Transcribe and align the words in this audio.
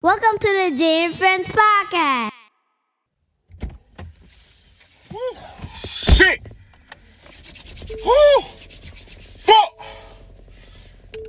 Welcome 0.00 0.38
to 0.38 0.46
the 0.46 0.76
Jae 0.80 1.06
and 1.06 1.12
Friends 1.12 1.48
podcast. 1.48 2.30
Shit! 5.74 6.38
Woo! 8.06 8.42
Fuck! 9.42 9.70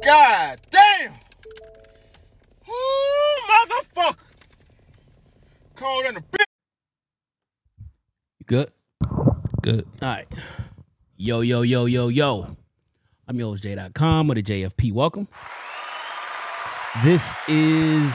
God 0.06 0.60
damn! 0.70 1.14
Woo, 2.68 2.76
motherfucker! 3.50 4.24
Cold 5.76 6.06
in 6.06 6.14
the 6.14 6.22
bitch. 6.22 6.46
You 8.38 8.46
good? 8.46 8.72
Good. 9.64 9.88
All 10.04 10.10
right. 10.10 10.28
Yo, 11.18 11.42
yo, 11.42 11.64
yo, 11.64 11.86
yo, 11.86 12.10
yo. 12.10 12.56
I'm 13.28 13.40
your 13.40 13.50
host, 13.50 13.64
J.com 13.64 14.30
or 14.30 14.36
the 14.36 14.44
JFP. 14.44 14.94
Welcome. 14.94 15.28
This 17.04 17.34
is 17.48 18.14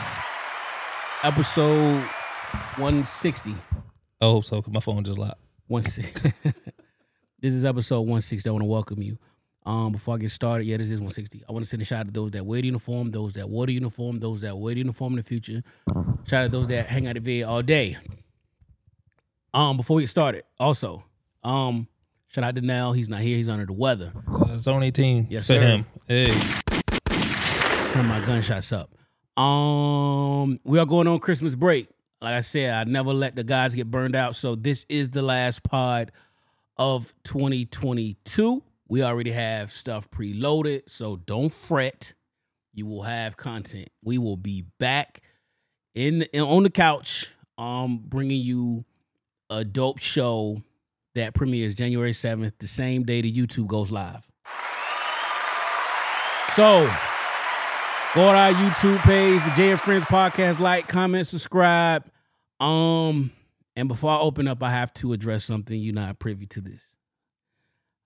episode 1.25 2.03
160. 2.77 3.55
I 4.21 4.25
hope 4.25 4.45
so, 4.45 4.57
because 4.57 4.73
my 4.73 4.81
phone 4.81 5.03
just 5.05 5.19
locked. 5.19 5.41
160. 5.69 6.33
this 7.41 7.55
is 7.55 7.65
episode 7.65 8.01
160. 8.01 8.49
I 8.49 8.53
want 8.53 8.63
to 8.63 8.67
welcome 8.67 9.03
you. 9.03 9.19
Um, 9.67 9.93
before 9.93 10.17
I 10.17 10.19
get 10.19 10.31
started, 10.31 10.67
yeah, 10.67 10.77
this 10.77 10.89
is 10.91 11.01
160. 11.01 11.43
I 11.49 11.53
want 11.53 11.65
to 11.65 11.69
send 11.69 11.81
a 11.81 11.87
shout 11.87 12.01
out 12.01 12.07
to 12.09 12.13
those 12.13 12.31
that 12.33 12.45
wear 12.45 12.61
the 12.61 12.67
uniform, 12.67 13.11
those 13.11 13.33
that 13.33 13.49
wore 13.49 13.65
the 13.67 13.73
uniform, 13.73 14.21
those 14.21 14.43
that 14.43 14.57
wear 14.59 14.75
the 14.75 14.81
uniform 14.81 15.15
in 15.15 15.17
the 15.17 15.23
future. 15.23 15.63
Shout 16.27 16.43
out 16.45 16.47
to 16.47 16.49
those 16.51 16.69
that 16.69 16.87
hang 16.87 17.07
out 17.07 17.15
the 17.15 17.41
VA 17.41 17.49
all 17.49 17.63
day. 17.63 17.97
Um, 19.55 19.79
before 19.79 19.97
we 19.97 20.03
get 20.03 20.09
started, 20.11 20.45
also, 20.61 21.05
um, 21.43 21.89
shout 22.29 22.45
out 22.45 22.55
to 22.57 22.61
Nell. 22.61 22.93
He's 22.93 23.09
not 23.09 23.21
here. 23.21 23.39
He's 23.39 23.49
under 23.49 23.65
the 23.65 23.73
weather. 23.73 24.13
Uh, 24.31 24.59
Zone 24.59 24.83
18 24.83 25.29
Yes, 25.31 25.47
for 25.47 25.55
sir. 25.55 25.61
him. 25.63 25.87
Hey, 26.07 26.27
turn 27.93 28.05
my 28.05 28.21
gunshots 28.27 28.71
up. 28.73 28.91
Um, 29.37 30.61
we 30.65 30.79
are 30.79 30.87
going 30.87 31.09
on 31.09 31.19
Christmas 31.19 31.55
break. 31.55 31.89
Like 32.21 32.35
I 32.35 32.41
said, 32.41 32.73
I 32.73 32.91
never 32.91 33.13
let 33.13 33.37
the 33.37 33.45
guys 33.45 33.75
get 33.75 33.91
burned 33.91 34.17
out. 34.17 34.37
So 34.37 34.55
this 34.55 34.87
is 34.89 35.11
the 35.11 35.23
last 35.23 35.63
pod 35.63 36.13
of 36.77 37.13
2022. 37.25 38.63
We 38.89 39.03
already 39.03 39.33
have 39.33 39.73
stuff 39.73 40.11
preloaded, 40.11 40.83
so 40.89 41.17
don't 41.17 41.53
fret. 41.53 42.15
You 42.73 42.87
will 42.87 43.03
have 43.03 43.37
content. 43.37 43.89
We 44.03 44.19
will 44.19 44.37
be 44.37 44.65
back 44.79 45.23
in, 45.95 46.23
in 46.33 46.43
on 46.43 46.63
the 46.63 46.71
couch, 46.71 47.33
um, 47.59 47.99
bringing 47.99 48.41
you 48.41 48.85
a 49.51 49.65
dope 49.65 49.99
show 49.99 50.63
that 51.15 51.35
premieres 51.35 51.75
January 51.75 52.13
7th, 52.13 52.53
the 52.59 52.67
same 52.67 53.05
day 53.05 53.21
the 53.21 53.33
YouTube 53.33 53.67
goes 53.67 53.91
live. 53.91 54.29
So 56.55 56.93
Go 58.15 58.31
to 58.31 58.39
our 58.39 58.53
YouTube 58.53 59.01
page, 59.01 59.43
the 59.43 59.51
Jae 59.51 59.73
and 59.73 59.81
Friends 59.81 60.05
Podcast. 60.05 60.61
Like, 60.61 60.87
comment, 60.87 61.27
subscribe. 61.27 62.05
Um, 62.61 63.33
and 63.75 63.89
before 63.89 64.13
I 64.13 64.19
open 64.19 64.47
up, 64.47 64.63
I 64.63 64.71
have 64.71 64.95
to 64.95 65.13
address 65.13 65.45
something. 65.45 65.77
You're 65.77 65.95
not 65.95 66.21
privy 66.21 66.47
to 66.47 66.61
this. 66.61 66.95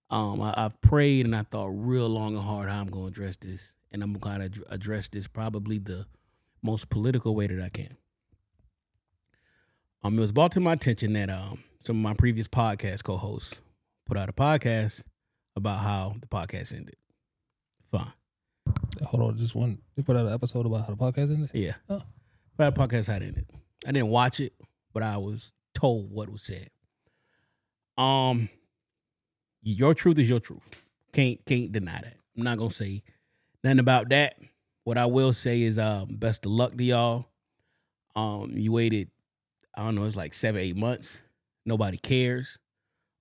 Um, 0.09 0.41
I, 0.41 0.55
I've 0.57 0.81
prayed 0.81 1.27
and 1.27 1.37
I 1.37 1.43
thought 1.43 1.67
real 1.67 2.09
long 2.09 2.37
and 2.37 2.43
hard 2.43 2.71
how 2.71 2.81
I'm 2.81 2.89
going 2.89 3.05
to 3.05 3.09
address 3.09 3.37
this, 3.37 3.75
and 3.93 4.03
I'm 4.03 4.15
going 4.15 4.51
to 4.51 4.65
address 4.71 5.09
this 5.09 5.29
probably 5.29 5.77
the 5.77 6.07
most 6.63 6.89
political 6.89 7.35
way 7.35 7.47
that 7.47 7.63
I 7.63 7.69
can. 7.69 7.95
Um, 10.03 10.17
it 10.17 10.23
was 10.23 10.33
brought 10.33 10.53
to 10.53 10.61
my 10.61 10.73
attention 10.73 11.13
that 11.15 11.29
um 11.29 11.63
some 11.83 11.97
of 11.97 12.03
my 12.03 12.15
previous 12.15 12.49
podcast 12.49 13.05
co-hosts 13.05 13.61
put 14.07 14.17
out 14.17 14.31
a 14.31 14.33
podcast 14.33 15.03
about 15.55 15.81
how 15.81 16.17
the 16.19 16.27
podcast 16.27 16.75
ended. 16.75 16.97
Fine. 17.91 18.13
Hold 19.03 19.23
on, 19.23 19.39
just 19.39 19.55
one. 19.55 19.79
They 19.97 20.03
put 20.03 20.17
out 20.17 20.27
an 20.27 20.33
episode 20.33 20.67
about 20.67 20.87
how 20.87 20.95
the 20.95 20.97
podcast 20.97 21.33
ended. 21.33 21.51
Yeah. 21.53 21.75
Oh. 21.89 22.03
But 22.57 22.75
that 22.75 22.81
podcast 22.81 23.07
had 23.07 23.23
ended. 23.23 23.47
I 23.87 23.93
didn't 23.93 24.09
watch 24.09 24.41
it, 24.41 24.53
but 24.93 25.03
I 25.03 25.17
was 25.19 25.53
told 25.75 26.11
what 26.11 26.29
was 26.29 26.43
said. 26.43 26.71
Um 27.97 28.49
your 29.63 29.95
truth 29.95 30.19
is 30.19 30.29
your 30.29 30.41
truth. 30.41 30.63
Can't 31.13 31.45
can't 31.47 31.73
deny 31.73 32.01
that. 32.01 32.17
I'm 32.37 32.45
not 32.45 32.59
gonna 32.59 32.71
say 32.71 33.03
nothing 33.63 33.79
about 33.79 34.09
that. 34.11 34.39
What 34.85 34.99
I 34.99 35.07
will 35.07 35.33
say 35.33 35.63
is 35.63 35.79
um 35.79 36.07
best 36.11 36.47
of 36.47 36.53
luck 36.53 36.77
to 36.77 36.85
y'all. 36.85 37.27
Um 38.17 38.53
you 38.55 38.73
waited, 38.73 39.11
I 39.77 39.85
don't 39.85 39.95
know, 39.95 40.05
it's 40.05 40.17
like 40.17 40.35
seven, 40.35 40.61
eight 40.61 40.77
months. 40.77 41.23
Nobody 41.65 41.99
cares. 41.99 42.59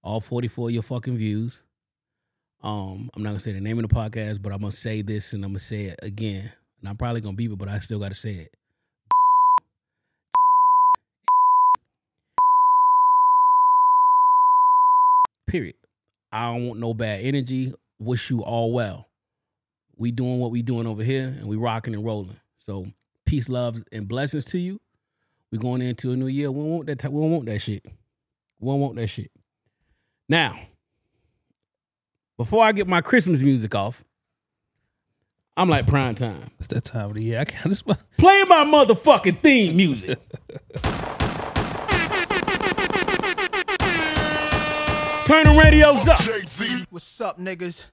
All 0.03 0.21
44 0.21 0.69
of 0.69 0.73
your 0.73 0.83
fucking 0.83 1.17
views. 1.17 1.63
Um, 2.63 3.09
I'm 3.15 3.23
not 3.23 3.29
gonna 3.29 3.39
say 3.39 3.53
the 3.53 3.61
name 3.61 3.77
of 3.79 3.87
the 3.87 3.95
podcast, 3.95 4.41
but 4.41 4.51
I'm 4.51 4.61
gonna 4.61 4.71
say 4.71 5.01
this 5.01 5.33
and 5.33 5.43
I'm 5.43 5.51
gonna 5.51 5.59
say 5.59 5.85
it 5.85 5.99
again. 6.01 6.51
And 6.79 6.89
I'm 6.89 6.97
probably 6.97 7.21
gonna 7.21 7.35
beep 7.35 7.51
it, 7.51 7.57
but 7.57 7.69
I 7.69 7.79
still 7.79 7.99
gotta 7.99 8.15
say 8.15 8.33
it. 8.33 8.53
Period. 15.47 15.75
I 16.31 16.51
don't 16.51 16.67
want 16.67 16.79
no 16.79 16.93
bad 16.93 17.21
energy. 17.23 17.73
Wish 17.99 18.29
you 18.29 18.43
all 18.43 18.73
well. 18.73 19.07
We 19.95 20.11
doing 20.11 20.39
what 20.39 20.51
we 20.51 20.61
doing 20.61 20.85
over 20.85 21.03
here, 21.03 21.27
and 21.27 21.47
we 21.47 21.55
rocking 21.55 21.93
and 21.93 22.05
rolling. 22.05 22.37
So 22.59 22.85
peace, 23.25 23.49
love, 23.49 23.81
and 23.91 24.07
blessings 24.07 24.45
to 24.45 24.59
you. 24.59 24.79
We 25.51 25.57
going 25.57 25.81
into 25.81 26.11
a 26.11 26.15
new 26.15 26.27
year. 26.27 26.51
We 26.51 26.61
don't 26.61 26.71
want 26.71 26.87
that. 26.87 26.99
T- 26.99 27.07
we 27.07 27.21
don't 27.21 27.31
want 27.31 27.45
that 27.45 27.59
shit. 27.59 27.83
We 28.59 28.67
don't 28.67 28.79
want 28.81 28.95
that 28.97 29.07
shit. 29.07 29.31
Now, 30.27 30.59
before 32.37 32.63
I 32.63 32.71
get 32.71 32.87
my 32.87 33.01
Christmas 33.01 33.41
music 33.41 33.73
off, 33.75 34.03
I'm 35.57 35.69
like 35.69 35.87
prime 35.87 36.13
time. 36.13 36.51
It's 36.59 36.67
that 36.67 36.83
time 36.83 37.09
of 37.09 37.15
the 37.15 37.23
year. 37.23 37.39
I 37.39 37.45
can't 37.45 37.69
just. 37.69 37.85
Play 38.17 38.43
my 38.43 38.63
motherfucking 38.63 39.39
theme 39.39 39.75
music. 39.75 40.19
Turn 45.25 45.45
the 45.45 45.59
radios 45.61 46.07
up. 46.07 46.21
Jay-Z. 46.21 46.85
What's 46.89 47.19
up, 47.19 47.39
niggas? 47.39 47.87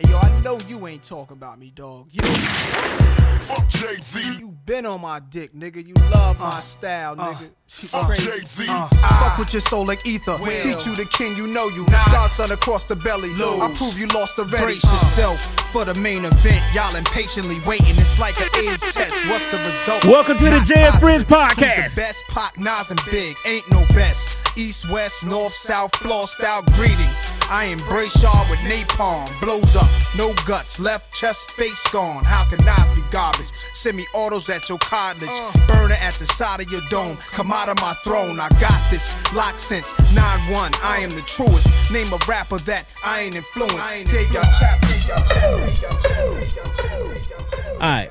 And 0.00 0.08
yo, 0.08 0.16
I 0.16 0.40
know 0.40 0.58
you 0.66 0.86
ain't 0.86 1.02
talking 1.02 1.36
about 1.36 1.58
me, 1.58 1.70
dog. 1.74 2.08
You, 2.10 2.22
Fuck 2.22 3.68
Jay-Z. 3.68 4.38
you 4.38 4.52
been 4.64 4.86
on 4.86 5.02
my 5.02 5.20
dick, 5.20 5.54
nigga. 5.54 5.86
You 5.86 5.92
love 6.10 6.38
my 6.38 6.46
uh, 6.46 6.60
style, 6.60 7.20
uh, 7.20 7.34
nigga. 7.34 7.50
She 7.66 7.86
Fuck 7.86 8.06
crazy. 8.06 8.24
Jay-Z. 8.24 8.66
Fuck 8.66 9.38
with 9.38 9.52
your 9.52 9.60
soul 9.60 9.84
like 9.84 10.06
ether. 10.06 10.38
Teach 10.38 10.86
you 10.86 10.94
the 10.94 11.06
king, 11.12 11.36
you 11.36 11.46
know 11.46 11.68
you. 11.68 11.84
Godson 11.86 12.50
across 12.50 12.84
the 12.84 12.96
belly. 12.96 13.28
I 13.34 13.74
prove 13.76 13.98
you 13.98 14.06
lost 14.08 14.38
already. 14.38 14.64
Brace 14.64 14.84
yourself 14.84 15.42
for 15.70 15.84
the 15.84 15.94
main 16.00 16.24
event. 16.24 16.62
Y'all 16.74 16.96
impatiently 16.96 17.58
waiting. 17.66 17.88
It's 17.88 18.18
like 18.18 18.40
an 18.40 18.48
AIDS 18.56 18.94
test. 18.94 19.14
What's 19.28 19.44
the 19.50 19.58
result? 19.58 20.04
Welcome 20.06 20.38
to 20.38 20.44
the 20.44 20.50
Not 20.50 20.66
Jae 20.66 20.76
and 20.76 20.98
Friends 20.98 21.24
positive. 21.24 21.68
Who's 21.68 21.76
podcast. 21.76 21.94
The 21.94 22.00
best 22.00 22.24
Pac, 22.28 22.58
Nas, 22.58 22.90
and 22.90 23.00
Big. 23.10 23.36
Ain't 23.44 23.70
no 23.70 23.84
best. 23.88 24.38
East, 24.56 24.90
west, 24.90 25.26
north, 25.26 25.52
south, 25.52 25.94
floor 25.96 26.26
style 26.26 26.62
greetings. 26.72 27.29
I 27.50 27.64
embrace 27.64 28.22
y'all 28.22 28.48
with 28.48 28.60
napalm. 28.60 29.28
Blows 29.40 29.74
up, 29.74 29.90
no 30.16 30.32
guts, 30.46 30.78
left 30.78 31.12
chest, 31.12 31.50
face 31.52 31.82
gone. 31.90 32.22
How 32.22 32.44
can 32.44 32.64
Nas 32.64 32.94
be 32.94 33.02
garbage? 33.10 33.50
Semi 33.72 34.04
autos 34.14 34.48
at 34.48 34.68
your 34.68 34.78
cottage. 34.78 35.28
Uh. 35.28 35.52
Burner 35.66 35.96
at 36.00 36.14
the 36.14 36.26
side 36.26 36.60
of 36.60 36.70
your 36.70 36.80
dome. 36.90 37.16
Come 37.32 37.50
out 37.50 37.68
of 37.68 37.76
my 37.80 37.92
throne. 38.04 38.38
I 38.38 38.48
got 38.60 38.80
this. 38.90 39.16
Lock 39.34 39.58
since 39.58 39.98
9 40.14 40.52
1. 40.52 40.72
I 40.84 40.98
am 41.02 41.10
the 41.10 41.22
truest. 41.22 41.92
Name 41.92 42.12
a 42.12 42.18
rapper 42.28 42.58
that 42.58 42.86
I 43.04 43.22
ain't 43.22 43.34
influenced. 43.34 44.12
Gave 44.12 44.30
y'all 44.32 44.44
chap, 44.60 44.80
gave 44.82 45.08
y'all 45.08 45.26
chap, 45.26 45.58
gave 45.58 45.82
y'all 45.82 46.00
chap, 46.00 46.38
gave 46.38 46.56
y'all 46.56 46.72
chap, 46.72 47.02
gave 47.02 47.30
y'all 47.30 47.50
chap. 47.50 47.68
All 47.72 47.78
right. 47.80 48.10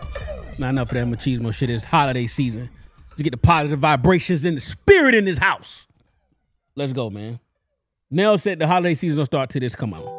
Not 0.57 0.69
enough 0.72 0.91
of 0.91 0.95
that 0.95 1.07
machismo 1.07 1.53
shit. 1.53 1.69
It's 1.69 1.85
holiday 1.85 2.28
season. 2.28 2.69
To 3.16 3.23
get 3.23 3.31
the 3.31 3.38
positive 3.38 3.79
vibrations 3.79 4.44
and 4.44 4.57
the 4.57 4.61
spirit 4.61 5.16
in 5.16 5.23
this 5.23 5.38
house. 5.38 5.88
Let's 6.75 6.91
go, 6.91 7.09
man. 7.09 7.39
Nell 8.12 8.38
said 8.38 8.59
the 8.59 8.68
holiday 8.68 8.96
season 8.96 9.18
don't 9.18 9.25
start 9.25 9.50
till 9.50 9.59
this 9.62 9.75
come 9.75 9.94
on. 9.94 10.02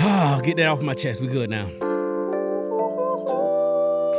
Ah, 0.00 0.40
Get 0.44 0.56
that 0.58 0.66
off 0.68 0.80
my 0.82 0.94
chest. 0.94 1.20
We 1.20 1.26
good 1.28 1.50
now. 1.50 1.66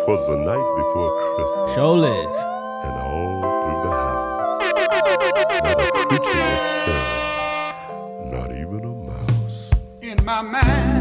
Twas 0.05 0.27
the 0.27 0.35
night 0.37 0.67
before 0.77 1.35
Christmas, 1.35 1.75
Show 1.75 1.93
lives. 1.93 2.37
and 2.85 2.95
all 3.09 3.41
through 3.63 3.81
the 3.85 3.91
house, 3.91 4.59
not 4.73 5.81
a 5.81 5.83
creature 6.07 6.39
was 6.45 6.61
stirring, 6.71 8.31
not 8.31 8.49
even 8.51 8.81
a 8.83 8.85
mouse. 9.11 9.57
in 10.01 10.17
my 10.25 10.41
mind. 10.41 10.98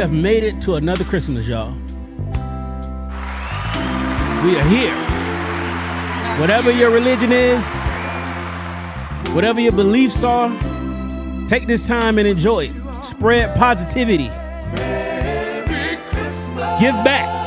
Have 0.00 0.12
made 0.14 0.42
it 0.42 0.62
to 0.62 0.76
another 0.76 1.04
Christmas, 1.04 1.46
y'all. 1.46 1.74
We 4.42 4.56
are 4.56 4.64
here. 4.64 4.94
Whatever 6.40 6.70
your 6.70 6.90
religion 6.90 7.32
is, 7.32 7.62
whatever 9.34 9.60
your 9.60 9.72
beliefs 9.72 10.24
are, 10.24 10.48
take 11.48 11.66
this 11.66 11.86
time 11.86 12.18
and 12.18 12.26
enjoy 12.26 12.70
it. 12.70 13.04
Spread 13.04 13.54
positivity. 13.58 14.30
Give 16.80 16.94
back. 17.04 17.39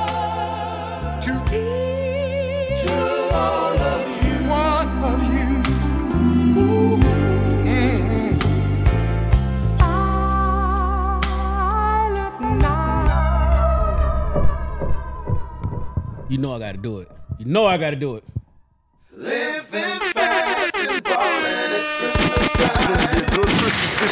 Know 16.43 16.53
I 16.53 16.59
gotta 16.59 16.77
do 16.77 16.99
it. 16.99 17.09
You 17.39 17.45
know 17.45 17.65
I 17.65 17.77
gotta 17.77 17.95
do 17.95 18.17
it. 18.17 18.23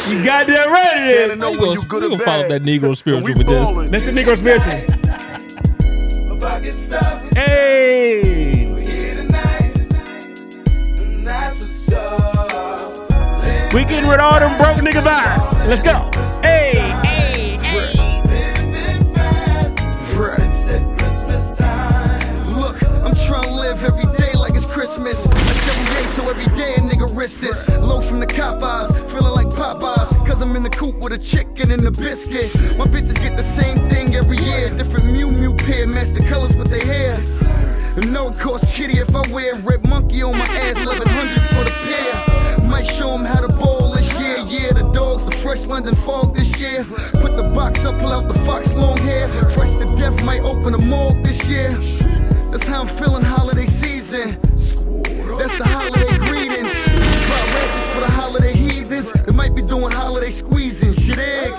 You 0.08 0.24
goddamn 0.24 0.72
right 0.72 0.96
it 0.96 1.28
Santa 1.28 1.32
is. 1.34 1.38
know 1.38 1.50
You 1.50 1.58
when 1.60 1.68
gonna, 1.68 1.80
you 1.80 1.88
good 1.88 2.02
you 2.02 2.08
gonna 2.08 2.24
follow 2.24 2.48
that 2.48 2.62
Negro 2.62 2.96
spiritual 2.96 3.28
with 3.28 3.46
this. 3.46 3.68
ballin'. 3.68 3.90
That's 3.90 4.06
the 4.06 4.12
Negro 4.12 4.36
spiritual. 4.36 4.72
Hey. 7.34 8.66
We 13.74 13.84
getting 13.84 14.08
rid 14.08 14.20
of 14.20 14.32
all 14.32 14.40
them 14.40 14.56
broke 14.58 14.78
nigga 14.78 15.02
vibes. 15.02 15.66
Let's 15.66 15.82
go. 15.82 16.21
So 26.12 26.28
every 26.28 26.44
day 26.60 26.74
a 26.76 26.80
nigga 26.80 27.08
risk 27.16 27.40
this. 27.40 27.66
Low 27.78 27.98
from 27.98 28.20
the 28.20 28.26
cop 28.26 28.62
eyes, 28.62 28.92
feeling 29.10 29.32
like 29.32 29.48
Popeyes. 29.48 30.12
Cause 30.28 30.42
I'm 30.42 30.54
in 30.54 30.62
the 30.62 30.68
coop 30.68 30.96
with 31.00 31.12
a 31.12 31.18
chicken 31.18 31.70
and 31.72 31.80
a 31.86 31.90
biscuit. 31.90 32.52
My 32.76 32.84
bitches 32.84 33.16
get 33.16 33.34
the 33.34 33.42
same 33.42 33.78
thing 33.88 34.14
every 34.14 34.36
year. 34.44 34.68
Different 34.68 35.08
Miu 35.08 35.28
Miu 35.40 35.56
pair, 35.56 35.86
match 35.88 36.12
the 36.12 36.20
colors 36.28 36.54
with 36.54 36.68
their 36.68 36.84
hair. 36.84 37.16
And 37.96 38.12
no, 38.12 38.28
it 38.28 38.38
costs 38.38 38.76
kitty 38.76 38.98
if 38.98 39.16
I 39.16 39.24
wear 39.32 39.54
red 39.64 39.88
monkey 39.88 40.22
on 40.22 40.36
my 40.36 40.44
ass, 40.68 40.84
1100 40.84 41.40
for 41.56 41.64
the 41.64 41.74
pair. 41.88 42.68
Might 42.68 42.84
show 42.86 43.14
'em 43.16 43.24
how 43.24 43.40
to 43.40 43.48
bowl 43.56 43.92
this 43.96 44.12
year. 44.20 44.36
Yeah, 44.52 44.72
the 44.72 44.92
dogs, 44.92 45.24
the 45.24 45.32
fresh 45.32 45.64
London 45.64 45.94
fog 45.94 46.36
this 46.36 46.60
year. 46.60 46.84
Put 47.24 47.40
the 47.40 47.48
box 47.56 47.86
up, 47.86 47.98
pull 47.98 48.12
out 48.12 48.28
the 48.28 48.38
fox 48.44 48.74
long 48.74 48.98
hair. 48.98 49.26
Fresh 49.56 49.76
to 49.80 49.86
death, 49.96 50.22
might 50.24 50.42
open 50.42 50.74
a 50.74 50.82
morgue 50.92 51.24
this 51.24 51.48
year. 51.48 51.70
That's 52.52 52.68
how 52.68 52.82
I'm 52.82 52.86
feeling 52.86 53.24
holiday 53.24 53.64
season. 53.64 54.51
That's 55.42 55.58
the 55.58 55.64
holiday 55.64 56.18
greetings. 56.28 56.86
Buy 57.26 57.42
ratchets 57.52 57.92
for 57.92 57.98
the 57.98 58.06
holiday 58.06 58.52
heathens. 58.52 59.12
They 59.12 59.32
might 59.32 59.56
be 59.56 59.62
doing 59.62 59.90
holiday 59.90 60.30
squeezing. 60.30 60.94
Shit 60.94 61.18
egg. 61.18 61.50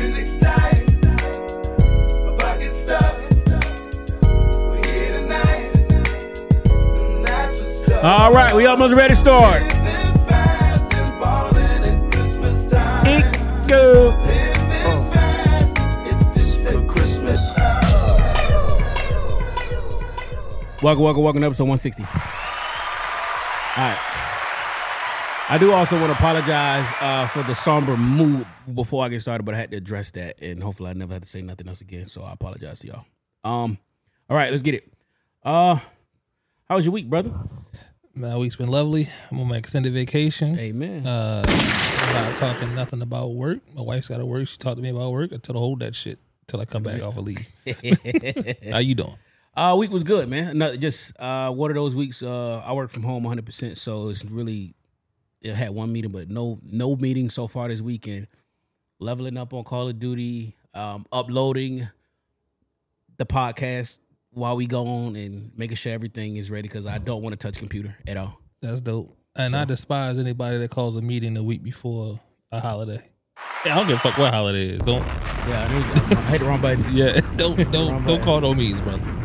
Music's 0.00 0.38
tight, 0.38 0.88
my 2.24 2.34
pocket's 2.38 2.74
stuffed. 2.74 4.22
We're 4.22 4.80
here 4.86 5.12
tonight, 5.12 5.76
and 6.96 7.26
that's 7.26 7.60
what's 7.60 7.90
up. 7.90 8.04
All 8.04 8.32
right, 8.32 8.54
we 8.54 8.64
almost 8.64 8.96
ready 8.96 9.12
to 9.12 9.20
start. 9.20 9.60
Living 9.60 10.26
fast 10.26 10.94
and 10.94 11.20
ballin' 11.20 11.84
at 11.84 12.10
Christmas 12.10 12.72
time. 12.72 13.06
It 13.06 13.68
go. 13.68 14.18
It's 16.06 16.26
this 16.28 16.74
at 16.74 16.88
Christmas. 16.88 17.50
Welcome, 20.82 21.04
welcome, 21.04 21.22
welcome 21.22 21.42
to 21.42 21.46
episode 21.48 21.64
160. 21.64 22.23
All 23.76 23.82
right. 23.82 23.98
I 25.48 25.58
do 25.58 25.72
also 25.72 25.98
want 26.00 26.12
to 26.12 26.16
apologize 26.16 26.88
uh, 27.00 27.26
for 27.26 27.42
the 27.42 27.54
somber 27.54 27.96
mood 27.96 28.46
before 28.72 29.04
I 29.04 29.08
get 29.08 29.20
started, 29.20 29.42
but 29.42 29.54
I 29.54 29.58
had 29.58 29.72
to 29.72 29.76
address 29.76 30.10
that, 30.12 30.40
and 30.40 30.62
hopefully 30.62 30.90
I 30.90 30.92
never 30.94 31.12
have 31.12 31.22
to 31.22 31.28
say 31.28 31.42
nothing 31.42 31.68
else 31.68 31.80
again. 31.80 32.06
So 32.06 32.22
I 32.22 32.32
apologize 32.32 32.78
to 32.80 32.86
y'all. 32.86 33.04
Um, 33.42 33.78
all 34.30 34.36
right, 34.36 34.50
let's 34.50 34.62
get 34.62 34.74
it. 34.74 34.90
Uh, 35.42 35.76
how 36.68 36.76
was 36.76 36.86
your 36.86 36.92
week, 36.92 37.10
brother? 37.10 37.32
My 38.14 38.36
week's 38.36 38.56
been 38.56 38.70
lovely. 38.70 39.08
I'm 39.30 39.40
on 39.40 39.48
my 39.48 39.56
extended 39.56 39.92
vacation. 39.92 40.56
Amen. 40.58 41.04
Uh, 41.04 41.42
I'm 41.44 42.14
not 42.14 42.36
talking 42.36 42.74
nothing 42.76 43.02
about 43.02 43.32
work. 43.34 43.58
My 43.74 43.82
wife's 43.82 44.08
got 44.08 44.18
to 44.18 44.26
work. 44.26 44.46
She 44.46 44.56
talked 44.56 44.76
to 44.76 44.82
me 44.82 44.90
about 44.90 45.10
work. 45.10 45.32
I 45.32 45.36
tell 45.38 45.56
her 45.56 45.60
hold 45.60 45.80
that 45.80 45.96
shit 45.96 46.20
till 46.46 46.60
I 46.60 46.64
come 46.64 46.84
back 46.84 47.02
off 47.02 47.16
of 47.16 47.24
leave. 47.24 47.46
How 48.70 48.78
you 48.78 48.94
doing? 48.94 49.16
Uh, 49.56 49.76
week 49.78 49.90
was 49.90 50.02
good, 50.02 50.28
man. 50.28 50.58
No, 50.58 50.76
just 50.76 51.12
uh, 51.18 51.50
one 51.50 51.70
of 51.70 51.76
those 51.76 51.94
weeks. 51.94 52.22
Uh, 52.22 52.58
I 52.58 52.72
work 52.72 52.90
from 52.90 53.02
home 53.02 53.22
100, 53.22 53.44
percent 53.46 53.78
so 53.78 54.08
it's 54.08 54.24
really. 54.24 54.74
It 55.40 55.54
had 55.54 55.70
one 55.70 55.92
meeting, 55.92 56.10
but 56.10 56.30
no 56.30 56.58
no 56.62 56.96
meeting 56.96 57.28
so 57.28 57.46
far 57.46 57.68
this 57.68 57.80
weekend. 57.82 58.26
Leveling 58.98 59.36
up 59.36 59.52
on 59.52 59.62
Call 59.64 59.88
of 59.88 59.98
Duty, 59.98 60.56
um, 60.72 61.04
uploading 61.12 61.86
the 63.18 63.26
podcast 63.26 63.98
while 64.30 64.56
we 64.56 64.66
go 64.66 64.86
on, 64.86 65.16
and 65.16 65.52
making 65.54 65.76
sure 65.76 65.92
everything 65.92 66.36
is 66.36 66.50
ready 66.50 66.66
because 66.66 66.86
I 66.86 66.98
don't 66.98 67.22
want 67.22 67.38
to 67.38 67.46
touch 67.46 67.58
computer 67.58 67.94
at 68.06 68.16
all. 68.16 68.40
That's 68.62 68.80
dope. 68.80 69.14
And 69.36 69.54
I 69.54 69.64
despise 69.64 70.18
anybody 70.18 70.58
that 70.58 70.70
calls 70.70 70.96
a 70.96 71.02
meeting 71.02 71.36
a 71.36 71.42
week 71.42 71.62
before 71.62 72.18
a 72.50 72.60
holiday. 72.60 73.02
Yeah, 73.66 73.74
I 73.74 73.78
don't 73.78 73.88
give 73.88 73.96
a 73.96 74.00
fuck 74.00 74.16
what 74.16 74.32
holiday 74.32 74.66
it 74.66 74.72
is. 74.74 74.78
Don't 74.78 75.04
Yeah, 75.04 75.66
I, 75.68 75.72
knew, 75.72 76.16
I 76.16 76.30
hit 76.30 76.40
the 76.40 76.46
wrong 76.46 76.60
button. 76.62 76.84
yeah, 76.92 77.20
don't 77.36 77.56
don't 77.70 77.72
don't 77.72 78.04
button. 78.06 78.22
call 78.22 78.40
no 78.40 78.54
meetings, 78.54 78.80
brother. 78.82 79.23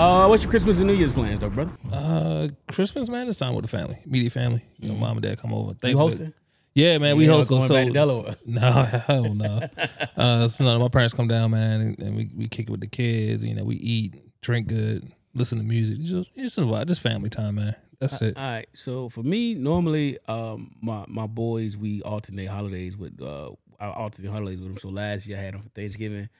Uh, 0.00 0.26
what's 0.28 0.42
your 0.42 0.50
Christmas 0.50 0.78
and 0.78 0.86
New 0.86 0.94
Year's 0.94 1.12
plans, 1.12 1.40
though, 1.40 1.50
brother? 1.50 1.72
Uh, 1.92 2.48
Christmas, 2.72 3.10
man, 3.10 3.28
it's 3.28 3.38
time 3.38 3.52
with 3.54 3.66
the 3.66 3.68
family, 3.68 3.98
immediate 4.06 4.32
family. 4.32 4.64
You 4.78 4.88
know, 4.88 4.94
mom 4.94 5.18
and 5.18 5.22
dad 5.22 5.38
come 5.38 5.52
over. 5.52 5.72
You 5.72 5.74
Thankfully- 5.74 6.10
hosting? 6.10 6.34
Yeah, 6.72 6.96
man, 6.96 7.18
we 7.18 7.26
Yeah, 7.26 7.32
hosting. 7.32 7.58
going 7.58 7.68
So 7.68 7.74
back 7.74 7.86
to 7.88 7.92
Delaware. 7.92 8.36
no, 8.46 8.60
hell 8.60 9.34
no. 9.34 9.60
uh, 10.16 10.48
so 10.48 10.64
no, 10.64 10.78
my 10.78 10.88
parents 10.88 11.12
come 11.12 11.28
down, 11.28 11.50
man, 11.50 11.80
and, 11.82 11.98
and 11.98 12.16
we, 12.16 12.30
we 12.34 12.48
kick 12.48 12.68
it 12.68 12.70
with 12.70 12.80
the 12.80 12.86
kids. 12.86 13.44
You 13.44 13.54
know, 13.56 13.64
we 13.64 13.74
eat, 13.76 14.14
drink 14.40 14.68
good, 14.68 15.12
listen 15.34 15.58
to 15.58 15.64
music. 15.64 15.98
Just 16.34 16.56
a 16.56 16.62
vibe, 16.62 16.86
just 16.86 17.02
family 17.02 17.28
time, 17.28 17.56
man. 17.56 17.74
That's 17.98 18.22
it. 18.22 18.38
All 18.38 18.42
right. 18.42 18.66
So 18.72 19.10
for 19.10 19.22
me, 19.22 19.52
normally, 19.54 20.18
um, 20.28 20.74
my 20.80 21.04
my 21.08 21.26
boys, 21.26 21.76
we 21.76 22.00
alternate 22.02 22.46
holidays 22.46 22.96
with 22.96 23.20
uh, 23.20 23.50
I 23.78 23.88
alternate 23.90 24.30
holidays 24.30 24.60
with 24.60 24.68
them. 24.68 24.78
So 24.78 24.88
last 24.88 25.26
year 25.26 25.36
I 25.36 25.40
had 25.42 25.54
them 25.54 25.60
for 25.62 25.68
Thanksgiving. 25.70 26.30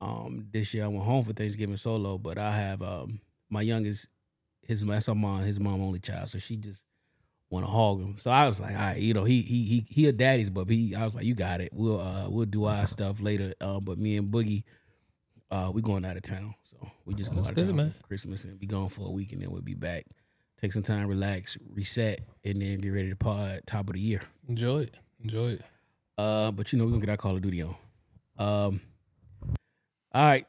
Um, 0.00 0.46
this 0.52 0.74
year 0.74 0.84
I 0.84 0.88
went 0.88 1.04
home 1.04 1.24
for 1.24 1.32
Thanksgiving 1.32 1.76
solo, 1.76 2.18
but 2.18 2.38
I 2.38 2.50
have 2.50 2.82
um 2.82 3.20
my 3.48 3.62
youngest, 3.62 4.08
his 4.62 4.82
that's 4.84 5.08
our 5.08 5.14
mom, 5.14 5.40
his 5.40 5.60
mom 5.60 5.82
only 5.82 6.00
child, 6.00 6.30
so 6.30 6.38
she 6.38 6.56
just 6.56 6.82
want 7.50 7.64
to 7.64 7.70
hog 7.70 8.00
him. 8.00 8.16
So 8.18 8.30
I 8.30 8.46
was 8.46 8.60
like, 8.60 8.72
all 8.74 8.80
right, 8.80 8.98
you 8.98 9.14
know, 9.14 9.24
he 9.24 9.42
he 9.42 9.64
he 9.64 9.86
he 9.88 10.06
a 10.06 10.12
daddy's, 10.12 10.50
but 10.50 10.68
he 10.68 10.94
I 10.94 11.04
was 11.04 11.14
like, 11.14 11.24
you 11.24 11.34
got 11.34 11.60
it. 11.60 11.70
We'll 11.72 12.00
uh 12.00 12.28
we'll 12.28 12.46
do 12.46 12.64
our 12.64 12.86
stuff 12.86 13.20
later. 13.20 13.54
Um, 13.60 13.84
but 13.84 13.98
me 13.98 14.16
and 14.16 14.30
Boogie, 14.30 14.64
uh, 15.50 15.70
we 15.72 15.82
going 15.82 16.04
out 16.04 16.16
of 16.16 16.22
town, 16.22 16.54
so 16.64 16.76
we 17.04 17.14
just 17.14 17.32
go 17.32 17.40
out 17.40 17.50
of 17.50 17.56
town 17.56 17.76
man. 17.76 17.92
for 17.92 18.06
Christmas 18.06 18.44
and 18.44 18.58
be 18.58 18.66
gone 18.66 18.88
for 18.88 19.06
a 19.06 19.10
week, 19.10 19.32
and 19.32 19.42
then 19.42 19.50
we'll 19.50 19.62
be 19.62 19.74
back. 19.74 20.06
Take 20.60 20.72
some 20.72 20.82
time, 20.82 21.06
relax, 21.06 21.58
reset, 21.70 22.20
and 22.42 22.60
then 22.60 22.78
get 22.78 22.90
ready 22.90 23.10
to 23.10 23.16
pod 23.16 23.60
top 23.66 23.88
of 23.88 23.94
the 23.94 24.00
year. 24.00 24.22
Enjoy 24.48 24.80
it. 24.80 24.98
Enjoy 25.22 25.50
it. 25.50 25.62
Uh, 26.18 26.50
but 26.50 26.72
you 26.72 26.78
know 26.78 26.84
we're 26.84 26.92
gonna 26.92 27.00
get 27.00 27.10
our 27.10 27.16
Call 27.16 27.36
of 27.36 27.42
Duty 27.42 27.62
on. 27.62 27.76
Um, 28.38 28.80
all 30.16 30.24
right. 30.24 30.46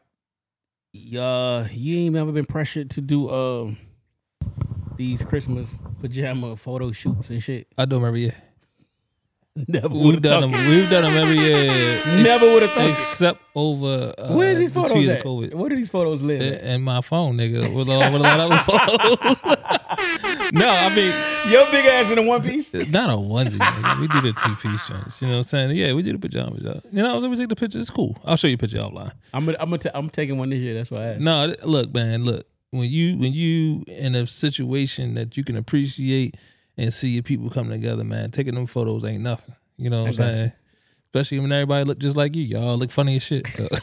Uh, 0.95 1.67
you 1.74 1.97
ain't 1.97 2.15
ever 2.15 2.31
been 2.31 2.45
pressured 2.45 2.89
to 2.91 3.01
do 3.01 3.29
um 3.29 3.77
these 4.95 5.21
Christmas 5.21 5.83
pajama 6.00 6.55
photo 6.55 6.93
shoots 6.93 7.29
and 7.29 7.43
shit. 7.43 7.67
I 7.77 7.83
do 7.83 7.95
them 7.97 8.05
every 8.05 8.21
year. 8.21 8.47
Never 9.67 9.89
We've 9.89 10.21
done 10.21 10.49
them. 10.49 10.69
We've 10.69 10.89
done 10.89 11.03
them 11.03 11.23
every 11.23 11.39
year. 11.39 12.01
Never 12.23 12.53
would've 12.53 12.71
thought 12.71 12.85
it. 12.85 12.91
except 12.91 13.41
over. 13.55 14.13
Uh, 14.17 14.33
Where's 14.35 14.59
these 14.59 14.71
the 14.71 14.81
photos 14.81 14.97
years 15.03 15.17
at? 15.17 15.23
COVID. 15.23 15.53
Where 15.55 15.69
do 15.69 15.75
these 15.75 15.89
photos 15.89 16.21
live? 16.21 16.41
at? 16.41 16.61
And 16.61 16.83
my 16.83 17.01
phone, 17.01 17.37
nigga, 17.37 17.73
with, 17.73 17.89
all, 17.89 18.11
with 18.11 18.21
a 18.21 18.23
lot 18.23 18.39
of 18.39 18.51
other 18.51 18.57
photos. 18.57 19.37
no, 20.53 20.69
I 20.69 20.93
mean, 20.95 21.51
Your 21.51 21.65
big 21.71 21.85
ass 21.85 22.11
in 22.11 22.17
a 22.17 22.21
one 22.21 22.41
piece. 22.43 22.73
not 22.73 23.09
a 23.09 23.13
onesie. 23.13 23.57
Nigga. 23.57 23.99
We 24.01 24.07
do 24.07 24.21
the 24.21 24.33
two 24.33 24.55
piece 24.55 24.87
joints. 24.87 25.21
You 25.21 25.27
know 25.27 25.33
what 25.33 25.37
I'm 25.37 25.43
saying? 25.43 25.75
Yeah, 25.75 25.93
we 25.93 26.03
do 26.03 26.13
the 26.13 26.19
pajamas. 26.19 26.61
Y'all. 26.63 26.81
You 26.91 27.01
know, 27.03 27.17
let 27.17 27.31
me 27.31 27.37
take 27.37 27.49
the 27.49 27.55
picture. 27.55 27.79
It's 27.79 27.89
cool. 27.89 28.17
I'll 28.25 28.37
show 28.37 28.47
you 28.47 28.55
a 28.55 28.57
picture 28.57 28.77
offline. 28.77 29.11
I'm 29.33 29.45
gonna, 29.45 29.57
I'm 29.59 29.69
gonna, 29.69 29.79
t- 29.79 29.89
I'm 29.93 30.09
taking 30.09 30.37
one 30.37 30.49
this 30.49 30.59
year. 30.59 30.73
That's 30.75 30.91
why 30.91 30.99
I 30.99 31.05
asked. 31.13 31.19
No, 31.21 31.53
look, 31.65 31.93
man, 31.93 32.25
look. 32.25 32.45
When 32.71 32.89
you 32.89 33.17
when 33.17 33.31
you 33.31 33.85
in 33.87 34.13
a 34.13 34.27
situation 34.27 35.13
that 35.13 35.37
you 35.37 35.43
can 35.45 35.55
appreciate 35.55 36.35
and 36.77 36.93
see 36.93 37.10
your 37.10 37.24
people 37.24 37.50
come 37.50 37.69
together, 37.69 38.03
man, 38.03 38.31
taking 38.31 38.55
them 38.55 38.65
photos 38.67 39.03
ain't 39.05 39.24
nothing. 39.24 39.55
You 39.77 39.89
know 39.89 40.03
what 40.03 40.07
I 40.07 40.10
I'm 40.10 40.15
got 40.17 40.31
you. 40.31 40.38
saying? 40.38 40.51
Especially 41.07 41.39
when 41.39 41.51
everybody 41.51 41.84
look 41.86 41.98
just 42.00 42.15
like 42.17 42.36
you. 42.36 42.43
Y'all 42.43 42.77
look 42.77 42.91
funny 42.91 43.15
as 43.15 43.24
shit. 43.24 43.48
So. 43.48 43.67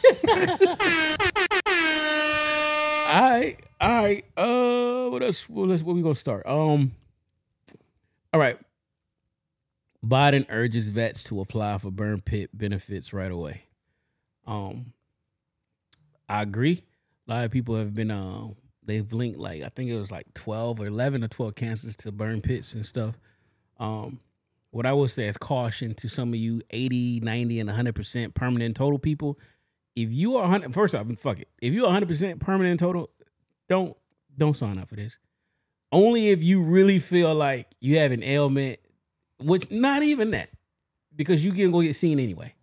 All 3.07 3.21
right, 3.21 3.57
all 3.79 4.03
right. 4.03 4.25
Uh, 4.35 5.09
what 5.09 5.23
else? 5.23 5.47
What 5.47 5.69
else? 5.69 5.83
Where 5.83 5.95
we 5.95 6.01
gonna 6.01 6.15
start? 6.15 6.45
Um, 6.45 6.91
all 8.33 8.39
right. 8.39 8.57
Biden 10.05 10.45
urges 10.49 10.89
vets 10.89 11.23
to 11.25 11.39
apply 11.39 11.77
for 11.77 11.91
burn 11.91 12.19
pit 12.19 12.49
benefits 12.53 13.13
right 13.13 13.31
away. 13.31 13.63
Um, 14.45 14.91
I 16.27 16.41
agree. 16.41 16.83
A 17.27 17.31
lot 17.31 17.45
of 17.45 17.51
people 17.51 17.75
have 17.75 17.93
been 17.93 18.11
uh, 18.11 18.47
they've 18.85 19.11
linked 19.11 19.39
like 19.39 19.63
I 19.63 19.69
think 19.69 19.89
it 19.89 19.99
was 19.99 20.11
like 20.11 20.33
twelve 20.33 20.79
or 20.79 20.87
eleven 20.87 21.23
or 21.23 21.27
twelve 21.27 21.55
cancers 21.55 21.95
to 21.97 22.11
burn 22.11 22.41
pits 22.41 22.73
and 22.73 22.85
stuff. 22.85 23.15
Um, 23.79 24.19
what 24.75 24.85
I 24.85 24.91
would 24.91 25.09
say 25.09 25.27
is 25.27 25.37
caution 25.37 25.93
to 25.95 26.09
some 26.09 26.33
of 26.33 26.35
you 26.35 26.61
80, 26.69 27.21
90, 27.21 27.61
and 27.61 27.69
100% 27.69 28.33
permanent 28.33 28.75
total 28.75 28.99
people. 28.99 29.39
If 29.95 30.11
you 30.11 30.35
are 30.35 30.41
100, 30.41 30.73
first 30.73 30.93
off, 30.93 31.07
fuck 31.17 31.39
it. 31.39 31.47
If 31.61 31.73
you're 31.73 31.87
100% 31.87 32.41
permanent 32.41 32.81
total, 32.81 33.09
don't 33.69 33.95
don't 34.35 34.57
sign 34.57 34.77
up 34.77 34.89
for 34.89 34.97
this. 34.97 35.17
Only 35.93 36.27
if 36.27 36.43
you 36.43 36.61
really 36.61 36.99
feel 36.99 37.33
like 37.33 37.67
you 37.79 37.99
have 37.99 38.11
an 38.11 38.21
ailment, 38.21 38.79
which 39.39 39.71
not 39.71 40.03
even 40.03 40.31
that, 40.31 40.49
because 41.15 41.45
you 41.45 41.53
can 41.53 41.71
go 41.71 41.81
get 41.81 41.95
seen 41.95 42.19
anyway. 42.19 42.53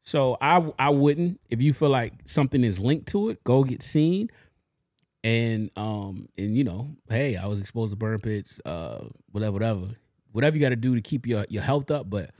So 0.00 0.38
I 0.40 0.72
I 0.78 0.90
wouldn't 0.90 1.40
if 1.50 1.60
you 1.60 1.72
feel 1.72 1.90
like 1.90 2.12
something 2.24 2.62
is 2.62 2.78
linked 2.78 3.08
to 3.08 3.30
it, 3.30 3.42
go 3.42 3.64
get 3.64 3.82
seen. 3.82 4.30
And 5.28 5.70
um 5.76 6.26
and 6.38 6.56
you 6.56 6.64
know, 6.64 6.86
hey, 7.10 7.36
I 7.36 7.46
was 7.46 7.60
exposed 7.60 7.90
to 7.90 7.96
burn 7.96 8.18
pits, 8.18 8.60
uh, 8.64 9.04
whatever, 9.30 9.52
whatever, 9.52 9.88
whatever 10.32 10.56
you 10.56 10.62
got 10.62 10.70
to 10.70 10.76
do 10.76 10.94
to 10.94 11.02
keep 11.02 11.26
your 11.26 11.44
your 11.50 11.62
health 11.62 11.90
up, 11.90 12.08
but 12.08 12.30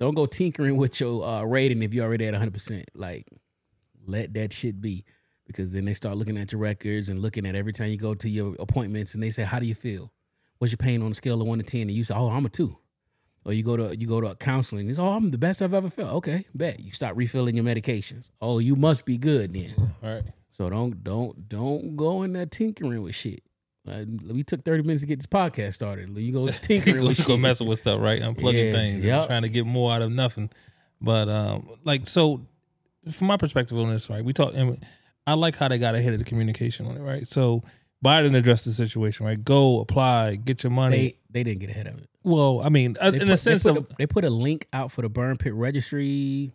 don't 0.00 0.14
go 0.14 0.24
tinkering 0.24 0.78
with 0.78 0.98
your 0.98 1.22
uh, 1.24 1.42
rating 1.42 1.82
if 1.82 1.92
you're 1.92 2.06
already 2.06 2.26
at 2.26 2.32
100. 2.32 2.54
percent 2.54 2.88
Like, 2.94 3.26
let 4.06 4.32
that 4.32 4.54
shit 4.54 4.80
be, 4.80 5.04
because 5.46 5.72
then 5.72 5.84
they 5.84 5.92
start 5.92 6.16
looking 6.16 6.38
at 6.38 6.52
your 6.52 6.60
records 6.60 7.10
and 7.10 7.20
looking 7.20 7.44
at 7.44 7.54
every 7.54 7.72
time 7.72 7.90
you 7.90 7.98
go 7.98 8.14
to 8.14 8.30
your 8.30 8.56
appointments, 8.58 9.12
and 9.12 9.22
they 9.22 9.30
say, 9.30 9.42
"How 9.42 9.58
do 9.58 9.66
you 9.66 9.74
feel? 9.74 10.10
What's 10.56 10.72
your 10.72 10.78
pain 10.78 11.02
on 11.02 11.12
a 11.12 11.14
scale 11.14 11.38
of 11.42 11.46
one 11.46 11.58
to 11.58 11.64
10? 11.64 11.82
And 11.82 11.90
you 11.90 12.02
say, 12.02 12.14
"Oh, 12.14 12.30
I'm 12.30 12.46
a 12.46 12.48
two. 12.48 12.78
Or 13.44 13.52
you 13.52 13.62
go 13.62 13.76
to 13.76 13.94
you 13.94 14.06
go 14.06 14.22
to 14.22 14.34
counseling. 14.36 14.88
It's 14.88 14.98
oh, 14.98 15.08
I'm 15.08 15.32
the 15.32 15.38
best 15.38 15.60
I've 15.60 15.74
ever 15.74 15.90
felt. 15.90 16.14
Okay, 16.14 16.46
bet 16.54 16.80
you 16.80 16.92
stop 16.92 17.12
refilling 17.14 17.56
your 17.56 17.64
medications. 17.64 18.30
Oh, 18.40 18.58
you 18.58 18.74
must 18.74 19.04
be 19.04 19.18
good 19.18 19.52
then. 19.52 19.74
All 20.02 20.14
right. 20.14 20.24
So 20.56 20.68
don't 20.70 21.02
don't 21.02 21.48
don't 21.48 21.96
go 21.96 22.22
in 22.22 22.32
there 22.34 22.46
tinkering 22.46 23.02
with 23.02 23.14
shit. 23.14 23.42
Like, 23.84 24.06
we 24.30 24.44
took 24.44 24.62
thirty 24.62 24.82
minutes 24.82 25.02
to 25.02 25.06
get 25.06 25.18
this 25.18 25.26
podcast 25.26 25.74
started. 25.74 26.16
You 26.16 26.32
go 26.32 26.48
tinkering 26.62 27.02
go, 27.02 27.08
with 27.08 27.18
go 27.26 27.32
shit. 27.34 27.40
messing 27.40 27.66
with 27.66 27.78
stuff, 27.80 28.00
right? 28.00 28.20
Unplugging 28.22 28.64
Yes, 28.66 28.74
things, 28.74 29.04
yep. 29.04 29.26
trying 29.26 29.42
to 29.42 29.48
get 29.48 29.66
more 29.66 29.92
out 29.92 30.02
of 30.02 30.12
nothing. 30.12 30.50
But 31.00 31.28
um, 31.28 31.68
like 31.84 32.06
so, 32.06 32.46
from 33.10 33.26
my 33.26 33.36
perspective 33.36 33.76
on 33.78 33.90
this, 33.90 34.08
right? 34.08 34.24
We 34.24 34.32
talk, 34.32 34.52
and 34.54 34.84
I 35.26 35.34
like 35.34 35.56
how 35.56 35.66
they 35.68 35.78
got 35.78 35.94
ahead 35.96 36.12
of 36.12 36.18
the 36.20 36.24
communication 36.24 36.86
on 36.86 36.96
it, 36.96 37.00
right? 37.00 37.26
So 37.26 37.62
Biden 38.04 38.36
addressed 38.36 38.66
the 38.66 38.72
situation, 38.72 39.26
right? 39.26 39.42
Go 39.42 39.80
apply, 39.80 40.36
get 40.36 40.62
your 40.62 40.70
money. 40.70 40.96
They 40.96 41.16
they 41.30 41.42
didn't 41.42 41.60
get 41.60 41.70
ahead 41.70 41.86
of 41.88 41.98
it. 41.98 42.08
well, 42.22 42.60
I 42.62 42.68
mean, 42.68 42.96
uh, 43.00 43.10
They 43.10 43.18
in 43.18 43.26
put, 43.26 43.32
a 43.32 43.36
sense 43.36 43.64
they 43.64 43.70
of 43.70 43.78
a, 43.78 43.86
they 43.98 44.06
put 44.06 44.24
a 44.24 44.30
link 44.30 44.68
out 44.72 44.92
for 44.92 45.02
the 45.02 45.08
burn 45.08 45.36
pit 45.38 45.54
registry 45.54 46.52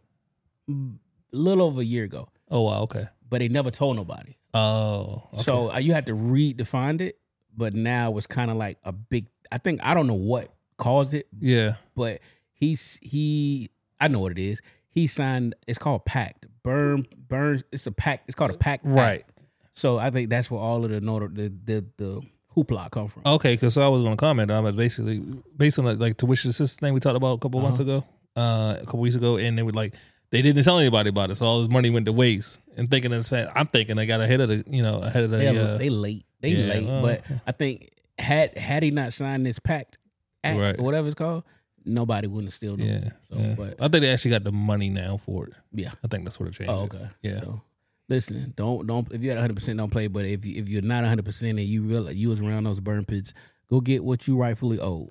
mm, 0.69 0.95
a 1.33 1.35
little 1.35 1.65
over 1.65 1.81
a 1.81 1.83
year 1.83 2.05
ago, 2.05 2.29
oh 2.49 2.61
wow, 2.61 2.81
okay, 2.83 3.07
but 3.29 3.39
they 3.39 3.47
never 3.47 3.71
told 3.71 3.95
nobody. 3.97 4.37
oh, 4.53 5.23
okay. 5.33 5.43
So 5.43 5.71
uh, 5.71 5.77
you 5.79 5.93
had 5.93 6.05
to 6.07 6.13
read 6.13 6.57
to 6.59 6.65
find 6.65 7.01
it, 7.01 7.17
but 7.55 7.73
now 7.73 8.15
it's 8.17 8.27
kind 8.27 8.49
of 8.51 8.57
like 8.57 8.77
a 8.83 8.91
big. 8.91 9.27
I 9.51 9.57
think 9.57 9.79
I 9.83 9.93
don't 9.93 10.07
know 10.07 10.13
what 10.13 10.53
caused 10.77 11.13
it, 11.13 11.27
yeah, 11.39 11.75
but 11.95 12.19
he's 12.53 12.99
he. 13.01 13.69
I 13.99 14.07
know 14.07 14.19
what 14.19 14.31
it 14.33 14.39
is. 14.39 14.61
He 14.89 15.07
signed. 15.07 15.55
It's 15.67 15.77
called 15.79 16.05
pact. 16.05 16.45
Burn 16.63 17.05
burn. 17.27 17.63
It's 17.71 17.87
a 17.87 17.91
pact. 17.91 18.23
It's 18.27 18.35
called 18.35 18.51
a 18.51 18.57
pact. 18.57 18.83
right. 18.85 19.25
So 19.73 19.99
I 19.99 20.09
think 20.09 20.29
that's 20.29 20.49
where 20.49 20.59
all 20.59 20.83
of 20.85 20.89
the 20.91 20.99
the 20.99 21.53
the 21.65 21.85
the 21.97 22.21
hoopla 22.55 22.89
come 22.89 23.07
from. 23.07 23.21
Okay, 23.25 23.53
because 23.53 23.77
I 23.77 23.87
was 23.87 24.01
going 24.01 24.17
to 24.17 24.19
comment 24.19 24.49
on 24.49 24.65
it. 24.65 24.75
Basically, 24.75 25.19
based 25.55 25.77
on 25.77 25.85
like, 25.85 25.99
like 25.99 26.17
tuition 26.17 26.49
assistance 26.49 26.79
thing 26.79 26.93
we 26.93 26.99
talked 26.99 27.15
about 27.15 27.33
a 27.33 27.37
couple 27.37 27.61
months 27.61 27.79
Uh-huh. 27.79 27.97
ago, 27.97 28.05
uh, 28.35 28.77
a 28.81 28.85
couple 28.85 29.01
weeks 29.01 29.15
ago, 29.15 29.37
and 29.37 29.55
they 29.57 29.61
were 29.61 29.71
like, 29.71 29.93
they 30.29 30.41
didn't 30.41 30.63
tell 30.63 30.79
anybody 30.79 31.09
about 31.09 31.31
it, 31.31 31.35
so 31.35 31.45
all 31.45 31.59
this 31.61 31.69
money 31.69 31.89
went 31.89 32.05
to 32.07 32.11
waste. 32.13 32.59
And 32.75 32.89
thinking 32.89 33.13
of 33.13 33.31
I'm 33.55 33.67
thinking 33.67 33.95
they 33.95 34.05
got 34.05 34.21
ahead 34.21 34.41
of 34.41 34.49
the, 34.49 34.63
you 34.69 34.83
know, 34.83 34.99
ahead 34.99 35.23
of 35.23 35.31
the. 35.31 35.37
They, 35.37 35.47
uh, 35.57 35.77
they 35.77 35.89
late. 35.89 36.25
They 36.41 36.49
yeah, 36.49 36.73
late. 36.73 37.01
but 37.01 37.39
I 37.47 37.51
think 37.51 37.89
had 38.19 38.57
had 38.57 38.83
he 38.83 38.91
not 38.91 39.13
signed 39.13 39.45
this 39.45 39.59
pact 39.59 39.97
act 40.43 40.59
Right. 40.59 40.79
or 40.79 40.83
whatever 40.83 41.07
it's 41.07 41.15
called, 41.15 41.43
nobody 41.85 42.27
wouldn't 42.27 42.47
have 42.47 42.53
still 42.53 42.77
known. 42.77 42.87
yeah, 42.87 43.09
So, 43.31 43.37
yeah. 43.39 43.55
but 43.55 43.75
I 43.79 43.87
think 43.87 44.01
they 44.01 44.09
actually 44.11 44.31
got 44.31 44.43
the 44.43 44.51
money 44.51 44.89
now 44.89 45.17
for 45.17 45.47
it. 45.47 45.53
yeah. 45.73 45.91
I 46.03 46.07
think 46.07 46.23
that's 46.25 46.39
what 46.39 46.49
it 46.49 46.53
changed. 46.53 46.71
Oh, 46.71 46.83
it. 46.85 46.93
okay. 46.93 47.07
Yeah. 47.23 47.39
So, 47.39 47.61
listen, 48.09 48.53
don't 48.55 48.85
don't 48.85 49.11
if 49.11 49.21
you're 49.21 49.31
at 49.31 49.37
100 49.37 49.55
percent, 49.55 49.77
don't 49.77 49.91
play. 49.91 50.07
But 50.07 50.25
if 50.25 50.45
you, 50.45 50.61
if 50.61 50.67
you're 50.69 50.81
not 50.81 51.01
100 51.03 51.23
percent 51.25 51.57
and 51.57 51.67
you 51.67 51.83
realize 51.83 52.15
you 52.15 52.29
was 52.29 52.41
around 52.41 52.65
those 52.65 52.79
burn 52.79 53.05
pits, 53.05 53.33
go 53.69 53.79
get 53.81 54.03
what 54.03 54.27
you 54.27 54.37
rightfully 54.37 54.79
owed. 54.79 55.09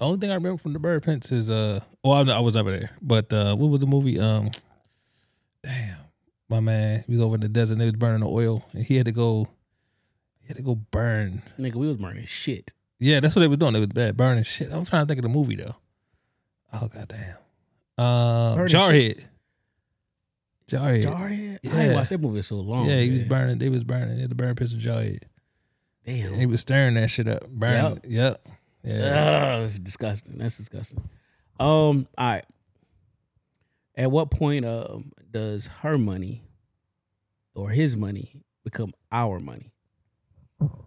Only 0.00 0.18
thing 0.18 0.30
I 0.30 0.34
remember 0.34 0.58
from 0.58 0.72
the 0.72 0.78
burn 0.78 1.00
pits 1.00 1.30
is 1.32 1.48
uh, 1.50 1.80
well, 2.02 2.28
I, 2.30 2.34
I 2.36 2.40
was 2.40 2.54
never 2.54 2.70
there, 2.70 2.90
but 3.00 3.32
uh, 3.32 3.54
what 3.54 3.68
was 3.70 3.80
the 3.80 3.86
movie? 3.86 4.18
Um, 4.18 4.50
damn, 5.62 5.96
my 6.48 6.60
man, 6.60 7.04
he 7.06 7.12
was 7.14 7.20
over 7.22 7.36
in 7.36 7.40
the 7.40 7.48
desert. 7.48 7.74
and 7.74 7.80
They 7.80 7.86
was 7.86 7.94
burning 7.94 8.20
the 8.20 8.28
oil, 8.28 8.64
and 8.72 8.84
he 8.84 8.96
had 8.96 9.06
to 9.06 9.12
go. 9.12 9.48
He 10.40 10.48
had 10.48 10.56
to 10.56 10.62
go 10.62 10.74
burn. 10.74 11.42
Nigga, 11.58 11.74
we 11.76 11.88
was 11.88 11.96
burning 11.96 12.26
shit. 12.26 12.72
Yeah, 12.98 13.20
that's 13.20 13.34
what 13.36 13.40
they 13.40 13.48
was 13.48 13.58
doing. 13.58 13.72
They 13.74 13.80
was 13.80 13.88
bad 13.88 14.16
burning 14.16 14.44
shit. 14.44 14.72
I'm 14.72 14.84
trying 14.84 15.02
to 15.04 15.06
think 15.08 15.18
of 15.18 15.22
the 15.24 15.28
movie 15.36 15.56
though. 15.56 15.76
Oh 16.72 16.88
goddamn. 16.88 17.36
Uh, 17.98 18.54
Burning 18.56 18.74
Jarhead. 18.74 19.26
Jarhead. 20.68 21.04
Jarhead? 21.04 21.58
I 21.58 21.58
Yeah. 21.62 21.80
ain't 21.80 21.94
watched 21.94 22.10
that 22.10 22.20
movie 22.20 22.38
in 22.38 22.42
so 22.42 22.56
long. 22.56 22.86
yeah, 22.88 23.00
he 23.00 23.10
was 23.10 23.20
man. 23.20 23.28
burning. 23.28 23.58
They 23.58 23.68
was 23.68 23.84
burning. 23.84 24.16
They 24.16 24.22
had 24.22 24.30
the 24.30 24.34
burn 24.34 24.54
pits 24.56 24.72
of 24.72 24.80
Jarhead. 24.80 25.22
Damn. 26.04 26.34
He 26.34 26.46
was 26.46 26.60
stirring 26.60 26.94
that 26.94 27.08
shit 27.08 27.28
up. 27.28 27.48
Burning. 27.48 28.00
Yep. 28.04 28.46
Yeah. 28.86 28.94
Ugh, 29.56 29.60
that's 29.62 29.78
disgusting. 29.78 30.38
That's 30.38 30.56
disgusting. 30.56 31.00
Um, 31.58 32.06
all 32.16 32.30
right. 32.30 32.44
At 33.96 34.10
what 34.10 34.30
point 34.30 34.64
um 34.64 35.12
does 35.30 35.66
her 35.80 35.98
money 35.98 36.42
or 37.54 37.70
his 37.70 37.96
money 37.96 38.42
become 38.64 38.92
our 39.10 39.40
money? 39.40 39.72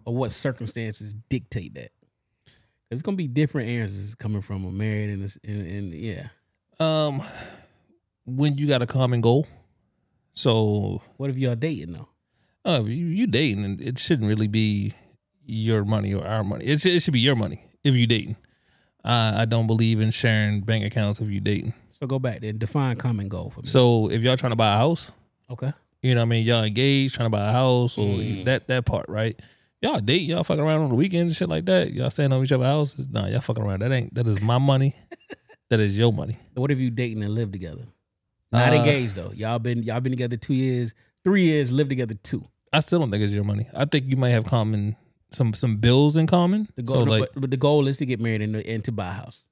Or 0.04 0.16
what 0.16 0.32
circumstances 0.32 1.14
dictate 1.28 1.74
that? 1.74 1.92
It's 2.90 3.02
gonna 3.02 3.16
be 3.16 3.28
different 3.28 3.68
answers 3.68 4.14
coming 4.14 4.42
from 4.42 4.64
a 4.64 4.72
married 4.72 5.10
and, 5.10 5.36
and, 5.44 5.66
and 5.66 5.94
yeah. 5.94 6.28
Um, 6.80 7.22
when 8.24 8.56
you 8.56 8.66
got 8.66 8.82
a 8.82 8.86
common 8.86 9.20
goal, 9.20 9.46
so 10.32 11.02
What 11.18 11.30
if 11.30 11.36
y'all 11.36 11.54
dating 11.54 11.92
though? 11.92 12.08
oh, 12.64 12.84
you, 12.86 13.06
you 13.06 13.26
dating, 13.26 13.64
and 13.64 13.80
it 13.80 13.98
shouldn't 13.98 14.28
really 14.28 14.48
be 14.48 14.92
your 15.44 15.84
money 15.84 16.14
or 16.14 16.26
our 16.26 16.42
money. 16.44 16.64
It 16.64 16.80
should, 16.80 16.92
it 16.92 17.00
should 17.00 17.12
be 17.14 17.20
your 17.20 17.36
money 17.36 17.64
if 17.84 17.94
you 17.94 18.06
dating. 18.06 18.36
Uh, 19.04 19.32
I 19.38 19.44
don't 19.46 19.66
believe 19.66 20.00
in 20.00 20.10
sharing 20.10 20.60
bank 20.60 20.84
accounts 20.84 21.20
if 21.20 21.28
you 21.30 21.40
dating. 21.40 21.72
So 21.98 22.06
go 22.06 22.18
back 22.18 22.40
there, 22.40 22.52
define 22.52 22.96
common 22.96 23.28
goal 23.28 23.50
for 23.50 23.60
me. 23.60 23.66
So 23.66 24.10
if 24.10 24.22
y'all 24.22 24.36
trying 24.36 24.52
to 24.52 24.56
buy 24.56 24.74
a 24.74 24.76
house, 24.76 25.12
okay. 25.50 25.72
you 26.02 26.14
know 26.14 26.20
what 26.20 26.26
I 26.26 26.28
mean, 26.28 26.46
y'all 26.46 26.64
engaged 26.64 27.14
trying 27.14 27.26
to 27.26 27.30
buy 27.30 27.48
a 27.48 27.52
house 27.52 27.96
or 27.98 28.06
Mm. 28.06 28.44
that 28.46 28.68
that 28.68 28.84
part, 28.86 29.06
right? 29.08 29.38
Y'all 29.82 29.98
date, 30.00 30.22
y'all 30.22 30.44
fucking 30.44 30.62
around 30.62 30.82
on 30.82 30.88
the 30.90 30.94
weekend 30.94 31.28
and 31.28 31.36
shit 31.36 31.48
like 31.48 31.64
that. 31.66 31.92
Y'all 31.92 32.10
staying 32.10 32.32
on 32.32 32.42
each 32.44 32.52
other's 32.52 32.66
houses. 32.66 33.08
Nah, 33.08 33.26
y'all 33.28 33.40
fucking 33.40 33.62
around. 33.62 33.80
That 33.80 33.92
ain't 33.92 34.14
that 34.14 34.26
is 34.26 34.40
my 34.42 34.58
money. 34.58 34.94
that 35.70 35.80
is 35.80 35.96
your 35.96 36.12
money. 36.12 36.36
What 36.54 36.70
if 36.70 36.78
you 36.78 36.90
dating 36.90 37.22
and 37.22 37.34
live 37.34 37.52
together? 37.52 37.84
Not 38.52 38.72
Uh, 38.72 38.76
engaged 38.76 39.14
though. 39.14 39.32
Y'all 39.34 39.58
been 39.58 39.82
y'all 39.82 40.00
been 40.00 40.12
together 40.12 40.36
two 40.36 40.54
years, 40.54 40.92
three 41.24 41.44
years, 41.44 41.72
live 41.72 41.88
together 41.88 42.14
two. 42.14 42.44
I 42.72 42.80
still 42.80 42.98
don't 42.98 43.10
think 43.10 43.22
it's 43.24 43.32
your 43.32 43.44
money. 43.44 43.66
I 43.74 43.84
think 43.86 44.04
you 44.08 44.16
might 44.16 44.30
have 44.30 44.44
common 44.44 44.96
some 45.30 45.54
some 45.54 45.76
bills 45.76 46.16
in 46.16 46.26
common. 46.26 46.68
The 46.76 46.86
so 46.86 46.94
goal, 46.94 47.06
like, 47.06 47.20
but, 47.34 47.40
but 47.42 47.50
the 47.50 47.56
goal 47.56 47.88
is 47.88 47.98
to 47.98 48.06
get 48.06 48.20
married 48.20 48.42
and, 48.42 48.56
and 48.56 48.84
to 48.84 48.92
buy 48.92 49.08
a 49.08 49.12
house. 49.12 49.42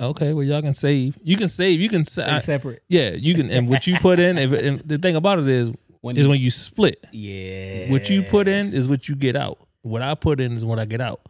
okay, 0.00 0.32
well 0.32 0.44
y'all 0.44 0.62
can 0.62 0.74
save. 0.74 1.16
You 1.22 1.36
can 1.36 1.48
save. 1.48 1.80
You 1.80 1.88
can 1.88 2.02
I- 2.18 2.38
separate. 2.40 2.82
yeah. 2.88 3.10
You 3.10 3.34
can 3.34 3.50
and 3.50 3.68
what 3.68 3.86
you 3.86 3.96
put 3.98 4.18
in. 4.20 4.38
If, 4.38 4.52
and 4.52 4.80
the 4.80 4.98
thing 4.98 5.16
about 5.16 5.38
it 5.38 5.48
is, 5.48 5.70
When 6.00 6.16
is 6.16 6.24
you- 6.24 6.28
when 6.28 6.40
you 6.40 6.50
split. 6.50 7.06
Yeah. 7.12 7.90
What 7.90 8.10
you 8.10 8.22
put 8.22 8.48
in 8.48 8.72
is 8.74 8.88
what 8.88 9.08
you 9.08 9.14
get 9.14 9.36
out. 9.36 9.58
What 9.82 10.02
I 10.02 10.14
put 10.14 10.40
in 10.40 10.52
is 10.52 10.64
what 10.64 10.78
I 10.78 10.84
get 10.84 11.00
out. 11.00 11.20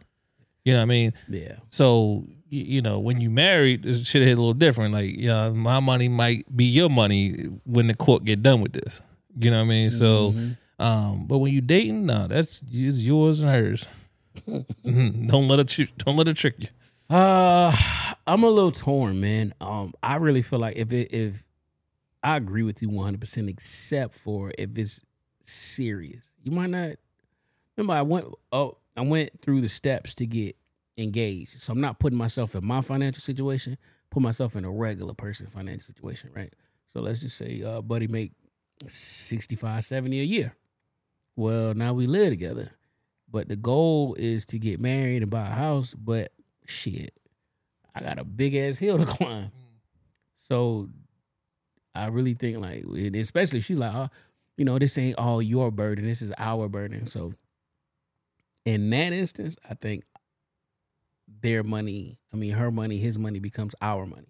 You 0.63 0.73
know 0.73 0.79
what 0.79 0.83
I 0.83 0.85
mean? 0.85 1.13
Yeah. 1.29 1.57
So 1.67 2.25
you, 2.49 2.63
you 2.63 2.81
know 2.81 2.99
when 2.99 3.21
you 3.21 3.29
married, 3.29 3.83
this 3.83 4.05
shit 4.07 4.23
hit 4.23 4.37
a 4.37 4.41
little 4.41 4.53
different. 4.53 4.93
Like 4.93 5.15
yeah, 5.15 5.49
my 5.49 5.79
money 5.79 6.07
might 6.09 6.45
be 6.55 6.65
your 6.65 6.89
money 6.89 7.33
when 7.65 7.87
the 7.87 7.93
court 7.95 8.23
get 8.25 8.41
done 8.41 8.61
with 8.61 8.73
this. 8.73 9.01
You 9.37 9.51
know 9.51 9.57
what 9.57 9.65
I 9.65 9.67
mean? 9.67 9.91
So, 9.91 10.31
mm-hmm. 10.31 10.51
Um, 10.79 11.25
but 11.27 11.37
when 11.37 11.53
you 11.53 11.61
dating, 11.61 12.05
no, 12.05 12.27
that's 12.27 12.61
it's 12.71 13.01
yours 13.01 13.39
and 13.41 13.49
hers. 13.49 13.87
Don't 14.83 15.47
let 15.47 15.59
it 15.59 15.69
tr- 15.69 15.83
don't 15.97 16.17
let 16.17 16.27
it 16.27 16.35
trick 16.35 16.55
you. 16.59 17.15
Uh, 17.15 17.73
I'm 18.27 18.43
a 18.43 18.49
little 18.49 18.71
torn, 18.71 19.21
man. 19.21 19.53
Um, 19.61 19.93
I 20.03 20.15
really 20.15 20.41
feel 20.41 20.59
like 20.59 20.75
if 20.75 20.91
it 20.91 21.13
if 21.13 21.45
I 22.21 22.35
agree 22.35 22.63
with 22.63 22.81
you 22.81 22.89
100, 22.89 23.21
percent 23.21 23.49
except 23.49 24.13
for 24.13 24.51
if 24.57 24.77
it's 24.77 25.01
serious, 25.41 26.33
you 26.43 26.51
might 26.51 26.69
not. 26.69 26.97
Remember, 27.77 27.93
I 27.93 28.01
went 28.01 28.25
oh 28.51 28.77
I 28.97 29.01
went 29.01 29.39
through 29.41 29.61
the 29.61 29.69
steps 29.69 30.13
to 30.15 30.25
get 30.25 30.57
engaged, 30.97 31.61
so 31.61 31.71
I'm 31.71 31.81
not 31.81 31.99
putting 31.99 32.17
myself 32.17 32.55
in 32.55 32.65
my 32.65 32.81
financial 32.81 33.21
situation. 33.21 33.77
Put 34.09 34.21
myself 34.21 34.55
in 34.55 34.65
a 34.65 34.71
regular 34.71 35.13
person 35.13 35.47
financial 35.47 35.81
situation, 35.81 36.31
right? 36.35 36.53
So 36.87 37.01
let's 37.01 37.19
just 37.19 37.37
say, 37.37 37.61
uh, 37.61 37.81
buddy 37.81 38.07
make 38.07 38.31
65, 38.87 39.83
70 39.83 40.19
a 40.19 40.23
year. 40.23 40.55
Well, 41.35 41.73
now 41.73 41.93
we 41.93 42.07
live 42.07 42.29
together, 42.29 42.71
but 43.29 43.49
the 43.49 43.55
goal 43.55 44.15
is 44.17 44.45
to 44.47 44.59
get 44.59 44.79
married 44.79 45.21
and 45.21 45.31
buy 45.31 45.47
a 45.47 45.51
house. 45.51 45.93
But 45.93 46.31
shit, 46.65 47.13
I 47.93 48.01
got 48.01 48.19
a 48.19 48.23
big 48.23 48.55
ass 48.55 48.77
hill 48.77 48.97
to 48.97 49.05
climb. 49.05 49.51
So 50.35 50.89
I 51.93 52.07
really 52.07 52.33
think 52.33 52.59
like, 52.59 52.83
especially 53.15 53.59
if 53.59 53.65
she's 53.65 53.77
like, 53.77 53.93
oh, 53.93 54.09
you 54.57 54.65
know, 54.65 54.79
this 54.79 54.97
ain't 54.97 55.17
all 55.17 55.41
your 55.41 55.71
burden. 55.71 56.05
This 56.05 56.21
is 56.21 56.31
our 56.37 56.69
burden. 56.69 57.07
So 57.07 57.33
in 58.65 58.89
that 58.91 59.13
instance, 59.13 59.57
I 59.69 59.73
think 59.73 60.03
their 61.41 61.63
money, 61.63 62.19
I 62.33 62.37
mean 62.37 62.51
her 62.51 62.71
money, 62.71 62.97
his 62.97 63.17
money 63.17 63.39
becomes 63.39 63.73
our 63.81 64.05
money. 64.05 64.27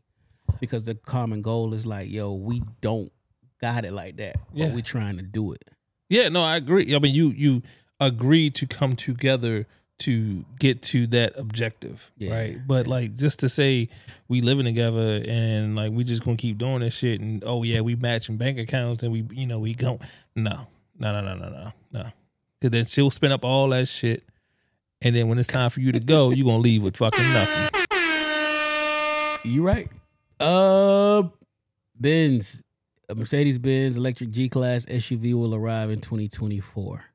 Because 0.60 0.84
the 0.84 0.96
common 0.96 1.42
goal 1.42 1.74
is 1.74 1.86
like, 1.86 2.10
yo, 2.10 2.34
we 2.34 2.62
don't 2.80 3.12
got 3.60 3.84
it 3.84 3.92
like 3.92 4.18
that. 4.18 4.38
Yeah. 4.54 4.68
But 4.68 4.76
we 4.76 4.82
trying 4.82 5.18
to 5.18 5.24
do 5.24 5.52
it. 5.52 5.64
Yeah, 6.10 6.30
no, 6.30 6.42
I 6.42 6.56
agree. 6.58 6.96
I 6.96 7.00
mean, 7.00 7.16
you 7.16 7.30
you 7.30 7.62
agree 8.00 8.50
to 8.52 8.68
come 8.68 8.96
together 8.96 9.66
to 9.98 10.44
get 10.60 10.82
to 10.82 11.08
that 11.08 11.32
objective, 11.38 12.12
Yeah. 12.18 12.34
right? 12.38 12.58
But 12.68 12.86
like 12.86 13.16
just 13.16 13.40
to 13.40 13.50
say 13.50 13.88
we 14.28 14.42
living 14.42 14.66
together 14.66 15.24
and 15.28 15.76
like 15.76 15.92
we 15.94 16.04
just 16.04 16.24
gonna 16.24 16.36
keep 16.38 16.58
doing 16.58 16.82
this 16.82 16.94
shit 16.96 17.22
and 17.22 17.42
oh 17.46 17.64
yeah, 17.64 17.80
we 17.82 17.96
matching 17.96 18.36
bank 18.38 18.60
accounts 18.60 19.04
and 19.04 19.12
we 19.14 19.26
you 19.32 19.48
know 19.48 19.60
we 19.60 19.74
go 19.74 20.00
no 20.36 20.68
no 21.00 21.12
no 21.14 21.22
no 21.22 21.36
no 21.36 21.50
no 21.50 21.72
no 21.94 22.10
because 22.60 22.72
then 22.72 22.86
she'll 22.86 23.10
spend 23.12 23.32
up 23.34 23.46
all 23.46 23.70
that 23.70 23.88
shit 23.88 24.24
and 25.02 25.16
then 25.16 25.28
when 25.30 25.38
it's 25.40 25.48
time 25.48 25.70
for 25.70 25.80
you 25.80 25.92
to 25.94 26.00
go, 26.00 26.30
you 26.32 26.44
gonna 26.44 26.58
leave 26.58 26.84
with 26.84 26.98
fucking 26.98 27.24
nothing. 27.34 27.86
You 29.46 29.64
right. 29.64 29.90
Uh 30.40 31.24
Benz, 31.98 32.62
a 33.10 33.16
Mercedes 33.16 33.58
Benz 33.58 33.98
electric 33.98 34.32
G 34.32 34.50
Class 34.50 34.86
SUV 34.86 35.34
will 35.34 35.54
arrive 35.56 35.90
in 35.90 36.02
2024. 36.02 37.06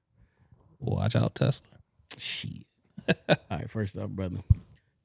Watch 0.78 1.16
out, 1.16 1.34
Tesla. 1.34 1.78
Shit. 2.16 2.66
All 3.28 3.36
right, 3.50 3.70
first 3.70 3.98
up, 3.98 4.10
brother. 4.10 4.38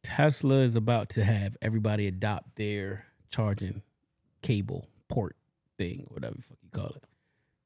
Tesla 0.03 0.57
is 0.57 0.75
about 0.75 1.09
to 1.09 1.23
have 1.23 1.57
everybody 1.61 2.07
adopt 2.07 2.55
their 2.55 3.05
charging 3.29 3.81
cable 4.41 4.87
port 5.09 5.35
thing, 5.77 6.05
whatever 6.09 6.35
the 6.35 6.43
fuck 6.43 6.57
you 6.61 6.69
call 6.69 6.91
it. 6.95 7.03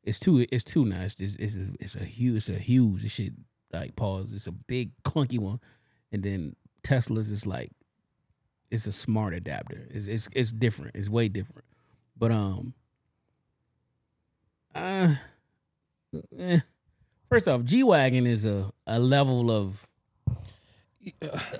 It's 0.03 0.19
too 0.19 0.45
it's 0.51 0.63
too 0.63 0.85
nice. 0.85 1.19
It's 1.19 1.35
it's 1.35 1.57
a, 1.57 1.67
it's 1.79 1.95
a 1.95 2.05
huge 2.05 2.37
it's 2.37 2.49
a 2.49 2.53
huge 2.53 3.03
this 3.03 3.11
shit 3.11 3.33
like 3.73 3.95
pause. 3.95 4.33
It's 4.33 4.47
a 4.47 4.51
big 4.51 4.91
clunky 5.03 5.37
one. 5.37 5.59
And 6.11 6.23
then 6.23 6.55
Tesla's 6.81 7.29
is 7.29 7.45
like 7.45 7.71
it's 8.71 8.87
a 8.87 8.93
smart 8.93 9.33
adapter. 9.33 9.87
It's 9.91 10.07
it's 10.07 10.29
it's 10.31 10.51
different. 10.51 10.95
It's 10.95 11.09
way 11.09 11.27
different. 11.27 11.65
But 12.17 12.31
um 12.31 12.73
uh 14.75 15.15
eh. 16.37 16.59
first 17.29 17.47
off, 17.47 17.63
G 17.63 17.83
Wagon 17.83 18.27
is 18.27 18.45
a, 18.45 18.71
a 18.85 18.99
level 18.99 19.51
of 19.51 19.85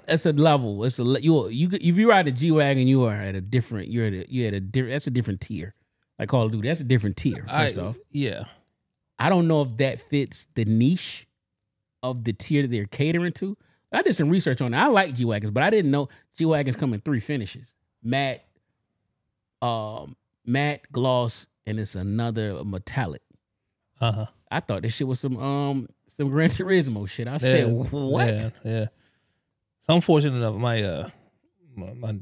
it's 0.08 0.25
a 0.25 0.34
level. 0.34 0.84
It's 0.84 1.00
a 1.00 1.04
you 1.04 1.48
you 1.48 1.70
if 1.72 1.98
you 1.98 2.10
ride 2.10 2.28
a 2.28 2.32
G 2.32 2.51
wagon, 2.51 2.88
you 2.88 3.06
are 3.06 3.13
at 3.13 3.36
a 3.36 3.42
different. 3.42 3.89
You're 3.89 4.08
at 4.08 4.13
a 4.13 4.32
you 4.32 4.46
at 4.46 4.54
a 4.54 4.60
different. 4.60 4.94
That's 4.94 5.08
a 5.08 5.12
different 5.12 5.42
tier. 5.42 5.74
Like 6.18 6.30
Call 6.30 6.46
of 6.46 6.51
Duty, 6.51 6.68
that's 6.68 6.82
a 6.82 6.86
different 6.86 7.16
tier. 7.18 7.46
First 7.50 7.78
I- 7.78 7.82
off, 7.82 7.98
yeah. 8.12 8.46
I 9.18 9.28
don't 9.30 9.48
know 9.48 9.62
if 9.62 9.75
that 9.78 10.00
fits 10.00 10.48
the 10.56 10.63
niche 10.63 11.28
of 12.01 12.24
the 12.24 12.32
tier 12.32 12.62
that 12.62 12.72
they're 12.72 12.86
catering 12.86 13.34
to. 13.34 13.58
I 13.92 14.01
did 14.01 14.16
some 14.16 14.30
research 14.30 14.62
on 14.62 14.74
it. 14.74 14.78
I 14.78 14.88
like 14.88 15.13
G 15.16 15.25
wagons, 15.25 15.51
but 15.51 15.63
I 15.63 15.70
didn't 15.70 15.92
know 15.92 16.10
G 16.38 16.46
wagons 16.46 16.75
come 16.75 16.94
in 16.94 17.01
three 17.01 17.20
finishes: 17.20 17.68
matte, 18.04 18.46
um, 19.62 20.16
matte, 20.46 20.82
gloss, 20.92 21.48
and 21.66 21.80
it's 21.80 21.96
another 21.96 22.63
metallic. 22.63 23.22
Uh 24.01 24.12
huh. 24.12 24.25
I 24.51 24.60
thought 24.60 24.82
this 24.82 24.96
shit 24.96 25.08
was 25.08 25.20
some 25.20 25.38
um 25.38 25.88
some 26.18 26.30
Gran 26.30 26.50
Turismo 26.50 27.08
shit. 27.08 27.28
I 27.28 27.38
said, 27.38 27.72
what? 27.72 28.28
Yeah, 28.28 28.50
yeah. 28.63 28.86
So 29.82 29.96
I'm 29.96 30.01
fortunate 30.01 30.38
enough. 30.38 30.56
My 30.56 30.84
uh, 30.84 31.10
my, 31.75 31.94
my 31.94 32.16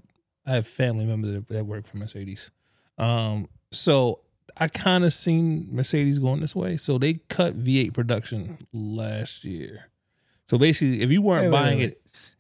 I 0.45 0.51
have 0.51 0.67
family 0.67 1.05
members 1.05 1.43
that, 1.49 1.65
work 1.65 1.85
for 1.85 1.97
Mercedes. 1.97 2.51
Um, 2.97 3.49
so 3.71 4.21
I 4.55 4.67
kind 4.67 5.03
of 5.03 5.13
seen 5.13 5.67
Mercedes 5.71 6.19
going 6.19 6.39
this 6.39 6.55
way. 6.55 6.77
So 6.77 6.97
they 6.97 7.15
cut 7.27 7.59
V8 7.59 7.93
production 7.93 8.65
last 8.71 9.43
year. 9.43 9.89
So 10.47 10.57
basically, 10.57 11.01
if 11.01 11.11
you 11.11 11.21
weren't 11.21 11.51
Wait, 11.51 11.59
wait, 11.59 11.63
buying 11.63 11.77
wait, 11.79 11.89
it. 11.89 12.35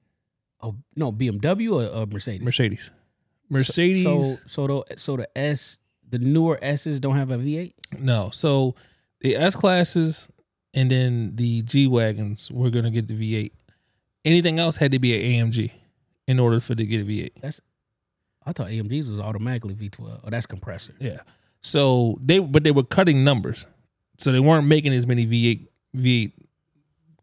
Oh 0.61 0.75
no, 0.95 1.11
BMW 1.11 1.71
or, 1.71 1.85
or 1.93 2.05
Mercedes? 2.05 2.41
Mercedes, 2.41 2.91
Mercedes, 3.49 4.03
So 4.03 4.37
so 4.47 4.67
the 4.67 4.97
so 4.97 5.17
the 5.17 5.37
S 5.37 5.79
the 6.09 6.19
newer 6.19 6.57
S's 6.61 6.99
don't 6.99 7.15
have 7.15 7.31
a 7.31 7.37
V8. 7.37 7.73
no. 7.99 8.29
So 8.31 8.75
the 9.21 9.35
S 9.35 9.55
classes 9.55 10.27
and 10.73 10.91
then 10.91 11.35
the 11.35 11.61
G 11.63 11.87
wagons 11.87 12.51
were 12.51 12.69
gonna 12.69 12.91
get 12.91 13.07
the 13.07 13.13
V8. 13.13 13.51
Anything 14.25 14.59
else 14.59 14.77
had 14.77 14.91
to 14.91 14.99
be 14.99 15.13
an 15.39 15.51
AMG 15.51 15.71
in 16.27 16.39
order 16.39 16.59
for 16.59 16.75
to 16.75 16.85
get 16.85 17.01
a 17.01 17.05
V8. 17.05 17.31
That's 17.41 17.61
I 18.45 18.53
thought 18.53 18.67
AMGs 18.67 19.09
was 19.09 19.19
automatically 19.19 19.75
V12. 19.75 20.21
Oh, 20.23 20.29
that's 20.29 20.45
compressor. 20.45 20.93
Yeah. 20.99 21.19
So 21.61 22.17
they 22.21 22.39
but 22.39 22.63
they 22.63 22.71
were 22.71 22.83
cutting 22.83 23.23
numbers. 23.23 23.65
So 24.17 24.31
they 24.31 24.39
weren't 24.39 24.67
making 24.67 24.93
as 24.93 25.05
many 25.05 25.25
V8 25.25 25.67
V8 25.95 26.31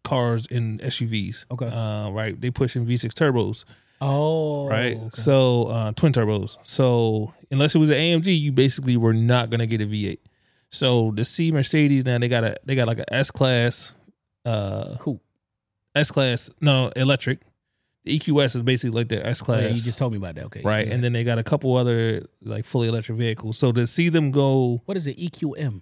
cars 0.05 0.47
and 0.51 0.81
SUVs. 0.81 1.47
Okay. 1.51 1.67
Uh, 1.67 2.11
right. 2.11 2.39
They 2.39 2.51
pushing 2.51 2.87
V6 2.87 3.13
turbos. 3.13 3.65
Oh, 4.07 4.69
Right. 4.69 4.97
okay. 4.97 5.09
So 5.13 5.65
uh, 5.67 5.93
twin 5.93 6.13
turbos. 6.13 6.57
So 6.65 7.33
unless 7.51 7.75
it 7.75 7.79
was 7.79 7.91
an 7.91 7.97
AMG, 7.97 8.39
you 8.39 8.53
basically 8.53 8.97
were 8.97 9.15
not 9.15 9.51
gonna 9.51 9.67
get 9.67 9.81
a 9.81 9.87
V8. 9.87 10.19
So 10.71 11.13
the 11.15 11.25
C 11.25 11.53
Mercedes 11.53 12.05
now 12.05 12.19
they 12.19 12.29
got 12.29 12.45
a 12.45 12.57
they 12.65 12.75
got 12.75 12.87
like 12.89 12.99
a 12.99 13.15
S 13.15 13.31
class, 13.31 13.95
uh, 14.45 14.97
cool. 14.99 15.21
S 15.95 16.11
class 16.11 16.51
no 16.61 16.89
electric. 16.97 17.41
The 18.05 18.19
EQS 18.19 18.57
is 18.57 18.63
basically 18.63 18.99
like 18.99 19.09
their 19.09 19.27
S 19.27 19.41
Oh, 19.41 19.47
class. 19.47 19.63
yeah, 19.63 19.69
you 19.69 19.77
just 19.77 19.99
told 19.99 20.13
me 20.13 20.19
about 20.19 20.35
that. 20.35 20.45
Okay, 20.47 20.61
right, 20.63 20.87
and 20.87 21.03
then 21.03 21.13
they 21.15 21.25
got 21.25 21.39
a 21.39 21.43
couple 21.45 21.75
other 21.77 22.27
like 22.43 22.65
fully 22.67 22.89
electric 22.89 23.17
vehicles. 23.17 23.57
So 23.57 23.73
to 23.73 23.87
see 23.87 24.09
them 24.11 24.31
go 24.31 24.83
what 24.85 24.97
is 24.97 25.07
it? 25.07 25.17
EQM. 25.19 25.81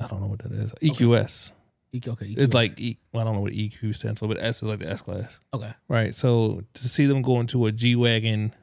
I 0.00 0.06
don't 0.06 0.20
know 0.20 0.28
what 0.28 0.38
that 0.38 0.52
is. 0.52 0.72
EQS. 0.80 1.52
EQ, 1.94 2.08
okay, 2.08 2.26
EQS. 2.26 2.38
It's 2.38 2.54
like 2.54 2.80
e, 2.80 2.98
well, 3.12 3.22
I 3.22 3.24
don't 3.24 3.34
know 3.34 3.40
what 3.40 3.52
EQ 3.52 3.94
stands 3.96 4.20
for, 4.20 4.28
but 4.28 4.42
S 4.42 4.62
is 4.62 4.68
like 4.68 4.78
the 4.78 4.90
S 4.90 5.02
class, 5.02 5.40
okay. 5.52 5.72
right? 5.88 6.14
So 6.14 6.62
to 6.74 6.88
see 6.88 7.06
them 7.06 7.22
go 7.22 7.40
into 7.40 7.66
a 7.66 7.72
G 7.72 7.96
wagon, 7.96 8.54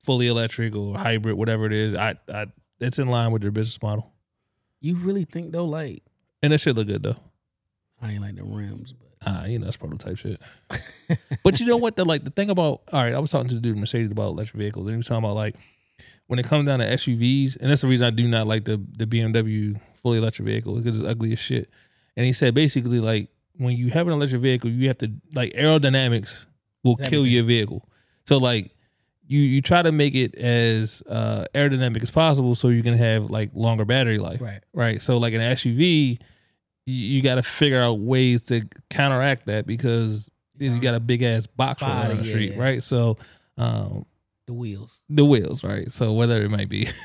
fully 0.00 0.28
electric 0.28 0.74
or 0.76 0.98
hybrid, 0.98 1.36
whatever 1.36 1.66
it 1.66 1.72
is, 1.72 1.94
I, 1.94 2.16
I 2.32 2.46
it's 2.80 2.98
in 2.98 3.08
line 3.08 3.32
with 3.32 3.42
their 3.42 3.50
business 3.50 3.80
model, 3.80 4.12
You 4.80 4.96
really 4.96 5.24
think 5.24 5.52
though? 5.52 5.64
Like 5.64 6.02
and 6.42 6.52
that 6.52 6.58
should 6.58 6.76
look 6.76 6.86
good 6.86 7.02
though. 7.02 7.16
I 8.02 8.12
ain't 8.12 8.22
like 8.22 8.36
the 8.36 8.44
rims, 8.44 8.92
but 8.92 9.06
Ah, 9.26 9.44
you 9.44 9.58
know, 9.58 9.64
that's 9.64 9.76
prototype 9.76 10.18
shit. 10.18 10.40
but 11.42 11.58
you 11.58 11.66
know 11.66 11.76
what? 11.76 11.96
The 11.96 12.04
like 12.04 12.24
the 12.24 12.30
thing 12.30 12.48
about 12.50 12.82
all 12.92 13.02
right, 13.02 13.14
I 13.14 13.18
was 13.18 13.30
talking 13.30 13.48
to 13.48 13.54
the 13.54 13.60
dude 13.60 13.76
Mercedes 13.76 14.12
about 14.12 14.28
electric 14.28 14.58
vehicles, 14.58 14.86
and 14.86 14.94
he 14.94 14.96
was 14.98 15.06
talking 15.06 15.24
about 15.24 15.34
like 15.34 15.56
when 16.28 16.38
it 16.38 16.46
comes 16.46 16.66
down 16.66 16.78
to 16.78 16.86
SUVs, 16.86 17.56
and 17.60 17.70
that's 17.70 17.80
the 17.80 17.88
reason 17.88 18.06
I 18.06 18.10
do 18.10 18.28
not 18.28 18.46
like 18.46 18.64
the 18.64 18.80
the 18.96 19.06
BMW 19.06 19.80
fully 19.94 20.18
electric 20.18 20.46
vehicle 20.46 20.76
because 20.76 21.00
it's 21.00 21.08
ugly 21.08 21.32
as 21.32 21.38
shit. 21.38 21.70
And 22.16 22.24
he 22.26 22.32
said 22.32 22.54
basically 22.54 23.00
like 23.00 23.28
when 23.56 23.76
you 23.76 23.90
have 23.90 24.06
an 24.06 24.12
electric 24.12 24.42
vehicle, 24.42 24.70
you 24.70 24.88
have 24.88 24.98
to 24.98 25.12
like 25.34 25.52
aerodynamics 25.52 26.46
will 26.84 26.96
kill 26.96 27.26
your 27.26 27.44
vehicle. 27.44 27.88
So 28.26 28.38
like 28.38 28.72
you 29.26 29.40
you 29.40 29.60
try 29.60 29.82
to 29.82 29.92
make 29.92 30.14
it 30.14 30.34
as 30.36 31.02
uh, 31.08 31.44
aerodynamic 31.54 32.02
as 32.02 32.10
possible 32.10 32.54
so 32.54 32.68
you 32.68 32.82
can 32.82 32.94
have 32.94 33.30
like 33.30 33.50
longer 33.54 33.84
battery 33.84 34.18
life 34.18 34.40
right. 34.40 34.60
right? 34.72 35.02
So 35.02 35.18
like 35.18 35.34
an 35.34 35.40
SUV, 35.40 36.18
you, 36.86 36.94
you 36.94 37.22
got 37.22 37.36
to 37.36 37.42
figure 37.42 37.80
out 37.80 37.98
ways 37.98 38.42
to 38.42 38.66
counteract 38.90 39.46
that 39.46 39.66
because 39.66 40.30
you 40.58 40.80
got 40.80 40.94
a 40.94 41.00
big 41.00 41.22
ass 41.22 41.46
box 41.46 41.82
Body, 41.82 42.08
down 42.08 42.16
the 42.16 42.22
yeah, 42.24 42.30
street, 42.30 42.52
yeah. 42.54 42.62
right? 42.62 42.82
So 42.82 43.18
um, 43.58 44.06
The 44.46 44.54
wheels. 44.54 44.98
the 45.08 45.24
wheels, 45.24 45.64
right? 45.64 45.90
So 45.90 46.12
whether 46.12 46.42
it 46.42 46.50
might 46.50 46.68
be, 46.68 46.88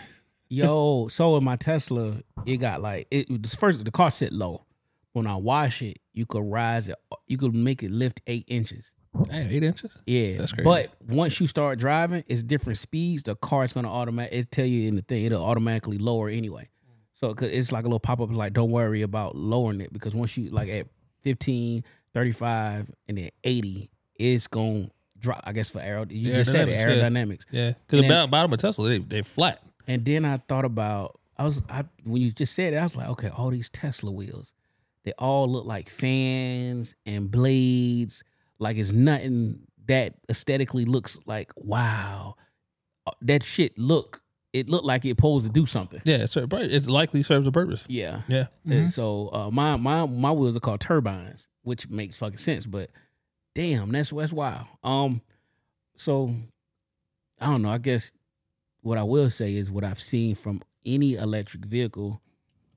Yo, 0.50 1.08
so 1.08 1.38
in 1.38 1.46
my 1.46 1.56
Tesla, 1.56 2.18
it 2.46 2.58
got 2.58 2.82
like 2.82 3.08
it 3.10 3.30
was 3.30 3.56
first 3.56 3.86
the 3.86 3.90
car 3.90 4.12
sit 4.12 4.34
low. 4.34 4.66
When 5.14 5.28
I 5.28 5.36
wash 5.36 5.82
it, 5.82 5.98
you 6.14 6.26
could 6.26 6.44
rise 6.44 6.90
it. 6.90 6.96
You 7.28 7.38
could 7.38 7.54
make 7.54 7.84
it 7.84 7.92
lift 7.92 8.22
eight 8.28 8.46
inches. 8.48 8.94
damn, 9.28 9.50
eight 9.50 9.64
inches. 9.64 9.92
Yeah, 10.06 10.38
That's 10.38 10.54
crazy. 10.54 10.64
But 10.64 10.94
once 11.08 11.40
you 11.42 11.48
start 11.48 11.80
driving, 11.80 12.24
it's 12.28 12.44
different 12.44 12.80
speeds. 12.80 13.24
The 13.24 13.36
car's 13.36 13.74
gonna 13.74 13.92
automatic. 13.92 14.34
It 14.34 14.52
tell 14.52 14.66
you 14.66 14.88
in 14.88 14.96
the 14.96 15.02
thing. 15.02 15.26
It'll 15.26 15.44
automatically 15.44 15.98
lower 15.98 16.30
anyway. 16.30 16.70
So 17.14 17.36
it's 17.40 17.72
like 17.72 17.84
a 17.84 17.88
little 17.88 18.00
pop 18.00 18.20
up. 18.20 18.32
Like 18.32 18.54
don't 18.54 18.72
worry 18.72 19.02
about 19.04 19.36
lowering 19.36 19.82
it 19.82 19.94
because 19.94 20.16
once 20.16 20.36
you 20.38 20.50
like 20.50 20.70
at 20.70 20.88
15, 21.22 21.84
35, 22.14 22.92
and 23.08 23.18
then 23.18 23.30
eighty, 23.44 23.92
it's 24.16 24.48
gonna 24.48 24.90
drop. 25.20 25.42
I 25.44 25.52
guess 25.52 25.70
for 25.70 25.80
aero. 25.82 26.06
You 26.10 26.34
just 26.34 26.52
said 26.52 26.68
it, 26.68 26.80
Aerodynamics, 26.80 26.82
yeah. 26.82 27.10
aerodynamics. 27.10 27.46
Yeah, 27.52 27.74
because 27.86 28.02
the 28.02 28.08
bottom, 28.08 28.30
bottom 28.32 28.54
of 28.54 28.60
Tesla, 28.60 28.90
they 28.90 28.98
they 29.00 29.22
flat. 29.22 29.62
And 29.88 30.04
then 30.06 30.26
I 30.26 30.38
thought 30.38 30.66
about 30.66 31.20
I 31.38 31.44
was 31.44 31.62
I 31.70 31.86
when 32.04 32.22
you 32.22 32.32
just 32.32 32.54
said 32.56 32.74
it, 32.74 32.78
I 32.78 32.84
was 32.84 32.96
like, 32.96 33.10
okay, 33.10 33.30
all 33.30 33.50
these 33.52 33.70
Tesla 33.70 34.12
wheels, 34.12 34.54
they 35.04 35.14
all 35.18 35.50
look 35.50 35.66
like 35.66 35.90
fans 35.90 36.96
and 37.06 37.30
blades. 37.32 38.24
Like 38.60 38.78
it's 38.78 38.92
nothing 38.92 39.62
that 39.88 40.16
aesthetically 40.30 40.86
looks 40.86 41.20
like 41.26 41.52
wow. 41.56 42.36
Uh, 43.08 43.12
That 43.22 43.44
shit 43.44 43.78
look 43.78 44.22
it 44.54 44.70
looked 44.70 44.86
like 44.86 45.06
it 45.06 45.18
posed 45.18 45.46
to 45.46 45.52
do 45.52 45.66
something. 45.66 46.02
Yeah, 46.04 46.18
it's, 46.24 46.36
it 46.36 46.88
likely 46.88 47.24
serves 47.24 47.48
a 47.48 47.52
purpose. 47.52 47.86
Yeah. 47.88 48.22
Yeah, 48.28 48.48
And 48.66 48.92
so 48.92 49.30
uh, 49.32 49.50
my 49.50 49.78
my 49.78 50.06
my 50.06 50.32
wheels 50.32 50.58
are 50.58 50.60
called 50.60 50.82
turbines, 50.82 51.48
which 51.64 51.90
makes 51.90 52.18
fucking 52.18 52.38
sense. 52.38 52.66
But 52.66 52.90
damn, 53.56 53.92
that's 53.92 54.10
that's 54.10 54.34
wild. 54.34 54.68
Um, 54.84 55.22
so 55.96 56.34
I 57.40 57.46
don't 57.48 57.62
know. 57.62 57.72
I 57.72 57.78
guess 57.78 58.12
what 58.82 58.98
I 58.98 59.04
will 59.04 59.30
say 59.30 59.56
is 59.56 59.72
what 59.72 59.84
I've 59.84 60.02
seen 60.02 60.36
from 60.36 60.62
any 60.86 61.16
electric 61.16 61.66
vehicle, 61.66 62.22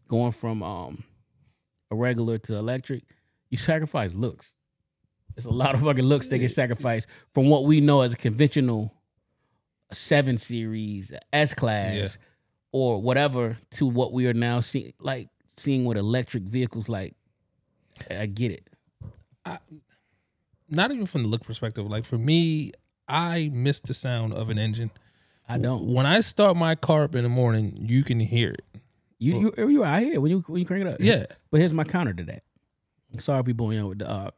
going 0.08 0.32
from 0.32 0.62
um 0.62 1.04
a 1.94 1.96
regular 1.96 2.38
to 2.38 2.56
electric, 2.56 3.04
you 3.50 3.56
sacrifice 3.56 4.12
looks. 4.14 4.54
It's 5.36 5.46
a 5.46 5.50
lot 5.50 5.74
of 5.74 5.80
fucking 5.82 6.04
looks 6.04 6.28
that 6.28 6.38
get 6.38 6.50
sacrificed 6.50 7.08
from 7.32 7.48
what 7.48 7.64
we 7.64 7.80
know 7.80 8.02
as 8.02 8.12
a 8.12 8.16
conventional 8.16 8.94
seven 9.92 10.38
series, 10.38 11.12
S 11.32 11.54
class, 11.54 11.94
Yeah. 11.94 12.06
or 12.72 13.00
whatever, 13.00 13.56
to 13.72 13.86
what 13.86 14.12
we 14.12 14.26
are 14.26 14.34
now 14.34 14.60
seeing, 14.60 14.92
like 15.00 15.28
seeing 15.56 15.84
with 15.84 15.96
electric 15.96 16.44
vehicles. 16.44 16.88
Like, 16.88 17.14
I 18.10 18.26
get 18.26 18.52
it. 18.52 18.68
I, 19.44 19.58
Not 20.68 20.90
even 20.92 21.06
from 21.06 21.22
the 21.24 21.28
look 21.28 21.44
perspective. 21.44 21.86
Like 21.86 22.04
for 22.04 22.18
me, 22.18 22.72
I 23.08 23.50
miss 23.52 23.80
the 23.80 23.94
sound 23.94 24.32
of 24.34 24.50
an 24.50 24.58
engine. 24.58 24.90
I 25.48 25.58
don't. 25.58 25.86
When 25.92 26.06
I 26.06 26.20
start 26.20 26.56
my 26.56 26.74
car 26.74 27.04
up 27.04 27.14
in 27.14 27.22
the 27.22 27.28
morning, 27.28 27.76
you 27.80 28.02
can 28.02 28.18
hear 28.20 28.50
it. 28.52 28.64
You 29.18 29.52
you 29.56 29.68
you 29.68 29.84
out 29.84 30.02
here 30.02 30.20
when 30.20 30.30
you 30.30 30.40
when 30.46 30.60
you 30.60 30.66
crank 30.66 30.84
it 30.84 30.88
up. 30.88 30.96
Yeah. 31.00 31.24
But 31.50 31.60
here's 31.60 31.72
my 31.72 31.84
counter 31.84 32.12
to 32.12 32.24
that. 32.24 32.42
Sorry 33.18 33.40
if 33.40 33.46
we 33.46 33.78
on 33.78 33.88
with 33.88 33.98
the 34.00 34.10
uh, 34.10 34.30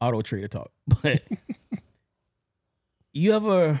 auto 0.00 0.22
trader 0.22 0.48
talk, 0.48 0.72
but 1.02 1.26
you 3.12 3.32
ever 3.32 3.80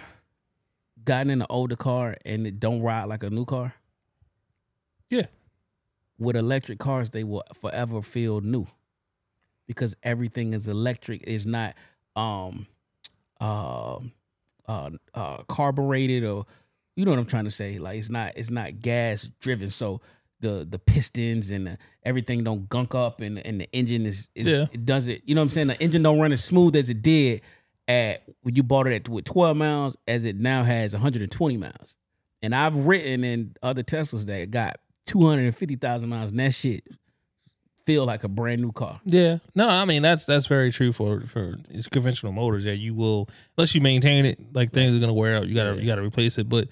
gotten 1.04 1.30
in 1.30 1.42
an 1.42 1.46
older 1.50 1.76
car 1.76 2.16
and 2.24 2.46
it 2.46 2.60
don't 2.60 2.80
ride 2.80 3.04
like 3.04 3.22
a 3.22 3.30
new 3.30 3.44
car? 3.44 3.74
Yeah. 5.10 5.26
With 6.18 6.36
electric 6.36 6.78
cars, 6.78 7.10
they 7.10 7.24
will 7.24 7.42
forever 7.52 8.00
feel 8.00 8.40
new 8.40 8.66
because 9.66 9.96
everything 10.02 10.54
is 10.54 10.68
electric. 10.68 11.24
It's 11.26 11.46
not 11.46 11.74
um 12.14 12.66
uh, 13.40 13.98
uh 14.68 14.90
uh 15.14 15.42
carbureted 15.48 16.24
or 16.24 16.46
you 16.94 17.04
know 17.04 17.10
what 17.10 17.18
I'm 17.18 17.26
trying 17.26 17.44
to 17.44 17.50
say. 17.50 17.78
Like 17.78 17.98
it's 17.98 18.10
not 18.10 18.32
it's 18.36 18.50
not 18.50 18.80
gas 18.80 19.24
driven. 19.40 19.70
So 19.70 20.00
the 20.44 20.64
the 20.68 20.78
pistons 20.78 21.50
and 21.50 21.66
the, 21.66 21.78
everything 22.04 22.44
don't 22.44 22.68
gunk 22.68 22.94
up 22.94 23.20
and 23.20 23.38
and 23.44 23.60
the 23.60 23.68
engine 23.72 24.06
is, 24.06 24.30
is 24.34 24.46
Yeah. 24.46 24.66
it 24.72 24.84
does 24.86 25.08
it. 25.08 25.22
You 25.24 25.34
know 25.34 25.40
what 25.40 25.46
I'm 25.46 25.50
saying? 25.50 25.66
The 25.68 25.82
engine 25.82 26.02
don't 26.02 26.20
run 26.20 26.32
as 26.32 26.44
smooth 26.44 26.76
as 26.76 26.88
it 26.88 27.02
did 27.02 27.40
at 27.88 28.22
when 28.42 28.54
you 28.54 28.62
bought 28.62 28.86
it 28.86 28.94
at 28.94 29.08
with 29.08 29.24
12 29.24 29.56
miles 29.56 29.96
as 30.06 30.24
it 30.24 30.36
now 30.38 30.62
has 30.62 30.92
120 30.92 31.56
miles. 31.56 31.96
And 32.42 32.54
I've 32.54 32.76
written 32.76 33.24
in 33.24 33.54
other 33.62 33.82
Teslas 33.82 34.26
that 34.26 34.50
got 34.50 34.76
250,000 35.06 36.08
miles 36.08 36.30
and 36.30 36.40
that 36.40 36.54
shit 36.54 36.84
feel 37.84 38.06
like 38.06 38.24
a 38.24 38.28
brand 38.28 38.62
new 38.62 38.72
car. 38.72 39.00
Yeah. 39.04 39.38
No, 39.54 39.68
I 39.68 39.84
mean 39.84 40.00
that's 40.02 40.24
that's 40.24 40.46
very 40.46 40.72
true 40.72 40.92
for 40.92 41.20
for 41.26 41.56
it's 41.70 41.88
conventional 41.88 42.32
motors. 42.32 42.64
Yeah, 42.64 42.72
you 42.72 42.94
will 42.94 43.28
unless 43.58 43.74
you 43.74 43.80
maintain 43.82 44.24
it, 44.24 44.38
like 44.54 44.72
things 44.72 44.96
are 44.96 45.00
gonna 45.00 45.12
wear 45.12 45.36
out. 45.36 45.46
You 45.48 45.54
gotta 45.54 45.78
you 45.80 45.86
gotta 45.86 46.02
replace 46.02 46.38
it. 46.38 46.48
But 46.48 46.68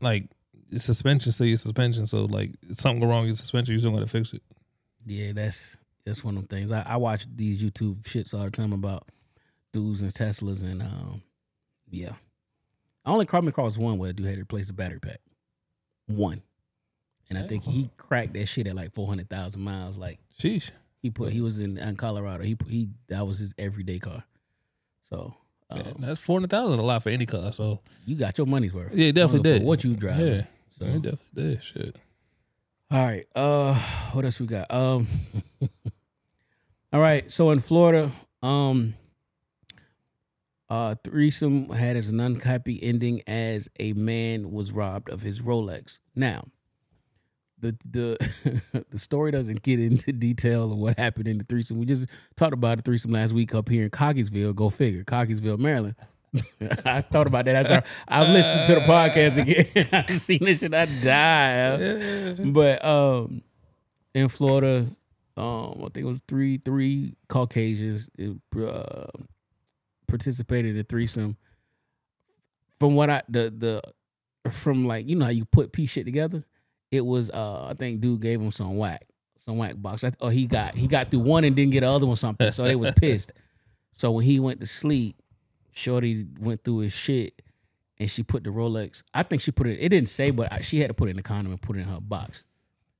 like 0.00 0.28
it's 0.70 0.84
suspension, 0.84 1.32
still 1.32 1.46
your 1.46 1.56
suspension. 1.56 2.06
So 2.06 2.24
like 2.24 2.52
if 2.68 2.78
something 2.78 3.00
go 3.00 3.08
wrong 3.08 3.22
with 3.22 3.28
your 3.28 3.36
suspension, 3.36 3.72
you 3.72 3.78
still 3.78 3.92
gotta 3.92 4.06
fix 4.06 4.32
it. 4.32 4.42
Yeah, 5.06 5.32
that's 5.32 5.76
that's 6.04 6.24
one 6.24 6.36
of 6.36 6.48
them 6.48 6.58
things. 6.58 6.72
I, 6.72 6.82
I 6.86 6.96
watch 6.96 7.26
these 7.34 7.62
YouTube 7.62 8.02
shits 8.02 8.34
all 8.34 8.44
the 8.44 8.50
time 8.50 8.72
about 8.72 9.08
dudes 9.72 10.00
and 10.00 10.12
Teslas 10.12 10.62
and 10.62 10.82
um 10.82 11.22
yeah. 11.90 12.12
I 13.04 13.10
only 13.10 13.26
come 13.26 13.48
across 13.48 13.78
one 13.78 13.98
where 13.98 14.10
a 14.10 14.12
dude 14.12 14.26
had 14.26 14.34
to 14.34 14.42
replace 14.42 14.66
the 14.66 14.74
battery 14.74 15.00
pack. 15.00 15.20
One. 16.06 16.42
And 17.30 17.38
I 17.38 17.46
think 17.46 17.64
he 17.64 17.90
cracked 17.96 18.32
that 18.34 18.46
shit 18.46 18.66
at 18.66 18.74
like 18.74 18.94
four 18.94 19.06
hundred 19.06 19.28
thousand 19.28 19.62
miles. 19.62 19.98
Like 19.98 20.18
Sheesh. 20.38 20.70
he 21.00 21.10
put 21.10 21.32
he 21.32 21.40
was 21.40 21.58
in, 21.58 21.76
in 21.76 21.96
Colorado. 21.96 22.42
He 22.42 22.54
put, 22.54 22.70
he 22.70 22.88
that 23.08 23.26
was 23.26 23.38
his 23.38 23.52
everyday 23.58 23.98
car. 23.98 24.24
So 25.10 25.34
um, 25.70 25.96
that's 25.98 26.20
four 26.20 26.36
hundred 26.36 26.50
thousand 26.50 26.78
a 26.78 26.82
lot 26.82 27.02
for 27.02 27.10
any 27.10 27.26
car. 27.26 27.52
So 27.52 27.80
you 28.06 28.14
got 28.14 28.38
your 28.38 28.46
money's 28.46 28.72
worth. 28.72 28.94
yeah, 28.94 29.10
definitely 29.12 29.42
give 29.42 29.52
a 29.52 29.54
fuck 29.54 29.60
did. 29.60 29.66
What 29.66 29.84
you 29.84 29.94
drive? 29.94 30.20
Yeah. 30.20 30.42
So 30.78 30.84
it 30.84 31.02
definitely 31.02 31.42
did. 31.54 31.62
Shit. 31.62 31.96
All 32.90 33.04
right. 33.04 33.26
Uh 33.34 33.74
what 34.12 34.24
else 34.24 34.40
we 34.40 34.46
got? 34.46 34.70
Um 34.70 35.06
All 36.92 37.00
right. 37.00 37.30
So 37.30 37.50
in 37.50 37.60
Florida, 37.60 38.12
um 38.42 38.94
uh 40.70 40.94
threesome 41.02 41.70
had 41.70 41.96
as 41.96 42.08
an 42.10 42.20
unhappy 42.20 42.82
ending 42.82 43.22
as 43.26 43.68
a 43.78 43.92
man 43.94 44.50
was 44.52 44.72
robbed 44.72 45.10
of 45.10 45.22
his 45.22 45.40
Rolex. 45.40 45.98
Now, 46.14 46.44
the 47.58 47.76
the 47.84 48.62
the 48.90 48.98
story 48.98 49.32
doesn't 49.32 49.62
get 49.62 49.80
into 49.80 50.12
detail 50.12 50.70
of 50.70 50.78
what 50.78 50.98
happened 50.98 51.28
in 51.28 51.38
the 51.38 51.44
threesome. 51.44 51.78
We 51.78 51.86
just 51.86 52.06
talked 52.36 52.52
about 52.54 52.76
the 52.76 52.82
threesome 52.82 53.12
last 53.12 53.32
week 53.32 53.54
up 53.54 53.68
here 53.68 53.84
in 53.84 53.90
Cockeysville. 53.90 54.54
Go 54.54 54.70
figure, 54.70 55.04
Cockeysville, 55.04 55.58
Maryland. 55.58 55.96
I 56.84 57.00
thought 57.00 57.26
about 57.26 57.44
that. 57.46 57.70
I, 57.70 57.82
I've 58.06 58.28
listened 58.28 58.66
to 58.66 58.74
the 58.74 58.80
podcast 58.80 59.40
again. 59.40 59.88
I've 59.92 60.20
seen 60.20 60.44
this 60.44 60.60
shit. 60.60 60.74
I 60.74 60.86
die. 60.86 62.34
But 62.44 62.84
um, 62.84 63.42
in 64.14 64.28
Florida, 64.28 64.86
um, 65.36 65.74
I 65.78 65.88
think 65.88 65.98
it 65.98 66.04
was 66.04 66.20
three 66.28 66.58
three 66.58 67.16
Caucasians 67.28 68.10
uh, 68.60 69.06
participated 70.06 70.74
in 70.74 70.80
a 70.80 70.84
threesome. 70.84 71.36
From 72.78 72.94
what 72.94 73.10
I 73.10 73.22
the 73.28 73.52
the 73.56 73.82
from 74.50 74.86
like 74.86 75.08
you 75.08 75.16
know 75.16 75.26
how 75.26 75.30
you 75.30 75.44
put 75.44 75.72
piece 75.72 75.90
shit 75.90 76.04
together, 76.04 76.44
it 76.90 77.04
was 77.04 77.30
uh 77.30 77.66
I 77.70 77.74
think 77.74 78.00
dude 78.00 78.20
gave 78.20 78.40
him 78.40 78.52
some 78.52 78.76
whack 78.76 79.06
some 79.48 79.56
whack 79.56 79.74
box. 79.76 80.04
I, 80.04 80.12
oh 80.20 80.28
he 80.28 80.46
got 80.46 80.74
he 80.74 80.86
got 80.86 81.10
through 81.10 81.20
one 81.20 81.44
and 81.44 81.56
didn't 81.56 81.72
get 81.72 81.80
the 81.80 81.88
other 81.88 82.06
one 82.06 82.16
something, 82.16 82.50
so 82.52 82.64
they 82.64 82.76
was 82.76 82.92
pissed. 82.96 83.32
So 83.92 84.10
when 84.12 84.24
he 84.24 84.38
went 84.38 84.60
to 84.60 84.66
sleep, 84.66 85.16
Shorty 85.72 86.26
went 86.40 86.64
through 86.64 86.78
his 86.80 86.94
shit 86.94 87.40
and 87.98 88.10
she 88.10 88.22
put 88.22 88.44
the 88.44 88.50
Rolex. 88.50 89.02
I 89.14 89.22
think 89.22 89.42
she 89.42 89.50
put 89.52 89.66
it. 89.66 89.78
It 89.80 89.88
didn't 89.90 90.08
say, 90.08 90.30
but 90.30 90.52
I- 90.52 90.60
she 90.60 90.80
had 90.80 90.88
to 90.88 90.94
put 90.94 91.08
it 91.08 91.10
in 91.10 91.16
the 91.16 91.22
condom 91.22 91.52
and 91.52 91.60
put 91.60 91.76
it 91.76 91.80
in 91.80 91.86
her 91.86 92.00
box. 92.00 92.44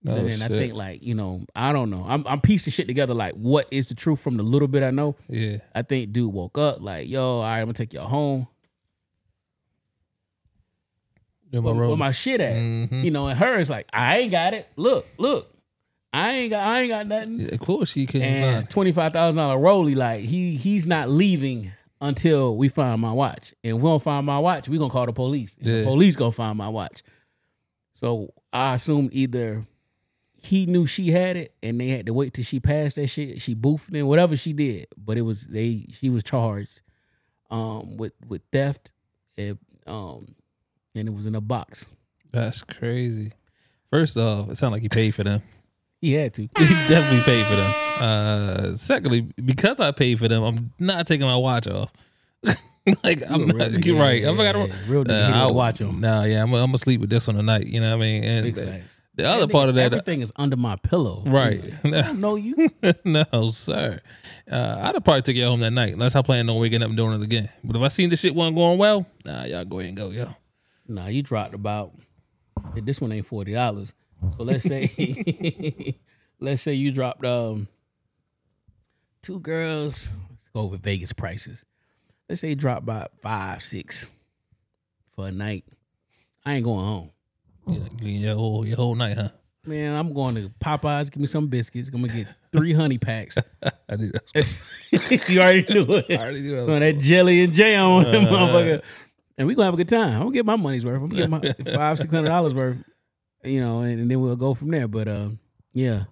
Oh, 0.07 0.14
then 0.14 0.40
I 0.42 0.46
think 0.48 0.74
like 0.74 1.02
you 1.02 1.14
know 1.14 1.42
I 1.57 1.72
don't 1.72 1.90
know. 1.90 2.04
I'm 2.09 2.24
I'm 2.26 2.40
piecing 2.40 2.70
shit 2.72 2.87
together 2.87 3.14
like 3.14 3.35
what 3.35 3.66
is 3.72 3.88
the 3.88 3.96
truth 3.96 4.20
from 4.20 4.37
the 4.37 4.44
little 4.44 4.68
bit 4.68 4.85
I 4.85 4.90
know. 4.92 5.16
Yeah. 5.28 5.59
I 5.74 5.83
think 5.83 6.12
dude 6.12 6.33
woke 6.33 6.57
up 6.57 6.81
like 6.81 7.09
yo, 7.09 7.38
all 7.38 7.42
right, 7.42 7.59
I'm 7.59 7.64
gonna 7.64 7.74
take 7.74 7.92
y'all 7.92 8.07
home. 8.09 8.46
In 11.52 11.62
my 11.62 11.70
Where, 11.70 11.74
room. 11.81 11.88
where 11.88 11.96
my 11.96 12.11
shit 12.12 12.40
at? 12.40 12.54
Mhm. 12.57 13.04
You 13.04 13.11
know, 13.11 13.26
and 13.28 13.38
her 13.38 13.59
is 13.59 13.70
like 13.70 13.88
I 13.92 14.18
ain't 14.18 14.31
got 14.31 14.52
it. 14.54 14.68
Look, 14.76 15.07
look, 15.16 15.50
I 16.12 16.33
ain't 16.33 16.50
got 16.50 16.66
I 16.66 16.81
ain't 16.83 16.90
got 16.90 17.07
nothing. 17.07 17.40
Yeah, 17.40 17.54
of 17.54 17.61
course 17.61 17.90
she 17.90 18.07
can't. 18.07 18.22
and 18.24 18.54
find. 18.57 18.70
twenty 18.70 18.92
five 18.92 19.12
thousand 19.12 19.37
dollar 19.38 19.57
rollie, 19.59 19.96
like 19.96 20.24
he 20.24 20.57
he's 20.57 20.87
not 20.87 21.09
leaving 21.09 21.72
until 22.01 22.57
we 22.57 22.69
find 22.69 23.01
my 23.01 23.13
watch. 23.13 23.55
And 23.65 23.77
if 23.77 23.83
we 23.83 23.89
don't 23.89 24.03
find 24.03 24.25
my 24.27 24.39
watch, 24.39 24.69
we're 24.69 24.79
gonna 24.79 24.91
call 24.91 25.07
the 25.07 25.13
police. 25.13 25.57
And 25.59 25.67
Yeah. 25.69 25.79
The 25.79 25.85
police 25.85 26.17
gonna 26.17 26.33
find 26.33 26.57
my 26.59 26.69
watch. 26.69 27.03
So 27.95 28.33
I 28.53 28.75
assume 28.75 29.09
either 29.13 29.67
he 30.41 30.67
knew 30.67 30.87
she 30.87 31.11
had 31.11 31.37
it 31.37 31.55
and 31.63 31.81
they 31.81 31.89
had 31.89 32.07
to 32.07 32.13
wait 32.15 32.33
till 32.35 32.45
she 32.45 32.61
passed 32.61 32.97
that 32.97 33.09
shit. 33.09 33.43
She 33.43 33.55
boofed 33.55 33.95
it, 33.95 34.05
whatever 34.05 34.37
she 34.37 34.53
did. 34.53 34.87
But 34.97 35.19
it 35.19 35.23
was 35.23 35.47
they 35.47 35.87
she 35.91 36.11
was 36.11 36.23
charged 36.23 36.83
um 37.51 37.97
with 37.97 38.13
with 38.27 38.43
theft 38.53 38.93
and 39.37 39.59
um 39.87 40.35
and 40.95 41.09
it 41.09 41.13
was 41.13 41.27
in 41.27 41.35
a 41.35 41.41
box. 41.41 41.89
That's 42.31 42.63
crazy. 42.63 43.33
First 43.91 44.17
off, 44.17 44.51
it 44.51 44.59
sounded 44.59 44.77
like 44.77 44.83
he 44.83 44.89
paid 44.89 45.15
for 45.15 45.25
them. 45.25 45.43
He 46.01 46.13
had 46.13 46.33
to. 46.35 46.43
He 46.43 46.49
definitely 46.89 47.21
paid 47.25 47.45
for 47.47 47.57
them. 47.57 47.75
Uh, 48.01 48.77
secondly, 48.77 49.23
because 49.45 49.81
I 49.81 49.91
paid 49.91 50.19
for 50.19 50.29
them, 50.29 50.43
I'm 50.45 50.73
not 50.79 51.07
taking 51.07 51.27
my 51.27 51.37
watch 51.37 51.67
off. 51.67 51.91
like 53.03 53.23
I'm 53.29 53.49
not, 53.49 53.71
nigga. 53.73 53.85
you're 53.85 53.99
right. 53.99 54.23
Yeah, 54.23 54.29
I'm 54.31 54.37
not 54.37 54.43
yeah, 54.45 54.53
gonna 54.53 54.67
yeah. 54.69 54.75
Real 54.87 55.05
nigga, 55.05 55.27
he 55.27 55.31
Nah, 55.33 55.39
don't 55.41 55.51
I- 55.51 55.53
watch 55.53 55.81
'em. 55.81 56.01
Nah, 56.01 56.23
yeah, 56.25 56.43
I'm, 56.43 56.55
I'm 56.55 56.67
gonna 56.67 56.79
sleep 56.79 57.01
with 57.01 57.11
this 57.11 57.27
one 57.27 57.37
tonight. 57.37 57.67
You 57.67 57.81
know 57.81 57.91
what 57.97 58.05
I 58.05 58.07
mean? 58.07 58.25
And 58.25 58.45
Big 58.45 58.55
the, 58.55 58.83
the 59.17 59.29
other 59.29 59.49
part 59.49 59.69
of 59.69 59.75
that, 59.75 59.87
everything 59.93 60.21
is 60.21 60.33
under 60.37 60.57
my 60.57 60.77
pillow. 60.77 61.25
right? 61.27 61.61
I 61.85 61.91
don't 61.91 62.21
know 62.21 62.37
you. 62.37 62.69
no, 63.05 63.51
sir. 63.51 63.99
Uh, 64.51 64.77
I'd 64.81 64.95
have 64.95 65.03
probably 65.05 65.23
took 65.23 65.35
you 65.35 65.45
home 65.47 65.61
that 65.61 65.73
night 65.73 65.93
unless 65.95 66.15
I 66.15 66.23
plan 66.23 66.49
on 66.49 66.61
waking 66.61 66.83
up 66.83 66.89
and 66.89 66.97
doing 66.97 67.21
it 67.21 67.25
again. 67.25 67.49
But 67.65 67.75
if 67.77 67.83
I 67.83 67.89
seen 67.89 68.09
this 68.11 68.21
shit 68.21 68.35
wasn't 68.37 68.57
going 68.57 68.79
well, 68.79 69.05
nah, 69.27 69.45
y'all 69.45 69.65
go 69.65 69.81
ahead 69.81 69.89
and 69.89 69.97
go, 69.99 70.11
yo. 70.11 70.35
Nah, 70.87 71.09
you 71.09 71.23
dropped 71.23 71.55
about. 71.55 71.93
This 72.77 73.01
one 73.01 73.11
ain't 73.13 73.27
forty 73.27 73.53
dollars. 73.53 73.93
So 74.37 74.42
let's 74.42 74.64
say, 74.64 75.96
let's 76.40 76.62
say 76.62 76.74
you 76.74 76.90
dropped 76.92 77.24
um 77.24 77.68
two 79.22 79.40
girls. 79.40 80.11
Let's 80.31 80.48
go 80.48 80.64
with 80.66 80.83
Vegas 80.83 81.12
prices. 81.12 81.64
Let's 82.28 82.40
say 82.40 82.50
you 82.50 82.57
dropped 82.57 82.83
about 82.83 83.12
five, 83.22 83.62
six 83.62 84.07
for 85.14 85.28
a 85.28 85.33
night. 85.33 85.64
I 86.44 86.54
ain't 86.54 86.64
going 86.64 86.85
home. 86.85 87.11
Yeah, 87.66 87.81
your 88.00 88.35
whole 88.35 88.66
your 88.66 88.76
whole 88.76 88.94
night, 88.94 89.16
huh? 89.16 89.28
Man, 89.66 89.94
I'm 89.94 90.14
going 90.14 90.35
to 90.37 90.50
Popeyes. 90.61 91.11
Give 91.11 91.20
me 91.20 91.26
some 91.26 91.48
biscuits. 91.48 91.90
I'm 91.92 92.00
gonna 92.00 92.12
get 92.12 92.26
three 92.52 92.72
honey 92.72 92.98
packs. 92.98 93.37
I 93.88 93.96
did. 93.96 94.18
you 95.28 95.40
already 95.40 95.66
knew 95.72 95.85
it. 95.96 96.07
I 96.11 96.16
already 96.16 96.40
knew 96.40 96.64
that. 96.64 96.78
That 96.78 96.98
jelly 96.98 97.44
and 97.44 97.52
jam 97.52 97.85
on 97.85 98.04
them 98.04 98.24
motherfucker. 98.24 98.83
And 99.37 99.46
we 99.46 99.54
gonna 99.54 99.66
have 99.66 99.74
a 99.74 99.76
good 99.76 99.88
time. 99.88 100.14
I'm 100.14 100.20
gonna 100.20 100.33
get 100.33 100.46
my 100.46 100.57
money's 100.57 100.85
worth. 100.85 101.02
I'm 101.02 101.09
gonna 101.09 101.28
get 101.28 101.31
my 101.66 101.72
five, 101.74 101.98
six 101.98 102.11
hundred 102.11 102.28
dollars 102.28 102.54
worth. 102.54 102.78
You 103.44 103.61
know, 103.61 103.81
and, 103.81 104.01
and 104.01 104.11
then 104.11 104.20
we'll 104.20 104.37
go 104.37 104.55
from 104.55 104.70
there. 104.70 104.88
But 104.88 105.09
uh, 105.09 105.29
yeah, 105.72 106.05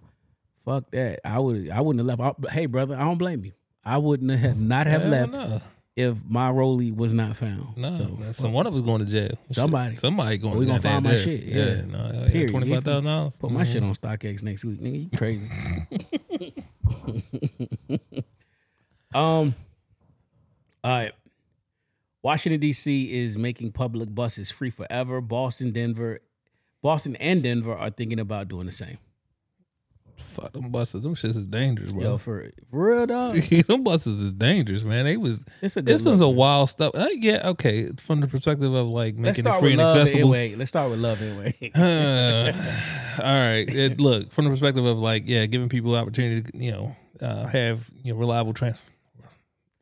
fuck 0.65 0.91
that. 0.93 1.21
I 1.25 1.39
would 1.39 1.71
I 1.71 1.81
wouldn't 1.81 2.09
have 2.09 2.19
left. 2.19 2.39
I, 2.47 2.53
hey 2.53 2.67
brother, 2.67 2.95
I 2.97 3.01
don't 3.05 3.19
blame 3.19 3.45
you. 3.45 3.53
I 3.85 3.99
wouldn't 3.99 4.31
have 4.31 4.57
not 4.61 4.87
have 4.87 5.03
Hell 5.03 5.11
left 5.11 5.33
no. 5.33 5.61
if 5.97 6.19
my 6.29 6.51
rollie 6.51 6.95
was 6.95 7.13
not 7.13 7.37
found. 7.37 7.77
No, 7.77 8.19
So, 8.33 8.45
man, 8.45 8.53
one 8.53 8.67
of 8.67 8.75
us 8.75 8.81
going 8.81 9.05
to 9.05 9.11
jail. 9.11 9.39
Somebody. 9.51 9.91
Shit, 9.95 9.99
somebody 10.01 10.39
going. 10.39 10.57
We 10.59 10.65
to 10.65 10.71
gonna 10.73 10.81
find 10.81 11.05
my 11.05 11.11
jail. 11.13 11.21
shit, 11.25 11.43
yeah. 11.45 11.83
no, 11.87 12.29
yeah, 12.33 12.47
twenty 12.49 12.69
five 12.69 12.85
thousand 12.85 13.05
dollars. 13.05 13.39
Put 13.39 13.51
my 13.51 13.65
shit 13.65 13.83
on 13.83 13.95
StockX 13.95 14.43
next 14.43 14.65
week, 14.65 14.81
nigga. 14.81 15.11
You 15.13 15.19
crazy. 15.19 15.49
um 19.15 19.55
All 20.85 20.91
right. 20.91 21.13
Washington 22.23 22.59
D.C. 22.61 23.15
is 23.23 23.39
making 23.39 23.71
public 23.71 24.13
buses 24.13 24.51
free 24.51 24.71
forever. 24.71 25.21
Boston, 25.21 25.71
Denver, 25.71 26.19
Boston 26.83 27.17
and 27.17 27.43
Denver 27.43 27.75
are 27.75 27.91
thinking 27.91 28.21
about 28.21 28.49
doing 28.49 28.67
the 28.67 28.73
same. 28.73 28.99
Fuck 30.19 30.53
them 30.53 30.71
buses. 30.71 31.03
Them 31.03 31.15
shits 31.15 31.37
is 31.37 31.47
dangerous, 31.47 31.93
bro. 31.93 32.03
Yo, 32.03 32.19
for 32.19 32.51
for 32.71 32.87
real 32.89 33.07
dog, 33.07 33.35
them 33.69 33.85
buses 33.85 34.21
is 34.21 34.33
dangerous, 34.35 34.83
man. 34.83 35.05
They 35.05 35.17
was. 35.17 35.45
it's 35.61 35.77
a 35.77 35.83
good 35.83 36.03
been 36.03 36.13
look, 36.13 36.21
man. 36.21 36.37
wild 36.37 36.71
stuff. 36.71 36.93
Uh, 36.95 37.09
yeah, 37.13 37.49
okay. 37.51 37.91
From 37.99 38.21
the 38.21 38.27
perspective 38.27 38.73
of 38.73 38.89
like 38.89 39.15
Let's 39.19 39.39
making 39.39 39.47
it 39.47 39.49
start 39.49 39.61
free 39.61 39.71
with 39.77 39.81
and 39.81 39.89
love 39.89 39.97
accessible. 39.97 40.35
anyway. 40.35 40.55
Let's 40.55 40.69
start 40.69 40.91
with 40.91 41.01
love 41.01 41.23
anyway. 41.23 41.55
Uh, 41.77 42.53
all 43.19 43.25
right. 43.25 43.67
It, 43.69 43.99
look, 44.01 44.33
from 44.33 44.45
the 44.45 44.51
perspective 44.51 44.85
of 44.85 44.99
like, 44.99 45.25
yeah, 45.27 45.47
giving 45.47 45.69
people 45.69 45.95
opportunity 45.95 46.43
to, 46.43 46.65
you 46.65 46.71
know, 46.73 46.97
uh, 47.21 47.47
have 47.47 47.91
you 48.03 48.13
know 48.13 48.19
reliable 48.19 48.53
trans, 48.55 48.81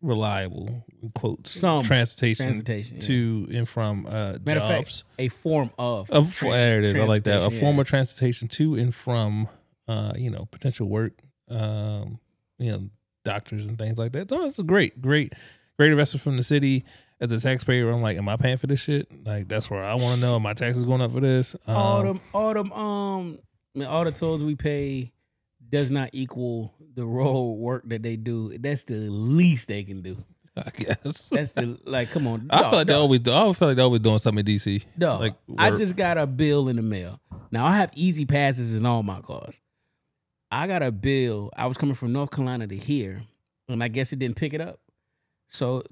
reliable 0.05 0.85
quotes, 1.15 1.51
Some 1.51 1.83
transportation, 1.85 2.47
transportation, 2.47 2.95
yeah. 2.95 3.01
to 3.01 3.49
and 3.59 3.69
from 3.69 4.07
uh, 4.07 4.37
Matter 4.45 4.61
of 4.61 4.69
fact, 4.69 4.87
jobs. 4.89 5.05
a 5.19 5.29
form 5.29 5.71
of 5.79 6.11
A, 6.11 6.21
tran- 6.21 6.51
there 6.51 6.79
it 6.79 6.85
is. 6.85 6.95
I 6.95 7.05
like 7.05 7.25
that. 7.25 7.31
A 7.31 7.39
transportation, 7.41 7.61
form 7.61 7.77
yeah. 7.77 7.81
of 7.81 7.87
transportation 7.89 8.49
to 8.49 8.75
and 8.77 8.95
from, 8.95 9.49
uh, 9.89 10.13
you 10.17 10.31
know, 10.31 10.47
potential 10.51 10.89
work, 10.89 11.13
um, 11.51 12.19
you 12.59 12.71
know, 12.73 12.89
doctors 13.25 13.65
and 13.67 13.79
things 13.79 13.99
like 13.99 14.13
that. 14.13 14.29
So 14.29 14.45
it's 14.45 14.59
a 14.59 14.63
great, 14.63 15.01
great, 15.01 15.33
great 15.79 15.91
investment 15.91 16.23
from 16.23 16.37
the 16.37 16.43
city. 16.43 16.85
As 17.21 17.31
a 17.33 17.41
taxpayer, 17.41 17.89
I'm 17.91 18.03
like, 18.03 18.19
am 18.19 18.29
I 18.29 18.37
paying 18.37 18.57
for 18.59 18.67
this 18.67 18.81
shit? 18.83 19.09
Like, 19.25 19.49
that's 19.49 19.71
where 19.71 19.83
I 19.83 19.95
want 19.95 20.17
to 20.17 20.21
know. 20.21 20.35
Are 20.35 20.41
my 20.41 20.53
taxes 20.53 20.83
going 20.85 21.01
up 21.01 21.13
for 21.13 21.21
this? 21.21 21.57
all 21.67 22.01
Um, 22.01 22.07
them, 22.07 22.21
all 22.35 22.53
them, 22.53 22.73
um, 22.73 23.39
I 23.75 23.79
mean, 23.79 23.89
all 23.89 24.05
the 24.05 24.13
tolls 24.13 24.43
we 24.45 24.57
pay 24.57 25.13
does 25.71 25.91
not 25.91 26.11
equal 26.13 26.75
the 26.95 27.05
road 27.07 27.55
work 27.55 27.83
that 27.89 28.03
they 28.03 28.17
do. 28.17 28.57
That's 28.59 28.85
the 28.85 28.95
least 28.95 29.69
they 29.69 29.85
can 29.85 30.03
do. 30.03 30.17
I 30.57 30.71
guess. 30.79 31.29
That's 31.31 31.53
the 31.53 31.79
like. 31.85 32.11
Come 32.11 32.27
on, 32.29 32.47
I 32.51 32.61
dog, 32.63 32.71
feel 32.71 32.79
like 32.79 32.87
they 32.87 32.93
dog, 32.93 33.01
always 33.03 33.21
do. 33.21 33.31
I 33.33 33.35
always 33.37 33.59
feel 33.59 33.69
like 33.69 33.77
they 33.77 33.83
always 33.83 34.01
doing 34.03 34.19
something 34.19 34.47
in 34.47 34.57
DC. 34.57 34.85
dog. 34.99 35.21
like 35.21 35.35
I 35.59 35.71
work. 35.71 35.79
just 35.81 35.97
got 35.97 36.17
a 36.17 36.27
bill 36.27 36.69
in 36.69 36.77
the 36.77 36.83
mail. 36.83 37.21
Now 37.51 37.67
I 37.67 37.73
have 37.77 37.91
easy 37.95 38.25
passes 38.25 38.77
in 38.79 38.87
all 38.87 39.03
my 39.03 39.21
cars. 39.21 39.61
I 40.51 40.69
got 40.69 40.83
a 40.85 40.93
bill. 40.93 41.51
I 41.57 41.67
was 41.67 41.77
coming 41.77 41.97
from 41.97 42.13
North 42.13 42.31
Carolina 42.31 42.69
to 42.69 42.77
here, 42.77 43.25
and 43.69 43.83
I 43.83 43.89
guess 43.89 44.13
it 44.13 44.21
didn't 44.21 44.37
pick 44.37 44.55
it 44.55 44.61
up. 44.61 44.79
So, 45.51 45.83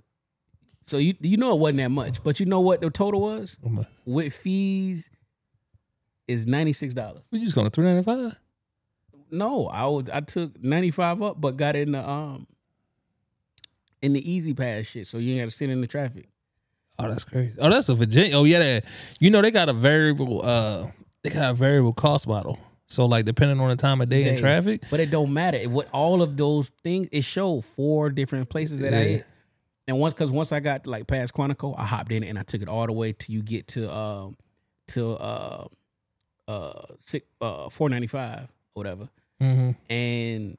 so 0.85 0.99
you 0.99 1.15
you 1.21 1.37
know 1.37 1.53
it 1.55 1.59
wasn't 1.59 1.79
that 1.79 1.91
much, 1.91 2.23
but 2.23 2.39
you 2.39 2.47
know 2.47 2.61
what 2.61 2.81
the 2.81 2.91
total 2.91 3.21
was 3.21 3.59
we 3.63 3.85
with 4.07 4.33
fees 4.33 5.11
is 6.29 6.47
ninety 6.47 6.73
six 6.73 6.95
dollars. 6.95 7.23
You 7.33 7.41
just 7.41 7.57
going 7.57 7.67
to 7.67 7.71
three 7.71 7.85
ninety 7.85 8.05
five. 8.05 8.39
No, 9.33 9.67
I 9.67 9.87
was 9.87 10.09
I 10.11 10.21
took 10.21 10.63
ninety 10.63 10.91
five 10.91 11.23
up, 11.23 11.41
but 11.41 11.57
got 11.57 11.75
in 11.75 11.93
the 11.93 12.09
um 12.09 12.47
in 14.03 14.13
the 14.13 14.33
E-ZPass 14.33 14.87
shit, 14.87 15.07
so 15.07 15.19
you 15.19 15.33
ain't 15.33 15.43
got 15.43 15.51
to 15.51 15.57
sit 15.57 15.71
in 15.71 15.81
the 15.81 15.87
traffic. 15.87 16.29
Oh, 16.99 17.09
that's 17.09 17.25
crazy. 17.25 17.55
Oh, 17.59 17.71
that's 17.71 17.89
a 17.89 17.95
Virginia. 17.95 18.37
Oh, 18.37 18.45
yeah. 18.45 18.59
That, 18.59 18.85
you 19.21 19.31
know 19.31 19.41
they 19.41 19.51
got 19.51 19.69
a 19.69 19.73
variable. 19.73 20.43
uh 20.45 20.89
They 21.23 21.31
got 21.31 21.51
a 21.53 21.55
variable 21.55 21.93
cost 21.93 22.27
model. 22.29 22.59
So 22.89 23.07
like 23.07 23.25
depending 23.25 23.59
on 23.59 23.71
the 23.71 23.77
time 23.77 24.01
of 24.03 24.09
day 24.11 24.29
and 24.29 24.37
traffic. 24.39 24.83
But 24.91 25.01
it 25.01 25.11
don't 25.11 25.33
matter. 25.33 25.57
It, 25.57 25.71
what 25.71 25.89
all 25.93 26.21
of 26.21 26.37
those 26.37 26.71
things 26.83 27.09
it 27.11 27.23
showed 27.23 27.65
four 27.65 28.11
different 28.11 28.51
places 28.51 28.81
that 28.81 28.93
I 28.93 28.97
hit. 29.05 29.27
And 29.89 29.99
once 29.99 30.13
because 30.15 30.31
once 30.31 30.53
I 30.53 30.61
got 30.61 30.87
like 30.87 31.07
past 31.07 31.33
Quantico, 31.33 31.75
I 31.79 31.87
hopped 31.87 32.13
in 32.13 32.23
and 32.23 32.39
I 32.39 32.43
took 32.43 32.61
it 32.61 32.69
all 32.69 32.87
the 32.87 32.93
way 32.93 33.13
till 33.15 33.35
you 33.35 33.43
get 33.43 33.67
to 33.69 33.91
um 33.93 34.37
to 34.89 35.13
uh 35.13 35.67
uh 36.49 36.83
six 37.01 37.27
uh 37.41 37.71
four 37.71 37.89
ninety 37.89 38.09
five 38.09 38.43
or 38.75 38.81
whatever. 38.81 39.09
Mm-hmm. 39.43 39.93
And 39.93 40.57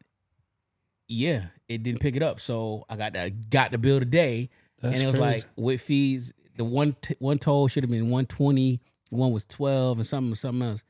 yeah, 1.07 1.45
it 1.69 1.83
didn't 1.83 2.01
pick 2.01 2.15
it 2.15 2.23
up. 2.23 2.39
So 2.39 2.85
I 2.89 2.95
got 2.95 3.13
that 3.13 3.49
got 3.49 3.71
the 3.71 3.77
bill 3.77 3.99
today. 3.99 4.49
That's 4.81 4.95
and 4.95 5.03
it 5.03 5.07
was 5.07 5.17
crazy. 5.17 5.35
like 5.35 5.45
with 5.55 5.81
fees, 5.81 6.33
the 6.57 6.65
one 6.65 6.95
t- 7.01 7.15
one 7.19 7.39
toll 7.39 7.67
should 7.67 7.83
have 7.83 7.91
been 7.91 8.03
120, 8.03 8.81
one 9.09 9.31
was 9.31 9.45
12 9.45 9.99
and 9.99 10.07
something 10.07 10.35
something 10.35 10.67
else. 10.67 10.83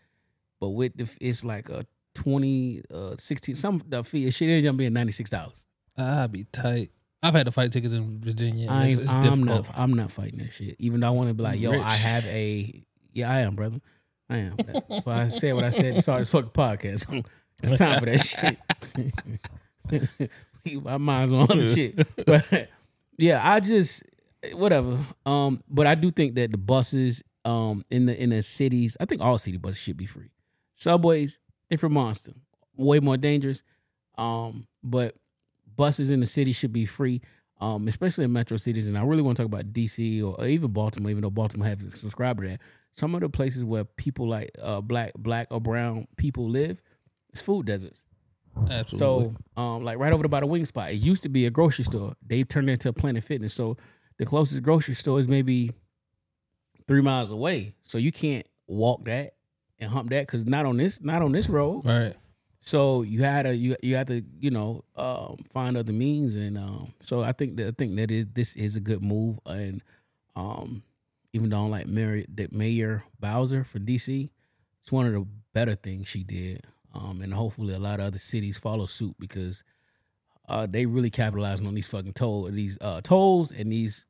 But 0.59 0.69
with 0.69 0.97
the 0.97 1.09
it's 1.21 1.43
like 1.45 1.69
a 1.69 1.85
20 2.15 2.83
uh 2.93 3.15
16 3.17 3.55
some 3.55 3.81
the 3.87 4.03
fee 4.03 4.27
it 4.27 4.31
should 4.31 4.49
end 4.49 4.67
up 4.67 4.77
being 4.77 4.93
$96. 4.93 5.51
I'd 5.97 6.31
be 6.31 6.45
tight. 6.45 6.91
I've 7.21 7.33
had 7.33 7.45
to 7.45 7.51
fight 7.51 7.71
tickets 7.71 7.93
in 7.93 8.19
Virginia. 8.19 8.69
I 8.69 8.87
it's, 8.87 8.97
it's 8.97 9.09
I'm 9.09 9.21
difficult. 9.21 9.67
not 9.67 9.77
I'm 9.77 9.93
not 9.93 10.11
fighting 10.11 10.39
that 10.39 10.51
shit. 10.51 10.75
Even 10.79 10.99
though 10.99 11.07
I 11.07 11.11
want 11.11 11.29
to 11.29 11.33
be 11.33 11.43
like, 11.43 11.59
yo, 11.59 11.71
Rich. 11.71 11.81
I 11.83 11.91
have 11.91 12.25
a 12.25 12.83
yeah, 13.13 13.31
I 13.31 13.39
am, 13.41 13.55
brother. 13.55 13.79
I 14.29 14.37
am. 14.37 14.57
I 15.05 15.29
said 15.29 15.53
what 15.53 15.63
I 15.63 15.69
said 15.69 15.95
to 15.95 16.01
start 16.01 16.21
this 16.21 16.31
fucking 16.31 16.49
podcast. 16.49 17.25
I 17.63 17.67
don't 17.67 17.79
got 17.79 17.85
time 17.85 17.99
for 17.99 18.05
that 18.05 18.57
shit. 19.89 20.31
My 20.83 20.97
mind's 20.97 21.31
on 21.31 21.41
other 21.49 21.73
shit. 21.73 22.07
But 22.25 22.69
yeah, 23.17 23.41
I 23.43 23.59
just 23.59 24.03
whatever. 24.53 25.05
Um, 25.25 25.63
but 25.69 25.87
I 25.87 25.95
do 25.95 26.11
think 26.11 26.35
that 26.35 26.51
the 26.51 26.57
buses 26.57 27.23
um 27.45 27.83
in 27.89 28.05
the 28.05 28.21
in 28.21 28.29
the 28.29 28.41
cities, 28.41 28.97
I 28.99 29.05
think 29.05 29.21
all 29.21 29.37
city 29.37 29.57
buses 29.57 29.81
should 29.81 29.97
be 29.97 30.05
free. 30.05 30.31
Subways, 30.75 31.39
different 31.69 31.93
monster, 31.93 32.31
way 32.75 32.99
more 32.99 33.17
dangerous. 33.17 33.63
Um, 34.17 34.67
but 34.83 35.15
buses 35.75 36.11
in 36.11 36.19
the 36.19 36.25
city 36.25 36.51
should 36.51 36.73
be 36.73 36.85
free. 36.85 37.21
Um, 37.61 37.87
especially 37.87 38.25
in 38.25 38.33
metro 38.33 38.57
cities, 38.57 38.89
and 38.89 38.97
I 38.97 39.03
really 39.03 39.21
want 39.21 39.37
to 39.37 39.43
talk 39.43 39.47
about 39.47 39.71
DC 39.71 40.21
or 40.21 40.45
even 40.45 40.71
Baltimore, 40.71 41.11
even 41.11 41.21
though 41.21 41.29
Baltimore 41.29 41.67
has 41.67 41.79
subscribed 41.97 42.41
to 42.41 42.47
that. 42.49 42.61
Some 42.91 43.15
of 43.15 43.21
the 43.21 43.29
places 43.29 43.63
where 43.63 43.85
people 43.85 44.27
like 44.27 44.51
uh 44.61 44.81
black 44.81 45.13
black 45.17 45.47
or 45.49 45.61
brown 45.61 46.07
people 46.17 46.49
live, 46.49 46.81
it's 47.33 47.41
food 47.41 47.65
deserts. 47.65 47.99
Absolutely. 48.69 48.97
So, 48.97 49.35
um, 49.61 49.83
like 49.83 49.97
right 49.97 50.13
over 50.13 50.27
by 50.27 50.39
the 50.39 50.45
wing 50.45 50.65
spot, 50.65 50.91
it 50.91 50.95
used 50.95 51.23
to 51.23 51.29
be 51.29 51.45
a 51.45 51.49
grocery 51.49 51.83
store. 51.83 52.13
They 52.25 52.43
turned 52.43 52.69
it 52.69 52.73
into 52.73 52.89
a 52.89 52.93
Planet 52.93 53.23
Fitness. 53.23 53.53
So 53.53 53.77
the 54.17 54.25
closest 54.25 54.61
grocery 54.63 54.93
store 54.93 55.19
is 55.19 55.27
maybe 55.27 55.71
three 56.87 57.01
miles 57.01 57.31
away. 57.31 57.73
So 57.83 57.97
you 57.97 58.11
can't 58.11 58.47
walk 58.67 59.05
that 59.05 59.33
and 59.79 59.89
hump 59.89 60.11
that 60.11 60.27
because 60.27 60.45
not 60.45 60.65
on 60.65 60.77
this 60.77 61.01
not 61.01 61.21
on 61.21 61.31
this 61.31 61.49
road. 61.49 61.85
right. 61.85 62.15
So 62.65 63.01
you 63.01 63.23
had 63.23 63.43
to 63.43 63.53
you 63.53 63.75
you 63.83 63.95
had 63.95 64.07
to 64.07 64.23
you 64.39 64.49
know 64.49 64.85
um, 64.95 65.37
find 65.49 65.75
other 65.75 65.91
means, 65.91 66.35
and 66.35 66.57
um, 66.57 66.93
so 67.01 67.21
I 67.21 67.33
think 67.33 67.57
that 67.57 67.67
I 67.67 67.71
think 67.71 67.97
that 67.97 68.09
is 68.09 68.27
this 68.27 68.55
is 68.55 68.77
a 68.77 68.79
good 68.79 69.03
move, 69.03 69.39
and 69.45 69.81
um, 70.37 70.83
even 71.33 71.49
though 71.49 71.57
I 71.57 71.61
don't 71.61 71.71
like 71.71 71.87
Mary, 71.87 72.25
that 72.35 72.53
Mayor 72.53 73.03
Bowser 73.19 73.65
for 73.65 73.79
DC, 73.79 74.29
it's 74.81 74.91
one 74.93 75.07
of 75.07 75.11
the 75.13 75.27
better 75.53 75.75
things 75.75 76.07
she 76.07 76.23
did, 76.23 76.65
um, 76.93 77.21
and 77.21 77.33
hopefully 77.33 77.73
a 77.73 77.79
lot 77.79 77.99
of 77.99 78.07
other 78.07 78.19
cities 78.19 78.57
follow 78.57 78.85
suit 78.85 79.15
because 79.19 79.63
uh, 80.49 80.67
they 80.69 80.85
really 80.85 81.09
capitalizing 81.09 81.65
on 81.67 81.73
these 81.75 81.87
fucking 81.87 82.13
toll 82.13 82.43
these 82.51 82.77
uh, 82.81 83.01
tolls 83.01 83.51
and 83.51 83.71
these 83.71 84.05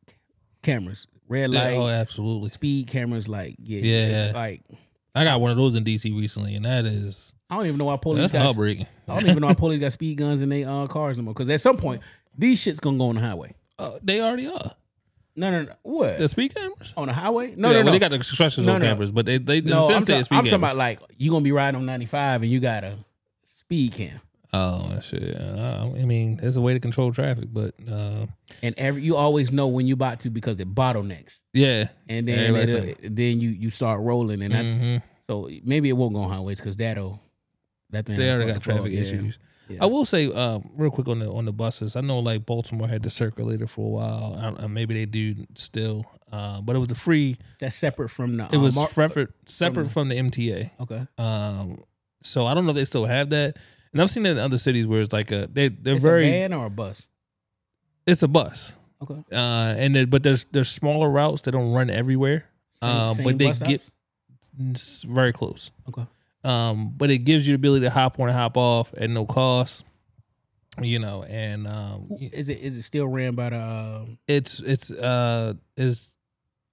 cameras, 0.61 1.07
red 1.27 1.51
Yeah, 1.53 1.63
light, 1.63 1.73
oh, 1.77 1.87
absolutely. 1.87 2.49
speed 2.49 2.87
cameras, 2.87 3.27
like 3.27 3.55
yeah, 3.59 3.81
Yeah. 3.81 4.25
it's 4.25 4.33
like 4.35 4.61
I 5.15 5.23
got 5.23 5.39
one 5.41 5.51
of 5.51 5.57
those 5.57 5.75
in 5.75 5.83
DC 5.83 6.15
recently, 6.17 6.55
and 6.55 6.65
that 6.65 6.85
is 6.85 7.33
I 7.49 7.57
don't 7.57 7.67
even 7.67 7.77
know 7.77 7.85
why 7.85 7.97
police 7.97 8.21
that's 8.21 8.33
got 8.33 8.45
heartbreaking. 8.45 8.87
I 9.07 9.13
don't 9.19 9.29
even 9.29 9.41
know 9.41 9.47
why 9.47 9.53
police 9.53 9.79
got 9.79 9.91
speed 9.93 10.17
guns 10.17 10.41
in 10.41 10.49
their 10.49 10.67
uh, 10.67 10.87
cars 10.87 11.17
no 11.17 11.23
more. 11.23 11.33
Because 11.35 11.49
at 11.49 11.61
some 11.61 11.77
point, 11.77 12.01
these 12.35 12.59
shit's 12.59 12.79
gonna 12.79 12.97
go 12.97 13.09
on 13.09 13.15
the 13.15 13.21
highway. 13.21 13.53
Uh, 13.77 13.91
they 14.01 14.21
already 14.21 14.47
are. 14.47 14.71
No, 15.35 15.49
no, 15.49 15.63
no. 15.63 15.73
What 15.81 16.19
The 16.19 16.29
speed 16.29 16.53
cameras? 16.53 16.93
on 16.95 17.07
the 17.07 17.13
highway? 17.13 17.55
No, 17.55 17.69
yeah, 17.69 17.73
no, 17.73 17.79
well, 17.79 17.85
no. 17.85 17.91
they 17.91 17.99
got 17.99 18.11
the 18.11 18.17
construction 18.19 18.65
No, 18.65 18.73
zone 18.73 18.81
no. 18.81 18.87
cameras, 18.87 19.11
but 19.11 19.25
they 19.25 19.37
they 19.39 19.61
no, 19.61 19.87
I'm, 19.87 20.03
ta- 20.03 20.15
I'm 20.17 20.23
talking 20.25 20.53
about 20.53 20.75
like 20.75 20.99
you 21.17 21.31
gonna 21.31 21.43
be 21.43 21.51
riding 21.51 21.79
on 21.79 21.85
95 21.87 22.43
and 22.43 22.51
you 22.51 22.59
got 22.59 22.83
a 22.83 22.97
speed 23.45 23.93
cam, 23.93 24.19
Oh 24.53 24.99
shit! 25.01 25.35
I 25.35 25.87
mean, 26.05 26.37
there's 26.37 26.57
a 26.57 26.61
way 26.61 26.73
to 26.73 26.79
control 26.79 27.11
traffic, 27.11 27.45
but 27.51 27.73
uh, 27.91 28.27
and 28.61 28.75
every 28.77 29.01
you 29.01 29.15
always 29.15 29.51
know 29.51 29.65
when 29.67 29.87
you 29.87 29.95
about 29.95 30.19
to 30.21 30.29
because 30.29 30.59
it 30.59 30.73
bottlenecks, 30.75 31.39
yeah, 31.53 31.87
and 32.07 32.27
then 32.27 32.53
like- 32.53 32.99
then 33.01 33.41
you 33.41 33.49
you 33.49 33.71
start 33.71 34.01
rolling, 34.01 34.43
and 34.43 34.53
I, 34.55 34.59
Mhm. 34.61 35.01
so 35.21 35.49
maybe 35.63 35.89
it 35.89 35.93
won't 35.93 36.13
go 36.13 36.21
on 36.21 36.29
highways 36.29 36.59
because 36.59 36.75
that'll 36.75 37.19
that 37.89 38.05
thing 38.05 38.17
they 38.17 38.31
already 38.31 38.51
got 38.53 38.61
traffic 38.61 38.93
issues. 38.93 39.39
Yeah. 39.41 39.47
I 39.81 39.85
will 39.85 40.05
say, 40.05 40.31
um, 40.31 40.69
real 40.75 40.91
quick 40.91 41.07
on 41.07 41.19
the 41.19 41.31
on 41.31 41.45
the 41.45 41.53
buses. 41.53 41.95
I 41.95 42.01
know 42.01 42.19
like 42.19 42.45
Baltimore 42.45 42.87
had 42.87 43.01
the 43.03 43.09
circulator 43.09 43.67
for 43.67 43.85
a 43.87 43.89
while. 43.89 44.37
I, 44.59 44.63
uh, 44.63 44.67
maybe 44.67 44.93
they 44.93 45.05
do 45.05 45.45
still, 45.55 46.05
uh, 46.31 46.61
but 46.61 46.75
it 46.75 46.79
was 46.79 46.91
a 46.91 46.95
free. 46.95 47.37
That's 47.59 47.75
separate 47.75 48.09
from 48.09 48.37
the. 48.37 48.49
It 48.51 48.57
was 48.57 48.75
um, 48.77 48.81
mar- 48.81 48.89
separate 48.91 49.29
separate 49.47 49.89
from 49.91 50.09
the 50.09 50.15
MTA. 50.15 50.71
okay. 50.81 51.07
Um, 51.17 51.83
so 52.21 52.45
I 52.45 52.53
don't 52.53 52.65
know 52.65 52.71
if 52.71 52.75
they 52.75 52.85
still 52.85 53.05
have 53.05 53.29
that. 53.31 53.57
And 53.93 54.01
I've 54.01 54.09
seen 54.09 54.25
it 54.25 54.31
in 54.31 54.37
other 54.39 54.57
cities 54.57 54.87
where 54.87 55.01
it's 55.01 55.13
like 55.13 55.31
a 55.31 55.47
they 55.51 55.67
they're 55.69 55.95
It's 55.95 56.03
very 56.03 56.27
a 56.27 56.31
van 56.43 56.53
or 56.53 56.65
a 56.65 56.69
bus. 56.69 57.07
it's 58.05 58.23
a 58.23 58.27
bus. 58.27 58.75
Okay. 59.01 59.23
Uh, 59.31 59.75
and 59.77 59.93
then, 59.95 60.09
but 60.09 60.23
there's 60.23 60.45
there's 60.45 60.69
smaller 60.69 61.09
routes 61.09 61.41
that 61.43 61.51
don't 61.51 61.71
run 61.73 61.89
everywhere. 61.89 62.45
Same- 62.75 62.89
um, 62.89 63.13
same 63.15 63.23
but 63.25 63.37
they 63.37 63.51
get 63.51 63.81
very 65.05 65.33
close. 65.33 65.71
Okay. 65.89 66.05
Um, 66.43 66.93
but 66.95 67.09
it 67.09 67.19
gives 67.19 67.47
you 67.47 67.53
the 67.53 67.55
ability 67.55 67.85
to 67.85 67.89
hop 67.89 68.19
on 68.19 68.27
and 68.27 68.37
hop 68.37 68.57
off 68.57 68.93
at 68.97 69.09
no 69.09 69.25
cost. 69.25 69.85
You 70.81 70.97
know, 70.99 71.23
and 71.23 71.67
um, 71.67 72.07
Is 72.19 72.49
it 72.49 72.59
is 72.59 72.77
it 72.79 72.81
still 72.81 73.07
ran 73.07 73.35
by 73.35 73.51
the 73.51 73.59
um, 73.61 74.17
it's 74.27 74.59
it's 74.59 74.89
uh 74.89 75.53
it's 75.77 76.15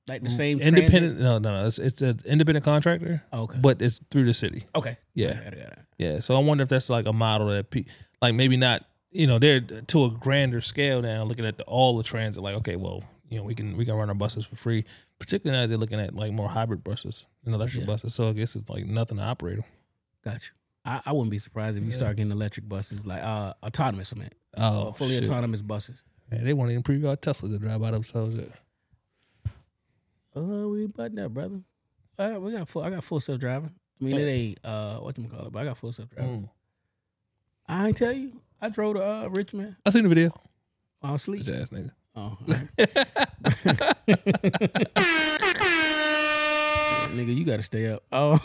like 0.09 0.23
the 0.23 0.31
same 0.31 0.59
independent. 0.61 1.21
No, 1.21 1.39
no, 1.39 1.61
no. 1.61 1.67
It's 1.67 1.79
it's 1.79 2.01
an 2.01 2.21
independent 2.25 2.65
contractor. 2.65 3.23
Okay. 3.33 3.59
but 3.61 3.83
it's 3.83 4.01
through 4.11 4.25
the 4.25 4.35
city. 4.35 4.65
Okay. 4.75 4.97
Yeah. 5.15 5.35
Got 5.35 5.53
it, 5.53 5.63
got 5.63 5.73
it. 5.73 5.79
Yeah. 5.99 6.21
So 6.21 6.35
I 6.35 6.39
wonder 6.41 6.63
if 6.63 6.71
that's 6.71 6.89
like 6.89 7.07
a 7.07 7.13
model 7.13 7.49
that 7.49 7.71
pe- 7.71 7.85
like 8.23 8.35
maybe 8.35 8.57
not 8.57 8.87
you 9.11 9.27
know 9.27 9.39
they're 9.39 9.61
to 9.61 10.05
a 10.05 10.11
grander 10.11 10.61
scale 10.61 11.03
now, 11.03 11.25
looking 11.25 11.45
at 11.47 11.59
the, 11.59 11.65
all 11.65 11.97
the 11.97 12.03
transit. 12.03 12.43
Like, 12.43 12.57
okay, 12.57 12.77
well, 12.77 13.05
you 13.29 13.39
know, 13.39 13.45
we 13.45 13.55
can 13.55 13.77
we 13.77 13.85
can 13.85 13.95
run 13.95 14.09
our 14.09 14.15
buses 14.15 14.47
for 14.47 14.57
free. 14.57 14.85
Particularly 15.21 15.63
now 15.63 15.67
they're 15.69 15.79
looking 15.79 16.01
at 16.01 16.15
like 16.17 16.33
more 16.33 16.49
hybrid 16.49 16.83
buses 16.83 17.27
and 17.45 17.55
electric 17.55 17.83
Yeah. 17.83 17.87
buses. 17.87 18.15
So 18.15 18.29
I 18.29 18.33
guess 18.33 18.57
it's 18.57 18.69
like 18.69 18.87
nothing 18.87 19.19
to 19.19 19.23
operate 19.25 19.57
them. 19.57 19.65
Gotcha. 20.25 20.51
I, 20.85 21.01
I 21.07 21.13
wouldn't 21.13 21.31
be 21.31 21.39
surprised 21.39 21.77
if 21.77 21.85
you 21.85 21.93
start 21.93 22.17
getting 22.17 22.33
electric 22.33 22.69
buses, 22.69 23.07
like 23.07 23.23
uh, 23.23 23.53
autonomous, 23.63 24.13
I 24.17 24.19
mean, 24.19 24.31
Oh, 24.57 24.91
fully 24.93 25.15
shit. 25.17 25.25
autonomous 25.29 25.61
buses. 25.63 26.03
Man, 26.31 26.45
they 26.45 26.55
won't 26.55 26.71
even 26.71 26.83
preview 26.83 27.09
our 27.11 27.17
Tesla 27.17 27.49
to 27.51 27.59
drive 27.59 27.81
by 27.81 27.91
themselves. 27.93 28.35
Yet. 28.37 28.49
Uh, 30.37 30.69
we 30.69 30.85
about 30.87 31.15
that, 31.15 31.29
brother. 31.35 31.61
Uh, 32.19 32.37
we 32.41 32.53
got 32.53 32.69
full. 32.69 32.83
I 32.83 32.91
got 32.91 33.05
full 33.05 33.21
self 33.21 33.39
driving. 33.41 33.73
I 34.01 34.05
mean, 34.05 34.17
it 34.17 34.27
ain't 34.27 34.59
uh, 34.65 34.99
what 34.99 35.19
you 35.19 35.29
call 35.29 35.47
it, 35.47 35.53
but 35.53 35.61
I 35.61 35.65
got 35.67 35.77
full 35.77 35.93
self 35.93 36.09
driving. 36.11 36.43
Mm. 36.43 36.49
I 37.69 37.89
ain't 37.89 37.97
tell 37.97 38.13
you. 38.13 38.41
I 38.61 38.69
drove 38.71 38.95
to 38.97 39.03
uh, 39.05 39.29
Richmond. 39.29 39.77
I 39.85 39.91
seen 39.91 40.03
the 40.05 40.09
video. 40.09 40.33
I 41.03 41.13
was 41.13 41.23
asleep. 41.23 41.43
Bitch 41.43 41.63
ass 41.63 41.69
nigga. 41.71 41.91
Oh, 42.17 42.37
you 42.47 43.75
got 43.75 43.99
to 47.61 47.67
stay 47.67 47.87
up. 47.89 48.03
Oh, 48.13 48.39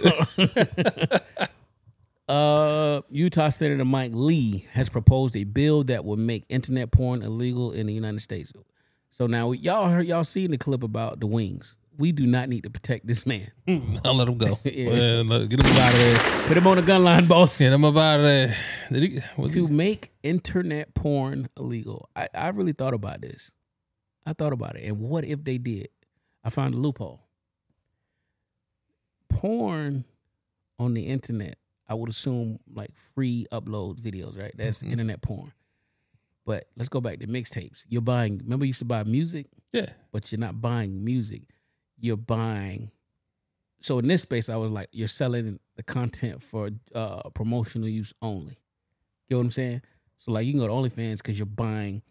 uh, 2.30 3.02
Utah 3.10 3.50
Senator 3.50 3.86
Mike 3.86 4.12
Lee 4.14 4.68
has 4.72 4.90
proposed 4.90 5.36
a 5.36 5.44
bill 5.44 5.84
that 5.86 6.06
would 6.06 6.20
make 6.20 6.46
internet 6.50 6.92
porn 6.92 7.22
illegal 7.22 7.72
in 7.72 7.88
the 7.88 7.94
United 7.94 8.22
States. 8.22 8.52
So 9.12 9.28
now 9.28 9.52
y'all 9.52 9.90
heard 9.90 10.06
y'all 10.08 10.24
seen 10.24 10.52
the 10.52 10.58
clip 10.58 10.84
about 10.84 11.20
the 11.20 11.28
wings. 11.28 11.78
We 11.98 12.12
do 12.12 12.28
not 12.28 12.50
need 12.50 12.64
to 12.64 12.70
protect 12.70 13.08
this 13.08 13.26
man. 13.26 13.50
I'll 14.04 14.16
let 14.16 14.28
him 14.28 14.38
go. 14.38 14.60
Yeah. 14.66 15.24
Get 15.48 15.66
him 15.66 15.78
out 15.78 15.94
of 15.94 16.00
there. 16.00 16.48
Put 16.48 16.58
him 16.58 16.68
on 16.68 16.76
the 16.76 16.82
gun 16.84 17.04
line, 17.06 17.26
boss. 17.26 17.58
Get 17.58 17.72
him 17.72 17.86
up 17.86 17.96
out 17.96 18.20
of 18.20 18.26
there. 18.26 18.58
He, 18.90 19.22
to 19.48 19.68
he- 19.68 19.74
make 19.74 20.12
internet 20.22 20.94
porn 20.94 21.48
illegal. 21.58 22.10
I, 22.16 22.28
I 22.34 22.50
really 22.50 22.74
thought 22.74 22.94
about 22.94 23.22
this. 23.22 23.52
I 24.26 24.34
thought 24.34 24.52
about 24.52 24.76
it. 24.76 24.84
And 24.86 25.00
what 25.00 25.24
if 25.24 25.44
they 25.46 25.58
did? 25.58 25.88
I 26.44 26.50
found 26.50 26.74
a 26.74 26.78
loophole. 26.78 27.25
Porn 29.30 30.06
on 30.80 30.94
the 30.94 31.04
internet, 31.08 31.58
I 31.88 31.94
would 31.94 32.10
assume 32.10 32.60
like 32.74 32.96
free 32.98 33.48
upload 33.52 34.00
videos, 34.00 34.38
right? 34.38 34.54
That's 34.56 34.84
Mhm. 34.84 34.92
internet 34.92 35.22
porn. 35.22 35.52
But 36.46 36.70
let's 36.76 36.90
go 36.90 37.02
back 37.02 37.20
to 37.20 37.28
mixtapes. 37.28 37.86
You're 37.88 38.02
buying, 38.02 38.38
remember 38.40 38.66
you 38.66 38.70
used 38.70 38.80
to 38.80 38.86
buy 38.86 39.04
music, 39.04 39.48
yeah. 39.74 39.94
but 40.12 40.32
you're 40.32 40.40
not 40.40 40.62
buying 40.62 41.04
music. 41.04 41.44
You're 42.00 42.18
buying. 42.18 42.92
So 43.82 44.00
in 44.00 44.08
this 44.08 44.22
space, 44.24 44.50
I 44.50 44.56
was 44.56 44.70
like, 44.72 44.90
you're 44.92 45.08
selling 45.08 45.60
the 45.76 45.84
content 45.84 46.42
for 46.44 46.70
uh, 46.94 47.30
promotional 47.32 47.88
use 47.88 48.14
only. 48.22 48.60
You 49.28 49.36
know 49.36 49.38
what 49.40 49.46
I'm 49.46 49.52
saying? 49.52 49.82
So 50.18 50.32
like, 50.32 50.46
you 50.46 50.54
can 50.54 50.60
go 50.60 50.68
to 50.68 50.74
OnlyFans 50.74 51.18
because 51.18 51.40
you're 51.40 51.46
buying, 51.48 52.02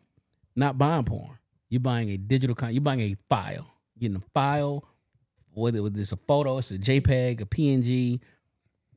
not 0.57 0.79
buying 0.79 1.05
porn. 1.05 1.39
You're 1.69 1.81
buying 1.81 2.11
a 2.11 2.17
digital 2.17 2.55
con. 2.57 2.73
You're 2.73 2.81
buying 2.81 3.01
a 3.01 3.17
file. 3.29 3.67
You're 3.95 4.09
getting 4.11 4.17
a 4.23 4.31
file, 4.33 4.85
whether 5.55 5.87
it's 5.87 6.13
a 6.13 6.17
photo, 6.17 6.59
it's 6.59 6.71
a 6.71 6.79
JPEG, 6.79 7.41
a 7.41 7.47
PNG, 7.47 8.21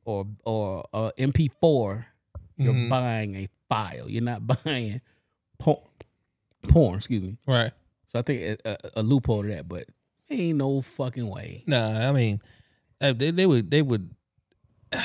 or 0.04 0.26
or 0.44 0.86
a 0.92 1.12
MP4. 1.18 2.04
You're 2.56 2.74
Mhm. 2.74 2.88
buying 2.90 3.36
a 3.36 3.48
file. 3.68 4.08
You're 4.08 4.22
not 4.22 4.46
buying 4.64 5.00
porn. 5.58 5.78
Porn, 6.68 6.96
excuse 6.96 7.22
me. 7.22 7.36
Right. 7.46 7.72
So 8.12 8.18
I 8.18 8.22
think 8.22 8.60
a, 8.64 8.70
a, 8.72 8.76
a 8.96 9.02
loophole 9.02 9.42
to 9.42 9.48
that, 9.48 9.68
but 9.68 9.84
ain't 10.30 10.58
no 10.58 10.82
fucking 10.82 11.28
way. 11.28 11.62
Nah, 11.66 12.08
I 12.08 12.12
mean, 12.12 12.40
uh, 13.00 13.12
they 13.12 13.30
they 13.30 13.46
would 13.46 13.70
they 13.70 13.82
would. 13.82 14.10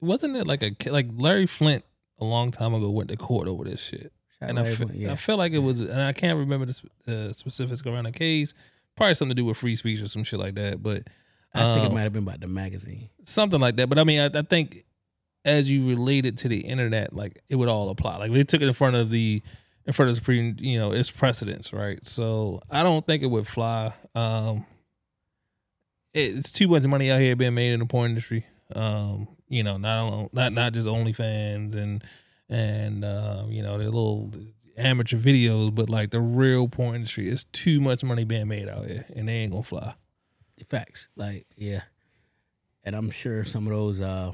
Wasn't 0.00 0.36
it 0.36 0.46
like 0.46 0.62
a 0.62 0.72
like 0.90 1.06
Larry 1.16 1.46
Flynt 1.46 1.82
a 2.18 2.24
long 2.24 2.50
time 2.50 2.74
ago 2.74 2.90
went 2.90 3.08
to 3.10 3.16
court 3.16 3.48
over 3.48 3.64
this 3.64 3.80
shit, 3.80 4.12
Shout 4.38 4.50
and 4.50 4.58
I, 4.58 4.64
fe- 4.64 4.74
Flynt, 4.84 4.94
yeah. 4.96 5.12
I 5.12 5.14
felt 5.16 5.38
like 5.38 5.52
it 5.52 5.58
was, 5.58 5.80
and 5.80 6.00
I 6.02 6.12
can't 6.12 6.38
remember 6.38 6.66
the 6.66 6.74
sp- 6.76 6.92
uh, 7.08 7.32
specifics 7.32 7.84
around 7.86 8.04
the 8.04 8.12
case. 8.12 8.52
Probably 8.96 9.14
something 9.14 9.34
to 9.36 9.42
do 9.42 9.44
with 9.46 9.56
free 9.56 9.76
speech 9.76 10.00
or 10.02 10.08
some 10.08 10.22
shit 10.24 10.38
like 10.38 10.54
that, 10.54 10.82
but 10.82 11.02
I 11.52 11.74
think 11.74 11.84
it 11.84 11.88
um, 11.88 11.94
might 11.94 12.02
have 12.02 12.12
been 12.12 12.22
about 12.24 12.40
the 12.40 12.46
magazine. 12.46 13.10
something 13.24 13.60
like 13.60 13.76
that. 13.76 13.88
But 13.88 13.98
I 13.98 14.04
mean, 14.04 14.20
I, 14.20 14.38
I 14.38 14.42
think 14.42 14.84
as 15.44 15.68
you 15.70 15.86
relate 15.88 16.26
it 16.26 16.38
to 16.38 16.48
the 16.48 16.60
internet, 16.60 17.12
like 17.12 17.40
it 17.48 17.56
would 17.56 17.68
all 17.68 17.90
apply. 17.90 18.16
Like 18.18 18.32
they 18.32 18.44
took 18.44 18.62
it 18.62 18.66
in 18.68 18.72
front 18.72 18.96
of 18.96 19.10
the 19.10 19.42
in 19.86 19.92
front 19.92 20.08
of 20.10 20.14
the 20.16 20.18
Supreme, 20.20 20.56
you 20.58 20.78
know, 20.78 20.92
it's 20.92 21.10
precedence, 21.10 21.72
right? 21.72 21.98
So 22.08 22.60
I 22.70 22.82
don't 22.82 23.06
think 23.06 23.22
it 23.22 23.26
would 23.30 23.46
fly. 23.46 23.92
Um 24.14 24.64
it- 26.12 26.36
it's 26.36 26.52
too 26.52 26.68
much 26.68 26.84
money 26.84 27.10
out 27.10 27.20
here 27.20 27.36
being 27.36 27.54
made 27.54 27.72
in 27.72 27.80
the 27.80 27.86
porn 27.86 28.10
industry. 28.10 28.46
Um, 28.74 29.28
you 29.48 29.62
know, 29.62 29.76
not 29.76 30.32
not 30.32 30.52
not 30.52 30.72
just 30.72 30.88
OnlyFans 30.88 31.74
and 31.74 32.02
and 32.48 33.04
um, 33.04 33.50
you 33.50 33.62
know, 33.62 33.76
the 33.78 33.84
little 33.84 34.32
amateur 34.76 35.16
videos, 35.16 35.74
but 35.74 35.88
like 35.90 36.10
the 36.10 36.20
real 36.20 36.68
porn 36.68 36.96
industry 36.96 37.28
is 37.28 37.44
too 37.44 37.80
much 37.80 38.02
money 38.04 38.24
being 38.24 38.48
made 38.48 38.68
out 38.68 38.86
here, 38.86 39.04
and 39.14 39.28
they 39.28 39.34
ain't 39.34 39.52
gonna 39.52 39.62
fly. 39.64 39.94
Facts. 40.68 41.08
Like, 41.16 41.46
yeah. 41.56 41.82
And 42.84 42.94
I'm 42.94 43.10
sure 43.10 43.44
some 43.44 43.66
of 43.66 43.72
those 43.72 44.00
uh 44.00 44.32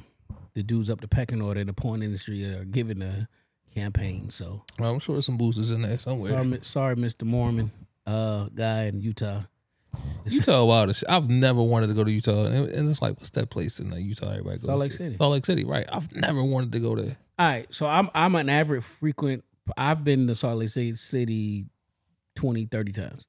the 0.54 0.62
dudes 0.62 0.90
up 0.90 1.00
the 1.00 1.08
pecking 1.08 1.40
order 1.40 1.60
in 1.60 1.66
the 1.66 1.72
porn 1.72 2.02
industry 2.02 2.44
are 2.52 2.64
giving 2.64 2.98
the 3.00 3.28
campaign. 3.74 4.30
So 4.30 4.64
Well, 4.78 4.90
I'm 4.92 4.98
sure 4.98 5.14
there's 5.14 5.26
some 5.26 5.36
boosters 5.38 5.70
in 5.70 5.82
there 5.82 5.98
somewhere. 5.98 6.32
sorry, 6.32 6.58
sorry, 6.62 6.96
Mr. 6.96 7.22
Mormon, 7.24 7.70
uh 8.06 8.46
guy 8.54 8.84
in 8.84 9.00
Utah. 9.00 9.42
Utah 10.26 10.64
wild 10.64 10.94
shit. 10.94 11.08
I've 11.08 11.28
never 11.28 11.62
wanted 11.62 11.88
to 11.88 11.94
go 11.94 12.04
to 12.04 12.10
Utah, 12.10 12.44
and, 12.44 12.88
it's 12.88 13.02
like, 13.02 13.16
what's 13.16 13.30
that 13.30 13.50
place 13.50 13.80
in 13.80 13.90
like 13.90 14.04
Utah? 14.04 14.30
Everybody 14.30 14.58
goes. 14.58 14.66
Salt 14.66 14.78
Lake 14.80 14.90
to? 14.92 14.96
City. 14.96 15.16
Salt 15.16 15.32
Lake 15.32 15.46
City, 15.46 15.64
right? 15.64 15.86
I've 15.90 16.12
never 16.14 16.44
wanted 16.44 16.72
to 16.72 16.80
go 16.80 16.94
there. 16.94 17.16
All 17.38 17.46
right, 17.48 17.66
so 17.74 17.86
I'm 17.86 18.10
I'm 18.14 18.34
an 18.34 18.48
average 18.48 18.84
frequent. 18.84 19.44
I've 19.76 20.04
been 20.04 20.26
to 20.26 20.34
Salt 20.34 20.58
Lake 20.58 20.68
City, 20.68 20.94
City 20.94 21.66
20, 22.36 22.66
30 22.66 22.92
times. 22.92 23.26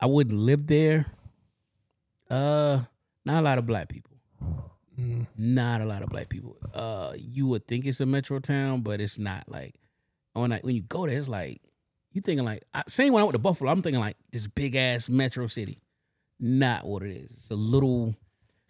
I 0.00 0.06
wouldn't 0.06 0.38
live 0.38 0.66
there. 0.66 1.06
Uh, 2.28 2.80
not 3.24 3.40
a 3.40 3.42
lot 3.42 3.58
of 3.58 3.66
black 3.66 3.88
people. 3.88 4.12
Mm. 4.98 5.26
Not 5.36 5.80
a 5.80 5.84
lot 5.84 6.02
of 6.02 6.08
black 6.08 6.28
people. 6.28 6.56
Uh, 6.74 7.12
you 7.16 7.46
would 7.46 7.66
think 7.66 7.86
it's 7.86 8.00
a 8.00 8.06
metro 8.06 8.38
town, 8.38 8.80
but 8.82 9.00
it's 9.00 9.18
not. 9.18 9.44
Like 9.48 9.74
when 10.32 10.52
I, 10.52 10.58
when 10.58 10.74
you 10.74 10.82
go 10.82 11.06
there, 11.06 11.16
it's 11.16 11.28
like 11.28 11.60
you 12.12 12.20
thinking 12.20 12.44
like 12.44 12.64
I, 12.74 12.82
same 12.88 13.12
when 13.12 13.20
I 13.20 13.24
went 13.24 13.34
to 13.34 13.38
Buffalo. 13.38 13.70
I'm 13.70 13.82
thinking 13.82 14.00
like 14.00 14.16
this 14.32 14.46
big 14.46 14.74
ass 14.74 15.08
metro 15.08 15.46
city. 15.46 15.80
Not 16.40 16.86
what 16.86 17.02
it 17.02 17.12
is. 17.12 17.30
It's 17.38 17.50
a 17.50 17.54
little 17.54 18.16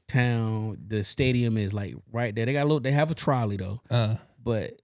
town. 0.06 0.78
The 0.86 1.02
stadium 1.02 1.56
is 1.56 1.72
like 1.72 1.94
right 2.12 2.34
there. 2.34 2.44
They 2.46 2.52
got 2.52 2.62
a 2.62 2.64
little. 2.64 2.80
They 2.80 2.92
have 2.92 3.10
a 3.10 3.14
trolley 3.14 3.56
though 3.56 3.80
Uh, 3.90 4.16
but 4.42 4.81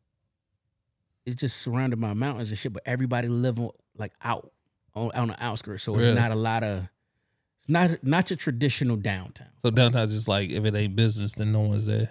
it's 1.28 1.36
just 1.40 1.58
surrounded 1.58 2.00
by 2.00 2.12
mountains 2.14 2.50
and 2.50 2.58
shit. 2.58 2.72
But 2.72 2.82
everybody 2.86 3.28
living 3.28 3.70
like 3.96 4.12
out 4.22 4.50
on, 4.94 5.10
on 5.12 5.28
the 5.28 5.42
outskirts, 5.44 5.82
so 5.84 5.94
Really? 5.94 6.08
it's 6.08 6.16
not 6.16 6.30
a 6.32 6.34
lot 6.34 6.62
of. 6.64 6.88
It's 7.60 7.68
not 7.68 8.02
not 8.02 8.30
your 8.30 8.36
traditional 8.36 8.96
downtown. 8.96 9.48
so 9.58 9.70
downtown, 9.70 10.08
just 10.10 10.28
like 10.28 10.50
if 10.50 10.64
it 10.64 10.74
ain't 10.74 10.96
business, 10.96 11.34
then 11.34 11.52
no 11.52 11.60
one's 11.60 11.86
there. 11.86 12.10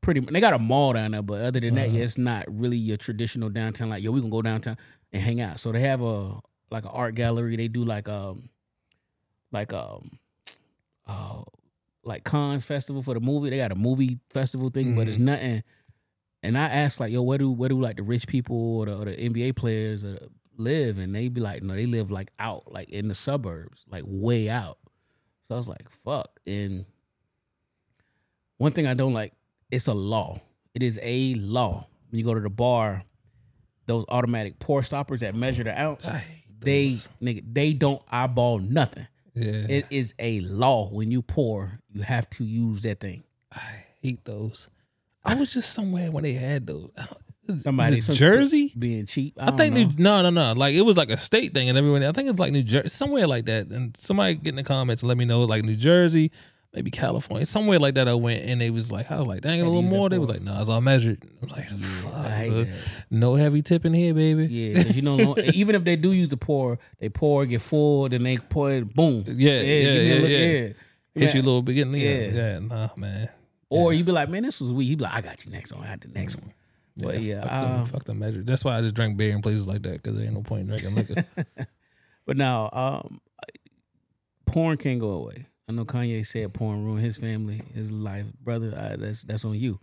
Pretty 0.00 0.20
much, 0.20 0.32
they 0.32 0.40
got 0.40 0.54
a 0.54 0.58
mall 0.58 0.92
down 0.94 1.10
there, 1.12 1.22
but 1.22 1.40
other 1.42 1.60
than 1.60 1.74
that, 1.74 1.88
Uh-huh. 1.88 1.98
yeah, 1.98 2.04
it's 2.04 2.16
not 2.18 2.44
really 2.48 2.78
your 2.78 2.96
traditional 2.96 3.48
downtown. 3.50 3.88
Like 3.90 4.02
yo, 4.02 4.10
we 4.10 4.20
gonna 4.20 4.30
go 4.30 4.42
downtown 4.42 4.76
and 5.12 5.22
hang 5.22 5.40
out. 5.40 5.60
So 5.60 5.70
they 5.72 5.80
have 5.80 6.00
a 6.00 6.40
like 6.70 6.84
an 6.84 6.90
art 6.92 7.14
gallery. 7.14 7.56
They 7.56 7.68
do 7.68 7.84
like 7.84 8.08
um 8.08 8.48
like 9.52 9.72
um 9.72 10.18
uh 11.06 11.42
like 12.04 12.24
cons 12.24 12.64
festival 12.64 13.02
for 13.02 13.14
the 13.14 13.20
movie. 13.20 13.50
They 13.50 13.58
got 13.58 13.72
a 13.72 13.74
movie 13.74 14.18
festival 14.30 14.70
thing, 14.70 14.94
but 14.94 15.08
it's 15.08 15.18
Mhm. 15.18 15.20
nothing. 15.22 15.62
And 16.42 16.56
I 16.56 16.66
asked 16.68 17.00
like, 17.00 17.12
yo, 17.12 17.22
where 17.22 17.38
do 17.38 17.50
where 17.50 17.68
do 17.68 17.80
like 17.80 17.96
the 17.96 18.02
rich 18.02 18.26
people 18.28 18.78
or 18.78 18.86
the, 18.86 18.96
or 18.96 19.04
the 19.06 19.16
NBA 19.16 19.56
players 19.56 20.04
uh, 20.04 20.26
live? 20.56 20.98
And 20.98 21.14
they 21.14 21.28
be 21.28 21.40
like, 21.40 21.62
no, 21.62 21.74
they 21.74 21.86
live 21.86 22.10
like 22.10 22.30
out, 22.38 22.70
like 22.72 22.88
in 22.90 23.08
the 23.08 23.14
suburbs, 23.14 23.84
like 23.90 24.04
way 24.06 24.48
out. 24.48 24.78
So 25.48 25.54
I 25.54 25.58
was 25.58 25.68
like, 25.68 25.90
fuck. 25.90 26.38
And 26.46 26.84
one 28.58 28.72
thing 28.72 28.86
I 28.86 28.94
don't 28.94 29.14
like, 29.14 29.32
it's 29.70 29.86
a 29.88 29.94
law. 29.94 30.40
It 30.74 30.82
is 30.82 30.98
a 31.02 31.34
law. 31.34 31.86
When 32.10 32.18
you 32.18 32.24
go 32.24 32.34
to 32.34 32.40
the 32.40 32.50
bar, 32.50 33.02
those 33.86 34.04
automatic 34.08 34.58
pour 34.58 34.82
stoppers 34.82 35.20
that 35.20 35.34
measure 35.34 35.64
the 35.64 35.78
ounce, 35.80 36.04
they 36.60 36.88
nigga, 37.22 37.42
they 37.52 37.72
don't 37.72 38.02
eyeball 38.10 38.58
nothing. 38.58 39.06
yeah, 39.34 39.66
It 39.68 39.86
is 39.90 40.14
a 40.18 40.40
law. 40.40 40.88
When 40.90 41.10
you 41.10 41.22
pour, 41.22 41.80
you 41.90 42.02
have 42.02 42.28
to 42.30 42.44
use 42.44 42.82
that 42.82 43.00
thing. 43.00 43.24
I 43.52 43.84
hate 44.02 44.24
those. 44.24 44.68
I 45.28 45.34
was 45.34 45.52
just 45.52 45.72
somewhere 45.72 46.10
when 46.10 46.24
they 46.24 46.32
had 46.34 46.66
those. 46.66 46.90
Somebody, 47.62 47.98
Is 48.00 48.06
some 48.06 48.12
it 48.14 48.18
Jersey. 48.18 48.74
being 48.78 49.06
cheap. 49.06 49.32
I, 49.40 49.48
I, 49.48 49.50
think 49.52 49.74
know. 49.74 49.84
New, 49.84 49.92
no, 49.96 50.22
no, 50.22 50.28
no. 50.30 50.52
Like 50.52 50.74
it 50.74 50.82
was 50.82 50.98
like 50.98 51.08
a 51.08 51.16
state 51.16 51.54
thing, 51.54 51.70
and 51.70 51.78
everyone. 51.78 52.02
I 52.04 52.12
think 52.12 52.28
it's 52.28 52.38
like 52.38 52.52
New 52.52 52.62
Jersey, 52.62 52.90
somewhere 52.90 53.26
like 53.26 53.46
that. 53.46 53.68
And 53.68 53.96
somebody 53.96 54.34
get 54.34 54.48
in 54.50 54.56
the 54.56 54.62
comments 54.64 55.02
and 55.02 55.08
let 55.08 55.16
me 55.16 55.24
know, 55.24 55.44
like 55.44 55.64
New 55.64 55.74
Jersey, 55.76 56.30
maybe 56.74 56.90
California, 56.90 57.46
somewhere 57.46 57.78
like 57.78 57.94
that. 57.94 58.06
I 58.06 58.12
went, 58.12 58.44
and 58.44 58.60
they 58.60 58.68
was 58.68 58.92
like, 58.92 59.10
I 59.10 59.16
was 59.18 59.26
like, 59.26 59.40
dang, 59.40 59.62
a 59.62 59.64
little 59.64 59.80
more. 59.80 60.10
They 60.10 60.18
was 60.18 60.28
like, 60.28 60.42
no, 60.42 60.60
it's 60.60 60.68
all 60.68 60.82
measured. 60.82 61.22
I 61.24 61.44
was 61.46 61.50
like, 61.52 61.70
Yeah, 61.70 61.76
fuck, 61.78 62.14
I 62.16 62.28
hate 62.28 62.50
bro. 62.50 62.64
that. 62.64 62.74
no 63.10 63.34
heavy 63.36 63.62
tipping 63.62 63.94
here, 63.94 64.12
baby. 64.12 64.44
Yeah, 64.48 64.82
you 64.88 65.00
know, 65.00 65.34
even 65.54 65.74
if 65.74 65.84
they 65.84 65.96
do 65.96 66.12
use 66.12 66.28
the 66.28 66.36
pour, 66.36 66.78
they 66.98 67.08
pour, 67.08 67.46
get 67.46 67.62
full, 67.62 68.10
then 68.10 68.24
they 68.24 68.36
pour 68.36 68.72
it, 68.72 68.92
boom. 68.94 69.24
Yeah, 69.26 69.62
yeah, 69.62 69.62
yeah, 69.62 70.14
look- 70.20 70.28
yeah. 70.28 70.38
yeah. 70.38 70.72
Hit 71.14 71.34
you 71.34 71.40
a 71.40 71.46
little 71.46 71.62
bit, 71.62 71.76
Yeah. 71.76 71.84
yeah, 72.28 72.58
nah, 72.58 72.88
man. 72.94 73.30
Or 73.70 73.92
you 73.92 74.02
be 74.04 74.12
like, 74.12 74.28
man, 74.30 74.42
this 74.44 74.60
was 74.60 74.72
weak. 74.72 74.88
You 74.88 74.96
be 74.96 75.04
like, 75.04 75.14
I 75.14 75.20
got 75.20 75.44
you 75.44 75.52
next 75.52 75.72
one. 75.72 75.84
I 75.84 75.90
got 75.90 76.00
the 76.00 76.08
next 76.08 76.36
one. 76.36 76.52
But 76.96 77.22
yeah, 77.22 77.42
fuck, 77.42 77.50
them, 77.50 77.80
uh, 77.80 77.84
fuck 77.84 78.04
them 78.04 78.18
measure. 78.18 78.42
That's 78.42 78.64
why 78.64 78.76
I 78.76 78.80
just 78.80 78.94
drink 78.94 79.16
beer 79.16 79.32
in 79.34 79.40
places 79.42 79.68
like 79.68 79.82
that 79.82 80.02
because 80.02 80.16
there 80.16 80.24
ain't 80.24 80.34
no 80.34 80.42
point 80.42 80.62
in 80.62 80.66
drinking 80.68 80.94
liquor. 80.94 81.24
But 82.26 82.36
now, 82.36 82.68
um, 82.74 83.20
porn 84.46 84.76
can't 84.76 85.00
go 85.00 85.12
away. 85.12 85.46
I 85.66 85.72
know 85.72 85.86
Kanye 85.86 86.26
said 86.26 86.52
porn 86.52 86.84
ruined 86.84 87.02
his 87.04 87.16
family, 87.16 87.62
his 87.74 87.90
life, 87.90 88.26
brother. 88.42 88.74
I, 88.76 88.96
that's 88.96 89.22
that's 89.22 89.44
on 89.46 89.54
you. 89.54 89.80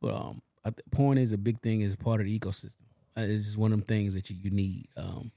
But 0.00 0.14
um, 0.14 0.40
I 0.64 0.70
th- 0.70 0.80
porn 0.90 1.18
is 1.18 1.32
a 1.32 1.38
big 1.38 1.60
thing. 1.60 1.82
It's 1.82 1.96
part 1.96 2.20
of 2.22 2.26
the 2.26 2.38
ecosystem. 2.38 2.76
Uh, 3.14 3.22
It's 3.22 3.44
just 3.44 3.56
one 3.58 3.72
of 3.72 3.78
them 3.80 3.86
things 3.86 4.14
that 4.14 4.30
you, 4.30 4.36
you 4.40 4.50
need. 4.50 4.88
Um, 4.96 5.32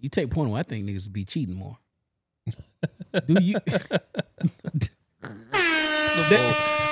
you 0.00 0.08
take 0.08 0.30
porn 0.30 0.48
away, 0.48 0.60
I 0.60 0.62
think 0.64 0.84
niggas 0.88 1.12
be 1.12 1.24
cheating 1.24 1.54
more. 1.54 1.78
Do 3.26 3.36
you? 3.40 3.54
A 6.26 6.30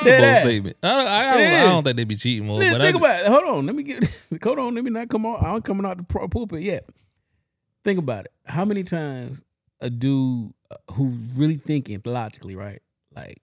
bold 0.05 0.25
ass. 0.25 0.43
statement. 0.45 0.77
I, 0.83 0.89
I, 0.89 0.93
I, 0.93 1.37
don't, 1.37 1.47
I 1.47 1.63
don't 1.65 1.83
think 1.83 1.97
they 1.97 2.05
be 2.05 2.17
cheating 2.17 2.47
more. 2.47 2.61
Think 2.61 2.79
but 2.79 2.95
about 2.95 3.21
it. 3.21 3.27
Hold 3.27 3.45
on. 3.45 3.67
Let 3.67 3.75
me 3.75 3.83
get. 3.83 4.05
Hold 4.43 4.59
on. 4.59 4.75
Let 4.75 4.85
me 4.85 4.91
not 4.91 5.09
come 5.09 5.27
on. 5.27 5.45
I'm 5.45 5.63
coming 5.63 5.87
out 5.87 5.97
the 5.97 6.03
pro- 6.05 6.29
pulpit 6.29 6.63
yet. 6.63 6.89
Think 7.85 7.99
about 7.99 8.27
it. 8.27 8.33
How 8.45 8.65
many 8.65 8.83
times 8.83 9.43
a 9.81 9.91
dude 9.91 10.53
uh, 10.71 10.77
who's 10.93 11.35
really 11.37 11.57
thinking 11.57 12.01
logically, 12.05 12.57
right? 12.57 12.83
Like, 13.15 13.41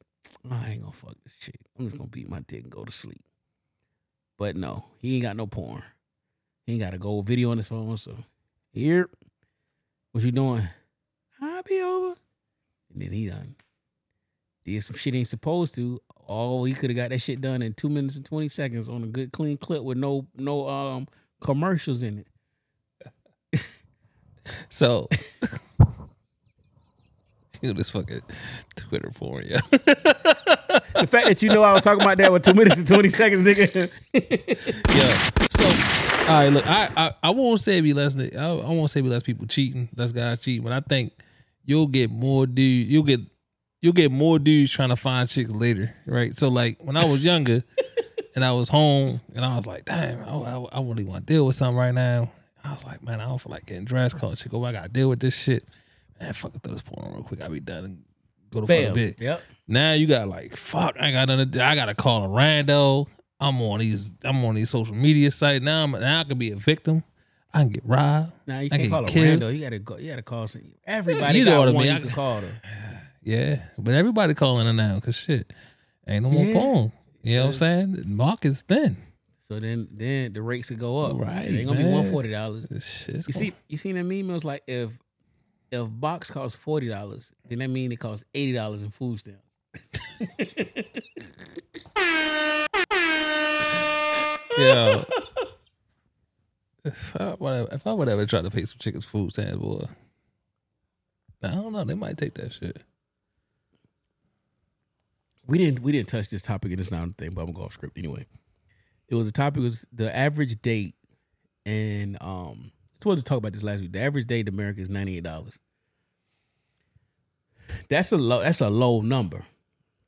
I 0.50 0.72
ain't 0.72 0.82
gonna 0.82 0.94
fuck 0.94 1.16
this 1.24 1.36
shit. 1.40 1.56
I'm 1.78 1.86
just 1.86 1.98
gonna 1.98 2.10
beat 2.10 2.30
my 2.30 2.40
dick 2.42 2.64
and 2.64 2.72
go 2.72 2.86
to 2.86 2.92
sleep. 2.92 3.24
But 4.38 4.56
no, 4.56 4.86
he 5.00 5.16
ain't 5.16 5.24
got 5.24 5.38
no 5.38 5.48
porn. 5.48 5.84
He 6.66 6.74
ain't 6.74 6.82
got 6.82 6.94
a 6.94 6.98
gold 6.98 7.26
video 7.26 7.52
on 7.52 7.58
his 7.58 7.68
phone. 7.68 7.98
So 7.98 8.18
here, 8.72 9.10
what 10.12 10.24
you 10.24 10.32
doing? 10.32 10.68
I'll 11.42 11.64
be 11.64 11.82
over. 11.82 12.16
And 12.94 13.02
then 13.02 13.12
he 13.12 13.28
done 13.28 13.56
did 14.66 14.84
some 14.84 14.98
shit 14.98 15.16
ain't 15.16 15.28
supposed 15.28 15.76
to. 15.76 16.02
Oh, 16.28 16.64
he 16.64 16.74
could 16.74 16.90
have 16.90 16.98
got 16.98 17.10
that 17.10 17.20
shit 17.20 17.40
done 17.40 17.62
in 17.62 17.74
two 17.74 17.90
minutes 17.90 18.16
and 18.16 18.26
twenty 18.26 18.50
seconds 18.50 18.90
on 18.90 19.04
a 19.04 19.08
good 19.08 19.32
clean 19.32 19.58
clip 19.58 19.84
with 19.84 19.98
no 19.98 20.28
no 20.36 20.68
um 20.68 21.08
commercials 21.40 22.02
in 22.02 22.26
it. 23.54 23.62
so, 24.70 25.08
you 27.62 27.70
know 27.70 27.74
this 27.74 27.92
fucking 27.92 28.22
Twitter 28.76 29.12
porn, 29.14 29.46
yeah. 29.48 29.62
The 30.96 31.08
fact 31.08 31.28
that 31.28 31.42
you 31.42 31.50
know 31.50 31.62
I 31.62 31.74
was 31.74 31.84
talking 31.84 32.02
about 32.02 32.18
that 32.18 32.32
with 32.32 32.44
two 32.44 32.54
minutes 32.54 32.78
and 32.78 32.88
twenty 32.88 33.10
seconds, 33.10 33.42
nigga. 33.42 33.92
Yeah. 34.14 35.30
So, 35.52 36.32
all 36.32 36.40
right, 36.40 36.48
look, 36.50 36.66
I 36.66 36.90
I, 36.96 37.12
I 37.22 37.30
won't 37.32 37.60
say 37.60 37.82
be 37.82 37.94
less. 37.94 38.18
I, 38.18 38.46
I 38.46 38.70
won't 38.70 38.90
say 38.90 39.02
be 39.02 39.10
less 39.10 39.22
people 39.22 39.46
cheating, 39.46 39.90
less 39.96 40.14
guys 40.14 40.40
cheating, 40.40 40.64
but 40.64 40.72
I 40.72 40.80
think 40.80 41.12
you'll 41.66 41.88
get 41.88 42.10
more 42.10 42.48
dudes. 42.48 42.90
You'll 42.90 43.04
get 43.04 43.20
you'll 43.86 43.94
get 43.94 44.12
more 44.12 44.40
dudes 44.40 44.72
trying 44.72 44.90
to 44.90 44.96
find 44.96 45.30
chicks 45.30 45.52
later, 45.52 45.96
right? 46.08 46.36
So, 46.36 46.50
like 46.50 46.84
when 46.84 46.98
I 46.98 47.06
was 47.06 47.24
younger, 47.24 47.64
and 48.36 48.44
I 48.44 48.52
was 48.52 48.68
home, 48.68 49.22
and 49.36 49.46
I 49.46 49.56
was 49.56 49.68
like, 49.68 49.86
damn, 49.86 50.24
I, 50.24 50.32
I, 50.32 50.80
I 50.80 50.82
really 50.82 51.06
want 51.06 51.28
to 51.28 51.34
deal 51.34 51.46
with 51.46 51.56
something 51.56 51.78
right 51.78 51.94
now. 51.94 52.32
I 52.64 52.74
was 52.74 52.84
like, 52.84 53.04
man, 53.04 53.22
I 53.22 53.26
don't 53.26 53.40
feel 53.40 53.52
like 53.52 53.68
getting 53.68 53.86
dressed. 53.86 54.18
Call 54.18 54.36
chick, 54.36 54.52
oh, 54.56 54.64
I 54.66 54.72
gotta 54.72 54.90
deal 54.90 55.08
with 55.08 55.20
this 55.20 55.38
shit. 55.40 55.64
Man, 56.20 56.34
fucking 56.34 56.62
throw 56.62 56.74
this 56.74 56.82
porn 56.82 57.06
on 57.06 57.14
real 57.14 57.24
quick. 57.24 57.42
I'll 57.42 57.50
be 57.52 57.60
done 57.60 57.86
and 57.86 58.04
go 58.50 58.62
to 58.62 58.68
fuck 58.68 58.92
a 58.92 58.94
bit. 58.94 59.22
Yep. 59.22 59.42
Now 59.68 59.94
you 59.94 60.08
got 60.08 60.28
like 60.28 60.56
fuck. 60.56 60.96
I 61.00 61.12
got 61.12 61.30
another. 61.30 61.62
I 61.62 61.76
gotta 61.76 61.94
call 61.94 62.24
a 62.26 62.28
rando. 62.28 63.06
I'm 63.40 63.62
on 63.62 63.82
these. 63.82 64.10
I'm 64.24 64.44
on 64.46 64.56
these 64.56 64.72
social 64.72 64.96
media 64.96 65.30
sites 65.30 65.64
now. 65.64 65.84
I'm, 65.84 65.92
now 65.92 66.22
I 66.22 66.24
could 66.24 66.40
be 66.40 66.50
a 66.52 66.56
victim. 66.56 67.04
I 67.54 67.60
can 67.60 67.70
get 67.70 67.86
robbed. 67.86 68.32
Now 68.48 68.62
you 68.62 68.70
can't 68.72 68.90
call 68.90 69.06
a 69.06 69.08
killed. 69.08 69.42
rando. 69.42 69.56
You 69.56 69.62
gotta 69.62 69.80
go. 69.80 69.98
You 69.98 70.10
gotta 70.10 70.24
call 70.24 70.48
some. 70.48 70.64
Everybody 70.86 71.38
you 71.38 71.46
know 71.46 71.60
what 71.60 71.70
I 71.70 71.74
mean. 71.74 71.92
I- 71.92 72.00
can 72.00 72.10
call 72.10 72.42
them. 72.42 72.52
Yeah, 73.26 73.64
but 73.78 73.94
everybody 73.96 74.34
calling 74.36 74.68
her 74.68 74.74
now 74.74 74.96
because 74.96 75.16
shit 75.16 75.52
ain't 76.08 76.24
no 76.24 76.30
more 76.30 76.46
Yeah. 76.46 76.54
porn. 76.54 76.92
You 77.24 77.36
know 77.38 77.42
what 77.42 77.48
I'm 77.48 77.54
saying? 77.54 77.92
The 77.94 78.08
market's 78.08 78.62
thin. 78.62 78.98
So 79.48 79.60
then, 79.60 79.88
then 79.92 80.34
the 80.34 80.42
rates 80.44 80.70
will 80.70 80.78
go 80.78 81.00
up. 81.00 81.18
Right, 81.20 81.46
ain't 81.48 81.68
gonna 81.68 81.84
be 81.84 81.90
one 81.90 82.10
forty 82.12 82.30
dollars. 82.30 82.68
You 82.70 82.80
see, 83.34 83.54
you 83.68 83.78
seen 83.78 83.96
that 83.96 84.04
meme? 84.04 84.30
It 84.30 84.34
was 84.34 84.44
like 84.46 84.62
if 84.68 84.98
if 85.72 85.88
box 85.90 86.30
costs 86.30 86.56
forty 86.56 86.88
dollars, 86.88 87.32
then 87.50 87.60
that 87.60 87.70
mean 87.70 87.92
it 87.92 87.98
costs 88.00 88.24
eighty 88.36 88.54
dollars 88.54 88.82
in 88.84 88.90
food 88.92 89.20
stamps. 89.20 89.42
Yeah. 94.58 95.04
if 96.86 97.16
I 97.20 97.36
would 97.38 97.54
ever, 97.54 97.68
if 97.74 97.88
I 97.88 97.92
would 97.94 98.08
ever 98.08 98.26
try 98.26 98.42
to 98.42 98.50
pay 98.50 98.62
some 98.64 98.78
chickens 98.80 99.04
food 99.04 99.34
stamps, 99.34 99.56
boy, 99.58 99.86
I 101.44 101.50
don't 101.50 101.74
know. 101.74 101.84
They 101.84 101.94
might 101.94 102.18
take 102.18 102.36
that 102.36 102.54
shit. 102.54 102.82
We 105.48 105.58
didn't 105.58 105.80
we 105.82 105.92
didn't 105.92 106.08
touch 106.08 106.30
this 106.30 106.42
topic 106.42 106.72
and 106.72 106.80
it's 106.80 106.92
not 106.92 107.08
a 107.08 107.14
thing, 107.14 107.32
but 107.32 107.42
I'm 107.42 107.48
gonna 107.48 107.58
go 107.58 107.64
off 107.64 107.74
script 107.74 107.98
anyway. 107.98 108.26
It 109.08 109.16
was 109.16 109.28
a 109.28 109.32
topic 109.32 109.62
was 109.62 109.86
the 109.94 110.16
average 110.16 110.62
date 110.62 110.96
and 111.66 112.18
um 112.22 112.72
I 112.74 112.98
supposed 113.00 113.26
to 113.26 113.30
talk 113.30 113.38
about 113.38 113.54
this 113.54 113.64
last 113.64 113.82
week. 113.82 113.92
The 113.92 114.02
average 114.02 114.26
date 114.26 114.48
in 114.48 114.54
America 114.54 114.82
is 114.82 114.90
ninety 114.90 115.18
eight 115.18 115.24
dollars. 115.24 115.58
That's 117.90 118.12
a 118.12 118.18
low 118.18 118.42
that's 118.42 118.62
a 118.62 118.70
low 118.70 119.02
number. 119.02 119.46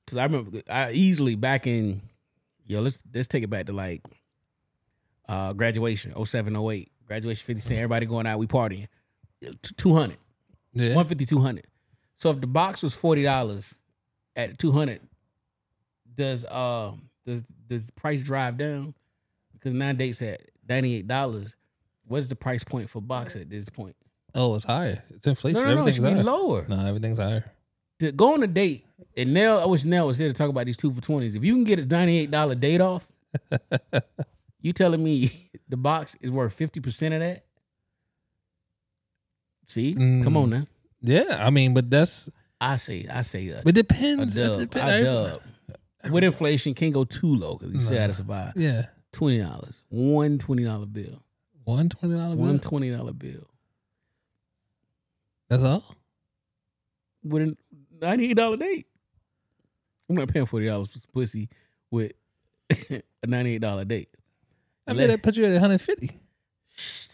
Cause 0.07 0.17
I 0.17 0.23
remember 0.23 0.61
I 0.69 0.91
easily 0.91 1.35
back 1.35 1.67
in 1.67 2.01
yo, 2.65 2.81
let's 2.81 3.03
let's 3.13 3.27
take 3.27 3.43
it 3.43 3.49
back 3.49 3.67
to 3.67 3.73
like 3.73 4.01
uh 5.27 5.53
graduation, 5.53 6.13
07, 6.25 6.55
08. 6.55 6.91
Graduation 7.05 7.45
50 7.45 7.61
cent, 7.61 7.77
everybody 7.77 8.05
going 8.05 8.27
out, 8.27 8.37
we 8.37 8.47
partying. 8.47 8.87
Two 9.77 9.93
hundred. 9.93 10.17
Yeah. 10.73 10.93
150 10.95 11.25
200 11.25 11.65
so 12.17 12.31
if 12.31 12.41
the 12.41 12.47
box 12.47 12.83
was 12.83 12.95
$40 12.95 13.73
at 14.35 14.57
200 14.59 14.99
does 16.17 16.43
uh 16.45 16.91
does 17.25 17.43
does 17.67 17.89
price 17.91 18.21
drive 18.23 18.57
down 18.57 18.93
because 19.53 19.73
nowadays 19.73 20.21
at 20.21 20.41
$98 20.67 21.55
what's 22.07 22.27
the 22.27 22.35
price 22.35 22.63
point 22.63 22.89
for 22.89 23.01
box 23.01 23.35
at 23.35 23.49
this 23.49 23.69
point 23.69 23.95
Oh, 24.35 24.53
it's 24.55 24.65
higher. 24.65 25.03
It's 25.09 25.25
inflation. 25.25 25.61
no 25.61 25.63
no 25.63 25.69
no 25.69 25.71
it 25.71 25.79
Everything's 25.79 25.95
should 25.95 26.03
be 26.03 26.11
higher. 26.13 26.23
lower 26.23 26.65
No, 26.67 26.85
everything's 26.85 27.17
higher. 27.17 27.51
to 27.99 28.11
go 28.11 28.33
on 28.33 28.43
a 28.43 28.47
date 28.47 28.85
and 29.15 29.33
Nell 29.33 29.59
I 29.59 29.65
wish 29.65 29.83
Nell 29.85 30.07
was 30.07 30.17
here 30.17 30.27
to 30.27 30.33
talk 30.33 30.49
about 30.49 30.65
these 30.65 30.77
two 30.77 30.91
for 30.91 31.01
20s 31.01 31.35
if 31.35 31.43
you 31.45 31.53
can 31.53 31.63
get 31.63 31.79
a 31.79 31.83
$98 31.83 32.59
date 32.59 32.81
off 32.81 33.11
you 34.61 34.73
telling 34.73 35.03
me 35.03 35.31
the 35.69 35.77
box 35.77 36.15
is 36.21 36.31
worth 36.31 36.57
50% 36.57 37.13
of 37.13 37.19
that 37.21 37.45
see 39.65 39.93
come 39.93 40.21
Mm. 40.33 40.37
on 40.37 40.49
now 40.49 40.67
Yeah, 41.01 41.39
I 41.45 41.49
mean, 41.51 41.73
but 41.73 41.89
that's 41.89 42.29
I 42.59 42.77
say 42.77 43.05
I 43.11 43.21
say 43.21 43.51
uh, 43.53 43.61
it 43.65 43.75
depends. 43.75 44.35
A 44.37 44.53
It 44.53 44.59
depends. 44.61 44.91
I 44.91 45.03
dub. 45.03 45.41
With 46.09 46.23
inflation, 46.23 46.73
can't 46.73 46.93
go 46.93 47.03
too 47.03 47.35
low 47.35 47.55
because 47.57 47.73
you 47.73 47.79
still 47.79 47.97
had 47.99 48.07
to 48.07 48.13
survive. 48.13 48.53
Yeah, 48.55 48.85
Twenty 49.11 49.39
dollars, 49.39 49.83
one 49.89 50.37
twenty 50.37 50.63
dollar 50.63 50.85
bill, 50.85 51.23
one 51.63 51.89
twenty 51.89 52.15
dollar 52.15 52.35
bill. 52.35 52.45
one 52.45 52.59
twenty 52.59 52.91
dollar 52.91 53.13
bill 53.13 53.47
That's 55.49 55.63
all. 55.63 55.83
with 57.23 57.41
a 57.41 57.57
ninety 57.99 58.29
eight 58.29 58.35
dollar 58.37 58.57
date. 58.57 58.85
I'm 60.09 60.15
not 60.15 60.27
paying 60.29 60.45
forty 60.45 60.67
dollars 60.67 60.91
for 60.91 60.99
some 60.99 61.11
pussy 61.13 61.49
with 61.91 62.11
a 62.89 63.01
ninety 63.25 63.55
eight 63.55 63.61
dollar 63.61 63.85
date. 63.85 64.09
I 64.87 64.93
mean, 64.93 65.07
that 65.07 65.23
put 65.23 65.35
you 65.35 65.45
at 65.45 65.51
one 65.51 65.59
hundred 65.61 65.81
fifty. 65.81 66.11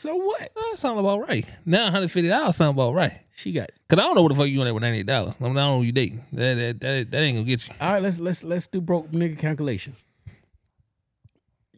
So 0.03 0.15
what? 0.17 0.51
That 0.53 0.73
sound 0.75 0.99
about 0.99 1.25
right. 1.29 1.45
Now 1.65 1.83
one 1.83 1.93
hundred 1.93 2.11
fifty 2.11 2.27
dollars 2.27 2.57
sound 2.57 2.75
about 2.75 2.93
right. 2.93 3.21
She 3.37 3.53
got. 3.53 3.69
Cause 3.87 3.99
I 3.99 4.01
don't 4.01 4.15
know 4.15 4.21
what 4.21 4.33
the 4.33 4.35
fuck 4.37 4.47
you 4.49 4.59
on 4.59 4.65
there 4.65 4.73
with 4.73 4.83
ninety 4.83 4.99
eight 4.99 5.05
dollars. 5.05 5.33
I, 5.39 5.43
mean, 5.45 5.51
I 5.57 5.61
don't 5.61 5.71
know 5.71 5.77
who 5.79 5.85
you 5.85 5.93
dating. 5.93 6.25
That, 6.33 6.55
that 6.55 6.79
that 6.81 7.11
that 7.11 7.21
ain't 7.21 7.37
gonna 7.37 7.47
get 7.47 7.65
you. 7.65 7.73
All 7.79 7.93
right, 7.93 8.01
let's 8.01 8.19
let's 8.19 8.43
let's 8.43 8.67
do 8.67 8.81
broke 8.81 9.09
nigga 9.13 9.39
calculations. 9.39 10.03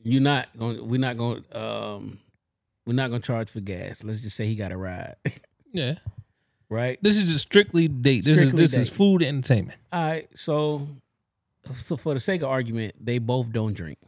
You're 0.02 0.24
not 0.24 0.48
going. 0.58 0.88
We're 0.88 1.00
not 1.00 1.18
going. 1.18 1.46
Um, 1.52 2.18
we're 2.88 2.94
not 2.94 3.12
going 3.12 3.22
to 3.22 3.26
charge 3.28 3.52
for 3.52 3.60
gas. 3.60 4.04
Let's 4.04 4.22
just 4.22 4.36
say 4.36 4.48
he 4.48 4.56
got 4.56 4.72
a 4.72 4.78
ride, 4.78 5.16
Yeah. 5.72 5.96
right? 6.68 6.98
This 7.04 7.18
is 7.18 7.26
just 7.26 7.42
strictly 7.46 7.88
date. 7.88 8.24
This 8.26 8.38
Strictly 8.38 8.64
is 8.64 8.72
this 8.72 8.82
is 8.82 8.90
date. 8.90 8.96
food 8.98 9.22
and 9.22 9.38
entertainment. 9.38 9.80
All 9.94 10.04
right, 10.04 10.28
so 10.36 10.88
so 11.76 11.96
for 11.96 12.16
the 12.16 12.20
sake 12.20 12.42
of 12.42 12.50
argument, 12.50 12.96
they 13.00 13.20
both 13.20 13.52
don't 13.52 13.74
drink. 13.74 14.00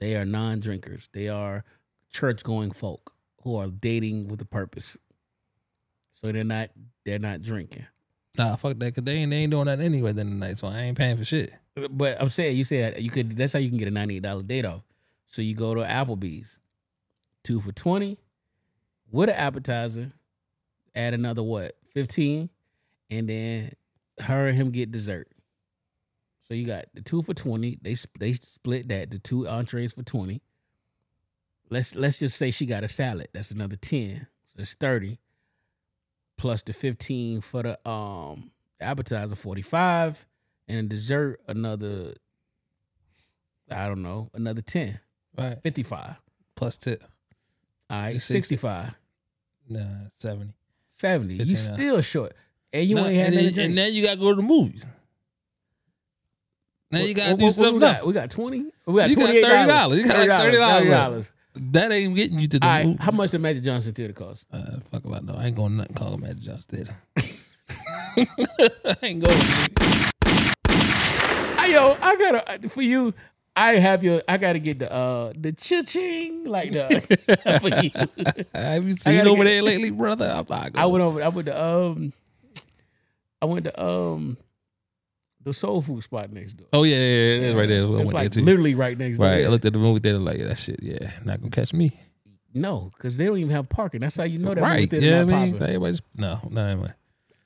They 0.00 0.16
are 0.16 0.24
non-drinkers. 0.24 1.08
They 1.12 1.28
are 1.28 1.64
church-going 2.12 2.72
folk 2.72 3.12
who 3.42 3.56
are 3.56 3.68
dating 3.68 4.28
with 4.28 4.40
a 4.40 4.44
purpose. 4.44 4.96
So 6.14 6.30
they're 6.30 6.44
not 6.44 6.70
they're 7.04 7.18
not 7.18 7.42
drinking. 7.42 7.86
Nah, 8.38 8.56
fuck 8.56 8.78
that. 8.78 8.94
Cause 8.94 9.04
they 9.04 9.14
ain't 9.14 9.30
they 9.30 9.38
ain't 9.38 9.50
doing 9.50 9.66
that 9.66 9.80
anyway. 9.80 10.12
Then 10.12 10.30
the 10.30 10.46
night, 10.46 10.58
so 10.58 10.68
I 10.68 10.82
ain't 10.82 10.96
paying 10.96 11.16
for 11.16 11.24
shit. 11.24 11.52
But 11.90 12.20
I'm 12.20 12.28
saying 12.28 12.56
you 12.56 12.64
said 12.64 13.00
you 13.02 13.10
could. 13.10 13.36
That's 13.36 13.52
how 13.52 13.58
you 13.58 13.68
can 13.68 13.78
get 13.78 13.88
a 13.88 13.90
ninety-eight 13.90 14.22
dollar 14.22 14.42
date 14.42 14.64
off. 14.64 14.82
So 15.26 15.42
you 15.42 15.54
go 15.54 15.74
to 15.74 15.80
Applebee's, 15.80 16.58
two 17.42 17.60
for 17.60 17.72
twenty, 17.72 18.18
with 19.10 19.30
an 19.30 19.34
appetizer, 19.34 20.12
add 20.94 21.14
another 21.14 21.42
what 21.42 21.76
fifteen, 21.92 22.50
and 23.10 23.28
then 23.28 23.72
her 24.20 24.48
and 24.48 24.56
him 24.56 24.70
get 24.70 24.92
dessert. 24.92 25.28
So 26.46 26.54
you 26.54 26.66
got 26.66 26.84
the 26.94 27.00
two 27.00 27.22
for 27.22 27.34
twenty. 27.34 27.78
They 27.82 27.96
they 28.18 28.34
split 28.34 28.88
that. 28.88 29.10
The 29.10 29.18
two 29.18 29.48
entrees 29.48 29.92
for 29.92 30.02
twenty. 30.02 30.42
Let's 31.72 31.94
let's 31.96 32.18
just 32.18 32.36
say 32.36 32.50
she 32.50 32.66
got 32.66 32.84
a 32.84 32.88
salad. 32.88 33.28
That's 33.32 33.50
another 33.50 33.76
ten. 33.76 34.26
So 34.54 34.60
it's 34.62 34.74
thirty. 34.74 35.18
Plus 36.36 36.62
the 36.62 36.72
fifteen 36.72 37.40
for 37.40 37.62
the 37.62 37.88
um 37.88 38.50
appetizer, 38.80 39.34
forty 39.34 39.62
five 39.62 40.26
and 40.68 40.78
a 40.78 40.82
dessert 40.82 41.40
another 41.48 42.14
I 43.70 43.86
don't 43.88 44.02
know, 44.02 44.28
another 44.34 44.60
10. 44.60 45.00
Right. 45.38 45.56
55. 45.62 46.16
Plus 46.56 46.76
tip. 46.76 47.02
All 47.88 48.00
right, 48.02 48.20
sixty 48.20 48.56
five. 48.56 48.94
Nah, 49.68 49.80
seventy. 50.18 50.52
70. 50.96 51.34
You 51.34 51.40
15 51.46 51.54
now. 51.54 51.74
still 51.74 52.00
short. 52.02 52.32
And 52.72 52.86
you 52.86 52.94
Nah, 52.96 53.06
ain't 53.06 53.16
had 53.16 53.34
and, 53.34 53.54
then, 53.56 53.64
and 53.66 53.78
then 53.78 53.92
you 53.94 54.04
gotta 54.04 54.18
go 54.20 54.30
to 54.30 54.36
the 54.36 54.42
movies. 54.42 54.84
Now 56.90 56.98
you 57.00 57.14
gotta 57.14 57.30
what- 57.32 57.38
do 57.38 57.44
what 57.46 57.54
something. 57.54 57.74
we 57.74 57.80
got? 57.80 58.06
We 58.06 58.12
got 58.12 58.30
20? 58.30 58.64
We 58.86 58.94
got 58.94 59.08
You 59.10 59.16
got 59.16 59.34
$30. 59.34 59.96
You 59.96 60.06
got 60.08 60.28
like 60.28 60.40
$30 60.42 60.60
$30. 60.84 61.32
That 61.54 61.92
ain't 61.92 62.14
getting 62.16 62.38
you 62.38 62.48
to 62.48 62.58
the 62.58 62.66
All 62.66 62.72
right, 62.72 62.86
movies. 62.86 63.04
how 63.04 63.10
much 63.12 63.30
did 63.32 63.40
Magic 63.42 63.62
Johnson 63.62 63.92
Theater 63.92 64.14
cost? 64.14 64.46
Uh, 64.52 64.78
fuck 64.90 65.04
about 65.04 65.24
no. 65.24 65.34
I 65.34 65.46
ain't 65.46 65.56
going 65.56 65.72
to 65.72 65.78
nothing 65.78 65.94
call 65.94 66.16
Magic 66.16 66.38
Johnson 66.40 66.64
Theater. 66.68 66.96
I 68.86 68.96
ain't 69.02 69.22
going. 69.24 69.38
Hey, 71.58 71.72
yo, 71.72 71.96
I 72.00 72.16
gotta 72.16 72.68
for 72.68 72.82
you. 72.82 73.14
I 73.54 73.74
have 73.76 74.02
your. 74.02 74.22
I 74.26 74.36
gotta 74.38 74.58
get 74.58 74.78
the 74.78 74.90
uh 74.92 75.32
the 75.36 75.52
cha-ching 75.52 76.44
like 76.44 76.72
the 76.72 77.58
for 77.60 77.68
you. 77.68 78.46
Have 78.54 78.84
you 78.88 78.94
seen 78.96 79.26
over 79.26 79.38
get- 79.38 79.44
there 79.44 79.62
lately, 79.62 79.90
brother? 79.90 80.26
I'm 80.34 80.46
not 80.48 80.72
I 80.76 80.86
went 80.86 81.02
over. 81.02 81.22
I 81.22 81.28
went 81.28 81.46
to 81.46 81.62
um. 81.62 82.12
I 83.40 83.44
went 83.46 83.64
to 83.64 83.82
um, 83.84 84.36
the 85.44 85.52
soul 85.52 85.82
food 85.82 86.02
spot 86.02 86.32
next 86.32 86.54
door. 86.54 86.66
Oh 86.72 86.82
yeah, 86.84 86.96
yeah, 86.96 87.46
yeah, 87.48 87.52
right 87.52 87.68
there. 87.68 88.00
It's 88.00 88.12
like 88.12 88.34
literally 88.36 88.74
right 88.74 88.96
next 88.96 89.18
door. 89.18 89.26
Right, 89.26 89.44
I 89.44 89.48
looked 89.48 89.64
at 89.64 89.72
the 89.72 89.78
movie 89.78 90.00
theater 90.00 90.18
like 90.18 90.38
that 90.38 90.58
shit. 90.58 90.82
Yeah, 90.82 91.10
not 91.24 91.40
gonna 91.40 91.50
catch 91.50 91.72
me. 91.72 91.98
No, 92.54 92.90
because 92.94 93.16
they 93.16 93.26
don't 93.26 93.38
even 93.38 93.50
have 93.50 93.68
parking. 93.68 94.00
That's 94.00 94.16
how 94.16 94.24
you 94.24 94.38
know 94.38 94.50
that 94.54 94.60
movie 94.60 94.70
right? 94.70 94.90
theater 94.90 95.06
Yeah, 95.06 95.20
I 95.22 95.24
mean, 95.24 95.62
everybody's 95.62 96.02
no, 96.14 96.40
no, 96.50 96.66
anyway. 96.66 96.92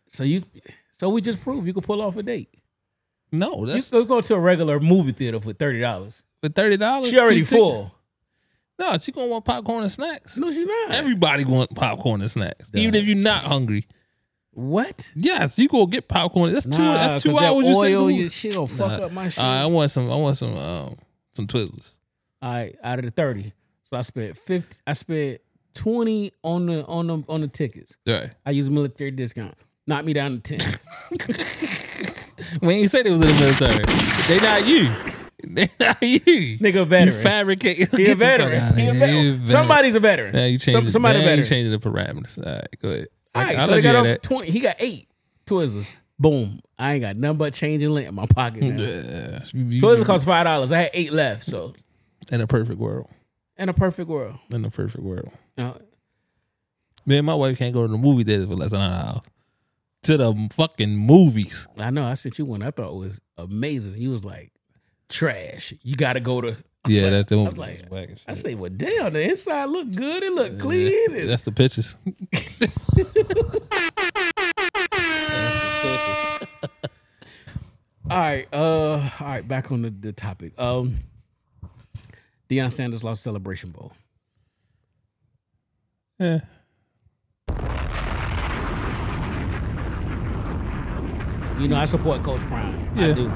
So 0.08 0.24
you, 0.24 0.42
so 0.92 1.08
we 1.10 1.20
just 1.20 1.40
proved 1.40 1.66
you 1.66 1.72
can 1.72 1.82
pull 1.82 2.02
off 2.02 2.16
a 2.16 2.22
date. 2.22 2.48
No, 3.32 3.60
You 3.60 3.66
that's 3.66 3.90
can 3.90 4.06
go 4.06 4.20
to 4.20 4.34
a 4.34 4.38
regular 4.38 4.80
movie 4.80 5.12
theater 5.12 5.40
for 5.40 5.52
thirty 5.52 5.80
dollars. 5.80 6.22
for 6.40 6.48
thirty 6.48 6.76
dollars. 6.76 7.10
She 7.10 7.18
already 7.18 7.42
full. 7.44 7.92
No, 8.78 8.96
she 8.98 9.10
gonna 9.12 9.28
want 9.28 9.44
popcorn 9.44 9.82
and 9.82 9.92
snacks. 9.92 10.36
No, 10.36 10.52
she 10.52 10.64
not. 10.64 10.90
Everybody 10.90 11.44
want 11.44 11.74
popcorn 11.74 12.20
and 12.20 12.30
snacks, 12.30 12.70
even 12.74 12.94
if 12.94 13.04
you're 13.06 13.16
not 13.16 13.42
hungry. 13.42 13.86
What? 14.56 15.12
Yes, 15.14 15.58
you 15.58 15.68
go 15.68 15.86
get 15.86 16.08
popcorn. 16.08 16.52
That's 16.52 16.66
two. 16.66 16.82
Nah, 16.82 17.08
That's 17.08 17.22
two 17.22 17.30
'cause 17.32 17.40
that 17.40 17.52
hours. 17.52 17.66
you 17.66 17.74
sit 17.74 17.86
in 17.86 17.92
the 17.92 17.98
oil, 17.98 18.02
movie. 18.08 18.14
you, 18.22 18.28
she 18.30 18.50
gonna 18.50 18.66
fuck 18.66 18.98
Nah. 18.98 19.06
up 19.06 19.12
my 19.12 19.28
shit. 19.28 19.38
Uh, 19.44 19.46
I 19.46 19.66
want 19.66 19.90
some. 19.90 20.10
I 20.10 20.16
want 20.16 20.36
some. 20.36 20.56
Um, 20.56 20.96
some 21.34 21.46
Twizzlers. 21.46 21.98
All 22.40 22.50
right, 22.52 22.74
out 22.82 22.98
of 22.98 23.04
the 23.04 23.10
thirty, 23.10 23.52
so 23.90 23.96
I 23.98 24.02
spent 24.02 24.36
fifty. 24.36 24.76
I 24.86 24.94
spent 24.94 25.40
twenty 25.74 26.32
on 26.42 26.66
the 26.66 26.84
on 26.86 27.06
the 27.06 27.22
on 27.28 27.42
the 27.42 27.48
tickets. 27.48 27.96
Right. 28.06 28.30
I 28.46 28.50
use 28.52 28.66
a 28.68 28.70
military 28.70 29.10
discount. 29.10 29.54
Knock 29.86 30.04
me 30.04 30.12
down 30.14 30.40
to 30.40 30.56
ten. 30.56 30.78
when 32.60 32.78
you 32.78 32.88
said 32.88 33.06
it 33.06 33.10
was 33.10 33.20
in 33.22 33.28
the 33.28 33.34
military. 33.34 33.84
They 34.28 34.40
not 34.40 34.66
you. 34.66 34.92
They 35.44 35.68
not 35.78 36.02
you. 36.02 36.58
Nigga, 36.58 36.74
a 36.76 36.78
You 36.78 36.84
veteran. 36.86 37.22
fabricate. 37.22 37.76
He 37.76 37.82
a 37.82 37.86
Get 37.86 37.96
the 37.96 38.04
fuck 38.06 38.18
veteran. 38.18 38.76
He 38.78 38.88
a 38.88 38.92
veteran. 38.94 39.24
You. 39.40 39.46
Somebody's 39.46 39.94
a 39.94 40.00
veteran. 40.00 40.32
Now 40.32 40.44
you 40.46 40.58
Some- 40.58 40.90
somebody 40.90 41.18
now 41.18 41.24
a 41.24 41.24
you 41.24 41.30
veteran. 41.42 41.48
changing 41.48 41.72
the 41.72 41.78
parameters. 41.78 42.38
All 42.44 42.52
right, 42.54 42.66
go 42.80 42.88
ahead. 42.90 43.06
All 43.36 43.42
right, 43.42 43.56
I, 43.58 43.66
so 43.66 43.72
they 43.72 43.80
got 43.82 44.22
twenty. 44.22 44.50
He 44.50 44.60
got 44.60 44.76
eight 44.78 45.08
Twizzlers. 45.46 45.90
Boom. 46.18 46.60
I 46.78 46.94
ain't 46.94 47.02
got 47.02 47.16
nothing 47.16 47.38
but 47.38 47.54
change 47.54 47.82
and 47.82 47.92
lint 47.94 48.08
in 48.08 48.14
my 48.14 48.26
pocket 48.26 48.62
now. 48.62 48.82
Yeah. 48.82 49.40
Twizzlers 49.52 50.04
cost 50.06 50.24
five 50.24 50.44
dollars. 50.44 50.72
I 50.72 50.78
had 50.78 50.90
eight 50.94 51.12
left. 51.12 51.44
So 51.44 51.74
in 52.32 52.40
a 52.40 52.46
perfect 52.46 52.78
world. 52.78 53.08
in 53.58 53.68
a 53.68 53.74
perfect 53.74 54.08
world. 54.08 54.38
In 54.50 54.64
a 54.64 54.70
perfect 54.70 55.02
world. 55.02 55.30
Now, 55.56 55.76
Me 57.04 57.18
and 57.18 57.26
my 57.26 57.34
wife 57.34 57.58
can't 57.58 57.72
go 57.72 57.86
to 57.86 57.92
the 57.92 57.98
movie 57.98 58.24
theater 58.24 58.46
for 58.46 58.54
less 58.56 58.72
than 58.72 58.80
an 58.80 58.92
hour. 58.92 59.22
To 60.02 60.16
the 60.16 60.48
fucking 60.52 60.96
movies. 60.96 61.66
I 61.78 61.90
know 61.90 62.04
I 62.04 62.14
sent 62.14 62.38
you 62.38 62.44
one 62.44 62.62
I 62.62 62.70
thought 62.70 62.94
was 62.94 63.20
amazing. 63.36 63.94
He 63.94 64.08
was 64.08 64.24
like, 64.24 64.52
trash. 65.08 65.72
You 65.82 65.96
gotta 65.96 66.20
go 66.20 66.40
to 66.40 66.52
I 66.52 66.56
Yeah, 66.88 67.00
said- 67.00 67.12
that's 67.12 67.28
the 67.30 67.38
I 67.38 67.48
was 67.48 67.58
like, 67.58 68.10
I 68.26 68.34
say, 68.34 68.54
well, 68.54 68.70
damn, 68.74 69.12
the 69.12 69.22
inside 69.30 69.66
look 69.66 69.90
good. 69.94 70.22
It 70.22 70.32
look 70.32 70.58
clean. 70.58 71.14
It- 71.14 71.26
That's 71.28 71.42
the 71.44 71.52
pictures. 71.52 71.96
All 78.08 78.16
right, 78.18 78.46
uh, 78.52 78.92
all 79.18 79.26
right, 79.26 79.46
back 79.46 79.72
on 79.72 79.82
the, 79.82 79.90
the 79.90 80.12
topic. 80.12 80.52
Um, 80.60 80.98
Deion 82.48 82.70
Sanders 82.70 83.02
lost 83.02 83.22
Celebration 83.24 83.70
Bowl. 83.70 83.92
Yeah. 86.20 86.40
You 91.58 91.68
know, 91.68 91.76
I 91.78 91.86
support 91.86 92.22
Coach 92.22 92.42
Prime. 92.42 92.90
I 92.96 93.06
Yeah. 93.08 93.14
do. 93.14 93.32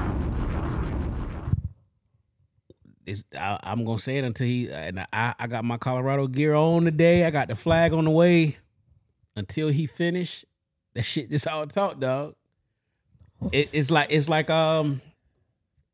It's, 3.11 3.25
I, 3.37 3.59
I'm 3.63 3.83
gonna 3.85 3.99
say 3.99 4.17
it 4.17 4.23
until 4.23 4.47
he 4.47 4.69
and 4.71 5.05
I, 5.13 5.35
I 5.37 5.47
got 5.47 5.63
my 5.65 5.77
Colorado 5.77 6.27
gear 6.27 6.53
on 6.55 6.85
today. 6.85 7.25
I 7.25 7.29
got 7.29 7.47
the 7.49 7.55
flag 7.55 7.93
on 7.93 8.05
the 8.05 8.09
way. 8.11 8.57
Until 9.35 9.69
he 9.69 9.85
finish, 9.87 10.43
that 10.93 11.03
shit 11.03 11.29
just 11.31 11.47
all 11.47 11.65
talk, 11.67 11.99
dog. 11.99 12.35
It, 13.51 13.69
it's 13.71 13.89
like 13.91 14.07
it's 14.11 14.27
like 14.27 14.49
um, 14.49 15.01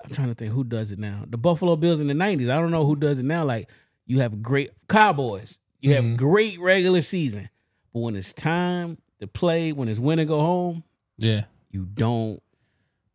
I'm 0.03 0.09
trying 0.11 0.29
to 0.29 0.33
think 0.33 0.53
who 0.53 0.63
does 0.63 0.91
it 0.91 0.97
now. 0.99 1.23
The 1.27 1.37
Buffalo 1.37 1.75
Bills 1.75 1.99
in 1.99 2.07
the 2.07 2.13
'90s. 2.13 2.49
I 2.49 2.57
don't 2.59 2.71
know 2.71 2.85
who 2.85 2.95
does 2.95 3.19
it 3.19 3.25
now. 3.25 3.43
Like 3.45 3.69
you 4.05 4.19
have 4.21 4.41
great 4.41 4.71
Cowboys. 4.89 5.59
You 5.81 5.93
have 5.93 6.03
Mhm. 6.03 6.17
great 6.17 6.59
regular 6.59 7.01
season, 7.03 7.49
but 7.93 7.99
when 7.99 8.15
it's 8.15 8.33
time 8.33 8.97
to 9.19 9.27
play, 9.27 9.71
when 9.71 9.87
it's 9.87 9.99
win 9.99 10.19
or 10.19 10.25
go 10.25 10.39
home, 10.39 10.83
Yeah. 11.17 11.43
you 11.69 11.85
don't 11.85 12.41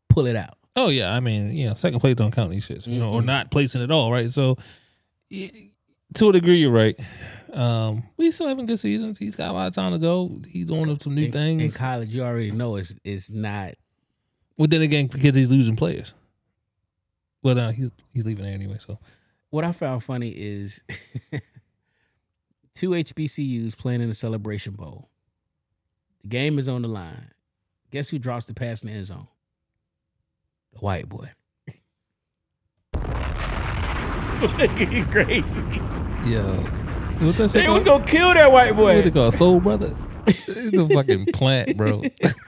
pull 0.08 0.26
it 0.26 0.36
out. 0.36 0.56
Oh 0.74 0.88
yeah, 0.88 1.14
I 1.14 1.20
mean, 1.20 1.54
you 1.56 1.68
know, 1.68 1.74
second 1.74 2.00
place 2.00 2.14
don't 2.16 2.30
count 2.30 2.50
these 2.50 2.66
shits, 2.66 2.86
you 2.86 2.98
know, 2.98 3.12
or 3.12 3.20
not 3.22 3.50
placing 3.50 3.82
at 3.82 3.90
all, 3.90 4.10
right? 4.10 4.32
So, 4.32 4.56
y- 5.30 5.70
to 6.14 6.28
a 6.30 6.32
degree, 6.32 6.58
you're 6.58 6.70
right. 6.70 6.98
Um, 7.52 8.04
we 8.16 8.30
still 8.30 8.48
having 8.48 8.64
good 8.64 8.78
seasons. 8.80 9.18
He's 9.18 9.36
got 9.36 9.50
a 9.50 9.52
lot 9.52 9.66
of 9.66 9.74
time 9.74 9.92
to 9.92 9.98
go. 9.98 10.40
He's 10.48 10.66
doing 10.66 10.98
some 11.00 11.14
new 11.14 11.26
in, 11.26 11.32
things. 11.32 11.62
in 11.62 11.70
college, 11.78 12.14
you 12.14 12.22
already 12.22 12.50
know 12.50 12.76
it's 12.76 12.94
it's 13.04 13.30
not. 13.30 13.74
But 14.56 14.70
then 14.70 14.80
again, 14.82 15.08
because 15.08 15.36
he's 15.36 15.50
losing 15.50 15.76
players. 15.76 16.14
Well, 17.42 17.54
no, 17.54 17.70
he's 17.70 17.90
he's 18.14 18.24
leaving 18.24 18.44
there 18.44 18.54
anyway. 18.54 18.78
So 18.86 18.98
What 19.50 19.64
I 19.64 19.72
found 19.72 20.02
funny 20.02 20.30
is 20.30 20.82
two 22.74 22.90
HBCUs 22.90 23.76
playing 23.76 24.00
in 24.00 24.08
the 24.08 24.14
Celebration 24.14 24.72
Bowl. 24.74 25.10
The 26.22 26.28
game 26.28 26.58
is 26.58 26.68
on 26.68 26.82
the 26.82 26.88
line. 26.88 27.32
Guess 27.90 28.08
who 28.08 28.18
drops 28.18 28.46
the 28.46 28.54
pass 28.54 28.82
in 28.82 28.88
the 28.90 28.94
end 28.94 29.06
zone? 29.06 29.26
The 30.72 30.78
white 30.80 31.08
boy. 31.08 31.28
Looking 34.58 35.04
crazy. 35.10 35.66
yeah, 36.26 36.42
what 37.24 37.36
that 37.36 37.50
shit 37.50 37.62
They 37.62 37.68
was 37.68 37.84
called? 37.84 38.02
gonna 38.02 38.04
kill 38.04 38.34
that 38.34 38.50
white 38.50 38.74
boy. 38.74 38.96
What 38.96 39.04
they 39.04 39.10
boy. 39.10 39.14
call 39.14 39.32
soul 39.32 39.60
brother? 39.60 39.96
A 40.26 40.32
fucking 40.88 41.26
plant, 41.32 41.76
bro. 41.76 42.02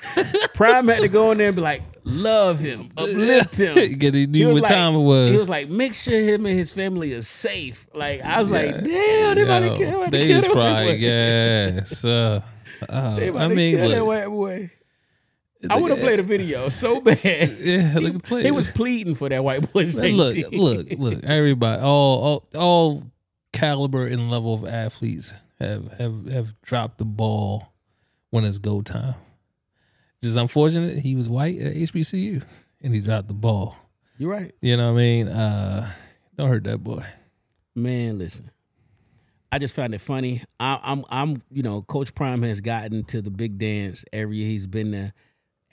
Prime 0.54 0.88
had 0.88 1.00
to 1.02 1.08
go 1.08 1.30
in 1.32 1.38
there 1.38 1.48
and 1.48 1.56
be 1.56 1.62
like, 1.62 1.82
love 2.04 2.58
him, 2.58 2.90
uplift 2.96 3.54
him. 3.56 3.74
Because 3.98 4.12
he 4.14 4.26
knew 4.26 4.52
what 4.52 4.62
like- 4.62 4.72
time 4.72 4.94
it 4.96 5.00
was. 5.02 5.30
He 5.30 5.36
was 5.36 5.48
like, 5.48 5.68
make 5.70 5.94
sure 5.94 6.18
him 6.20 6.46
and 6.46 6.56
his 6.58 6.72
family 6.72 7.12
are 7.14 7.22
safe. 7.22 7.86
Like 7.94 8.22
I 8.22 8.40
was 8.42 8.50
Yeah. 8.50 8.58
like, 8.58 8.74
damn, 8.84 9.34
they 9.36 9.42
about 9.42 9.60
to 9.60 9.66
Yo, 9.66 9.76
kill, 9.76 9.94
about 10.02 10.04
to 10.06 10.10
they 10.18 10.26
kill 10.26 10.36
was 10.36 10.44
that 10.46 10.56
white 10.56 10.74
probably 10.74 11.00
boy. 11.00 12.08
Uh, 12.08 12.40
uh, 12.92 13.16
They 13.16 13.28
about 13.28 13.42
I 13.42 13.48
to 13.48 13.54
mean, 13.54 13.76
kill 13.76 13.88
that 13.88 13.98
look, 13.98 14.06
white 14.08 14.26
boy. 14.28 14.70
I 15.70 15.76
would 15.76 15.90
have 15.90 16.00
played 16.00 16.18
a 16.18 16.22
video 16.22 16.68
so 16.70 17.00
bad. 17.00 17.18
Yeah, 17.58 17.94
look 18.00 18.22
play. 18.22 18.42
He 18.42 18.50
was 18.50 18.70
pleading 18.70 19.14
for 19.14 19.28
that 19.28 19.42
white 19.44 19.72
boy's 19.72 20.00
Man, 20.00 20.12
look, 20.16 20.36
look, 20.52 20.86
look. 20.98 21.24
Everybody, 21.24 21.82
all, 21.82 22.22
all, 22.22 22.46
all 22.56 23.02
caliber 23.52 24.06
and 24.06 24.30
level 24.30 24.54
of 24.54 24.66
athletes 24.66 25.32
have 25.60 25.92
have 25.98 26.28
have 26.28 26.60
dropped 26.62 26.98
the 26.98 27.04
ball 27.04 27.72
when 28.30 28.44
it's 28.44 28.58
go 28.58 28.82
time. 28.82 29.14
Just 30.22 30.36
unfortunate, 30.36 30.98
he 30.98 31.14
was 31.14 31.28
white 31.28 31.58
at 31.60 31.74
HBCU 31.74 32.42
and 32.82 32.94
he 32.94 33.00
dropped 33.00 33.28
the 33.28 33.34
ball. 33.34 33.76
You're 34.18 34.30
right, 34.30 34.52
You 34.60 34.76
know 34.76 34.92
what 34.92 34.98
I 35.00 35.02
mean? 35.02 35.28
Uh, 35.28 35.90
don't 36.36 36.48
hurt 36.48 36.64
that 36.64 36.78
boy. 36.78 37.04
man. 37.74 38.18
Listen, 38.18 38.50
I 39.52 39.58
just 39.58 39.74
found 39.74 39.92
it 39.94 40.00
funny. 40.00 40.42
I, 40.58 40.80
I'm, 40.82 41.04
I'm, 41.10 41.42
you 41.50 41.62
know, 41.62 41.82
Coach 41.82 42.14
Prime 42.14 42.42
has 42.42 42.60
gotten 42.60 43.04
to 43.06 43.20
the 43.20 43.30
big 43.30 43.58
dance 43.58 44.04
every 44.12 44.36
year 44.38 44.48
he's 44.48 44.66
been 44.66 44.90
there, 44.92 45.12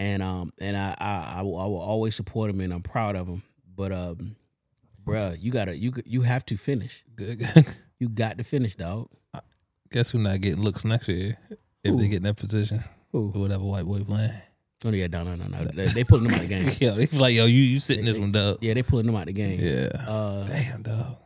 and 0.02 0.24
um, 0.24 0.52
and 0.60 0.76
I, 0.76 0.96
I, 1.00 1.36
I 1.38 1.42
will, 1.44 1.60
I 1.60 1.66
will 1.66 1.80
always 1.80 2.16
support 2.16 2.50
him, 2.50 2.60
and 2.60 2.74
I'm 2.74 2.82
proud 2.82 3.16
of 3.16 3.28
him. 3.28 3.44
But 3.76 3.92
um, 3.92 4.36
bruh, 5.06 5.38
you 5.40 5.52
gotta, 5.52 5.78
you, 5.78 5.94
you 6.06 6.24
have 6.24 6.46
to 6.48 6.58
finish. 6.58 7.06
You 8.00 8.10
got 8.10 8.40
to 8.40 8.44
finish, 8.44 8.74
dog. 8.74 9.10
Guess 9.92 10.10
who 10.10 10.18
not 10.18 10.42
getting 10.42 10.64
looks 10.64 10.84
next 10.84 11.08
year 11.08 11.38
if 11.84 11.96
they 11.96 12.08
get 12.08 12.18
in 12.18 12.24
that 12.24 12.36
position? 12.36 12.84
Who? 13.12 13.28
Whatever 13.28 13.64
white 13.64 13.86
boy 13.86 14.00
playing. 14.00 14.34
Oh 14.84 14.90
yeah, 14.90 15.06
no, 15.06 15.24
no, 15.24 15.36
no, 15.36 15.46
no. 15.46 15.64
They, 15.66 15.86
they 15.86 16.04
pulling 16.04 16.24
them 16.24 16.34
out 16.34 16.42
the 16.42 16.48
game. 16.48 16.68
Yo, 16.80 16.96
they 16.96 17.06
like, 17.16 17.36
yo, 17.36 17.46
you 17.46 17.62
you 17.62 17.80
sitting 17.80 18.06
this 18.06 18.18
one, 18.18 18.32
dog. 18.32 18.58
Yeah, 18.62 18.74
they 18.74 18.82
pulling 18.82 19.06
them 19.06 19.16
out 19.16 19.28
the 19.28 19.34
game. 19.34 19.60
Yeah. 19.60 19.90
Uh, 20.08 20.46
Damn, 20.48 20.82
dog. 20.82 21.18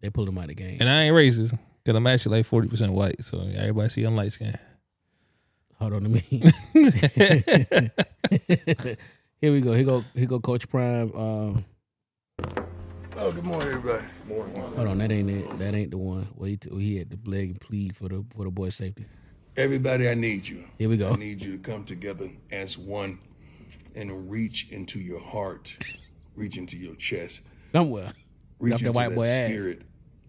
they 0.00 0.08
pulling 0.08 0.30
them 0.34 0.38
out 0.38 0.48
the 0.48 0.54
game. 0.54 0.78
And 0.80 0.88
I 0.88 1.02
ain't 1.02 1.14
racist 1.14 1.58
because 1.84 1.94
I'm 1.94 2.06
actually 2.06 2.38
like 2.38 2.46
forty 2.46 2.68
percent 2.68 2.90
white, 2.92 3.22
so 3.22 3.40
everybody 3.40 3.90
see 3.90 4.04
I'm 4.04 4.16
light 4.16 4.32
skinned. 4.32 4.58
Hold 5.80 5.92
on 5.94 6.02
to 6.02 6.08
me. 6.08 6.20
Here 9.40 9.52
we 9.52 9.60
go. 9.60 9.72
Here 9.72 9.84
go. 9.84 10.04
Here 10.14 10.26
go. 10.26 10.40
Coach 10.40 10.68
Prime. 10.68 11.12
Um, 11.14 11.64
Oh, 13.20 13.32
good 13.32 13.44
morning, 13.44 13.70
everybody. 13.70 14.06
Morning. 14.28 14.54
Hold 14.76 14.86
on, 14.86 14.98
that 14.98 15.10
ain't 15.10 15.28
it. 15.28 15.58
That 15.58 15.74
ain't 15.74 15.90
the 15.90 15.98
one 15.98 16.28
where 16.36 16.50
he, 16.50 16.56
t- 16.56 16.70
he 16.78 16.98
had 16.98 17.10
to 17.10 17.18
leg 17.28 17.50
and 17.50 17.60
plead 17.60 17.96
for 17.96 18.08
the 18.08 18.24
for 18.30 18.44
the 18.44 18.50
boy's 18.50 18.76
safety. 18.76 19.06
Everybody, 19.56 20.08
I 20.08 20.14
need 20.14 20.46
you. 20.46 20.62
Here 20.78 20.88
we 20.88 20.96
go. 20.96 21.10
I 21.10 21.16
need 21.16 21.42
you 21.42 21.56
to 21.56 21.58
come 21.58 21.84
together 21.84 22.30
as 22.52 22.78
one 22.78 23.18
and 23.96 24.30
reach 24.30 24.68
into 24.70 25.00
your 25.00 25.18
heart, 25.20 25.76
reach 26.36 26.58
into 26.58 26.76
your 26.78 26.94
chest, 26.94 27.40
Somewhere. 27.72 28.12
reach 28.60 28.74
Up 28.74 28.80
that 28.80 28.86
into 28.86 28.96
white 28.96 29.08
that 29.08 29.14
boy 29.16 29.24
spirit 29.24 29.82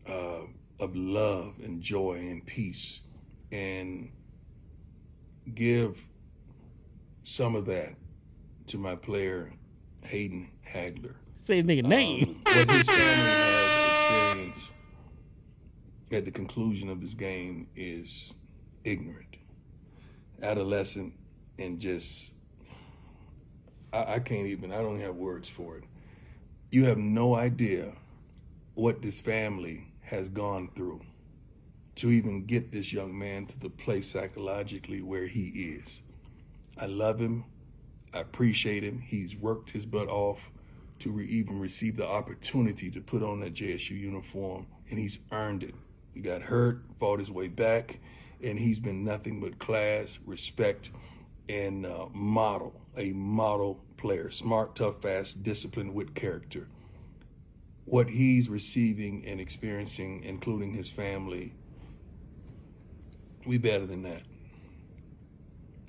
uh, 0.08 0.41
of 0.80 0.95
love 0.95 1.54
and 1.64 1.84
joy 1.84 2.14
and 2.14 2.43
peace, 2.43 3.02
and 3.52 4.10
give 5.56 6.02
some 7.24 7.56
of 7.56 7.66
that 7.66 7.93
to 8.68 8.78
my 8.78 8.95
player 8.95 9.52
Hayden 10.04 10.50
Hagler. 10.68 11.16
Say 11.39 11.62
the 11.62 11.74
nigga 11.74 11.84
um, 11.84 11.89
name. 11.89 12.41
what 12.43 12.72
his 12.72 12.88
family 12.88 13.30
has 13.30 14.02
experienced 14.02 14.72
at 16.12 16.26
the 16.26 16.32
conclusion 16.32 16.89
of 16.89 17.02
this 17.02 17.14
game 17.14 17.68
is 17.76 18.34
ignorant, 18.84 19.38
adolescent, 20.41 21.14
and 21.58 21.80
just 21.80 22.34
I, 23.93 24.16
I 24.16 24.20
can't 24.20 24.47
even. 24.47 24.72
I 24.72 24.82
don't 24.82 25.00
have 25.00 25.16
words 25.16 25.50
for 25.50 25.78
it. 25.78 25.84
You 26.72 26.86
have 26.86 26.97
no 26.97 27.36
idea 27.36 27.93
what 28.76 29.02
this 29.02 29.20
family 29.20 29.91
has 30.02 30.30
gone 30.30 30.70
through 30.76 31.02
to 32.00 32.10
even 32.10 32.45
get 32.45 32.72
this 32.72 32.93
young 32.93 33.18
man 33.18 33.45
to 33.45 33.60
the 33.60 33.70
place 33.70 34.10
psychologically 34.10 35.02
where 35.02 35.26
he 35.26 35.47
is. 35.82 36.02
I 36.78 36.86
love 36.86 37.20
him. 37.20 37.43
I 38.14 38.22
appreciate 38.22 38.84
him. 38.84 39.02
He's 39.02 39.36
worked 39.36 39.72
his 39.72 39.86
butt 39.86 40.08
off 40.08 40.50
to 41.00 41.12
re- 41.12 41.28
even 41.28 41.60
receive 41.60 41.97
the 41.97 42.08
opportunity 42.08 42.89
to 42.91 43.02
put 43.02 43.22
on 43.22 43.41
that 43.41 43.54
JSU 43.54 44.00
uniform, 44.00 44.68
and 44.89 44.97
he's 44.97 45.20
earned 45.34 45.64
it. 45.64 45.76
He 46.14 46.22
got 46.22 46.41
hurt, 46.41 46.84
fought 47.02 47.20
his 47.20 47.30
way 47.30 47.50
back, 47.50 48.00
and 48.41 48.58
he's 48.58 48.80
been 48.80 49.04
nothing 49.04 49.41
but 49.41 49.60
class, 49.60 50.20
respect, 50.26 50.91
and 51.50 51.86
uh, 51.86 52.06
model. 52.14 52.80
A 52.95 53.12
model 53.12 53.84
player, 53.97 54.32
smart, 54.32 54.74
tough, 54.74 55.02
fast, 55.02 55.43
disciplined 55.43 55.93
with 55.93 56.16
character. 56.16 56.70
What 57.84 58.10
he's 58.10 58.47
receiving 58.47 59.26
and 59.26 59.41
experiencing, 59.41 60.24
including 60.24 60.74
his 60.74 60.89
family, 60.89 61.56
we 63.50 63.58
better 63.58 63.88
than 63.88 64.04
that. 64.04 64.22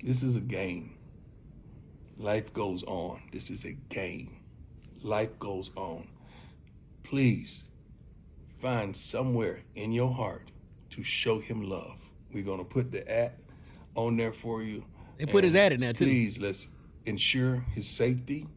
This 0.01 0.23
is 0.23 0.35
a 0.35 0.41
game. 0.41 0.97
Life 2.17 2.51
goes 2.53 2.83
on. 2.83 3.21
This 3.31 3.51
is 3.51 3.65
a 3.65 3.73
game. 3.73 4.37
Life 5.03 5.37
goes 5.37 5.69
on. 5.75 6.07
Please 7.03 7.63
find 8.57 8.97
somewhere 8.97 9.59
in 9.75 9.91
your 9.91 10.11
heart 10.11 10.49
to 10.89 11.03
show 11.03 11.37
him 11.37 11.61
love. 11.61 11.97
We're 12.33 12.43
going 12.43 12.57
to 12.57 12.65
put 12.65 12.91
the 12.91 13.07
at 13.09 13.37
on 13.93 14.17
there 14.17 14.33
for 14.33 14.63
you. 14.63 14.83
They 15.19 15.27
put 15.27 15.43
his 15.43 15.53
ad 15.53 15.71
in 15.71 15.81
there, 15.81 15.93
too. 15.93 16.05
Please, 16.05 16.39
let's 16.39 16.67
ensure 17.05 17.63
his 17.75 17.87
safety 17.87 18.47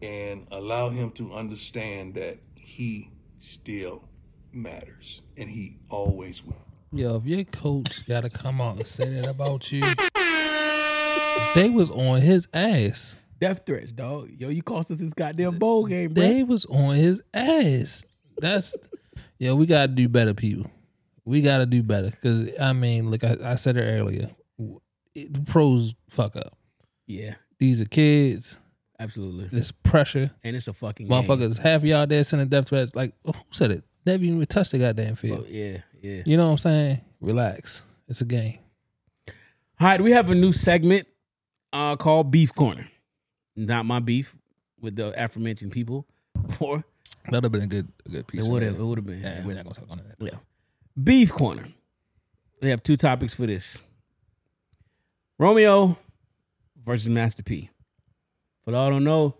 and 0.00 0.46
allow 0.52 0.90
him 0.90 1.10
to 1.12 1.34
understand 1.34 2.14
that 2.14 2.38
he 2.54 3.10
still 3.40 4.04
matters 4.52 5.20
and 5.36 5.50
he 5.50 5.78
always 5.90 6.44
will. 6.44 6.54
Yo, 6.94 7.16
if 7.16 7.26
your 7.26 7.42
coach 7.44 8.06
got 8.06 8.22
to 8.22 8.30
come 8.30 8.60
out 8.60 8.76
and 8.76 8.86
say 8.86 9.10
that 9.10 9.26
about 9.26 9.72
you, 9.72 9.80
they 11.56 11.68
was 11.68 11.90
on 11.90 12.20
his 12.20 12.46
ass. 12.54 13.16
Death 13.40 13.62
threats, 13.66 13.90
dog. 13.90 14.30
Yo, 14.38 14.48
you 14.48 14.62
cost 14.62 14.92
us 14.92 14.98
this 14.98 15.12
goddamn 15.12 15.58
bowl 15.58 15.86
game, 15.86 16.14
bro. 16.14 16.22
They 16.22 16.44
was 16.44 16.64
on 16.66 16.94
his 16.94 17.20
ass. 17.34 18.06
That's 18.38 18.76
yo. 19.40 19.56
We 19.56 19.66
gotta 19.66 19.88
do 19.88 20.08
better, 20.08 20.34
people. 20.34 20.70
We 21.24 21.42
gotta 21.42 21.66
do 21.66 21.82
better 21.82 22.10
because 22.10 22.52
I 22.60 22.72
mean, 22.72 23.10
look, 23.10 23.24
I, 23.24 23.36
I 23.44 23.54
said 23.56 23.76
it 23.76 23.82
earlier. 23.82 24.30
It, 25.16 25.34
the 25.34 25.40
pros 25.40 25.94
fuck 26.08 26.36
up. 26.36 26.56
Yeah, 27.06 27.34
These 27.58 27.80
are 27.80 27.86
kids. 27.86 28.58
absolutely. 29.00 29.48
There's 29.50 29.72
pressure. 29.72 30.30
And 30.44 30.54
it's 30.56 30.68
a 30.68 30.72
fucking 30.72 31.08
game. 31.08 31.22
Motherfuckers, 31.24 31.58
half 31.58 31.82
of 31.82 31.84
y'all 31.84 32.06
there 32.06 32.22
sending 32.24 32.48
death 32.48 32.68
threats. 32.68 32.94
Like, 32.94 33.14
who 33.24 33.32
said 33.50 33.72
it? 33.72 33.84
Never 34.06 34.22
even 34.24 34.44
touched 34.46 34.72
the 34.72 34.78
goddamn 34.78 35.16
field. 35.16 35.44
Oh, 35.44 35.50
yeah, 35.50 35.78
yeah. 36.04 36.22
You 36.26 36.36
know 36.36 36.44
what 36.46 36.52
I'm 36.52 36.58
saying? 36.58 37.00
Relax. 37.20 37.82
It's 38.08 38.20
a 38.20 38.26
game. 38.26 38.58
All 39.80 39.88
right, 39.88 40.00
we 40.00 40.12
have 40.12 40.28
a 40.30 40.34
new 40.34 40.52
segment 40.52 41.08
uh, 41.72 41.96
called 41.96 42.30
Beef 42.30 42.54
Corner. 42.54 42.88
Not 43.56 43.86
my 43.86 44.00
beef 44.00 44.36
with 44.80 44.96
the 44.96 45.14
aforementioned 45.22 45.72
people 45.72 46.06
before. 46.46 46.84
That'd 47.24 47.44
have 47.44 47.52
been 47.52 47.62
a 47.62 47.66
good, 47.66 47.88
a 48.04 48.08
good 48.10 48.26
piece. 48.26 48.44
It 48.44 48.50
would 48.50 48.62
have. 48.62 48.74
it. 48.74 48.80
It 48.80 48.84
would 48.84 48.98
have 48.98 49.06
been. 49.06 49.22
Yeah, 49.22 49.46
we're 49.46 49.54
not 49.54 49.64
gonna 49.64 49.74
talk 49.74 49.90
on 49.90 50.02
that. 50.06 50.16
Yeah. 50.18 50.38
Beef 51.02 51.32
Corner. 51.32 51.68
We 52.60 52.68
have 52.68 52.82
two 52.82 52.96
topics 52.96 53.34
for 53.34 53.46
this. 53.46 53.80
Romeo 55.38 55.98
versus 56.84 57.08
Master 57.08 57.42
P. 57.42 57.70
For 58.64 58.74
all 58.74 58.86
I 58.86 58.90
don't 58.90 59.04
know, 59.04 59.36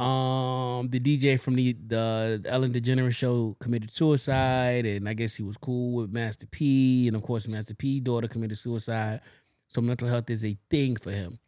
um, 0.00 0.88
the 0.88 0.98
DJ 0.98 1.38
from 1.38 1.56
the 1.56 1.74
the 1.74 2.42
Ellen 2.46 2.72
DeGeneres 2.72 3.14
show 3.14 3.54
committed 3.60 3.92
suicide, 3.92 4.86
and 4.86 5.06
I 5.06 5.12
guess 5.12 5.36
he 5.36 5.42
was 5.42 5.58
cool 5.58 5.92
with 5.92 6.10
Master 6.10 6.46
P, 6.46 7.06
and 7.06 7.14
of 7.14 7.22
course, 7.22 7.46
Master 7.46 7.74
P 7.74 8.00
daughter 8.00 8.26
committed 8.26 8.56
suicide. 8.56 9.20
So 9.68 9.82
mental 9.82 10.08
health 10.08 10.30
is 10.30 10.42
a 10.44 10.56
thing 10.70 10.96
for 10.96 11.10
him. 11.10 11.38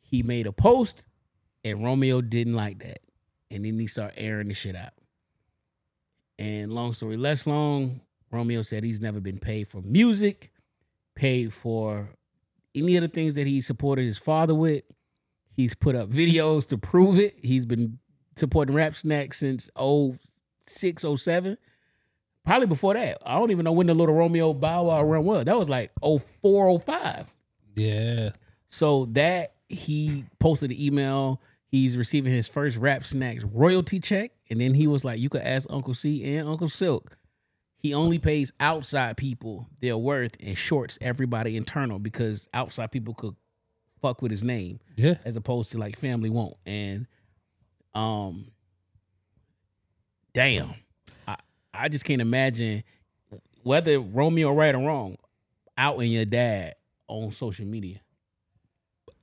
He 0.00 0.22
made 0.22 0.46
a 0.46 0.52
post, 0.52 1.08
and 1.64 1.82
Romeo 1.82 2.20
didn't 2.20 2.54
like 2.54 2.80
that, 2.80 2.98
and 3.50 3.64
then 3.64 3.78
he 3.78 3.86
started 3.86 4.18
airing 4.18 4.48
the 4.48 4.54
shit 4.54 4.76
out. 4.76 4.92
And 6.38 6.72
long 6.72 6.92
story 6.92 7.16
less 7.16 7.46
long, 7.46 8.02
Romeo 8.30 8.60
said 8.60 8.84
he's 8.84 9.00
never 9.00 9.20
been 9.20 9.38
paid 9.38 9.68
for 9.68 9.80
music, 9.80 10.52
paid 11.14 11.54
for 11.54 12.10
any 12.74 12.96
of 12.96 13.02
the 13.02 13.08
things 13.08 13.36
that 13.36 13.46
he 13.46 13.62
supported 13.62 14.04
his 14.04 14.18
father 14.18 14.54
with. 14.54 14.84
He's 15.56 15.74
put 15.74 15.96
up 15.96 16.10
videos 16.10 16.68
to 16.68 16.76
prove 16.76 17.18
it. 17.18 17.38
He's 17.42 17.64
been 17.64 17.98
supporting 18.36 18.74
Rap 18.74 18.94
Snack 18.94 19.32
since 19.32 19.70
06, 19.74 21.04
07. 21.16 21.56
Probably 22.44 22.66
before 22.66 22.92
that. 22.92 23.16
I 23.24 23.38
don't 23.38 23.50
even 23.50 23.64
know 23.64 23.72
when 23.72 23.86
the 23.86 23.94
little 23.94 24.14
Romeo 24.14 24.52
Bow 24.52 24.84
Wow 24.84 25.02
run 25.02 25.24
was. 25.24 25.46
That 25.46 25.58
was 25.58 25.70
like 25.70 25.92
04, 26.02 26.78
05. 26.80 27.34
Yeah. 27.74 28.30
So 28.68 29.06
that 29.12 29.54
he 29.70 30.26
posted 30.40 30.70
an 30.72 30.80
email. 30.80 31.40
He's 31.68 31.96
receiving 31.96 32.32
his 32.32 32.46
first 32.46 32.76
Rap 32.76 33.04
Snacks 33.04 33.42
royalty 33.42 33.98
check, 33.98 34.32
and 34.50 34.60
then 34.60 34.74
he 34.74 34.86
was 34.86 35.04
like, 35.04 35.18
"You 35.18 35.28
could 35.28 35.42
ask 35.42 35.66
Uncle 35.70 35.94
C 35.94 36.36
and 36.36 36.46
Uncle 36.46 36.68
Silk." 36.68 37.16
He 37.78 37.94
only 37.94 38.18
pays 38.18 38.52
outside 38.60 39.16
people 39.16 39.68
their 39.80 39.96
worth 39.96 40.36
and 40.38 40.56
shorts 40.56 40.98
everybody 41.00 41.56
internal 41.56 41.98
because 41.98 42.48
outside 42.54 42.92
people 42.92 43.14
could 43.14 43.34
fuck 44.00 44.22
with 44.22 44.30
his 44.30 44.42
name, 44.42 44.80
Yeah. 44.96 45.14
as 45.24 45.36
opposed 45.36 45.70
to 45.72 45.78
like 45.78 45.96
family 45.96 46.30
won't. 46.30 46.56
And 46.66 47.06
um, 47.94 48.48
damn, 50.32 50.74
I 51.26 51.36
I 51.72 51.88
just 51.88 52.04
can't 52.04 52.20
imagine 52.20 52.82
whether 53.62 53.98
Romeo 54.00 54.52
right 54.52 54.74
or 54.74 54.78
wrong, 54.86 55.16
out 55.76 55.98
in 56.00 56.10
your 56.10 56.24
dad 56.24 56.74
on 57.08 57.32
social 57.32 57.66
media. 57.66 58.00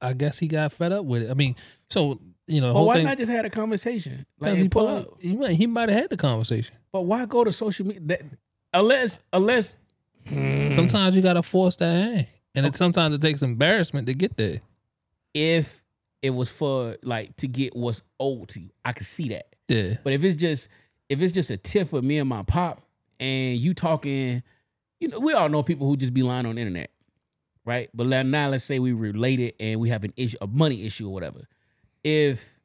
I 0.02 0.14
guess 0.14 0.38
he 0.40 0.48
got 0.48 0.74
fed 0.74 0.92
up 0.92 1.06
with 1.06 1.24
it. 1.24 1.32
I 1.32 1.34
mean, 1.34 1.56
so 1.90 2.20
you 2.48 2.60
know, 2.60 2.68
the 2.68 2.74
But 2.74 2.78
whole 2.80 2.88
why 2.88 2.96
thing. 2.96 3.06
not 3.06 3.18
just 3.18 3.32
had 3.32 3.46
a 3.46 3.50
conversation? 3.50 4.26
Like, 4.40 4.58
he, 4.58 4.68
pull 4.68 4.86
up. 4.88 5.08
he 5.22 5.34
might, 5.36 5.52
he 5.56 5.66
might 5.66 5.88
have 5.88 5.98
had 5.98 6.10
the 6.10 6.18
conversation. 6.18 6.76
But 6.92 7.04
why 7.04 7.26
go 7.26 7.46
to 7.46 7.54
social 7.54 7.86
media? 7.88 8.02
That, 8.08 8.22
unless, 8.74 9.22
unless 9.32 9.76
Sometimes 10.26 11.16
you 11.18 11.22
gotta 11.22 11.44
force 11.44 11.76
that 11.78 11.94
hand, 11.94 12.28
and 12.56 12.66
it 12.66 12.76
sometimes 12.76 13.16
it 13.16 13.22
takes 13.22 13.42
embarrassment 13.42 14.08
to 14.08 14.14
get 14.14 14.38
there. 14.38 14.62
if 15.34 15.82
it 16.22 16.30
was 16.30 16.50
for 16.50 16.96
like 17.04 17.36
to 17.38 17.48
get 17.48 17.76
what's 17.76 18.02
owed 18.20 18.48
to 18.50 18.62
you, 18.62 18.70
I 18.86 18.94
could 18.94 19.06
see 19.06 19.30
that. 19.30 19.48
Yeah, 19.68 19.96
But 20.04 20.14
if 20.14 20.24
it's 20.24 20.40
just 20.40 20.70
if 21.10 21.22
it's 21.22 21.34
just 21.34 21.50
a 21.50 21.58
tiff 21.58 21.92
with 21.94 22.04
me 22.04 22.18
and 22.18 22.30
my 22.30 22.44
pop, 22.44 22.82
and 23.20 23.58
you 23.58 23.74
talking, 23.74 24.44
you 25.00 25.08
know, 25.10 25.20
we 25.20 25.34
all 25.34 25.50
know 25.50 25.64
people 25.64 25.88
who 25.88 25.98
just 25.98 26.14
be 26.14 26.24
lying 26.24 26.46
on 26.46 26.56
the 26.56 26.62
internet, 26.62 26.92
right? 27.66 27.90
But 27.94 28.08
now, 28.08 28.22
now 28.22 28.50
let's 28.50 28.64
say 28.64 28.80
we 28.80 28.92
related 28.94 29.54
and 29.60 29.80
we 29.80 29.90
have 29.90 30.04
an 30.04 30.14
issue, 30.16 30.38
a 30.42 30.48
money 30.48 30.86
issue 30.86 31.08
or 31.08 31.14
whatever. 31.14 31.48
If 32.04 32.58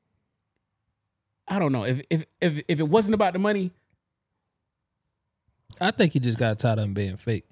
I 1.48 1.58
don't 1.58 1.72
know 1.72 1.84
if 1.84 2.00
if 2.10 2.24
if 2.40 2.62
if 2.68 2.80
it 2.80 2.88
wasn't 2.88 3.14
about 3.14 3.32
the 3.32 3.38
money, 3.38 3.72
I 5.80 5.90
think 5.90 6.12
he 6.12 6.20
just 6.20 6.38
got 6.38 6.58
tired 6.58 6.78
of 6.78 6.84
him 6.84 6.94
being 6.94 7.16
fake. 7.16 7.44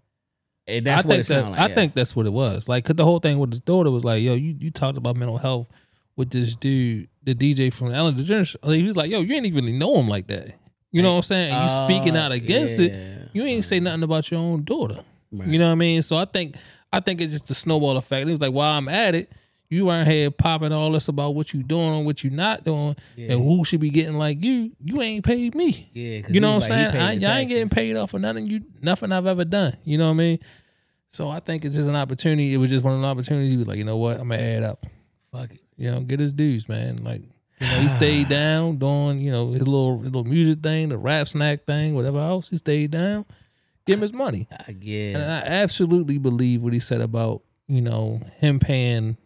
And 0.66 0.86
that's 0.86 1.04
I 1.04 1.08
what 1.08 1.14
think 1.14 1.24
it 1.24 1.28
that, 1.28 1.50
like. 1.50 1.60
I 1.60 1.68
yeah. 1.68 1.74
think 1.74 1.94
that's 1.94 2.16
what 2.16 2.26
it 2.26 2.32
was. 2.32 2.68
Like, 2.68 2.84
'cause 2.84 2.96
the 2.96 3.04
whole 3.04 3.18
thing 3.20 3.38
with 3.38 3.50
his 3.50 3.60
daughter 3.60 3.90
was 3.90 4.04
like, 4.04 4.22
"Yo, 4.22 4.34
you 4.34 4.56
you 4.60 4.70
talked 4.70 4.98
about 4.98 5.16
mental 5.16 5.38
health 5.38 5.68
with 6.16 6.30
this 6.30 6.54
dude, 6.56 7.08
the 7.24 7.34
DJ 7.34 7.70
from 7.72 7.92
Ellen 7.92 8.14
DeGeneres." 8.16 8.56
Like, 8.62 8.76
he 8.78 8.84
was 8.84 8.96
like, 8.96 9.10
"Yo, 9.10 9.20
you 9.20 9.34
ain't 9.34 9.46
even 9.46 9.64
really 9.64 9.76
know 9.78 9.98
him 9.98 10.08
like 10.08 10.26
that." 10.28 10.54
You 10.92 11.02
know 11.02 11.10
what 11.12 11.16
I'm 11.16 11.22
saying? 11.22 11.52
And 11.52 11.68
you 11.68 11.84
speaking 11.84 12.16
Uh, 12.16 12.20
out 12.22 12.32
against 12.32 12.78
yeah. 12.78 12.86
it. 12.88 13.28
You 13.34 13.44
ain't 13.44 13.64
say 13.64 13.80
nothing 13.80 14.02
about 14.02 14.30
your 14.30 14.40
own 14.40 14.64
daughter. 14.64 15.00
Right. 15.32 15.48
You 15.48 15.58
know 15.58 15.66
what 15.66 15.72
I 15.72 15.76
mean? 15.76 16.00
So 16.02 16.16
I 16.16 16.24
think 16.24 16.56
I 16.92 17.00
think 17.00 17.20
it's 17.20 17.32
just 17.32 17.48
the 17.48 17.54
snowball 17.54 17.96
effect. 17.96 18.26
He 18.26 18.32
was 18.32 18.40
like, 18.40 18.52
"While 18.52 18.72
I'm 18.78 18.88
at 18.88 19.14
it, 19.14 19.30
You 19.68 19.88
aren't 19.88 20.08
here 20.08 20.30
popping 20.30 20.72
all 20.72 20.92
this 20.92 21.08
about 21.08 21.34
what 21.34 21.52
you 21.52 21.62
doing 21.62 21.94
and 21.96 22.06
what 22.06 22.22
you 22.22 22.30
not 22.30 22.64
doing, 22.64 22.96
Yeah. 23.16 23.32
and 23.32 23.42
who 23.42 23.64
should 23.64 23.80
be 23.80 23.90
getting 23.90 24.16
like 24.16 24.44
you. 24.44 24.72
You 24.84 25.02
ain't 25.02 25.24
paid 25.24 25.54
me. 25.54 25.90
yeah 25.92 26.22
You 26.28 26.40
know 26.40 26.54
what 26.54 26.70
I'm 26.70 26.70
like, 26.70 26.92
saying? 26.92 27.24
I, 27.24 27.34
I 27.36 27.38
ain't 27.40 27.48
getting 27.48 27.68
paid 27.68 27.96
off 27.96 28.10
for 28.12 28.18
nothing 28.18 28.46
you 28.46 28.62
nothing 28.80 29.10
I've 29.12 29.26
ever 29.26 29.44
done. 29.44 29.76
You 29.84 29.98
know 29.98 30.06
what 30.06 30.10
I 30.14 30.14
mean? 30.14 30.38
So 31.08 31.28
I 31.28 31.40
think 31.40 31.64
it's 31.64 31.76
just 31.76 31.88
an 31.88 31.96
opportunity. 31.96 32.52
It 32.54 32.58
was 32.58 32.70
just 32.70 32.84
one 32.84 32.94
of 32.94 33.00
the 33.00 33.06
opportunities. 33.06 33.50
He 33.50 33.56
was 33.56 33.66
like, 33.66 33.78
you 33.78 33.84
know 33.84 33.96
what? 33.96 34.20
I'm 34.20 34.28
gonna 34.28 34.42
add 34.42 34.62
up. 34.62 34.86
Fuck 35.32 35.50
it. 35.52 35.60
You 35.76 35.90
know, 35.90 36.00
get 36.00 36.20
his 36.20 36.32
dues, 36.32 36.68
man. 36.68 36.96
Like, 37.02 37.22
you 37.60 37.66
know, 37.66 37.80
he 37.80 37.88
stayed 38.00 38.28
down 38.28 38.76
doing, 38.76 39.18
you 39.20 39.30
know, 39.30 39.50
his 39.52 39.66
little 39.66 39.98
little 39.98 40.24
music 40.24 40.60
thing, 40.62 40.88
the 40.90 40.98
rap 40.98 41.28
snack 41.28 41.64
thing, 41.64 41.94
whatever 41.94 42.18
else. 42.20 42.48
He 42.48 42.56
stayed 42.56 42.90
down. 42.92 43.24
Give 43.86 43.98
him 43.98 44.02
his 44.02 44.12
money. 44.12 44.48
I 44.66 44.72
get. 44.72 45.14
And. 45.16 45.22
I 45.24 45.38
absolutely 45.46 46.18
believe 46.18 46.60
what 46.62 46.72
he 46.72 46.80
said 46.80 47.00
about, 47.00 47.42
you 47.68 47.80
know, 47.80 48.20
him 48.38 48.58
paying 48.58 49.16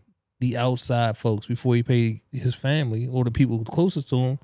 the 0.40 0.56
outside 0.56 1.16
folks 1.16 1.46
before 1.46 1.74
he 1.76 1.82
paid 1.82 2.20
his 2.32 2.54
family 2.54 3.06
or 3.06 3.24
the 3.24 3.30
people 3.30 3.62
closest 3.64 4.08
to 4.10 4.16
him. 4.16 4.38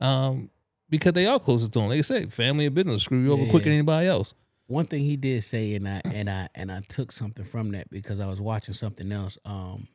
Um, 0.00 0.50
because 0.88 1.12
they 1.12 1.26
are 1.26 1.38
closest 1.38 1.72
to 1.72 1.80
him. 1.80 1.88
Like 1.88 1.98
I 1.98 2.02
said, 2.02 2.32
family 2.32 2.66
and 2.66 2.74
business 2.74 3.02
screw 3.02 3.18
you 3.22 3.32
over 3.32 3.46
quicker 3.46 3.64
than 3.64 3.72
anybody 3.74 4.06
else. 4.08 4.34
One 4.66 4.86
thing 4.86 5.02
he 5.02 5.16
did 5.16 5.42
say, 5.44 5.74
and 5.74 5.88
I 5.88 6.00
and 6.04 6.30
I 6.30 6.48
and 6.54 6.70
I 6.72 6.80
took 6.88 7.12
something 7.12 7.44
from 7.44 7.72
that 7.72 7.90
because 7.90 8.20
I 8.20 8.26
was 8.26 8.40
watching 8.40 8.74
something 8.74 9.10
else. 9.12 9.36
Um, 9.44 9.88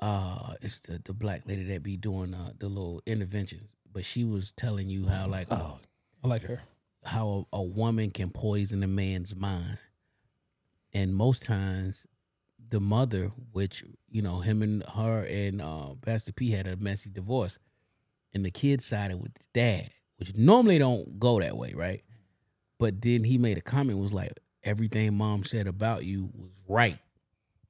uh, 0.00 0.54
it's 0.62 0.80
the 0.80 1.00
the 1.04 1.12
black 1.12 1.42
lady 1.46 1.64
that 1.64 1.82
be 1.82 1.96
doing 1.96 2.34
uh, 2.34 2.52
the 2.58 2.68
little 2.68 3.02
interventions, 3.06 3.68
but 3.92 4.04
she 4.04 4.24
was 4.24 4.50
telling 4.52 4.88
you 4.88 5.06
how 5.06 5.26
like 5.26 5.48
Oh, 5.50 5.78
I 6.22 6.28
like 6.28 6.42
her. 6.42 6.60
how 7.04 7.46
a, 7.52 7.56
a 7.58 7.62
woman 7.62 8.10
can 8.10 8.30
poison 8.30 8.82
a 8.84 8.86
man's 8.88 9.34
mind, 9.34 9.78
and 10.92 11.14
most 11.14 11.44
times 11.44 12.06
the 12.70 12.80
mother, 12.80 13.30
which 13.52 13.84
you 14.10 14.22
know 14.22 14.40
him 14.40 14.62
and 14.62 14.82
her 14.94 15.24
and 15.24 15.60
uh, 15.60 15.94
Master 16.06 16.32
P 16.32 16.50
had 16.50 16.66
a 16.66 16.76
messy 16.76 17.10
divorce, 17.10 17.58
and 18.34 18.44
the 18.44 18.50
kid 18.50 18.82
sided 18.82 19.20
with 19.20 19.34
the 19.34 19.44
dad, 19.54 19.90
which 20.18 20.36
normally 20.36 20.78
don't 20.78 21.18
go 21.18 21.40
that 21.40 21.56
way, 21.56 21.72
right? 21.74 22.02
But 22.78 23.00
then 23.02 23.24
he 23.24 23.38
made 23.38 23.58
a 23.58 23.62
comment 23.62 23.98
was 23.98 24.12
like 24.12 24.32
everything 24.62 25.14
mom 25.14 25.44
said 25.44 25.66
about 25.66 26.04
you 26.04 26.30
was 26.34 26.52
right. 26.68 26.98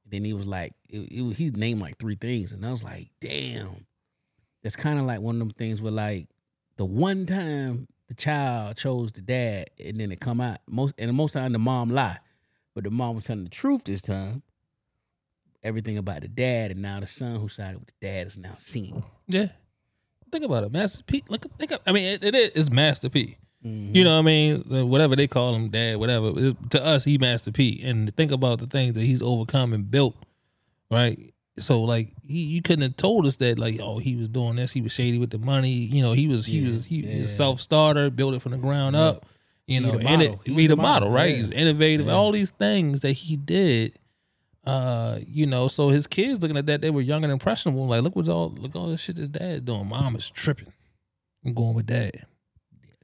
Then 0.07 0.25
he 0.25 0.33
was 0.33 0.47
like, 0.47 0.73
it, 0.89 1.01
it, 1.11 1.37
he 1.37 1.51
named 1.51 1.81
like 1.81 1.99
three 1.99 2.17
things, 2.17 2.53
and 2.53 2.65
I 2.65 2.71
was 2.71 2.85
like, 2.85 3.11
damn. 3.21 3.87
That's 4.63 4.77
kind 4.77 4.99
of 4.99 5.05
like 5.05 5.21
one 5.21 5.37
of 5.37 5.39
them 5.41 5.51
things 5.51 5.81
where 5.81 5.93
like 5.93 6.29
the 6.77 6.85
one 6.85 7.27
time 7.27 7.87
the 8.09 8.15
child 8.15 8.77
chose 8.77 9.13
the 9.13 9.21
dad, 9.21 9.71
and 9.79 10.01
then 10.01 10.11
it 10.11 10.21
come 10.21 10.41
out 10.41 10.59
most 10.69 10.95
and 10.99 11.15
most 11.15 11.33
time 11.33 11.53
the 11.53 11.59
mom 11.59 11.91
lie, 11.91 12.19
but 12.75 12.85
the 12.85 12.91
mom 12.91 13.17
was 13.17 13.27
telling 13.27 13.45
the 13.45 13.51
truth 13.51 13.85
this 13.85 14.01
time. 14.01 14.43
Everything 15.63 15.99
about 15.99 16.23
the 16.23 16.29
dad, 16.29 16.71
and 16.71 16.81
now 16.83 17.01
the 17.01 17.07
son 17.07 17.37
who 17.37 17.49
sided 17.49 17.79
with 17.79 17.89
the 17.89 18.07
dad 18.07 18.27
is 18.29 18.39
now 18.39 18.55
seen. 18.59 19.03
Yeah. 19.27 19.49
Think 20.31 20.45
about 20.45 20.63
it. 20.65 20.73
Master 20.73 21.03
P. 21.05 21.25
Look, 21.29 21.45
think 21.59 21.73
of, 21.73 21.81
I 21.87 21.93
mean, 21.93 22.05
it, 22.15 22.23
it 22.25 22.35
is 22.35 22.51
it's 22.55 22.71
Master 22.71 23.09
P. 23.09 23.37
Mm-hmm. 23.65 23.97
You 23.97 24.05
know 24.05 24.13
what 24.15 24.21
I 24.21 24.23
mean? 24.23 24.63
Whatever 24.89 25.17
they 25.17 25.27
call 25.27 25.55
him, 25.55 25.69
dad, 25.71 25.97
whatever. 25.97 26.33
It- 26.37 26.71
to 26.71 26.85
us, 26.85 27.03
he 27.05 27.19
Master 27.19 27.51
P. 27.51 27.81
And 27.83 28.15
think 28.17 28.31
about 28.31 28.61
the 28.61 28.67
things 28.67 28.95
that 28.95 29.03
he's 29.03 29.21
overcome 29.21 29.73
and 29.73 29.91
built, 29.91 30.15
right? 30.91 31.35
So 31.59 31.83
like 31.83 32.13
he, 32.25 32.43
you 32.45 32.63
couldn't 32.63 32.83
have 32.83 32.97
told 32.97 33.27
us 33.27 33.35
that 33.37 33.59
like 33.59 33.81
oh 33.83 33.99
he 33.99 34.15
was 34.15 34.29
doing 34.29 34.55
this, 34.55 34.71
he 34.73 34.81
was 34.81 34.93
shady 34.93 35.19
with 35.19 35.31
the 35.31 35.39
money. 35.39 35.71
You 35.71 36.03
know 36.03 36.13
he 36.13 36.29
was 36.29 36.47
he 36.47 36.59
Yeah, 36.61 36.71
was 36.73 36.85
he 36.87 37.03
was 37.03 37.11
yeah. 37.17 37.23
a 37.25 37.29
self 37.29 37.61
starter, 37.61 38.11
built 38.11 38.35
it 38.35 38.43
from 38.43 38.53
the 38.53 38.59
ground 38.59 38.95
up. 38.95 39.27
You 39.67 39.81
He 39.81 39.87
know, 39.87 39.99
and 39.99 40.23
it. 40.23 40.39
He 40.45 40.55
he, 40.55 40.67
the 40.69 40.77
the 40.77 40.77
model, 40.77 41.09
model, 41.09 41.11
right? 41.11 41.31
yeah. 41.31 41.37
He's 41.39 41.51
innovative. 41.51 42.07
Yeah. 42.07 42.13
All 42.13 42.31
these 42.31 42.53
things 42.53 43.01
that 43.01 43.13
he 43.13 43.37
did. 43.37 43.99
Uh, 44.69 45.19
you 45.27 45.47
know, 45.47 45.67
so 45.69 45.89
his 45.89 46.07
kids 46.07 46.43
looking 46.43 46.57
at 46.59 46.67
that, 46.67 46.81
they 46.83 46.91
were 46.91 47.01
young 47.01 47.25
and 47.25 47.33
impressionable. 47.33 47.87
Like, 47.87 48.03
look 48.03 48.15
what 48.17 48.29
all 48.29 48.51
look 48.51 48.77
all 48.77 48.89
this 48.89 49.01
shit 49.01 49.17
his 49.17 49.29
dad's 49.31 49.63
doing. 49.63 49.89
Mom 49.89 50.15
is 50.17 50.29
tripping. 50.29 50.73
I'm 51.45 51.55
going 51.55 51.75
with 51.75 51.87
dad. 51.87 52.27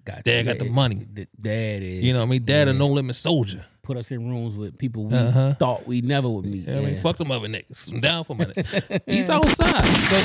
Got 0.04 0.24
Dad 0.24 0.42
got 0.44 0.58
the 0.58 0.66
money. 0.66 0.96
Dad 1.40 1.82
is. 1.82 2.02
You 2.02 2.12
know 2.12 2.18
what 2.18 2.26
I 2.26 2.28
mean? 2.28 2.44
Dad 2.44 2.68
a 2.68 2.74
no 2.74 2.88
limit 2.88 3.16
soldier. 3.16 3.64
Put 3.82 3.96
us 3.96 4.10
in 4.10 4.28
rooms 4.28 4.56
with 4.56 4.76
people 4.78 5.06
we 5.06 5.16
Uh-huh. 5.16 5.54
thought 5.54 5.86
we 5.86 6.00
never 6.02 6.28
would 6.28 6.44
meet. 6.44 6.66
Yeah, 6.68 6.78
I 6.78 6.80
mean, 6.80 6.98
fuck 6.98 7.16
them 7.16 7.30
other 7.30 7.48
niggas. 7.48 7.90
I'm 7.92 8.00
down 8.00 8.24
for 8.24 8.34
my 8.36 8.44
nigga. 8.46 9.00
He's 9.06 9.30
outside. 9.30 9.84
So 9.84 10.16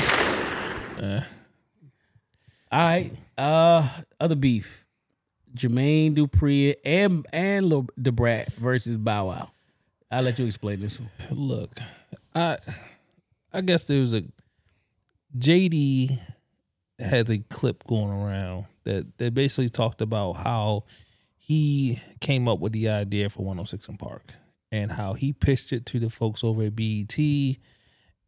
uh, 1.06 1.24
All 2.72 2.80
right. 2.80 3.12
Uh, 3.38 3.88
other 4.20 4.36
beef. 4.36 4.86
Jermaine 5.56 6.16
Dupri 6.16 6.76
and 6.86 7.26
and 7.34 7.66
Lil 7.68 7.88
Da 8.02 8.12
Brat 8.12 8.52
versus 8.54 8.98
Bow 8.98 9.28
Wow. 9.28 9.52
I'll 10.12 10.24
let 10.24 10.40
you 10.40 10.46
explain 10.46 10.80
this 10.80 11.00
one. 11.00 11.10
look, 11.32 11.80
I 12.36 12.58
I 13.54 13.62
guess 13.62 13.84
there 13.86 14.02
was 14.02 14.14
a 14.14 14.24
JD 15.38 16.20
has 17.00 17.30
a 17.30 17.40
clip 17.40 17.84
going 17.86 18.12
around 18.12 18.66
that 18.84 19.18
that 19.18 19.34
basically 19.34 19.70
talked 19.70 20.02
about 20.02 20.34
how 20.34 20.84
he 21.38 22.02
came 22.20 22.48
up 22.48 22.60
with 22.60 22.74
the 22.74 22.90
idea 22.90 23.30
for 23.30 23.44
106 23.44 23.88
& 23.98 24.00
Park 24.00 24.34
and 24.72 24.92
how 24.92 25.14
he 25.14 25.34
pitched 25.34 25.74
it 25.74 25.86
to 25.88 26.00
the 26.00 26.10
folks 26.10 26.44
over 26.44 26.64
at 26.64 26.76
BET 26.76 27.18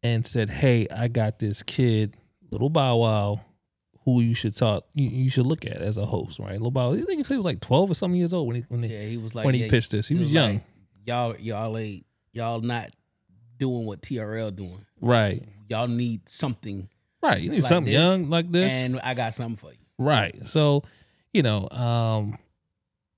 and 0.02 0.26
said, 0.26 0.50
"Hey, 0.50 0.86
I 0.90 1.08
got 1.08 1.38
this 1.38 1.62
kid, 1.62 2.16
little 2.50 2.70
Bow 2.70 2.96
Wow, 2.96 3.40
who 4.04 4.20
you 4.20 4.34
should 4.34 4.56
talk, 4.56 4.84
you, 4.94 5.08
you 5.08 5.30
should 5.30 5.46
look 5.46 5.64
at 5.64 5.76
as 5.76 5.96
a 5.96 6.06
host, 6.06 6.38
right? 6.38 6.52
Little 6.52 6.70
Bow, 6.70 6.92
I 6.94 7.02
think 7.02 7.26
he 7.26 7.36
was 7.36 7.44
like 7.44 7.60
12 7.60 7.90
or 7.92 7.94
something 7.94 8.18
years 8.18 8.32
old 8.32 8.48
when 8.48 8.56
he 8.56 8.62
when 8.68 8.82
he, 8.82 8.92
Yeah, 8.92 9.02
he 9.02 9.16
was 9.16 9.34
like 9.34 9.44
when 9.44 9.54
he 9.54 9.64
yeah, 9.64 9.70
pitched 9.70 9.92
this. 9.92 10.08
He, 10.08 10.14
was, 10.14 10.32
young, 10.32 10.54
like, 10.54 10.64
y'all, 11.04 11.36
y'all 11.38 11.76
ain't 11.78 12.06
y'all 12.32 12.60
not 12.60 12.90
doing 13.58 13.84
what 13.86 14.02
TRL 14.02 14.54
doing. 14.54 14.84
right? 15.00 15.42
Y'all 15.68 15.88
need 15.88 16.28
something, 16.28 16.88
Right, 17.22 17.40
you 17.40 17.48
need 17.50 17.62
Like 17.62 17.68
something 17.68 17.92
this, 17.92 18.00
young 18.00 18.28
like 18.28 18.50
this, 18.50 18.72
and 18.72 18.98
I 19.00 19.14
got 19.14 19.34
something 19.34 19.56
for 19.56 19.70
you. 19.72 19.78
Right. 19.96 20.46
So, 20.46 20.82
you 21.32 21.42
know, 21.42 21.68
um, 21.70 22.36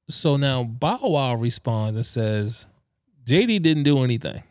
so 0.08 0.36
now 0.36 0.62
Bow 0.62 0.98
Wow 1.02 1.34
responds 1.36 1.96
and 1.96 2.06
says, 2.06 2.66
JD 3.26 3.62
didn't 3.62 3.84
do 3.84 4.04
anything. 4.04 4.42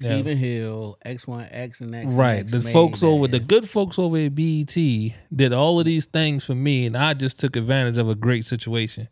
Yeah. 0.00 0.10
Stephen 0.10 0.36
Hill, 0.38 0.98
X 1.04 1.26
One 1.26 1.46
X 1.50 1.80
and 1.80 1.94
X. 1.94 2.14
Right. 2.14 2.40
X 2.40 2.52
The 2.52 2.60
folks 2.62 3.00
that. 3.00 3.06
over 3.06 3.28
the 3.28 3.38
good 3.38 3.68
folks 3.68 3.98
over 3.98 4.16
at 4.16 4.34
BET 4.34 4.74
did 4.74 5.52
all 5.52 5.78
of 5.78 5.86
these 5.86 6.06
things 6.06 6.44
for 6.44 6.54
me 6.54 6.86
and 6.86 6.96
I 6.96 7.14
just 7.14 7.38
took 7.38 7.54
advantage 7.56 7.98
of 7.98 8.08
a 8.08 8.14
great 8.14 8.44
situation. 8.44 9.08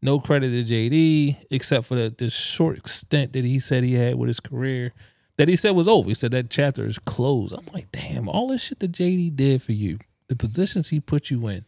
No 0.00 0.20
credit 0.20 0.50
to 0.50 0.72
JD 0.72 1.46
except 1.50 1.86
for 1.86 1.96
the, 1.96 2.14
the 2.16 2.30
short 2.30 2.86
stint 2.88 3.32
that 3.32 3.44
he 3.44 3.58
said 3.58 3.82
he 3.82 3.94
had 3.94 4.14
with 4.14 4.28
his 4.28 4.40
career 4.40 4.92
that 5.38 5.48
he 5.48 5.56
said 5.56 5.70
was 5.70 5.88
over. 5.88 6.08
He 6.08 6.14
said 6.14 6.32
that 6.32 6.50
chapter 6.50 6.84
is 6.84 6.98
closed. 6.98 7.54
I'm 7.54 7.66
like, 7.72 7.90
damn, 7.92 8.28
all 8.28 8.48
this 8.48 8.62
shit 8.62 8.80
that 8.80 8.92
JD 8.92 9.36
did 9.36 9.62
for 9.62 9.72
you, 9.72 9.98
the 10.28 10.36
positions 10.36 10.88
he 10.88 11.00
put 11.00 11.30
you 11.30 11.46
in. 11.46 11.64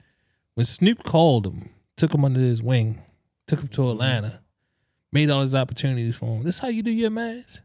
When 0.55 0.65
Snoop 0.65 1.05
called 1.05 1.47
him, 1.47 1.71
took 1.97 2.13
him 2.13 2.25
under 2.25 2.41
his 2.41 2.63
wing, 2.63 3.01
took 3.47 3.61
him 3.61 3.69
to 3.69 3.91
Atlanta, 3.91 4.41
made 5.13 5.31
all 5.31 5.43
his 5.43 5.55
opportunities 5.55 6.19
for 6.19 6.27
him. 6.27 6.43
This 6.43 6.59
how 6.59 6.69
you 6.69 6.83
do 6.83 6.91
your 6.91 7.11
mans? 7.11 7.63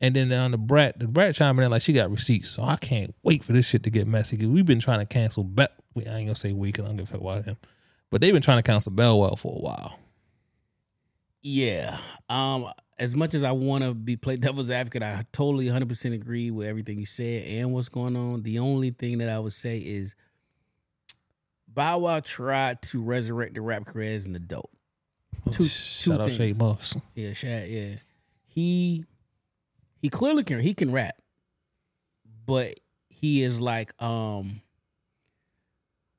And 0.00 0.14
then 0.14 0.32
on 0.32 0.52
the 0.52 0.58
brat, 0.58 0.98
the 0.98 1.08
brat 1.08 1.34
chiming 1.34 1.64
in 1.64 1.70
like 1.70 1.82
she 1.82 1.92
got 1.92 2.10
receipts. 2.10 2.50
So 2.50 2.62
I 2.62 2.76
can't 2.76 3.14
wait 3.22 3.44
for 3.44 3.52
this 3.52 3.66
shit 3.66 3.82
to 3.82 3.90
get 3.90 4.06
messy 4.06 4.36
because 4.36 4.50
we've 4.50 4.66
been 4.66 4.80
trying 4.80 5.00
to 5.00 5.06
cancel. 5.06 5.44
Be- 5.44 5.66
I 5.96 6.00
ain't 6.00 6.26
gonna 6.28 6.34
say 6.36 6.52
we 6.52 6.68
because 6.68 6.84
I 6.84 6.88
don't 6.88 6.96
give 6.96 7.08
a 7.08 7.12
fuck 7.12 7.20
about 7.20 7.44
him, 7.44 7.56
but 8.10 8.20
they've 8.20 8.32
been 8.32 8.42
trying 8.42 8.58
to 8.58 8.62
cancel 8.62 8.92
Bow 8.92 9.16
Wow 9.16 9.34
for 9.36 9.54
a 9.56 9.60
while. 9.60 9.98
Yeah. 11.42 11.98
Um. 12.28 12.70
As 12.98 13.14
much 13.14 13.34
as 13.34 13.44
I 13.44 13.52
want 13.52 13.84
to 13.84 13.94
be 13.94 14.16
play 14.16 14.34
devil's 14.34 14.72
advocate, 14.72 15.04
I 15.04 15.24
totally 15.30 15.66
100 15.66 15.88
percent 15.88 16.14
agree 16.14 16.50
with 16.50 16.66
everything 16.66 16.98
you 16.98 17.06
said 17.06 17.46
and 17.46 17.72
what's 17.72 17.88
going 17.88 18.16
on. 18.16 18.42
The 18.42 18.58
only 18.58 18.90
thing 18.90 19.18
that 19.18 19.28
I 19.28 19.38
would 19.38 19.52
say 19.52 19.78
is 19.78 20.16
Bow 21.68 21.98
Wow 21.98 22.18
tried 22.18 22.82
to 22.82 23.00
resurrect 23.00 23.54
the 23.54 23.60
rap 23.60 23.86
career 23.86 24.16
as 24.16 24.26
an 24.26 24.34
adult. 24.34 24.70
Two, 25.52 25.64
Shout 25.64 26.16
two 26.16 26.22
out 26.22 26.26
things. 26.26 26.36
Shad 26.38 26.58
Moss. 26.58 26.96
Yeah, 27.14 27.32
Shad. 27.34 27.68
Yeah, 27.68 27.94
he 28.46 29.04
he 30.02 30.08
clearly 30.08 30.42
can 30.42 30.58
he 30.58 30.74
can 30.74 30.90
rap, 30.90 31.14
but 32.46 32.80
he 33.08 33.42
is 33.44 33.60
like 33.60 33.94
um 34.02 34.60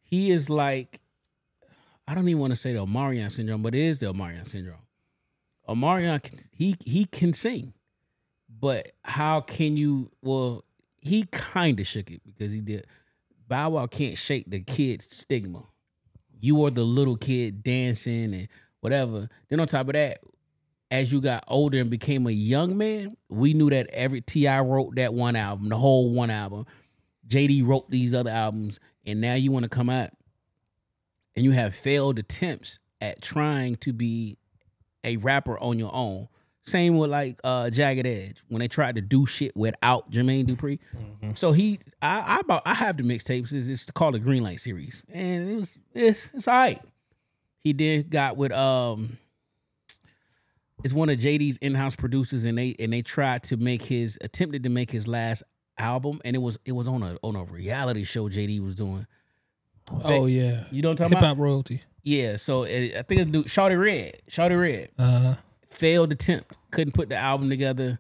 he 0.02 0.32
is 0.32 0.50
like 0.50 1.02
I 2.10 2.16
don't 2.16 2.28
even 2.28 2.42
want 2.42 2.52
to 2.54 2.56
say 2.56 2.74
the 2.74 2.84
Omarion 2.84 3.32
syndrome, 3.32 3.62
but 3.62 3.76
it 3.76 3.82
is 3.82 4.00
the 4.00 4.12
Omarion 4.12 4.48
syndrome. 4.48 4.80
Omarion 5.68 6.20
he 6.52 6.76
he 6.84 7.06
can 7.06 7.34
sing, 7.34 7.74
but 8.50 8.94
how 9.04 9.42
can 9.42 9.78
you? 9.78 10.10
Well, 10.24 10.64
he 10.98 11.26
kind 11.30 11.80
of 11.80 11.86
shook 11.86 12.10
it 12.10 12.22
because 12.26 12.52
he 12.52 12.62
did. 12.62 12.88
Bow 13.48 13.70
Wow 13.70 13.86
can't 13.86 14.18
shake 14.18 14.50
the 14.50 14.60
kid 14.60 15.04
stigma. 15.04 15.66
You 16.42 16.66
are 16.66 16.72
the 16.72 16.84
little 16.84 17.16
kid 17.16 17.62
dancing 17.62 18.34
and 18.34 18.48
whatever. 18.80 19.30
Then 19.50 19.60
on 19.60 19.68
top 19.68 19.88
of 19.88 19.94
that, 19.94 20.22
as 20.90 21.14
you 21.14 21.22
got 21.22 21.44
older 21.48 21.80
and 21.80 21.92
became 21.92 22.26
a 22.26 22.32
young 22.32 22.76
man, 22.76 23.18
we 23.30 23.54
knew 23.54 23.70
that 23.70 23.88
every 23.92 24.22
Ti 24.22 24.48
wrote 24.48 24.96
that 24.96 25.14
one 25.14 25.36
album, 25.36 25.70
the 25.70 25.78
whole 25.78 26.12
one 26.12 26.32
album. 26.32 26.66
JD 27.28 27.68
wrote 27.68 27.92
these 27.92 28.16
other 28.16 28.32
albums, 28.32 28.80
and 29.06 29.22
now 29.22 29.36
you 29.36 29.52
want 29.52 29.64
to 29.64 29.70
come 29.70 29.92
out 29.92 30.10
and 31.36 31.46
you 31.46 31.52
have 31.52 31.74
failed 31.76 32.20
attempts 32.20 32.80
at 33.02 33.22
trying 33.22 33.76
to 33.78 33.94
be 33.94 34.38
a 35.04 35.18
rapper 35.18 35.58
on 35.60 35.80
your 35.80 35.94
own. 35.94 36.28
Same 36.66 36.98
with 36.98 37.10
like 37.10 37.40
uh 37.44 37.70
Jagged 37.70 38.06
Edge 38.06 38.44
when 38.48 38.60
they 38.60 38.68
tried 38.68 38.96
to 38.96 39.02
do 39.02 39.26
shit 39.26 39.56
without 39.56 40.12
Jermaine 40.12 40.46
Dupri. 40.46 40.78
So 41.36 41.52
he, 41.52 41.80
I, 42.02 42.38
I 42.38 42.42
bought, 42.44 42.62
I 42.66 42.74
have 42.76 42.98
the 42.98 43.04
mixtapes. 43.04 43.52
It's, 43.54 43.68
it's 43.68 43.90
called 43.90 44.14
the 44.16 44.20
Green 44.20 44.44
Light 44.44 44.60
series, 44.60 45.04
and 45.12 45.50
it 45.52 45.56
was 45.56 45.78
it's 45.94 46.32
it's 46.34 46.48
all 46.48 46.56
right. 46.56 46.82
He 47.62 47.74
did 47.74 48.10
got 48.12 48.38
with 48.38 48.52
um, 48.52 49.18
it's 50.84 50.94
one 50.94 51.10
of 51.10 51.18
JD's 51.18 51.58
in-house 51.58 51.96
producers, 51.96 52.46
and 52.46 52.58
they 52.58 52.76
and 52.80 52.94
they 52.94 53.02
tried 53.02 53.44
to 53.44 53.58
make 53.58 53.84
his 53.84 54.18
attempted 54.22 54.64
to 54.64 54.70
make 54.70 54.92
his 54.92 55.08
last 55.08 55.44
album, 55.78 56.22
and 56.24 56.36
it 56.36 56.40
was 56.40 56.60
it 56.66 56.74
was 56.74 56.88
on 56.88 57.02
a 57.02 57.18
on 57.24 57.36
a 57.36 57.44
reality 57.44 58.04
show 58.04 58.30
JD 58.30 58.64
was 58.64 58.76
doing. 58.76 59.08
Oh 60.04 60.26
yeah, 60.26 60.64
You 60.72 60.82
know 60.82 60.90
what 60.90 60.94
I'm 61.02 61.10
talking 61.10 61.10
hip 61.12 61.20
about? 61.20 61.28
hop 61.30 61.38
royalty. 61.40 61.82
Yeah, 62.04 62.38
so 62.38 62.64
it, 62.64 62.96
I 62.96 63.02
think 63.02 63.22
it's 63.22 63.32
do 63.32 63.44
Shawty 63.44 63.80
Redd. 63.80 64.22
Shawty 64.30 64.60
Redd 64.60 64.90
Uh, 64.98 65.36
failed 65.68 66.12
attempt. 66.12 66.54
Couldn't 66.72 66.94
put 66.94 67.10
the 67.10 67.16
album 67.18 67.50
together. 67.50 68.00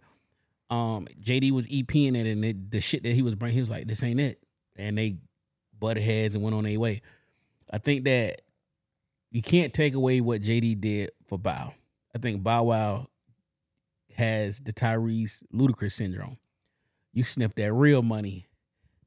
Um, 0.69 1.07
JD 1.21 1.51
was 1.51 1.67
EPing 1.67 2.15
it, 2.15 2.25
and 2.27 2.45
it, 2.45 2.71
the 2.71 2.79
shit 2.81 3.03
that 3.03 3.13
he 3.13 3.21
was 3.21 3.35
bringing, 3.35 3.55
he 3.55 3.59
was 3.61 3.69
like, 3.69 3.87
"This 3.87 4.03
ain't 4.03 4.19
it," 4.19 4.39
and 4.77 4.97
they 4.97 5.17
butted 5.79 6.03
heads 6.03 6.35
and 6.35 6.43
went 6.43 6.55
on 6.55 6.63
their 6.63 6.79
way. 6.79 7.01
I 7.71 7.77
think 7.79 8.05
that 8.05 8.41
you 9.31 9.41
can't 9.41 9.73
take 9.73 9.93
away 9.95 10.21
what 10.21 10.41
JD 10.41 10.79
did 10.79 11.11
for 11.27 11.37
Bow. 11.37 11.73
I 12.15 12.19
think 12.19 12.43
Bow 12.43 12.63
Wow 12.63 13.07
has 14.15 14.59
the 14.59 14.73
Tyrese 14.73 15.43
Ludacris 15.53 15.93
syndrome. 15.93 16.37
You 17.13 17.23
sniff 17.23 17.55
that 17.55 17.73
real 17.73 18.01
money, 18.01 18.47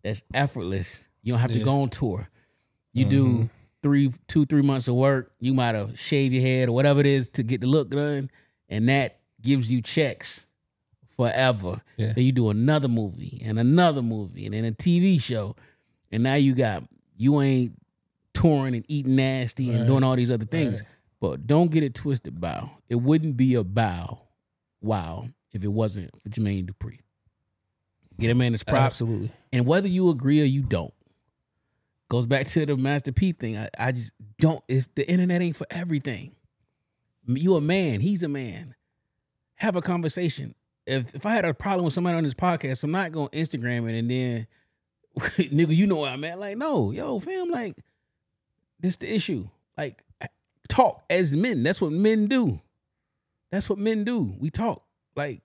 that's 0.02 0.22
effortless. 0.34 1.04
You 1.22 1.32
don't 1.32 1.40
have 1.40 1.52
to 1.52 1.60
go 1.60 1.82
on 1.82 1.90
tour. 1.90 2.28
You 2.92 3.04
do 3.04 3.26
mm-hmm. 3.26 3.44
three, 3.82 4.12
two, 4.28 4.44
three 4.44 4.62
months 4.62 4.88
of 4.88 4.94
work. 4.94 5.32
You 5.40 5.54
might 5.54 5.74
have 5.74 5.98
shaved 5.98 6.34
your 6.34 6.42
head 6.42 6.68
or 6.68 6.72
whatever 6.72 7.00
it 7.00 7.06
is 7.06 7.28
to 7.30 7.42
get 7.42 7.60
the 7.60 7.66
look 7.66 7.90
done, 7.90 8.30
and 8.68 8.88
that 8.88 9.18
gives 9.40 9.70
you 9.70 9.82
checks 9.82 10.46
forever. 11.16 11.82
Yeah. 11.96 12.12
Then 12.12 12.24
you 12.24 12.32
do 12.32 12.50
another 12.50 12.88
movie 12.88 13.40
and 13.44 13.58
another 13.58 14.02
movie 14.02 14.44
and 14.44 14.54
then 14.54 14.64
a 14.64 14.72
TV 14.72 15.20
show, 15.20 15.56
and 16.10 16.22
now 16.22 16.34
you 16.34 16.54
got 16.54 16.84
you 17.16 17.40
ain't 17.40 17.78
touring 18.34 18.74
and 18.74 18.84
eating 18.88 19.16
nasty 19.16 19.70
and 19.70 19.80
Right. 19.80 19.86
doing 19.86 20.04
all 20.04 20.16
these 20.16 20.30
other 20.30 20.44
things. 20.44 20.80
Right. 20.80 20.90
But 21.20 21.46
don't 21.46 21.70
get 21.70 21.84
it 21.84 21.94
twisted, 21.94 22.40
bow. 22.40 22.70
It 22.88 22.96
wouldn't 22.96 23.36
be 23.36 23.54
a 23.54 23.62
bow, 23.62 24.22
wow, 24.80 25.28
if 25.52 25.62
it 25.62 25.68
wasn't 25.68 26.10
for 26.20 26.28
Jermaine 26.28 26.68
Dupri. 26.68 26.98
Get 28.18 28.30
a 28.30 28.34
man 28.34 28.52
his 28.52 28.64
props. 28.64 28.82
absolutely. 28.82 29.30
And 29.52 29.66
whether 29.66 29.88
you 29.88 30.10
agree 30.10 30.40
or 30.40 30.44
you 30.44 30.62
don't, 30.62 30.92
goes 32.12 32.26
back 32.26 32.44
to 32.44 32.66
the 32.66 32.76
Master 32.76 33.10
P 33.10 33.32
thing. 33.32 33.56
I, 33.56 33.70
I 33.78 33.90
just 33.90 34.12
don't. 34.38 34.62
It's 34.68 34.86
the 34.94 35.08
internet 35.10 35.40
ain't 35.40 35.56
for 35.56 35.66
everything. 35.70 36.32
You 37.26 37.56
a 37.56 37.60
man. 37.62 38.00
He's 38.00 38.22
a 38.22 38.28
man. 38.28 38.74
Have 39.54 39.76
a 39.76 39.80
conversation. 39.80 40.54
If 40.86 41.14
if 41.14 41.24
I 41.24 41.30
had 41.30 41.46
a 41.46 41.54
problem 41.54 41.86
with 41.86 41.94
somebody 41.94 42.18
on 42.18 42.24
this 42.24 42.34
podcast, 42.34 42.84
I'm 42.84 42.90
not 42.90 43.12
gonna 43.12 43.30
Instagram 43.30 43.88
it 43.88 43.98
and 43.98 44.10
then, 44.10 44.46
nigga, 45.16 45.74
you 45.74 45.86
know 45.86 46.00
where 46.00 46.10
I'm 46.10 46.22
at. 46.24 46.38
Like, 46.38 46.58
no, 46.58 46.90
yo, 46.90 47.18
fam, 47.18 47.48
like, 47.48 47.78
this 48.78 48.96
the 48.96 49.10
issue. 49.10 49.48
Like, 49.78 50.02
talk 50.68 51.02
as 51.08 51.34
men. 51.34 51.62
That's 51.62 51.80
what 51.80 51.92
men 51.92 52.26
do. 52.26 52.60
That's 53.50 53.70
what 53.70 53.78
men 53.78 54.04
do. 54.04 54.34
We 54.38 54.50
talk. 54.50 54.84
Like, 55.16 55.40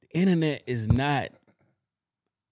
the 0.00 0.18
internet 0.18 0.64
is 0.66 0.88
not. 0.88 1.28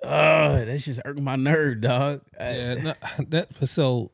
Uh, 0.02 0.64
that's 0.64 0.84
just 0.84 1.00
irking 1.04 1.24
my 1.24 1.36
nerve, 1.36 1.80
dog. 1.82 2.22
Yeah, 2.38 2.74
no, 2.74 2.94
that 3.28 3.68
so 3.68 4.10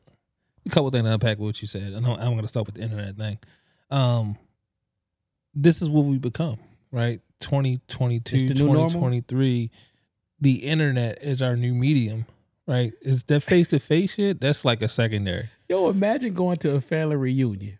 a 0.65 0.69
couple 0.69 0.89
things 0.91 1.05
to 1.05 1.13
unpack 1.13 1.37
with 1.37 1.47
what 1.47 1.61
you 1.61 1.67
said. 1.67 1.93
I 1.93 1.99
know 1.99 2.15
I'm 2.15 2.35
gonna 2.35 2.47
start 2.47 2.65
with 2.65 2.75
the 2.75 2.81
internet 2.81 3.15
thing. 3.17 3.39
Um 3.89 4.37
this 5.53 5.81
is 5.81 5.89
what 5.89 6.05
we 6.05 6.17
become, 6.19 6.57
right? 6.91 7.19
2022, 7.39 8.35
It's 8.35 8.47
the 8.47 8.53
new 8.53 8.65
normal? 8.65 8.89
2023. 8.89 9.71
The 10.39 10.53
internet 10.55 11.23
is 11.23 11.41
our 11.41 11.55
new 11.55 11.73
medium, 11.73 12.25
right? 12.67 12.93
Is 13.01 13.23
that 13.23 13.41
face 13.41 13.69
to 13.69 13.79
face 13.79 14.13
shit? 14.13 14.39
That's 14.39 14.63
like 14.63 14.83
a 14.83 14.89
secondary. 14.89 15.49
Yo, 15.67 15.89
imagine 15.89 16.33
going 16.33 16.57
to 16.57 16.75
a 16.75 16.81
family 16.81 17.15
reunion, 17.15 17.79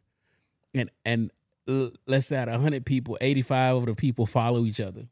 and 0.73 0.89
and 1.05 1.31
uh, 1.67 1.89
let's 2.07 2.27
say 2.27 2.37
out 2.37 2.49
of 2.49 2.59
hundred 2.61 2.85
people, 2.85 3.17
eighty 3.21 3.43
five 3.43 3.75
of 3.75 3.85
the 3.85 3.93
people 3.93 4.25
follow 4.25 4.65
each 4.65 4.81
other. 4.81 5.07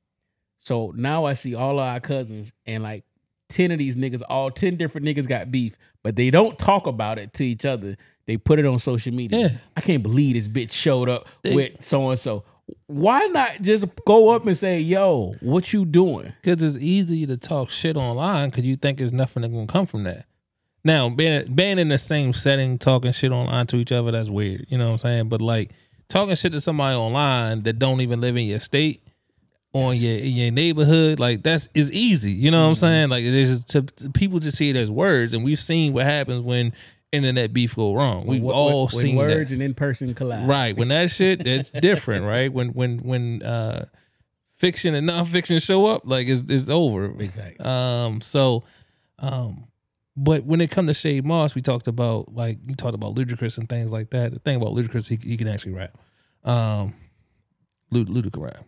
So 0.66 0.91
now 0.95 1.26
I 1.26 1.34
see 1.34 1.53
all 1.53 1.80
of 1.80 1.86
our 1.86 1.99
cousins, 1.99 2.51
and 2.66 2.84
like 2.84 3.03
ten 3.49 3.72
of 3.72 3.78
these 3.78 3.95
niggas, 3.95 4.24
all 4.28 4.49
ten 4.49 4.76
different 4.78 5.05
niggas 5.05 5.28
got 5.28 5.51
beef, 5.51 5.78
but 6.03 6.16
they 6.16 6.32
don't 6.32 6.57
talk 6.57 6.88
about 6.88 7.20
it 7.20 7.34
to 7.36 7.45
each 7.45 7.66
other. 7.66 7.95
They 8.26 8.38
put 8.38 8.57
it 8.57 8.66
on 8.66 8.80
social 8.80 9.13
media. 9.13 9.39
Yeah. 9.39 9.49
I 9.78 9.82
can't 9.82 10.01
believe 10.01 10.34
this 10.34 10.47
bitch 10.47 10.72
showed 10.72 11.07
up 11.07 11.28
They- 11.43 11.55
with 11.55 11.84
so 11.84 12.09
and 12.09 12.20
so. 12.20 12.43
Why 12.88 13.28
not 13.28 13.61
just 13.61 13.86
go 14.07 14.30
up 14.30 14.47
and 14.47 14.57
say, 14.57 14.80
"Yo, 14.80 15.34
what 15.41 15.72
you 15.72 15.86
doing?" 15.86 16.34
Because 16.41 16.63
it's 16.63 16.84
easy 16.84 17.28
to 17.28 17.38
talk 17.38 17.70
shit 17.70 17.95
online 17.95 18.49
because 18.49 18.63
you 18.63 18.76
think 18.76 18.97
there's 18.97 19.13
nothing 19.13 19.41
that's 19.41 19.53
gonna 19.53 19.68
come 19.68 19.86
from 19.86 20.03
that. 20.05 20.26
Now, 20.84 21.09
being 21.09 21.53
being 21.53 21.78
in 21.78 21.89
the 21.89 21.99
same 21.99 22.34
setting, 22.34 22.80
talking 22.80 23.11
shit 23.11 23.32
online 23.32 23.68
to 23.68 23.76
each 23.76 23.91
other, 23.91 24.09
that's 24.11 24.30
weird. 24.30 24.66
You 24.70 24.80
know 24.80 24.86
what 24.88 24.91
I'm 24.93 24.97
saying? 24.97 25.30
But 25.30 25.41
like 25.41 25.74
talking 26.09 26.34
shit 26.34 26.53
to 26.53 26.61
somebody 26.61 26.95
online 26.95 27.61
that 27.63 27.78
don't 27.78 28.01
even 28.01 28.20
live 28.20 28.36
in 28.36 28.45
your 28.45 28.59
state, 28.59 29.03
on 29.76 29.98
your 29.98 30.18
in 30.18 30.32
your 30.34 30.52
neighborhood, 30.52 31.20
like 31.20 31.44
that's 31.44 31.68
is 31.74 31.92
easy. 31.92 32.32
You 32.32 32.50
know 32.50 32.62
what 32.64 32.70
I'm 32.70 32.76
saying? 32.76 33.10
Like 33.10 33.26
there's 33.26 33.64
to, 33.66 33.82
to- 33.82 34.10
people 34.12 34.40
just 34.40 34.58
see 34.58 34.70
it 34.70 34.76
as 34.78 34.90
words, 34.90 35.34
and 35.34 35.44
we've 35.44 35.60
seen 35.60 35.92
what 35.92 36.06
happens 36.06 36.44
when 36.44 36.72
internet 37.12 37.52
beef 37.54 37.76
go 37.76 37.94
wrong. 37.94 38.26
We've 38.26 38.42
When- 38.42 38.56
all 38.56 38.88
when 38.88 39.02
seen 39.02 39.16
words 39.18 39.50
that. 39.50 39.56
and 39.56 39.62
in 39.62 39.74
person 39.74 40.14
collide. 40.14 40.48
Right. 40.48 40.78
When 40.78 40.88
that 40.88 41.12
shit 41.12 41.44
that's 41.44 41.72
different, 41.72 42.26
right? 42.36 42.52
When 42.52 42.70
when 42.70 43.00
when 43.00 43.44
uh 43.44 43.86
fiction 44.58 44.96
and 44.96 45.10
nonfiction 45.10 45.62
show 45.62 45.86
up, 45.88 46.04
like 46.06 46.28
it's 46.28 46.50
it's 46.50 46.70
over. 46.70 47.14
Facts. 47.28 47.66
Um 47.66 48.22
so 48.22 48.64
um 49.20 49.66
but 50.16 50.46
when 50.46 50.62
it 50.62 50.72
come 50.72 50.88
to 50.88 50.94
Shad 50.94 51.26
Moss, 51.26 51.54
we 51.56 51.62
talked 51.62 51.88
about 51.90 52.34
like 52.34 52.60
you 52.66 52.76
talked 52.76 52.96
about 52.96 53.16
Ludacris 53.16 53.58
and 53.58 53.68
things 53.68 53.92
like 53.92 54.12
that. 54.12 54.32
The 54.32 54.40
thing 54.40 54.56
about 54.56 54.70
Ludacris, 54.74 55.10
he, 55.10 55.18
he 55.30 55.36
can 55.36 55.50
actually 55.50 55.74
rap. 55.74 55.98
Um 56.46 56.94
Lud- 57.92 58.08
Ludacris 58.08 58.42
rap. 58.42 58.66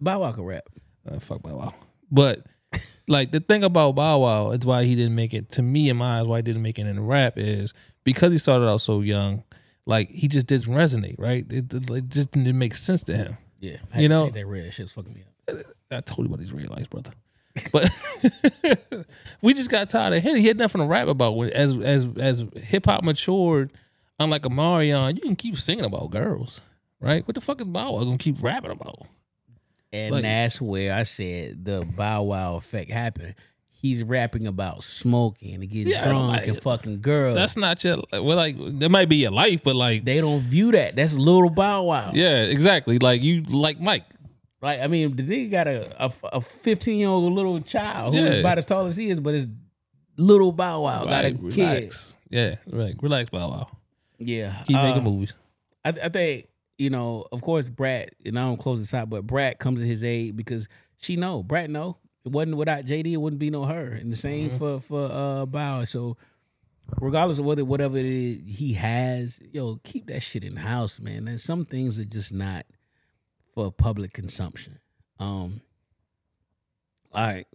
Bow 0.00 0.20
Wow 0.20 0.32
can 0.32 0.44
rap. 0.44 0.64
Uh, 1.08 1.18
fuck 1.18 1.42
Bow 1.42 1.56
Wow. 1.56 1.74
But 2.10 2.40
like 3.08 3.30
the 3.32 3.40
thing 3.40 3.64
about 3.64 3.94
Bow 3.94 4.18
Wow, 4.18 4.50
it's 4.50 4.66
why 4.66 4.84
he 4.84 4.94
didn't 4.94 5.14
make 5.14 5.34
it. 5.34 5.50
To 5.50 5.62
me, 5.62 5.88
in 5.88 5.96
my 5.96 6.20
eyes, 6.20 6.26
why 6.26 6.38
he 6.38 6.42
didn't 6.42 6.62
make 6.62 6.78
it 6.78 6.86
in 6.86 7.04
rap 7.04 7.34
is 7.36 7.72
because 8.04 8.32
he 8.32 8.38
started 8.38 8.68
out 8.68 8.80
so 8.80 9.00
young. 9.00 9.42
Like 9.86 10.10
he 10.10 10.26
just 10.28 10.46
didn't 10.48 10.72
resonate, 10.74 11.14
right? 11.18 11.44
It, 11.50 11.72
it, 11.72 11.90
it 11.90 12.08
just 12.08 12.32
didn't 12.32 12.58
make 12.58 12.74
sense 12.74 13.04
to 13.04 13.16
him. 13.16 13.36
Yeah, 13.60 13.76
You 13.96 14.08
know- 14.08 14.24
take 14.26 14.34
that 14.34 14.46
red 14.46 14.72
shit 14.74 14.84
was 14.84 14.92
fucking 14.92 15.14
me 15.14 15.22
up. 15.48 15.56
I 15.90 16.00
told 16.00 16.26
you 16.28 16.34
about 16.34 16.40
these 16.40 16.52
red 16.52 16.68
lights, 16.68 16.88
brother. 16.88 17.12
But 17.72 17.88
we 19.42 19.54
just 19.54 19.70
got 19.70 19.88
tired 19.88 20.12
of 20.12 20.22
him. 20.22 20.36
He 20.36 20.46
had 20.46 20.58
nothing 20.58 20.80
to 20.80 20.86
rap 20.86 21.08
about. 21.08 21.36
When 21.36 21.50
as 21.50 21.78
as 21.78 22.06
as 22.20 22.44
hip 22.56 22.84
hop 22.84 23.02
matured, 23.02 23.72
unlike 24.20 24.42
Omarion, 24.42 25.14
you 25.14 25.22
can 25.22 25.36
keep 25.36 25.56
singing 25.58 25.84
about 25.86 26.10
girls, 26.10 26.60
right? 27.00 27.26
What 27.26 27.34
the 27.34 27.40
fuck 27.40 27.60
is 27.60 27.66
Bow 27.66 27.92
Wow 27.92 28.04
gonna 28.04 28.18
keep 28.18 28.42
rapping 28.42 28.70
about? 28.72 29.06
And 29.96 30.12
Like- 30.14 30.22
that's 30.22 30.60
where 30.60 30.92
I 30.94 31.02
said 31.04 31.64
the 31.64 31.84
Bow 31.84 32.22
Wow 32.24 32.56
effect 32.56 32.90
happened. 32.90 33.34
He's 33.70 34.02
rapping 34.02 34.46
about 34.46 34.82
smoking 34.84 35.54
and 35.54 35.68
getting 35.70 35.92
Yeah, 35.92 36.04
drunk 36.04 36.28
like- 36.28 36.46
and 36.48 36.60
fucking 36.60 37.00
girls. 37.02 37.36
That's 37.36 37.56
not 37.56 37.82
your 37.84 38.02
well, 38.12 38.36
like 38.36 38.56
that 38.80 38.88
might 38.90 39.08
be 39.08 39.16
your 39.16 39.30
life, 39.30 39.62
but 39.62 39.76
like 39.76 40.04
they 40.04 40.20
don't 40.20 40.40
view 40.40 40.72
that. 40.72 40.96
That's 40.96 41.14
little 41.14 41.50
Bow 41.50 41.84
Wow. 41.84 42.10
Yeah, 42.14 42.42
exactly. 42.44 42.98
Like 42.98 43.22
you 43.22 43.42
like 43.42 43.80
Mike. 43.80 44.04
Like 44.62 44.80
I 44.80 44.86
mean, 44.88 45.14
the 45.14 45.22
nigga 45.22 45.50
got 45.50 45.66
a 45.68 46.12
a 46.32 46.40
fifteen 46.40 46.98
year 46.98 47.08
old 47.08 47.32
little 47.32 47.60
child 47.60 48.14
who's 48.14 48.24
Yeah. 48.24 48.40
about 48.40 48.58
as 48.58 48.64
tall 48.66 48.86
as 48.86 48.96
he 48.96 49.10
is, 49.10 49.20
but 49.20 49.34
it's 49.34 49.46
little 50.16 50.52
Bow 50.52 50.82
Wow 50.82 51.04
got 51.04 51.24
a 51.24 51.32
Right, 51.34 51.52
kid. 51.52 51.92
Yeah, 52.30 52.56
right. 52.70 52.96
Relax, 53.00 53.30
Bow 53.30 53.48
Wow. 53.50 53.68
Yeah, 54.18 54.54
Keep 54.66 54.76
uh, 54.78 54.82
making 54.82 55.04
movies. 55.04 55.34
I, 55.84 55.90
I 55.90 56.08
think 56.08 56.48
you 56.78 56.90
know, 56.90 57.24
of 57.32 57.42
course, 57.42 57.68
Brat. 57.68 58.10
And 58.24 58.38
I 58.38 58.42
don't 58.44 58.56
close 58.58 58.78
this 58.80 58.92
out, 58.94 59.08
but 59.10 59.26
Brat 59.26 59.58
comes 59.58 59.80
to 59.80 59.86
his 59.86 60.04
aid 60.04 60.36
because 60.36 60.68
she 60.98 61.16
know 61.16 61.42
Brat 61.42 61.70
know 61.70 61.98
it 62.24 62.32
wasn't 62.32 62.56
without 62.56 62.84
JD, 62.84 63.12
it 63.12 63.16
wouldn't 63.18 63.38
be 63.40 63.50
no 63.50 63.64
her. 63.64 63.86
And 63.92 64.12
the 64.12 64.16
same 64.16 64.48
Mm-hmm. 64.50 64.58
for 64.58 64.80
for 64.80 65.08
uh 65.12 65.46
Bow. 65.46 65.84
So 65.84 66.16
regardless 67.00 67.38
of 67.38 67.44
whether 67.44 67.64
whatever 67.64 67.96
it 67.98 68.06
is 68.06 68.38
he 68.58 68.74
has, 68.74 69.40
yo, 69.52 69.76
keep 69.84 70.06
that 70.08 70.22
shit 70.22 70.44
in 70.44 70.54
the 70.54 70.60
house, 70.60 71.00
man. 71.00 71.28
And 71.28 71.40
some 71.40 71.64
things 71.64 71.98
are 71.98 72.04
just 72.04 72.32
not 72.32 72.66
for 73.54 73.70
public 73.72 74.12
consumption. 74.12 74.78
Um. 75.18 75.60
All 77.12 77.22
right. 77.24 77.46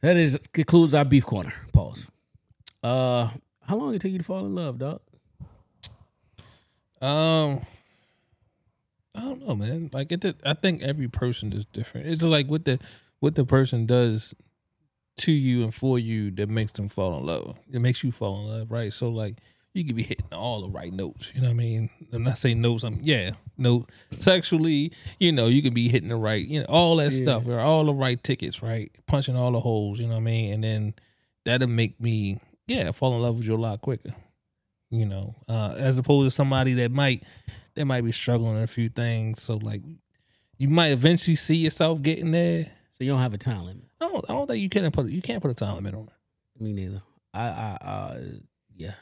That 0.00 0.16
is 0.16 0.38
concludes 0.52 0.94
our 0.94 1.04
beef 1.04 1.26
corner. 1.26 1.52
Pause. 1.72 2.08
Uh, 2.82 3.28
how 3.62 3.76
long 3.76 3.90
did 3.92 3.96
it 3.96 4.02
take 4.02 4.12
you 4.12 4.18
to 4.18 4.24
fall 4.24 4.44
in 4.46 4.54
love, 4.54 4.78
dog? 4.78 5.00
Um, 7.00 7.60
I 9.14 9.20
don't 9.20 9.46
know, 9.46 9.54
man. 9.54 9.90
Like 9.92 10.10
it, 10.12 10.20
did- 10.20 10.40
I 10.44 10.54
think 10.54 10.82
every 10.82 11.08
person 11.08 11.52
is 11.52 11.64
different. 11.66 12.06
It's 12.08 12.20
just 12.20 12.30
like 12.30 12.46
what 12.48 12.64
the 12.64 12.78
what 13.20 13.34
the 13.34 13.44
person 13.44 13.86
does 13.86 14.34
to 15.18 15.32
you 15.32 15.62
and 15.62 15.72
for 15.74 15.98
you 15.98 16.30
that 16.32 16.48
makes 16.48 16.72
them 16.72 16.88
fall 16.88 17.16
in 17.18 17.24
love. 17.26 17.56
It 17.72 17.80
makes 17.80 18.02
you 18.02 18.10
fall 18.10 18.40
in 18.40 18.58
love, 18.58 18.70
right? 18.70 18.92
So 18.92 19.10
like 19.10 19.36
you 19.72 19.84
could 19.84 19.96
be 19.96 20.02
hitting 20.02 20.26
all 20.32 20.62
the 20.62 20.68
right 20.68 20.92
notes. 20.92 21.32
You 21.34 21.40
know 21.42 21.48
what 21.48 21.54
I 21.54 21.56
mean? 21.56 21.90
I'm 22.12 22.22
not 22.24 22.38
saying 22.38 22.60
notes. 22.60 22.82
I'm 22.82 23.00
yeah, 23.04 23.32
no 23.56 23.86
sexually. 24.18 24.92
You 25.20 25.32
know, 25.32 25.46
you 25.46 25.62
could 25.62 25.74
be 25.74 25.88
hitting 25.88 26.08
the 26.08 26.16
right. 26.16 26.44
You 26.44 26.60
know, 26.60 26.66
all 26.68 26.96
that 26.96 27.12
stuff. 27.12 27.46
Or 27.46 27.60
all 27.60 27.84
the 27.84 27.94
right 27.94 28.22
tickets. 28.22 28.62
Right, 28.62 28.90
punching 29.06 29.36
all 29.36 29.52
the 29.52 29.60
holes. 29.60 29.98
You 30.00 30.06
know 30.06 30.14
what 30.14 30.20
I 30.20 30.24
mean? 30.24 30.54
And 30.54 30.64
then 30.64 30.94
that'll 31.44 31.68
make 31.68 32.00
me 32.00 32.40
yeah 32.66 32.90
fall 32.92 33.14
in 33.16 33.22
love 33.22 33.36
with 33.36 33.46
you 33.46 33.54
a 33.54 33.56
lot 33.56 33.80
quicker. 33.80 34.14
You 34.90 35.06
know, 35.06 35.34
uh, 35.48 35.74
as 35.76 35.98
opposed 35.98 36.26
to 36.26 36.30
somebody 36.30 36.74
that 36.74 36.90
might 36.92 37.24
that 37.74 37.84
might 37.84 38.02
be 38.02 38.12
struggling 38.12 38.56
in 38.56 38.62
a 38.62 38.66
few 38.66 38.88
things. 38.88 39.42
So 39.42 39.56
like, 39.56 39.82
you 40.58 40.68
might 40.68 40.92
eventually 40.92 41.36
see 41.36 41.56
yourself 41.56 42.02
getting 42.02 42.30
there. 42.30 42.64
So 42.64 43.04
you 43.04 43.10
don't 43.10 43.20
have 43.20 43.34
a 43.34 43.38
time 43.38 43.64
limit. 43.64 43.84
I 44.00 44.08
don't, 44.08 44.24
I 44.28 44.32
don't 44.32 44.46
think 44.46 44.62
you 44.62 44.68
can 44.68 44.90
put 44.92 45.06
you 45.06 45.22
can't 45.22 45.42
put 45.42 45.50
a 45.50 45.54
time 45.54 45.74
limit 45.74 45.94
on 45.94 46.04
it. 46.04 46.62
Me 46.62 46.72
neither. 46.72 47.02
I, 47.32 47.42
I, 47.42 47.78
uh, 47.84 48.20
yeah, 48.76 48.94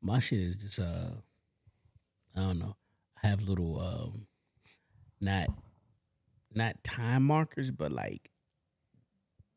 my 0.00 0.20
shit 0.20 0.38
is 0.38 0.54
just, 0.54 0.78
uh, 0.78 1.10
I 2.36 2.40
don't 2.40 2.60
know. 2.60 2.76
I 3.22 3.26
have 3.26 3.42
little, 3.42 3.80
um, 3.80 4.26
not, 5.20 5.48
not 6.54 6.84
time 6.84 7.24
markers, 7.24 7.72
but 7.72 7.90
like, 7.90 8.30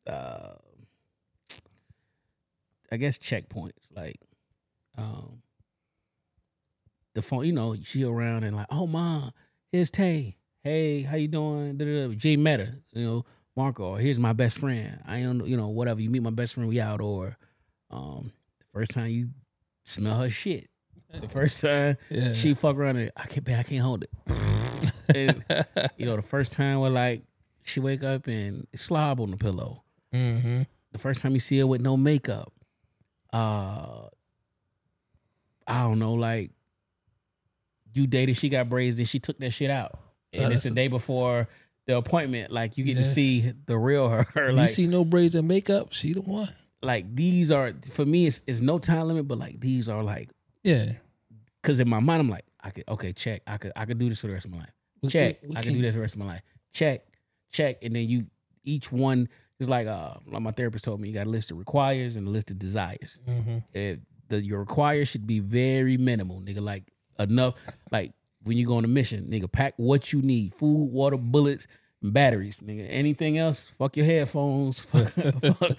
uh, 0.08 0.54
I 2.90 2.96
guess 2.96 3.18
checkpoints. 3.18 3.84
Like, 3.94 4.20
um, 4.98 5.42
the 7.14 7.22
phone, 7.22 7.44
you 7.44 7.52
know, 7.52 7.76
she 7.82 8.04
around 8.04 8.44
and 8.44 8.56
like, 8.56 8.66
oh 8.70 8.86
mom, 8.86 9.32
here's 9.72 9.90
Tay. 9.90 10.36
Hey, 10.62 11.02
how 11.02 11.16
you 11.16 11.28
doing? 11.28 11.76
Da-da-da. 11.78 12.14
J 12.14 12.36
Meta, 12.36 12.74
you 12.92 13.04
know, 13.04 13.24
Marco. 13.56 13.84
Or 13.94 13.98
here's 13.98 14.18
my 14.18 14.32
best 14.34 14.58
friend. 14.58 15.00
I 15.06 15.22
don't, 15.22 15.46
you 15.46 15.56
know, 15.56 15.68
whatever. 15.68 16.00
You 16.00 16.10
meet 16.10 16.22
my 16.22 16.30
best 16.30 16.54
friend, 16.54 16.68
we 16.68 16.80
out. 16.80 17.00
Or, 17.00 17.36
um, 17.90 18.30
the 18.58 18.66
first 18.72 18.90
time 18.92 19.08
you 19.08 19.28
smell 19.84 20.20
her 20.20 20.30
shit. 20.30 20.68
The 21.12 21.28
first 21.28 21.60
time 21.62 21.96
Yeah. 22.10 22.34
she 22.34 22.54
fuck 22.54 22.76
around 22.76 22.96
and 22.98 23.10
I 23.16 23.26
can't, 23.26 23.48
I 23.48 23.62
can't 23.62 23.80
hold 23.82 24.04
it. 24.04 24.10
and 25.14 25.44
you 25.96 26.06
know, 26.06 26.14
the 26.16 26.22
first 26.22 26.52
time 26.52 26.80
where 26.80 26.90
like 26.90 27.22
she 27.64 27.80
wake 27.80 28.02
up 28.02 28.26
and 28.26 28.66
slob 28.76 29.20
on 29.20 29.30
the 29.30 29.36
pillow. 29.36 29.82
Mm-hmm. 30.14 30.62
The 30.92 30.98
first 30.98 31.20
time 31.22 31.32
you 31.34 31.40
see 31.40 31.58
her 31.60 31.66
with 31.66 31.80
no 31.80 31.96
makeup. 31.96 32.52
Uh, 33.32 34.08
I 35.66 35.82
don't 35.84 35.98
know, 35.98 36.14
like 36.14 36.50
you 37.94 38.06
dated, 38.06 38.36
she 38.36 38.48
got 38.48 38.68
braids, 38.68 38.96
then 38.96 39.06
she 39.06 39.18
took 39.18 39.38
that 39.38 39.50
shit 39.50 39.70
out, 39.70 39.98
and 40.32 40.46
Oh, 40.46 40.50
it's 40.50 40.62
the 40.64 40.70
a- 40.70 40.74
day 40.74 40.88
before 40.88 41.48
the 41.86 41.96
appointment. 41.96 42.52
Like 42.52 42.76
you 42.78 42.84
get 42.84 42.96
to 42.96 43.04
see 43.04 43.52
the 43.66 43.76
real 43.78 44.08
her. 44.08 44.26
you 44.50 44.68
see 44.68 44.86
no 44.86 45.04
braids 45.04 45.34
and 45.34 45.46
makeup, 45.48 45.92
she 45.92 46.12
the 46.12 46.22
one. 46.22 46.52
like 46.82 47.14
these 47.14 47.50
are 47.50 47.72
for 47.90 48.04
me. 48.06 48.26
It's, 48.26 48.42
it's 48.46 48.60
no 48.60 48.78
time 48.78 49.06
limit, 49.08 49.26
but 49.28 49.38
like 49.38 49.60
these 49.60 49.88
are 49.88 50.02
like 50.02 50.30
Yeah. 50.62 50.92
because 51.62 51.80
in 51.80 51.88
my 51.88 52.00
mind 52.00 52.20
I'm 52.20 52.28
like 52.30 52.44
I 52.62 52.70
could 52.70 52.84
okay 52.88 53.12
check 53.12 53.42
I 53.46 53.56
could 53.56 53.72
I 53.76 53.84
could 53.86 53.98
do 53.98 54.08
this 54.08 54.20
for 54.20 54.26
the 54.28 54.32
rest 54.34 54.44
of 54.46 54.50
my 54.52 54.58
life. 54.58 54.72
We- 55.02 55.08
Check 55.08 55.42
we- 55.42 55.48
we 55.48 55.56
I 55.56 55.62
can- 55.62 55.72
do 55.74 55.82
this 55.82 55.92
for 55.92 55.98
the 55.98 56.02
rest 56.02 56.14
of 56.14 56.20
my 56.20 56.26
life. 56.26 56.42
Check 56.72 57.04
check 57.52 57.78
and 57.82 57.96
then 57.96 58.08
you 58.08 58.26
each 58.64 58.92
one 58.92 59.28
is 59.58 59.68
like 59.68 59.86
uh 59.86 60.14
like 60.26 60.42
my 60.42 60.50
therapist 60.52 60.84
told 60.84 61.00
me 61.00 61.08
you 61.08 61.14
got 61.14 61.26
a 61.26 61.30
list 61.30 61.50
of 61.50 61.58
requires 61.58 62.16
and 62.16 62.26
a 62.28 62.30
list 62.30 62.50
of 62.50 62.58
desires. 62.58 63.18
Mhm. 63.28 63.64
If 63.74 63.98
the 64.28 64.42
your 64.44 64.60
requires 64.60 65.08
should 65.08 65.26
be 65.26 65.40
very 65.40 65.96
minimal, 65.96 66.40
nigga. 66.40 66.60
Like 66.60 66.84
enough 67.20 67.54
like 67.92 68.12
when 68.42 68.56
you 68.56 68.66
go 68.66 68.76
on 68.76 68.84
a 68.84 68.88
mission, 68.88 69.26
nigga, 69.30 69.50
pack 69.50 69.74
what 69.76 70.12
you 70.12 70.22
need: 70.22 70.54
food, 70.54 70.90
water, 70.90 71.16
bullets, 71.16 71.66
and 72.02 72.12
batteries, 72.12 72.56
nigga. 72.58 72.86
Anything 72.88 73.38
else? 73.38 73.64
Fuck 73.64 73.96
your 73.96 74.06
headphones. 74.06 74.78
Fuck, 74.90 75.12
fuck- 75.12 75.76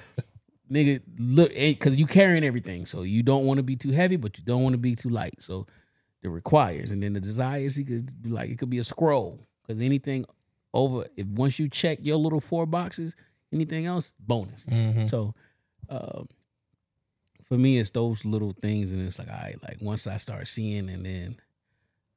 nigga. 0.71 1.01
Look, 1.17 1.53
because 1.53 1.95
you 1.95 2.05
carrying 2.05 2.43
everything, 2.43 2.85
so 2.85 3.01
you 3.01 3.23
don't 3.23 3.45
want 3.45 3.57
to 3.57 3.63
be 3.63 3.75
too 3.75 3.91
heavy, 3.91 4.15
but 4.15 4.37
you 4.37 4.43
don't 4.43 4.61
want 4.63 4.73
to 4.73 4.77
be 4.77 4.95
too 4.95 5.09
light. 5.09 5.35
So 5.39 5.65
the 6.21 6.29
requires, 6.29 6.91
and 6.91 7.01
then 7.01 7.13
the 7.13 7.19
desires, 7.19 7.77
you 7.77 7.85
could 7.85 8.21
be 8.21 8.29
like 8.29 8.49
it 8.49 8.57
could 8.59 8.69
be 8.69 8.77
a 8.79 8.83
scroll 8.83 9.47
because 9.63 9.81
anything 9.81 10.25
over 10.73 11.05
if 11.17 11.25
once 11.27 11.57
you 11.59 11.67
check 11.67 11.97
your 12.01 12.17
little 12.17 12.39
four 12.39 12.65
boxes, 12.67 13.15
anything 13.51 13.85
else 13.87 14.13
bonus. 14.19 14.63
Mhm. 14.65 15.09
So. 15.09 15.33
Um, 15.89 16.29
for 17.51 17.57
me, 17.57 17.77
it's 17.77 17.89
those 17.89 18.23
little 18.23 18.53
things, 18.61 18.93
and 18.93 19.05
it's 19.05 19.19
like, 19.19 19.27
all 19.27 19.35
right, 19.35 19.61
like 19.61 19.75
once 19.81 20.07
I 20.07 20.15
start 20.15 20.47
seeing, 20.47 20.89
and 20.89 21.05
then 21.05 21.35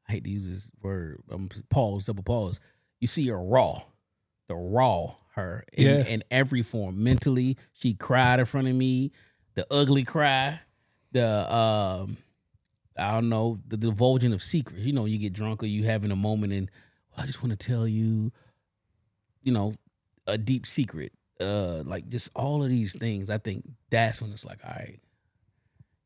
I 0.09 0.13
hate 0.13 0.23
to 0.25 0.31
use 0.31 0.47
this 0.47 0.71
word, 0.81 1.21
um, 1.29 1.49
pause, 1.71 2.05
double 2.05 2.23
pause. 2.23 2.61
You 3.01 3.09
see 3.09 3.27
her 3.27 3.43
raw, 3.43 3.83
the 4.47 4.55
raw 4.55 5.17
her 5.35 5.65
in, 5.73 5.87
Yeah. 5.87 6.05
in 6.07 6.23
every 6.31 6.63
form. 6.63 7.03
Mentally, 7.03 7.57
she 7.73 7.95
cried 7.95 8.39
in 8.39 8.47
front 8.47 8.69
of 8.69 8.77
me, 8.77 9.11
the 9.55 9.67
ugly 9.73 10.05
cry, 10.05 10.61
the 11.11 11.53
um, 11.53 12.17
I 12.97 13.11
don't 13.11 13.29
know, 13.29 13.59
the 13.67 13.77
divulging 13.77 14.33
of 14.33 14.41
secrets. 14.41 14.85
You 14.85 14.93
know, 14.93 15.05
you 15.05 15.19
get 15.19 15.33
drunk 15.33 15.65
or 15.65 15.67
you 15.67 15.83
having 15.83 16.13
a 16.13 16.17
moment, 16.17 16.53
and 16.53 16.71
I 17.17 17.27
just 17.27 17.43
want 17.43 17.59
to 17.59 17.67
tell 17.67 17.89
you, 17.89 18.31
you 19.43 19.51
know, 19.51 19.75
a 20.29 20.39
deep 20.39 20.65
secret. 20.65 21.13
Uh, 21.41 21.83
like 21.85 22.09
just 22.09 22.31
all 22.37 22.63
of 22.63 22.69
these 22.71 22.97
things. 22.97 23.29
I 23.31 23.39
think 23.39 23.69
that's 23.91 24.23
when 24.23 24.31
it's 24.31 24.45
like, 24.45 24.61
all 24.65 24.71
right, 24.71 25.01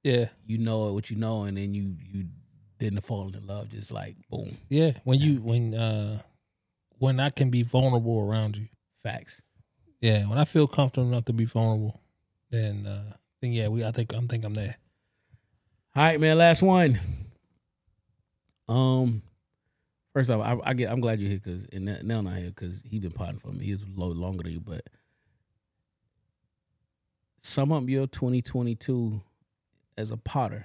Yeah. 0.09 0.28
you 0.46 0.59
know 0.59 0.92
what 0.92 1.11
you 1.11 1.16
know, 1.16 1.44
and 1.44 1.56
then 1.56 1.74
you 1.74 1.96
you 2.12 2.26
didn't 2.78 3.00
fall 3.02 3.28
in 3.34 3.46
love, 3.46 3.68
just 3.70 3.92
like 3.92 4.16
boom, 4.30 4.56
Yeah. 4.68 4.92
When 5.04 5.18
you 5.18 5.40
when 5.42 5.74
uh 5.74 6.22
when 6.98 7.20
I 7.20 7.30
can 7.30 7.50
be 7.50 7.62
vulnerable 7.62 8.18
around 8.20 8.56
you. 8.56 8.68
facts. 9.02 9.42
Yeah. 10.00 10.26
When 10.26 10.38
I 10.38 10.44
feel 10.44 10.66
comfortable 10.66 11.09
enough 11.09 11.24
to 11.26 11.32
be 11.32 11.44
vulnerable, 11.44 12.00
then 12.50 12.86
uh 12.86 13.12
then 13.42 13.52
yeah, 13.52 13.68
we 13.68 13.84
I 13.84 13.90
think 13.92 14.12
I'm 14.14 14.26
think 14.26 14.44
I'm 14.44 14.54
there. 14.54 14.76
All 15.96 16.02
right, 16.04 16.20
man. 16.20 16.38
Last 16.38 16.62
one. 16.62 16.98
Um, 18.68 19.22
first 20.12 20.30
off, 20.30 20.40
I, 20.40 20.70
I 20.70 20.74
get 20.74 20.90
I'm 20.90 21.00
glad 21.00 21.20
you're 21.20 21.30
here 21.30 21.40
because 21.42 21.66
and 21.72 21.84
Nell 22.06 22.22
not 22.22 22.36
here 22.36 22.48
because 22.48 22.82
he 22.88 22.98
been 22.98 23.11
podding 23.11 23.38
for 23.40 23.48
me. 23.48 23.64
He 23.64 23.72
was 23.72 23.82
a 23.82 23.86
little 24.00 24.14
longer 24.14 24.44
than 24.44 24.52
you, 24.52 24.61
but 24.61 24.82
sum 27.38 27.72
up 27.72 27.88
your 27.88 28.06
2022 28.06 29.20
as 29.99 30.11
a 30.12 30.16
podder. 30.16 30.62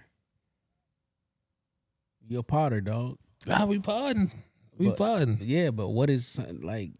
You're 2.28 2.42
a 2.42 2.44
podder, 2.44 2.82
dog. 2.84 3.18
Ah, 3.50 3.66
we 3.66 3.80
pardon. 3.80 4.32
We 4.78 4.88
But- 4.88 4.98
pardon. 4.98 5.40
Yeah, 5.42 5.72
but 5.72 5.90
what 5.90 6.10
is 6.10 6.40
like? 6.62 6.92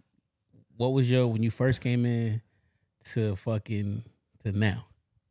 What 0.76 0.90
was 0.94 1.10
your 1.10 1.28
when 1.28 1.44
you 1.44 1.52
first 1.52 1.82
came 1.82 2.06
in 2.06 2.42
to 3.12 3.36
fucking 3.36 4.04
to 4.44 4.52
now? 4.52 4.86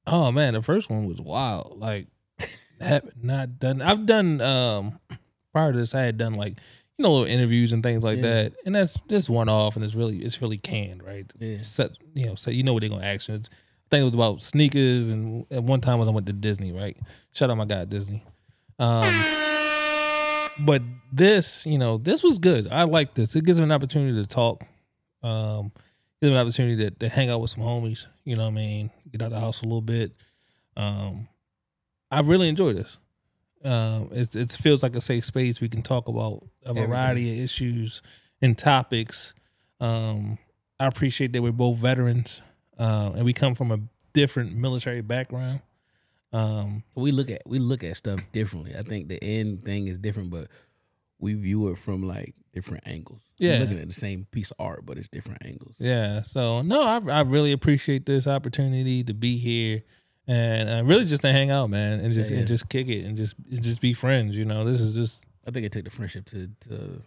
Oh 0.06 0.32
man, 0.32 0.54
the 0.54 0.62
first 0.62 0.88
one 0.88 1.04
was 1.06 1.20
wild. 1.20 1.78
Like 1.78 2.06
have 2.80 3.10
not 3.22 3.58
done 3.60 3.80
I've 3.82 4.06
done 4.06 4.40
um 4.40 4.98
prior 5.52 5.70
to 5.72 5.78
this 5.78 5.94
I 5.94 6.02
had 6.02 6.16
done 6.16 6.34
like 6.34 6.58
you 6.98 7.02
know 7.04 7.12
little 7.12 7.26
interviews 7.26 7.72
and 7.72 7.82
things 7.82 8.02
like 8.02 8.16
Yeah. 8.16 8.22
that. 8.22 8.52
And 8.64 8.74
that's 8.74 8.98
just 9.08 9.28
one 9.30 9.48
off 9.48 9.76
and 9.76 9.84
it's 9.84 9.94
really 9.94 10.18
it's 10.24 10.40
really 10.42 10.58
canned, 10.58 11.02
right? 11.02 11.30
Yeah. 11.38 11.60
Set 11.60 11.90
you 12.14 12.26
know, 12.26 12.34
so 12.34 12.50
you 12.50 12.62
know 12.62 12.72
what 12.72 12.80
they're 12.80 12.88
gonna 12.90 13.04
ask 13.06 13.28
you. 13.28 13.34
It's- 13.34 13.50
It 14.00 14.04
was 14.04 14.14
about 14.14 14.42
sneakers 14.42 15.08
and 15.08 15.46
at 15.50 15.62
one 15.62 15.80
time 15.80 15.98
when 15.98 16.08
I 16.08 16.10
went 16.10 16.26
to 16.26 16.32
Disney, 16.32 16.72
right? 16.72 16.96
Shout 17.32 17.50
out 17.50 17.56
my 17.56 17.64
guy 17.64 17.84
Disney. 17.84 18.24
Um 18.78 19.12
but 20.58 20.82
this, 21.12 21.66
you 21.66 21.78
know, 21.78 21.98
this 21.98 22.22
was 22.22 22.38
good. 22.38 22.68
I 22.68 22.84
like 22.84 23.14
this. 23.14 23.34
It 23.36 23.44
gives 23.44 23.58
them 23.58 23.64
an 23.64 23.72
opportunity 23.72 24.20
to 24.20 24.26
talk. 24.26 24.62
Um, 25.22 25.72
gives 26.20 26.30
them 26.30 26.34
an 26.34 26.40
opportunity 26.40 26.76
to, 26.84 26.90
to 26.90 27.08
hang 27.08 27.30
out 27.30 27.40
with 27.40 27.50
some 27.50 27.64
homies. 27.64 28.08
You 28.24 28.36
know 28.36 28.42
what 28.42 28.52
I 28.52 28.54
mean? 28.54 28.90
Get 29.10 29.22
out 29.22 29.26
of 29.26 29.32
the 29.32 29.40
house 29.40 29.62
a 29.62 29.64
little 29.64 29.80
bit. 29.80 30.12
Um, 30.76 31.28
I 32.10 32.20
really 32.20 32.48
enjoy 32.48 32.72
this. 32.74 32.98
Um, 33.64 34.08
it 34.10 34.34
it 34.34 34.50
feels 34.52 34.82
like 34.82 34.96
a 34.96 35.00
safe 35.00 35.24
space. 35.24 35.60
We 35.60 35.68
can 35.68 35.82
talk 35.82 36.08
about 36.08 36.44
a 36.64 36.74
variety 36.74 37.32
of 37.32 37.44
issues 37.44 38.02
and 38.40 38.58
topics. 38.58 39.34
Um, 39.80 40.38
I 40.80 40.86
appreciate 40.86 41.32
that 41.32 41.42
we're 41.42 41.52
both 41.52 41.78
veterans, 41.78 42.42
uh, 42.82 43.12
and 43.16 43.24
we 43.24 43.32
come 43.32 43.54
from 43.54 43.70
a 43.70 43.78
different 44.12 44.54
military 44.56 45.00
background. 45.02 45.60
Um, 46.32 46.82
we 46.94 47.12
look 47.12 47.30
at 47.30 47.42
we 47.46 47.58
look 47.58 47.84
at 47.84 47.96
stuff 47.96 48.20
differently. 48.32 48.74
I 48.76 48.82
think 48.82 49.08
the 49.08 49.22
end 49.22 49.62
thing 49.64 49.86
is 49.88 49.98
different, 49.98 50.30
but 50.30 50.48
we 51.18 51.34
view 51.34 51.68
it 51.68 51.78
from 51.78 52.02
like 52.02 52.34
different 52.52 52.82
angles. 52.86 53.20
Yeah. 53.38 53.52
We're 53.52 53.60
looking 53.60 53.78
at 53.80 53.88
the 53.88 53.94
same 53.94 54.26
piece 54.30 54.50
of 54.50 54.56
art, 54.58 54.84
but 54.86 54.96
it's 54.98 55.08
different 55.08 55.44
angles. 55.44 55.74
Yeah. 55.78 56.22
So 56.22 56.62
no, 56.62 56.82
I 56.82 56.96
I 57.10 57.20
really 57.22 57.52
appreciate 57.52 58.06
this 58.06 58.26
opportunity 58.26 59.04
to 59.04 59.14
be 59.14 59.36
here 59.36 59.82
and 60.26 60.68
uh, 60.70 60.84
really 60.88 61.04
just 61.04 61.22
to 61.22 61.32
hang 61.32 61.50
out, 61.50 61.68
man, 61.68 62.00
and 62.00 62.14
just 62.14 62.30
Yeah, 62.30 62.34
yeah. 62.36 62.38
and 62.40 62.48
just 62.48 62.68
kick 62.68 62.88
it 62.88 63.04
and 63.04 63.16
just 63.16 63.34
and 63.50 63.62
just 63.62 63.80
be 63.80 63.92
friends. 63.92 64.36
You 64.36 64.44
know, 64.46 64.64
this 64.64 64.80
is 64.80 64.94
just 64.94 65.24
I 65.46 65.50
think 65.50 65.66
it 65.66 65.72
took 65.72 65.84
the 65.84 65.90
friendship 65.90 66.24
to, 66.30 66.48
to 66.68 67.02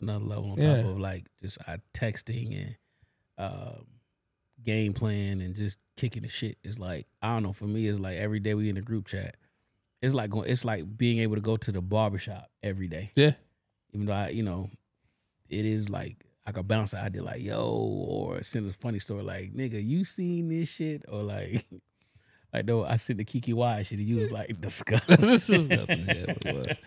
another 0.00 0.24
level 0.24 0.52
on 0.52 0.58
Yeah. 0.58 0.76
top 0.82 0.90
of 0.92 0.98
like 0.98 1.26
just 1.42 1.58
our 1.66 1.78
texting 1.92 2.56
and 2.64 2.76
um, 3.36 3.86
game 4.64 4.92
plan 4.92 5.40
and 5.40 5.54
just 5.54 5.78
kicking 5.96 6.22
the 6.22 6.28
shit. 6.28 6.58
It's 6.62 6.78
like 6.78 7.06
I 7.22 7.34
don't 7.34 7.42
know. 7.42 7.52
For 7.52 7.64
me, 7.66 7.86
it's 7.88 8.00
like 8.00 8.16
every 8.16 8.40
day 8.40 8.54
we 8.54 8.68
in 8.68 8.74
the 8.76 8.80
group 8.82 9.06
chat. 9.06 9.36
It's 10.02 10.14
like 10.14 10.30
going. 10.30 10.50
It's 10.50 10.64
like 10.64 10.96
being 10.96 11.18
able 11.18 11.34
to 11.34 11.42
go 11.42 11.56
to 11.58 11.72
the 11.72 11.82
barbershop 11.82 12.48
every 12.62 12.88
day. 12.88 13.12
yeah, 13.16 13.32
even 13.92 14.06
though 14.06 14.12
I, 14.14 14.28
you 14.30 14.42
know, 14.42 14.70
it 15.48 15.66
is 15.66 15.90
like 15.90 16.24
I 16.46 16.52
could 16.52 16.66
bounce 16.66 16.92
an 16.94 17.00
idea 17.04 17.22
like, 17.22 17.42
yo, 17.42 17.62
or 17.62 18.42
send 18.42 18.68
a 18.68 18.72
funny 18.72 18.98
story 18.98 19.22
like, 19.22 19.52
nigga, 19.52 19.84
you 19.84 20.04
seen 20.04 20.48
this 20.48 20.68
shit? 20.68 21.04
Or 21.08 21.22
like, 21.22 21.66
like 22.52 22.66
though 22.66 22.84
I 22.84 22.96
sent 22.96 23.18
the 23.18 23.24
Kiki 23.24 23.52
Y 23.52 23.82
shit, 23.82 23.98
and 23.98 24.08
you 24.08 24.16
was 24.16 24.30
like 24.32 24.58
disgusting. 24.60 25.16
This 25.20 25.50
is 25.50 25.68
disgusting. 25.68 26.06
Yeah, 26.06 26.34
it 26.44 26.54
was. 26.56 26.78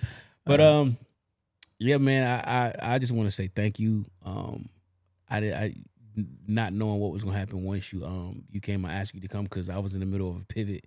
But 0.45 0.59
Uh, 0.59 0.81
um, 0.81 0.97
yeah, 1.79 1.97
man, 1.97 2.23
I 2.23 2.67
I, 2.67 2.95
I 2.95 2.99
just 2.99 3.11
want 3.11 3.27
to 3.27 3.31
say 3.31 3.47
thank 3.47 3.79
you. 3.79 4.05
Um, 4.25 4.69
I 5.29 5.39
did 5.39 5.53
I 5.53 5.75
not 6.47 6.73
knowing 6.73 6.99
what 6.99 7.11
was 7.11 7.23
gonna 7.23 7.37
happen 7.37 7.63
once 7.63 7.91
you 7.91 8.05
um 8.05 8.43
you 8.51 8.59
came. 8.59 8.85
I 8.85 8.93
asked 8.93 9.13
you 9.13 9.21
to 9.21 9.27
come 9.27 9.43
because 9.43 9.69
I 9.69 9.77
was 9.79 9.93
in 9.93 9.99
the 9.99 10.05
middle 10.05 10.29
of 10.29 10.37
a 10.41 10.45
pivot, 10.45 10.85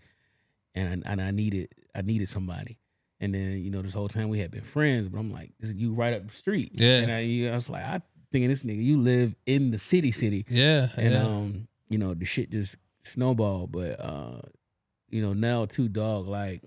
and 0.75 1.05
I, 1.07 1.13
and 1.13 1.21
I 1.21 1.31
needed 1.31 1.69
I 1.95 2.03
needed 2.03 2.29
somebody. 2.29 2.79
And 3.21 3.35
then 3.35 3.63
you 3.65 3.71
know 3.71 3.83
this 3.83 3.95
whole 3.95 4.09
time 4.09 4.29
we 4.29 4.39
had 4.39 4.51
been 4.51 4.63
friends, 4.63 5.09
but 5.09 5.19
I'm 5.19 5.33
like, 5.33 5.53
this 5.59 5.71
is 5.71 5.77
you 5.77 5.95
right 5.95 6.13
up 6.15 6.27
the 6.29 6.35
street. 6.35 6.73
Yeah. 6.75 6.99
and 6.99 7.13
I, 7.13 7.21
you 7.21 7.47
know, 7.47 7.53
I 7.53 7.55
was 7.57 7.71
like, 7.71 7.83
I 7.83 8.01
thinking 8.31 8.51
this 8.51 8.63
nigga, 8.65 8.83
you 8.85 8.99
live 8.99 9.35
in 9.47 9.71
the 9.71 9.79
city, 9.79 10.13
city. 10.13 10.45
Yeah, 10.49 10.89
And 10.97 11.13
yeah. 11.13 11.23
um, 11.25 11.69
you 11.89 11.97
know, 11.99 12.13
the 12.13 12.25
shit 12.27 12.51
just 12.51 12.77
snowballed. 13.01 13.73
But 13.73 13.99
uh, 14.01 14.43
you 15.09 15.23
know, 15.23 15.33
now 15.33 15.65
too, 15.65 15.89
dog, 15.89 16.27
like 16.29 16.63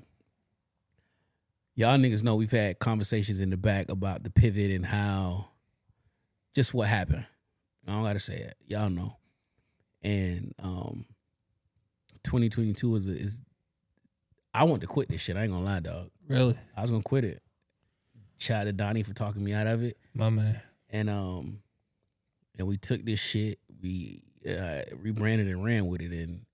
y'all 1.75 1.97
niggas 1.97 2.23
know 2.23 2.35
we've 2.35 2.51
had 2.51 2.79
conversations 2.79 3.39
in 3.39 3.49
the 3.51 3.57
back 3.57 3.89
about 3.89 4.23
the 4.23 4.29
pivot 4.29 4.71
and 4.71 4.85
how 4.85 5.49
just 6.55 6.73
what 6.73 6.87
happened. 6.87 7.25
I 7.89 7.93
don't 7.93 8.03
gotta 8.03 8.19
say 8.19 8.35
it. 8.35 8.55
Y'all 8.67 8.89
know. 8.89 9.17
And 10.01 10.53
um 10.61 11.05
2022 12.23 12.95
is 12.95 13.07
is 13.07 13.41
I 14.53 14.63
want 14.63 14.81
to 14.81 14.87
quit 14.87 15.09
this 15.09 15.21
shit. 15.21 15.37
I 15.37 15.43
ain't 15.43 15.51
gonna 15.51 15.65
lie, 15.65 15.79
dog. 15.79 16.09
really, 16.27 16.57
I 16.75 16.81
was 16.81 16.91
gonna 16.91 17.03
quit 17.03 17.23
it. 17.23 17.41
Shout 18.37 18.61
out 18.61 18.63
to 18.65 18.73
Donnie 18.73 19.03
for 19.03 19.13
talking 19.13 19.43
me 19.43 19.53
out 19.53 19.67
of 19.67 19.83
it 19.83 19.97
my 20.13 20.29
man. 20.29 20.61
and 20.89 21.09
um 21.09 21.59
and 22.57 22.67
we 22.67 22.77
took 22.77 23.03
this 23.03 23.19
shit 23.19 23.59
we 23.81 24.23
uh, 24.49 24.81
rebranded 24.97 25.47
and 25.47 25.63
ran 25.63 25.87
with 25.87 26.01
it 26.01 26.11
and 26.11 26.45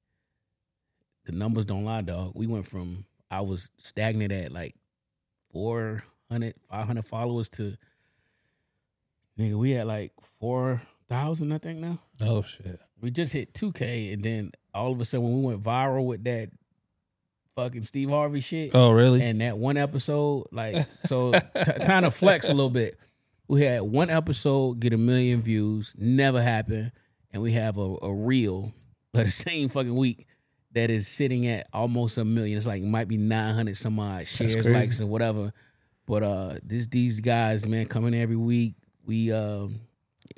the 1.25 1.31
numbers 1.31 1.65
don't 1.65 1.85
lie 1.85 2.01
dog 2.01 2.31
we 2.35 2.47
went 2.47 2.65
from 2.65 3.05
i 3.29 3.41
was 3.41 3.69
stagnant 3.77 4.31
at 4.31 4.51
like 4.51 4.75
400 5.51 6.55
500 6.69 7.05
followers 7.05 7.49
to 7.49 7.75
nigga 9.39 9.55
we 9.55 9.71
had 9.71 9.85
like 9.87 10.11
4000 11.09 11.51
i 11.51 11.57
think 11.57 11.79
now 11.79 11.99
Oh 12.21 12.41
shit. 12.43 12.79
we 13.01 13.11
just 13.11 13.33
hit 13.33 13.53
2k 13.53 14.13
and 14.13 14.23
then 14.23 14.51
all 14.73 14.91
of 14.91 14.99
a 15.01 15.05
sudden 15.05 15.23
when 15.25 15.37
we 15.41 15.45
went 15.47 15.63
viral 15.63 16.05
with 16.05 16.23
that 16.25 16.49
fucking 17.55 17.83
steve 17.83 18.09
harvey 18.09 18.41
shit 18.41 18.71
Oh 18.73 18.91
really? 18.91 19.21
and 19.21 19.39
that 19.41 19.57
one 19.57 19.77
episode, 19.77 20.47
like, 20.51 20.85
so 21.05 21.31
t- 21.31 21.39
time 21.81 22.03
to 22.03 22.11
flex 22.11 22.49
a 22.49 22.53
little 22.53 22.69
bit. 22.69 22.97
We 23.47 23.61
had 23.61 23.83
one 23.83 24.09
episode 24.09 24.79
get 24.79 24.91
a 24.91 24.97
million 24.97 25.41
views, 25.41 25.93
never 25.97 26.41
happened, 26.41 26.91
and 27.31 27.41
we 27.43 27.53
have 27.53 27.77
a, 27.77 27.95
a 28.01 28.13
reel 28.13 28.73
of 29.13 29.25
the 29.25 29.31
same 29.31 29.69
fucking 29.69 29.95
week 29.95 30.25
that 30.73 30.89
is 30.89 31.07
sitting 31.07 31.47
at 31.47 31.67
almost 31.71 32.17
a 32.17 32.25
million. 32.25 32.57
It's 32.57 32.67
like 32.67 32.81
might 32.81 33.07
be 33.07 33.17
nine 33.17 33.53
hundred 33.55 33.77
some 33.77 33.99
odd 33.99 34.27
shares, 34.27 34.65
likes, 34.65 34.99
and 34.99 35.09
whatever. 35.09 35.53
But 36.07 36.23
uh, 36.23 36.55
this 36.63 36.87
these 36.87 37.19
guys, 37.21 37.65
man, 37.67 37.85
coming 37.85 38.13
every 38.15 38.35
week. 38.35 38.73
We 39.05 39.31
um, 39.31 39.79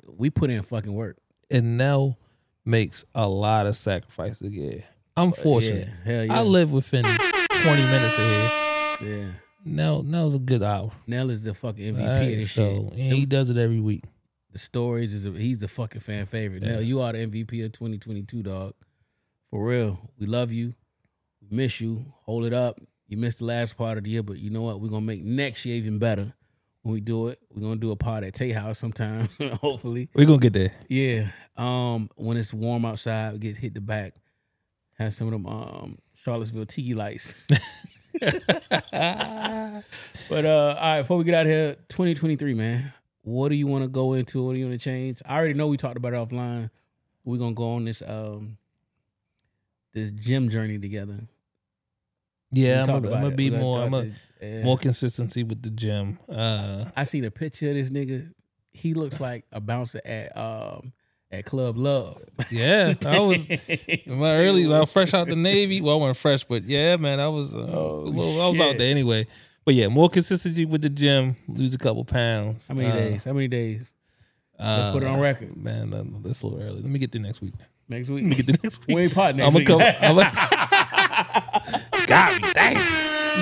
we 0.08 0.30
put 0.30 0.50
in 0.50 0.62
fucking 0.62 0.92
work. 0.92 1.16
and 1.50 1.78
Nell 1.78 2.18
makes 2.64 3.04
a 3.14 3.28
lot 3.28 3.66
of 3.66 3.76
sacrifices 3.76 4.50
get. 4.50 4.84
I'm 5.16 5.32
fortunate. 5.32 5.88
Yeah, 5.88 6.12
hell 6.12 6.24
yeah. 6.24 6.38
I 6.38 6.42
live 6.42 6.70
within 6.72 7.02
20 7.04 7.82
minutes 7.82 8.14
of 8.18 8.20
here. 8.20 8.50
Yeah, 9.00 9.24
Nell, 9.64 10.02
Nell's 10.02 10.34
a 10.34 10.38
good 10.38 10.62
hour. 10.62 10.92
Nell 11.06 11.30
is 11.30 11.42
the 11.42 11.54
fucking 11.54 11.94
MVP 11.94 12.00
Alright, 12.00 12.32
of 12.32 12.38
this 12.38 12.52
so 12.52 12.90
shit. 12.90 12.92
and 13.00 13.12
he 13.14 13.26
does 13.26 13.50
it 13.50 13.56
every 13.56 13.80
week. 13.80 14.04
the 14.52 14.58
stories 14.58 15.12
is 15.12 15.26
a, 15.26 15.30
he's 15.30 15.62
a 15.62 15.68
fucking 15.68 16.00
fan 16.00 16.26
favorite. 16.26 16.62
Now 16.62 16.78
you 16.78 17.00
are 17.00 17.12
the 17.12 17.26
MVP 17.26 17.64
of 17.64 17.72
2022, 17.72 18.42
dog. 18.42 18.74
For 19.50 19.64
real, 19.64 19.98
we 20.18 20.26
love 20.26 20.52
you. 20.52 20.74
We 21.40 21.56
miss 21.56 21.80
you. 21.80 22.04
Hold 22.24 22.44
it 22.44 22.52
up. 22.52 22.78
You 23.06 23.16
missed 23.16 23.38
the 23.38 23.46
last 23.46 23.76
part 23.78 23.96
of 23.98 24.04
the 24.04 24.10
year, 24.10 24.22
but 24.22 24.38
you 24.38 24.50
know 24.50 24.62
what? 24.62 24.80
We're 24.80 24.88
gonna 24.90 25.00
make 25.06 25.22
next 25.24 25.64
year 25.64 25.76
even 25.76 25.98
better 25.98 26.34
when 26.82 26.94
we 26.94 27.00
do 27.00 27.28
it. 27.28 27.38
We're 27.54 27.62
gonna 27.62 27.76
do 27.76 27.90
a 27.90 27.96
part 27.96 28.24
at 28.24 28.34
Tay 28.34 28.52
House 28.52 28.78
sometime, 28.78 29.28
hopefully. 29.60 30.08
We're 30.14 30.26
gonna 30.26 30.38
get 30.38 30.52
there. 30.52 30.72
Yeah. 30.88 31.28
Um, 31.56 32.10
when 32.16 32.36
it's 32.36 32.54
warm 32.54 32.84
outside, 32.84 33.34
we 33.34 33.38
get 33.38 33.56
hit 33.56 33.74
the 33.74 33.80
back. 33.80 34.14
Have 34.98 35.14
some 35.14 35.28
of 35.28 35.32
them 35.32 35.46
um 35.46 35.98
Charlottesville 36.14 36.66
tiki 36.66 36.94
lights. 36.94 37.34
but 38.20 38.34
uh, 40.28 40.28
all 40.28 40.94
right, 40.94 41.02
before 41.02 41.18
we 41.18 41.24
get 41.24 41.34
out 41.34 41.46
of 41.46 41.52
here, 41.52 41.74
2023, 41.88 42.54
man. 42.54 42.92
What 43.22 43.50
do 43.50 43.56
you 43.56 43.66
want 43.66 43.84
to 43.84 43.88
go 43.88 44.14
into? 44.14 44.42
What 44.42 44.54
do 44.54 44.58
you 44.58 44.68
want 44.68 44.80
to 44.80 44.84
change? 44.84 45.20
I 45.26 45.36
already 45.36 45.54
know 45.54 45.66
we 45.66 45.76
talked 45.76 45.96
about 45.96 46.14
it 46.14 46.16
offline. 46.16 46.70
We're 47.24 47.38
gonna 47.38 47.54
go 47.54 47.72
on 47.72 47.84
this 47.84 48.02
um 48.06 48.56
this 49.92 50.10
gym 50.10 50.48
journey 50.48 50.78
together. 50.78 51.20
Yeah, 52.50 52.80
I'm 52.80 52.86
gonna, 52.86 53.14
I'm 53.14 53.22
gonna 53.22 53.36
be 53.36 53.50
more. 53.50 53.82
I'm 53.82 53.90
gonna. 53.90 54.12
Yeah. 54.40 54.62
more 54.62 54.78
consistency 54.78 55.42
with 55.42 55.62
the 55.62 55.70
gym. 55.70 56.18
Uh, 56.28 56.84
I 56.96 57.04
seen 57.04 57.24
a 57.24 57.30
picture 57.30 57.70
of 57.70 57.74
this 57.76 57.90
nigga. 57.90 58.30
He 58.72 58.94
looks 58.94 59.18
like 59.20 59.44
a 59.52 59.60
bouncer 59.60 60.00
at 60.04 60.36
um 60.36 60.92
at 61.30 61.44
Club 61.44 61.76
Love. 61.76 62.22
yeah, 62.50 62.94
I 63.06 63.18
was 63.18 63.46
my 64.06 64.34
early, 64.36 64.66
well, 64.66 64.86
fresh 64.86 65.12
out 65.14 65.28
the 65.28 65.36
Navy. 65.36 65.80
Well, 65.80 65.96
I 65.96 65.98
wasn't 65.98 66.16
fresh, 66.18 66.44
but 66.44 66.64
yeah, 66.64 66.96
man, 66.96 67.18
I 67.20 67.28
was. 67.28 67.54
Uh, 67.54 67.58
Oh, 67.58 68.10
well, 68.14 68.40
I 68.40 68.48
was 68.48 68.60
out 68.60 68.78
there 68.78 68.90
anyway. 68.90 69.26
But 69.64 69.74
yeah, 69.74 69.88
more 69.88 70.08
consistency 70.08 70.64
with 70.64 70.80
the 70.82 70.88
gym. 70.88 71.36
Lose 71.48 71.74
a 71.74 71.78
couple 71.78 72.04
pounds. 72.04 72.68
How 72.68 72.74
many 72.74 72.88
Uh, 72.90 72.94
days? 72.94 73.24
How 73.24 73.32
many 73.34 73.48
days? 73.48 73.92
Let's 74.58 74.92
put 74.92 75.02
it 75.02 75.06
on 75.06 75.18
uh, 75.18 75.22
record. 75.22 75.56
Man, 75.56 75.90
that- 75.90 76.22
that's 76.22 76.42
a 76.42 76.46
little 76.46 76.62
early. 76.66 76.80
Let 76.80 76.90
me 76.90 76.98
get 76.98 77.12
through 77.12 77.20
next 77.22 77.40
week. 77.42 77.54
Next 77.88 78.08
week. 78.08 78.22
Let 78.24 78.30
me 78.30 78.34
get 78.36 78.46
through 78.46 78.56
next 78.62 78.86
week. 78.86 78.96
We 78.96 79.02
ain't 79.02 79.14
pot 79.14 79.36
next 79.36 79.48
I'm 79.48 79.54
week. 79.54 79.66
come. 79.66 79.80
I'm 79.82 80.16
gonna, 80.16 80.30
God 82.06 82.42
damn. 82.54 82.87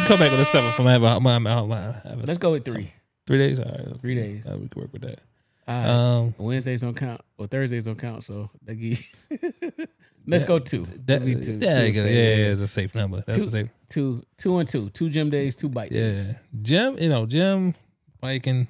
Come 0.07 0.21
back 0.21 0.31
on 0.31 0.39
the 0.39 0.45
seventh. 0.45 0.75
I'm 0.79 0.85
gonna 0.85 0.91
have 0.93 1.03
a, 1.03 1.07
I'm 1.07 1.23
gonna 1.25 1.51
have 1.51 1.71
a- 1.71 2.09
have 2.09 2.19
a- 2.23 2.27
Let's 2.27 2.39
go 2.39 2.53
with 2.53 2.65
three. 2.65 2.93
three 3.27 3.39
days. 3.39 3.59
All 3.59 3.65
right, 3.67 4.01
Three 4.01 4.15
days. 4.15 4.47
Uh, 4.47 4.57
we 4.57 4.69
can 4.69 4.83
work 4.83 4.93
with 4.93 5.03
that. 5.03 5.21
Right. 5.67 5.85
Um, 5.87 6.35
Wednesdays 6.39 6.83
don't 6.83 6.95
count, 6.97 7.21
or 7.39 7.49
Thursdays 7.49 7.85
don't 7.87 7.99
count. 7.99 8.23
So 8.23 8.51
that 8.65 8.79
let's 10.27 10.45
go 10.45 10.61
two. 10.61 10.85
that, 10.85 11.07
That'd 11.07 11.27
be 11.27 11.35
two. 11.35 11.59
yeah, 11.61 11.81
Two 11.91 12.01
yeah, 12.01 12.05
yeah, 12.05 12.53
it's 12.53 12.61
a 12.61 12.69
safe 12.69 12.95
number. 12.95 13.23
That's 13.27 13.37
Two- 13.37 13.45
a 13.45 13.51
safe. 13.51 13.69
two, 13.89 14.23
two 14.39 14.59
and 14.59 14.69
two, 14.69 14.91
two 14.91 15.11
gym 15.11 15.29
days, 15.31 15.57
two 15.57 15.69
bike 15.69 15.91
days. 15.91 16.27
Yeah, 16.29 16.35
gym. 16.63 16.99
You 16.99 17.09
know, 17.09 17.27
gym, 17.27 17.75
biking, 18.21 18.69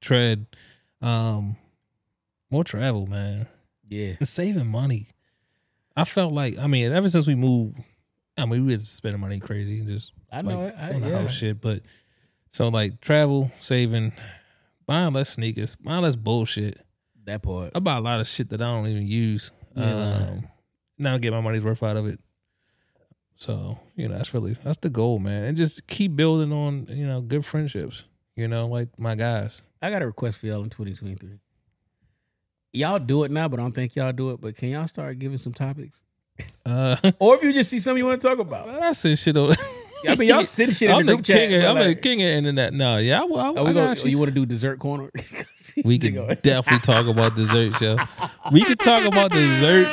tread, 0.00 0.46
um, 1.02 1.56
more 2.50 2.64
travel, 2.64 3.06
man. 3.06 3.46
Yeah, 3.90 4.14
and 4.18 4.26
saving 4.28 4.66
money. 4.68 5.08
I 5.94 6.04
felt 6.04 6.32
like 6.32 6.56
I 6.58 6.66
mean, 6.66 6.92
ever 6.92 7.08
since 7.10 7.26
we 7.26 7.34
moved, 7.34 7.76
I 8.38 8.46
mean, 8.46 8.66
we 8.66 8.72
was 8.72 8.88
spending 8.88 9.20
money 9.20 9.40
crazy, 9.40 9.80
and 9.80 9.88
just 9.88 10.12
I 10.32 10.42
know 10.42 10.64
like, 10.64 10.74
it. 10.74 10.78
I, 10.78 10.94
on 10.94 11.00
the 11.00 11.08
yeah. 11.08 11.20
house 11.20 11.32
shit. 11.32 11.60
But 11.60 11.82
so 12.50 12.68
like 12.68 13.00
travel, 13.00 13.50
saving, 13.60 14.12
buying 14.86 15.12
less 15.12 15.30
sneakers, 15.30 15.74
buying 15.74 16.02
less 16.02 16.16
bullshit. 16.16 16.78
that 17.24 17.42
part. 17.42 17.72
I 17.74 17.80
buy 17.80 17.96
a 17.96 18.00
lot 18.00 18.20
of 18.20 18.28
shit 18.28 18.50
that 18.50 18.62
I 18.62 18.64
don't 18.64 18.86
even 18.86 19.06
use. 19.06 19.50
Yeah. 19.74 20.16
Um, 20.16 20.48
now 20.98 21.14
I 21.14 21.18
get 21.18 21.32
my 21.32 21.40
money's 21.40 21.64
worth 21.64 21.82
out 21.82 21.96
of 21.96 22.06
it. 22.06 22.20
So 23.36 23.78
you 23.94 24.08
know 24.08 24.16
that's 24.16 24.34
really 24.34 24.56
that's 24.64 24.78
the 24.78 24.90
goal, 24.90 25.18
man, 25.18 25.44
and 25.44 25.56
just 25.56 25.86
keep 25.86 26.16
building 26.16 26.52
on 26.52 26.86
you 26.90 27.06
know 27.06 27.20
good 27.20 27.44
friendships. 27.44 28.04
You 28.36 28.46
know, 28.46 28.66
like 28.66 28.98
my 28.98 29.16
guys. 29.16 29.62
I 29.82 29.90
got 29.90 30.02
a 30.02 30.06
request 30.06 30.38
for 30.38 30.46
y'all 30.46 30.62
in 30.62 30.70
2023. 30.70 31.38
Y'all 32.72 32.98
do 32.98 33.24
it 33.24 33.30
now, 33.30 33.48
but 33.48 33.58
I 33.58 33.62
don't 33.62 33.74
think 33.74 33.96
y'all 33.96 34.12
do 34.12 34.30
it. 34.30 34.40
But 34.40 34.56
can 34.56 34.68
y'all 34.68 34.88
start 34.88 35.18
giving 35.18 35.38
some 35.38 35.52
topics? 35.52 36.00
Uh, 36.66 36.96
Or 37.18 37.36
if 37.36 37.42
you 37.42 37.52
just 37.52 37.70
see 37.70 37.78
something 37.78 37.98
you 37.98 38.06
want 38.06 38.20
to 38.20 38.28
talk 38.28 38.38
about. 38.38 38.68
I 38.68 38.92
send 38.92 39.18
shit 39.18 39.36
over. 39.36 39.54
I 40.08 40.14
mean, 40.16 40.28
y'all 40.28 40.44
send 40.44 40.74
shit 40.76 40.90
in 40.90 40.96
I'm 40.96 41.06
the 41.06 41.12
the 41.12 41.16
group 41.16 41.26
chat. 41.26 41.36
king. 41.36 41.54
Of, 41.54 41.62
but 41.62 41.68
I'm 41.70 41.76
like, 41.76 41.96
the 41.96 42.00
king 42.02 42.22
of 42.22 42.28
internet. 42.28 42.72
No, 42.72 42.98
yeah, 42.98 43.20
I, 43.20 43.24
I, 43.24 43.48
I 43.48 43.50
we 43.62 43.72
gonna, 43.72 43.96
you. 43.96 44.10
you 44.10 44.18
want 44.18 44.28
to 44.28 44.34
do 44.34 44.46
dessert 44.46 44.78
corner? 44.78 45.10
We 45.84 45.98
can 45.98 46.14
definitely 46.42 46.80
talk 46.80 47.06
about 47.06 47.36
desserts, 47.36 47.80
yo. 47.80 47.98
We 48.50 48.64
could 48.64 48.80
talk 48.80 49.04
about 49.04 49.30
desserts 49.30 49.90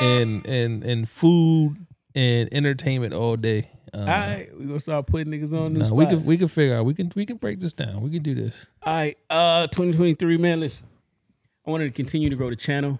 and 0.00 0.46
and 0.46 0.82
and 0.82 1.06
food 1.06 1.76
and 2.14 2.48
entertainment 2.54 3.12
all 3.12 3.36
day. 3.36 3.68
Uh, 3.92 3.98
All 3.98 4.06
right, 4.06 4.48
we 4.58 4.64
gonna 4.66 4.80
start 4.80 5.06
putting 5.08 5.32
niggas 5.32 5.52
on 5.52 5.74
spots. 5.76 5.90
we 5.90 6.06
can 6.06 6.24
we 6.24 6.38
can 6.38 6.48
figure 6.48 6.76
out. 6.76 6.86
We 6.86 6.94
can 6.94 7.12
we 7.14 7.26
can 7.26 7.36
break 7.36 7.60
this 7.60 7.74
down. 7.74 8.00
We 8.00 8.08
can 8.10 8.22
do 8.22 8.34
this. 8.34 8.66
All 8.82 8.94
right, 8.94 9.18
uh, 9.28 9.66
2023, 9.66 10.38
man. 10.38 10.60
Listen, 10.60 10.86
I 11.66 11.70
wanted 11.70 11.84
to 11.84 11.90
continue 11.90 12.30
to 12.30 12.36
grow 12.36 12.48
the 12.48 12.56
channel. 12.56 12.98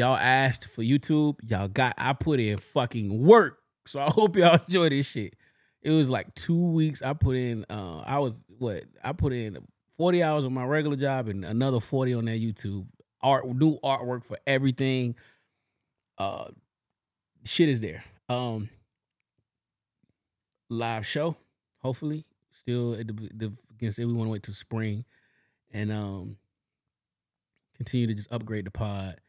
Y'all 0.00 0.16
asked 0.16 0.66
for 0.66 0.80
YouTube. 0.80 1.36
Y'all 1.46 1.68
got. 1.68 1.92
I 1.98 2.14
put 2.14 2.40
in 2.40 2.56
fucking 2.56 3.22
work. 3.22 3.58
So 3.84 4.00
I 4.00 4.04
hope 4.08 4.34
y'all 4.34 4.58
enjoy 4.66 4.88
this 4.88 5.04
shit. 5.04 5.36
It 5.82 5.90
was 5.90 6.08
like 6.08 6.34
two 6.34 6.70
weeks. 6.70 7.02
I 7.02 7.12
put 7.12 7.36
in. 7.36 7.66
Uh, 7.68 7.98
I 8.06 8.18
was 8.18 8.42
what? 8.56 8.84
I 9.04 9.12
put 9.12 9.34
in 9.34 9.58
40 9.98 10.22
hours 10.22 10.46
on 10.46 10.54
my 10.54 10.64
regular 10.64 10.96
job 10.96 11.28
and 11.28 11.44
another 11.44 11.80
40 11.80 12.14
on 12.14 12.24
that 12.24 12.40
YouTube. 12.40 12.86
Art, 13.20 13.44
do 13.58 13.78
artwork 13.84 14.24
for 14.24 14.38
everything. 14.46 15.16
Uh, 16.16 16.46
shit 17.44 17.68
is 17.68 17.82
there. 17.82 18.02
Um, 18.30 18.70
live 20.70 21.06
show, 21.06 21.36
hopefully. 21.82 22.24
Still 22.52 22.94
at 22.94 23.06
the, 23.06 23.12
the 23.34 23.52
against 23.72 23.98
it. 23.98 24.06
We 24.06 24.14
want 24.14 24.28
to 24.28 24.32
wait 24.32 24.44
till 24.44 24.54
spring 24.54 25.04
and 25.70 25.92
um 25.92 26.38
continue 27.76 28.06
to 28.06 28.14
just 28.14 28.32
upgrade 28.32 28.64
the 28.64 28.70
pod. 28.70 29.20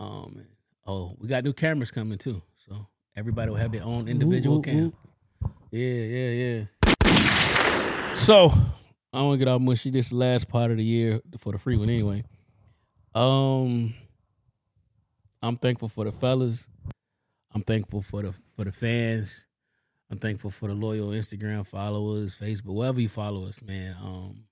Um 0.00 0.42
oh, 0.86 1.14
we 1.18 1.28
got 1.28 1.44
new 1.44 1.52
cameras 1.52 1.92
coming 1.92 2.18
too. 2.18 2.42
So 2.66 2.88
Everybody 3.16 3.50
will 3.50 3.58
have 3.58 3.72
their 3.72 3.82
own 3.82 4.08
individual 4.08 4.56
Ooh, 4.56 4.58
ooh, 4.58 4.62
account. 4.62 4.94
Yeah, 5.70 5.88
yeah, 5.88 6.30
yeah. 6.30 8.14
So 8.14 8.50
I 9.12 9.18
don't 9.18 9.26
want 9.26 9.34
to 9.34 9.44
get 9.44 9.48
all 9.48 9.58
mushy. 9.58 9.90
This 9.90 10.12
last 10.12 10.48
part 10.48 10.70
of 10.70 10.76
the 10.76 10.84
year 10.84 11.20
for 11.38 11.52
the 11.52 11.58
free 11.58 11.76
one 11.76 11.90
anyway. 11.90 12.24
Um, 13.14 13.94
I'm 15.42 15.56
thankful 15.56 15.88
for 15.88 16.04
the 16.04 16.12
fellas. 16.12 16.66
I'm 17.52 17.62
thankful 17.62 18.00
for 18.00 18.22
the 18.22 18.34
for 18.56 18.64
the 18.64 18.72
fans. 18.72 19.44
I'm 20.10 20.18
thankful 20.18 20.50
for 20.50 20.68
the 20.68 20.74
loyal 20.74 21.08
Instagram 21.08 21.66
followers, 21.66 22.38
Facebook, 22.40 22.74
wherever 22.74 23.00
you 23.00 23.08
follow 23.08 23.46
us, 23.46 23.60
man. 23.62 23.96
Um, 24.02 24.44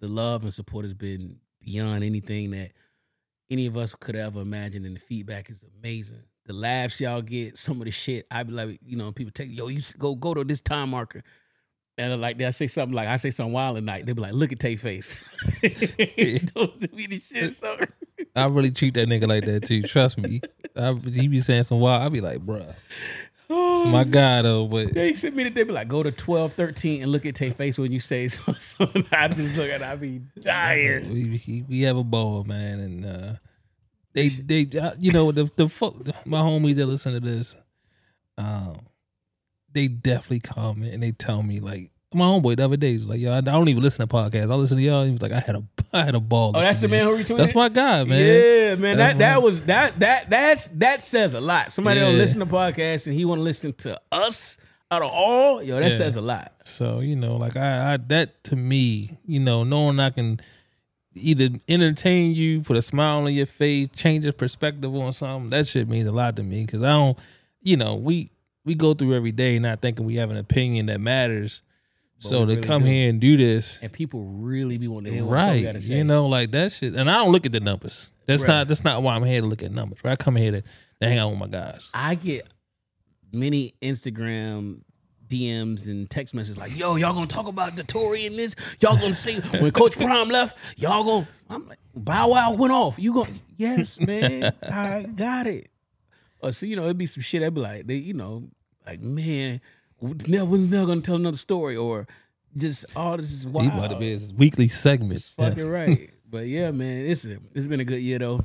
the 0.00 0.08
love 0.08 0.44
and 0.44 0.54
support 0.54 0.84
has 0.84 0.94
been 0.94 1.40
beyond 1.60 2.04
anything 2.04 2.52
that 2.52 2.72
any 3.52 3.66
of 3.66 3.76
us 3.76 3.94
could 3.94 4.16
ever 4.16 4.40
imagine, 4.40 4.84
and 4.84 4.96
the 4.96 5.00
feedback 5.00 5.50
is 5.50 5.64
amazing. 5.78 6.22
The 6.46 6.54
laughs 6.54 7.00
y'all 7.00 7.22
get, 7.22 7.58
some 7.58 7.80
of 7.80 7.84
the 7.84 7.90
shit, 7.90 8.26
I 8.30 8.42
be 8.42 8.52
like, 8.52 8.80
you 8.84 8.96
know, 8.96 9.12
people 9.12 9.30
take, 9.32 9.50
yo, 9.50 9.68
you 9.68 9.80
go 9.98 10.14
go 10.14 10.34
to 10.34 10.42
this 10.42 10.60
time 10.60 10.90
marker. 10.90 11.22
And 11.98 12.20
like 12.20 12.40
I 12.40 12.50
say 12.50 12.66
something 12.66 12.96
like 12.96 13.06
I 13.06 13.16
say 13.16 13.30
something 13.30 13.52
wild 13.52 13.76
at 13.76 13.84
night, 13.84 14.06
they 14.06 14.12
be 14.12 14.22
like, 14.22 14.32
look 14.32 14.50
at 14.50 14.58
Tay 14.58 14.76
face. 14.76 15.28
Don't 15.62 16.80
do 16.80 16.88
me 16.96 17.06
this 17.06 17.26
shit, 17.26 17.52
sir. 17.52 17.78
I 18.34 18.46
really 18.46 18.70
treat 18.70 18.94
that 18.94 19.08
nigga 19.08 19.28
like 19.28 19.44
that 19.44 19.64
too. 19.66 19.82
Trust 19.82 20.18
me. 20.18 20.40
I, 20.74 20.94
he 20.94 21.28
be 21.28 21.40
saying 21.40 21.64
some 21.64 21.80
wild. 21.80 22.02
I 22.02 22.08
be 22.08 22.22
like, 22.22 22.38
bruh, 22.38 22.74
it's 23.52 23.88
my 23.90 24.04
guy 24.04 24.42
though. 24.42 24.66
But 24.66 24.94
They 24.94 25.14
sent 25.14 25.34
me 25.34 25.48
they 25.48 25.62
be 25.62 25.72
like, 25.72 25.88
go 25.88 26.02
to 26.02 26.10
12, 26.10 26.52
13 26.52 27.02
and 27.02 27.12
look 27.12 27.26
at 27.26 27.34
Tay 27.34 27.50
face 27.50 27.78
when 27.78 27.92
you 27.92 28.00
say 28.00 28.28
so. 28.28 28.52
so 28.54 28.88
I 29.12 29.28
just 29.28 29.56
look 29.56 29.70
at 29.70 29.80
it, 29.80 29.82
I 29.82 29.96
be 29.96 30.22
dying. 30.40 31.08
we, 31.12 31.42
we, 31.46 31.64
we 31.68 31.82
have 31.82 31.96
a 31.96 32.04
ball, 32.04 32.44
man, 32.44 32.80
and 32.80 33.04
uh, 33.04 33.32
they 34.14 34.28
they 34.28 34.68
uh, 34.78 34.92
you 34.98 35.12
know 35.12 35.32
the 35.32 35.44
the 35.56 35.68
folk, 35.68 35.96
my 36.24 36.40
homies 36.40 36.74
that 36.76 36.86
listen 36.86 37.12
to 37.12 37.20
this, 37.20 37.56
um, 38.38 38.78
they 39.72 39.88
definitely 39.88 40.40
comment 40.40 40.94
and 40.94 41.02
they 41.02 41.12
tell 41.12 41.42
me 41.42 41.60
like 41.60 41.90
my 42.14 42.26
homeboy 42.26 42.56
the 42.56 42.64
other 42.64 42.76
day 42.76 42.94
was 42.94 43.06
like, 43.06 43.20
yo, 43.20 43.32
I 43.32 43.40
don't 43.40 43.68
even 43.68 43.82
listen 43.82 44.06
to 44.06 44.14
podcasts. 44.14 44.50
I 44.50 44.54
listen 44.54 44.76
to 44.76 44.82
y'all. 44.82 45.04
He 45.04 45.12
was 45.12 45.22
like, 45.22 45.32
I 45.32 45.40
had 45.40 45.56
a 45.56 45.64
I 46.00 46.02
had 46.04 46.14
a 46.14 46.20
ball. 46.20 46.52
Oh, 46.54 46.60
that's 46.60 46.80
the 46.80 46.88
man 46.88 47.04
who 47.06 47.16
you." 47.16 47.24
retweeted 47.24 47.36
That's 47.36 47.54
my 47.54 47.68
guy, 47.68 48.04
man. 48.04 48.18
Yeah, 48.20 48.74
man. 48.76 48.96
That's 48.96 49.12
That 49.14 49.18
that 49.18 49.34
my- 49.34 49.38
was 49.44 49.60
that 49.62 49.98
that 50.00 50.30
that's 50.30 50.68
that 50.68 51.02
says 51.02 51.34
a 51.34 51.40
lot. 51.40 51.72
Somebody 51.72 52.00
don't 52.00 52.16
listen 52.18 52.40
to 52.40 52.46
podcasts 52.46 53.06
and 53.06 53.14
he 53.14 53.24
want 53.24 53.38
to 53.40 53.42
listen 53.42 53.72
to 53.74 54.00
us 54.10 54.58
out 54.90 55.02
of 55.02 55.10
all. 55.10 55.62
Yo, 55.62 55.76
that 55.80 55.90
Yeah. 55.92 55.96
says 55.96 56.16
a 56.16 56.20
lot. 56.20 56.52
So 56.64 57.00
you 57.00 57.16
know, 57.16 57.36
like 57.36 57.56
I, 57.56 57.94
I 57.94 57.96
that 58.08 58.42
to 58.44 58.56
me, 58.56 59.18
you 59.26 59.40
know, 59.40 59.64
knowing 59.64 60.00
I 60.00 60.10
can 60.10 60.40
either 61.14 61.48
entertain 61.68 62.32
you, 62.34 62.62
put 62.62 62.76
a 62.76 62.82
smile 62.82 63.18
on 63.26 63.32
your 63.34 63.44
face, 63.46 63.88
change 63.94 64.24
your 64.24 64.32
perspective 64.32 64.94
on 64.94 65.12
something, 65.12 65.50
that 65.50 65.66
shit 65.66 65.86
means 65.88 66.08
a 66.08 66.12
lot 66.12 66.36
to 66.36 66.42
me. 66.42 66.64
Because 66.64 66.82
I 66.82 66.92
don't, 66.92 67.18
you 67.62 67.76
know, 67.76 67.96
we 67.96 68.30
we 68.64 68.74
go 68.74 68.94
through 68.94 69.14
every 69.14 69.32
day 69.32 69.58
not 69.58 69.82
thinking 69.82 70.06
we 70.06 70.14
have 70.16 70.30
an 70.30 70.36
opinion 70.38 70.86
that 70.86 71.00
matters. 71.00 71.62
So 72.22 72.40
to 72.40 72.46
really 72.46 72.60
come 72.62 72.82
do. 72.82 72.88
here 72.88 73.08
and 73.10 73.20
do 73.20 73.36
this, 73.36 73.78
And 73.82 73.92
people 73.92 74.24
really 74.24 74.78
be 74.78 74.88
wanting 74.88 75.12
to 75.12 75.16
hear 75.18 75.24
what 75.24 75.34
right, 75.34 75.62
gotta 75.62 75.80
say. 75.82 75.96
You 75.96 76.04
know, 76.04 76.26
like 76.26 76.50
that 76.52 76.72
shit. 76.72 76.94
And 76.94 77.10
I 77.10 77.14
don't 77.14 77.32
look 77.32 77.46
at 77.46 77.52
the 77.52 77.60
numbers. 77.60 78.10
That's 78.26 78.42
Right. 78.42 78.48
not 78.48 78.68
that's 78.68 78.84
not 78.84 79.02
why 79.02 79.14
I'm 79.14 79.24
here 79.24 79.40
to 79.40 79.46
look 79.46 79.62
at 79.62 79.72
numbers. 79.72 79.98
Right? 80.04 80.12
I 80.12 80.16
come 80.16 80.36
here 80.36 80.52
to, 80.52 80.62
to 80.62 81.08
hang 81.08 81.18
out 81.18 81.30
with 81.30 81.38
my 81.38 81.48
guys. 81.48 81.90
I 81.92 82.14
get 82.14 82.46
many 83.32 83.74
Instagram 83.82 84.82
DMs 85.28 85.86
and 85.86 86.08
text 86.10 86.34
messages 86.34 86.58
like, 86.58 86.78
"Yo, 86.78 86.96
y'all 86.96 87.14
gonna 87.14 87.26
talk 87.26 87.46
about 87.46 87.74
the 87.74 87.82
Tory 87.84 88.26
and 88.26 88.38
this? 88.38 88.54
Y'all 88.80 88.96
gonna 88.96 89.14
say 89.14 89.40
when 89.60 89.70
Coach 89.70 89.96
Prime 89.96 90.28
left? 90.28 90.56
Y'all 90.76 91.04
gonna?" 91.04 91.28
I'm 91.48 91.66
like, 91.68 91.78
"Bow 91.94 92.28
Wow 92.28 92.52
went 92.52 92.72
off. 92.72 92.98
You 92.98 93.14
going 93.14 93.40
Yes, 93.56 93.98
man. 94.06 94.52
I 94.62 95.02
got 95.04 95.46
it." 95.46 95.68
Or 96.40 96.52
so 96.52 96.66
you 96.66 96.76
know, 96.76 96.84
it'd 96.84 96.98
be 96.98 97.06
some 97.06 97.22
shit. 97.22 97.42
I'd 97.42 97.54
be 97.54 97.60
like, 97.60 97.86
they, 97.86 97.94
you 97.96 98.14
know, 98.14 98.48
like 98.86 99.00
man, 99.00 99.60
Nell 100.02 100.46
when's 100.46 100.68
Nell 100.70 100.86
gonna 100.86 101.00
tell 101.00 101.16
another 101.16 101.36
story 101.36 101.76
or 101.76 102.06
just 102.56 102.84
all 102.96 103.16
this 103.16 103.32
is 103.32 103.42
He 103.44 103.48
wild. 103.48 103.68
about 103.72 103.90
to 103.90 103.98
be 103.98 104.10
his 104.10 104.32
weekly 104.34 104.68
segment. 104.68 105.28
Fucking 105.38 105.68
right. 105.68 106.10
But 106.28 106.46
yeah, 106.46 106.70
man, 106.70 107.06
it's 107.06 107.24
a, 107.24 107.38
it's 107.54 107.66
been 107.66 107.80
a 107.80 107.84
good 107.84 108.00
year 108.00 108.18
though. 108.18 108.44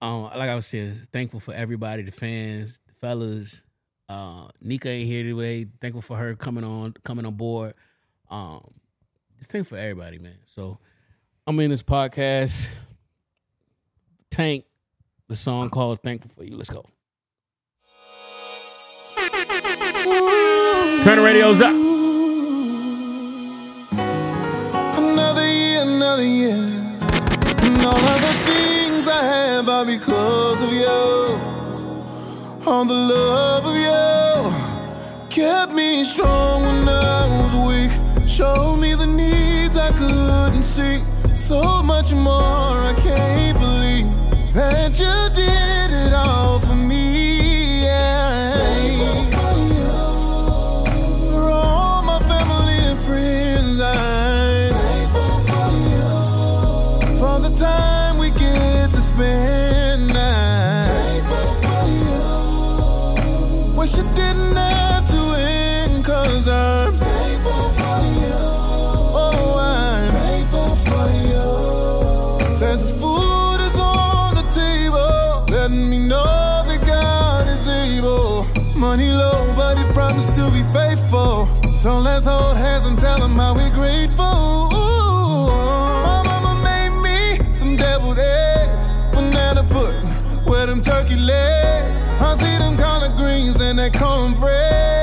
Um, 0.00 0.22
like 0.24 0.48
I 0.48 0.54
was 0.54 0.66
saying, 0.66 0.94
thankful 1.12 1.40
for 1.40 1.52
everybody, 1.52 2.02
the 2.02 2.12
fans, 2.12 2.80
the 2.86 2.92
fellas. 2.94 3.62
Uh, 4.08 4.48
Nika 4.62 4.88
ain't 4.88 5.06
here 5.06 5.24
today. 5.24 5.66
Thankful 5.80 6.02
for 6.02 6.16
her 6.16 6.34
coming 6.34 6.64
on, 6.64 6.94
coming 7.04 7.26
on 7.26 7.34
board. 7.34 7.74
Um, 8.30 8.62
just 9.36 9.50
thankful 9.50 9.76
for 9.76 9.82
everybody, 9.82 10.18
man. 10.18 10.38
So 10.46 10.78
I'm 11.46 11.58
in 11.60 11.70
this 11.70 11.82
podcast. 11.82 12.70
Tank, 14.30 14.64
the 15.26 15.36
song 15.36 15.70
called 15.70 16.00
"Thankful 16.02 16.30
for 16.30 16.44
You." 16.44 16.56
Let's 16.56 16.70
go. 16.70 16.84
Turn 21.02 21.16
the 21.18 21.22
radios 21.24 21.60
up. 21.60 21.74
Another 24.98 25.46
year, 25.48 25.82
another 25.82 26.24
year. 26.24 26.56
And 27.62 27.78
all 27.86 28.04
of 28.14 28.20
the 28.20 28.34
things 28.44 29.06
I 29.06 29.22
have 29.22 29.68
are 29.68 29.84
because 29.84 30.62
of 30.62 30.72
you. 30.72 31.38
All 32.66 32.84
the 32.84 32.94
love 32.94 33.64
of 33.64 33.76
you 33.76 34.50
kept 35.30 35.72
me 35.72 36.02
strong 36.04 36.62
when 36.62 36.88
I 36.88 37.26
was 37.40 37.54
weak. 37.68 37.92
Showed 38.28 38.76
me 38.76 38.94
the 38.94 39.06
needs 39.06 39.76
I 39.76 39.92
couldn't 39.92 40.64
see. 40.64 41.04
So 41.32 41.82
much 41.82 42.12
more, 42.12 42.76
I 42.92 42.94
can't 42.98 43.58
believe 43.58 44.08
that 44.52 44.98
you 44.98 45.30
did 45.34 45.90
it 46.06 46.12
all 46.12 46.27
So 81.78 82.00
let's 82.00 82.26
hold 82.26 82.56
hands 82.56 82.88
and 82.88 82.98
tell 82.98 83.16
them 83.18 83.36
how 83.36 83.54
we're 83.54 83.70
grateful. 83.70 84.68
My 84.72 86.22
mama 86.26 86.60
made 86.60 87.00
me 87.00 87.52
some 87.52 87.76
deviled 87.76 88.18
eggs, 88.18 88.96
banana 89.12 89.62
pudding, 89.62 90.44
with 90.44 90.66
them 90.66 90.80
turkey 90.80 91.14
legs. 91.14 92.08
I 92.08 92.34
see 92.34 92.58
them 92.58 92.76
collard 92.76 93.16
greens 93.16 93.60
and 93.60 93.78
that 93.78 93.96
cornbread. 93.96 94.97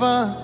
Having 0.00 0.39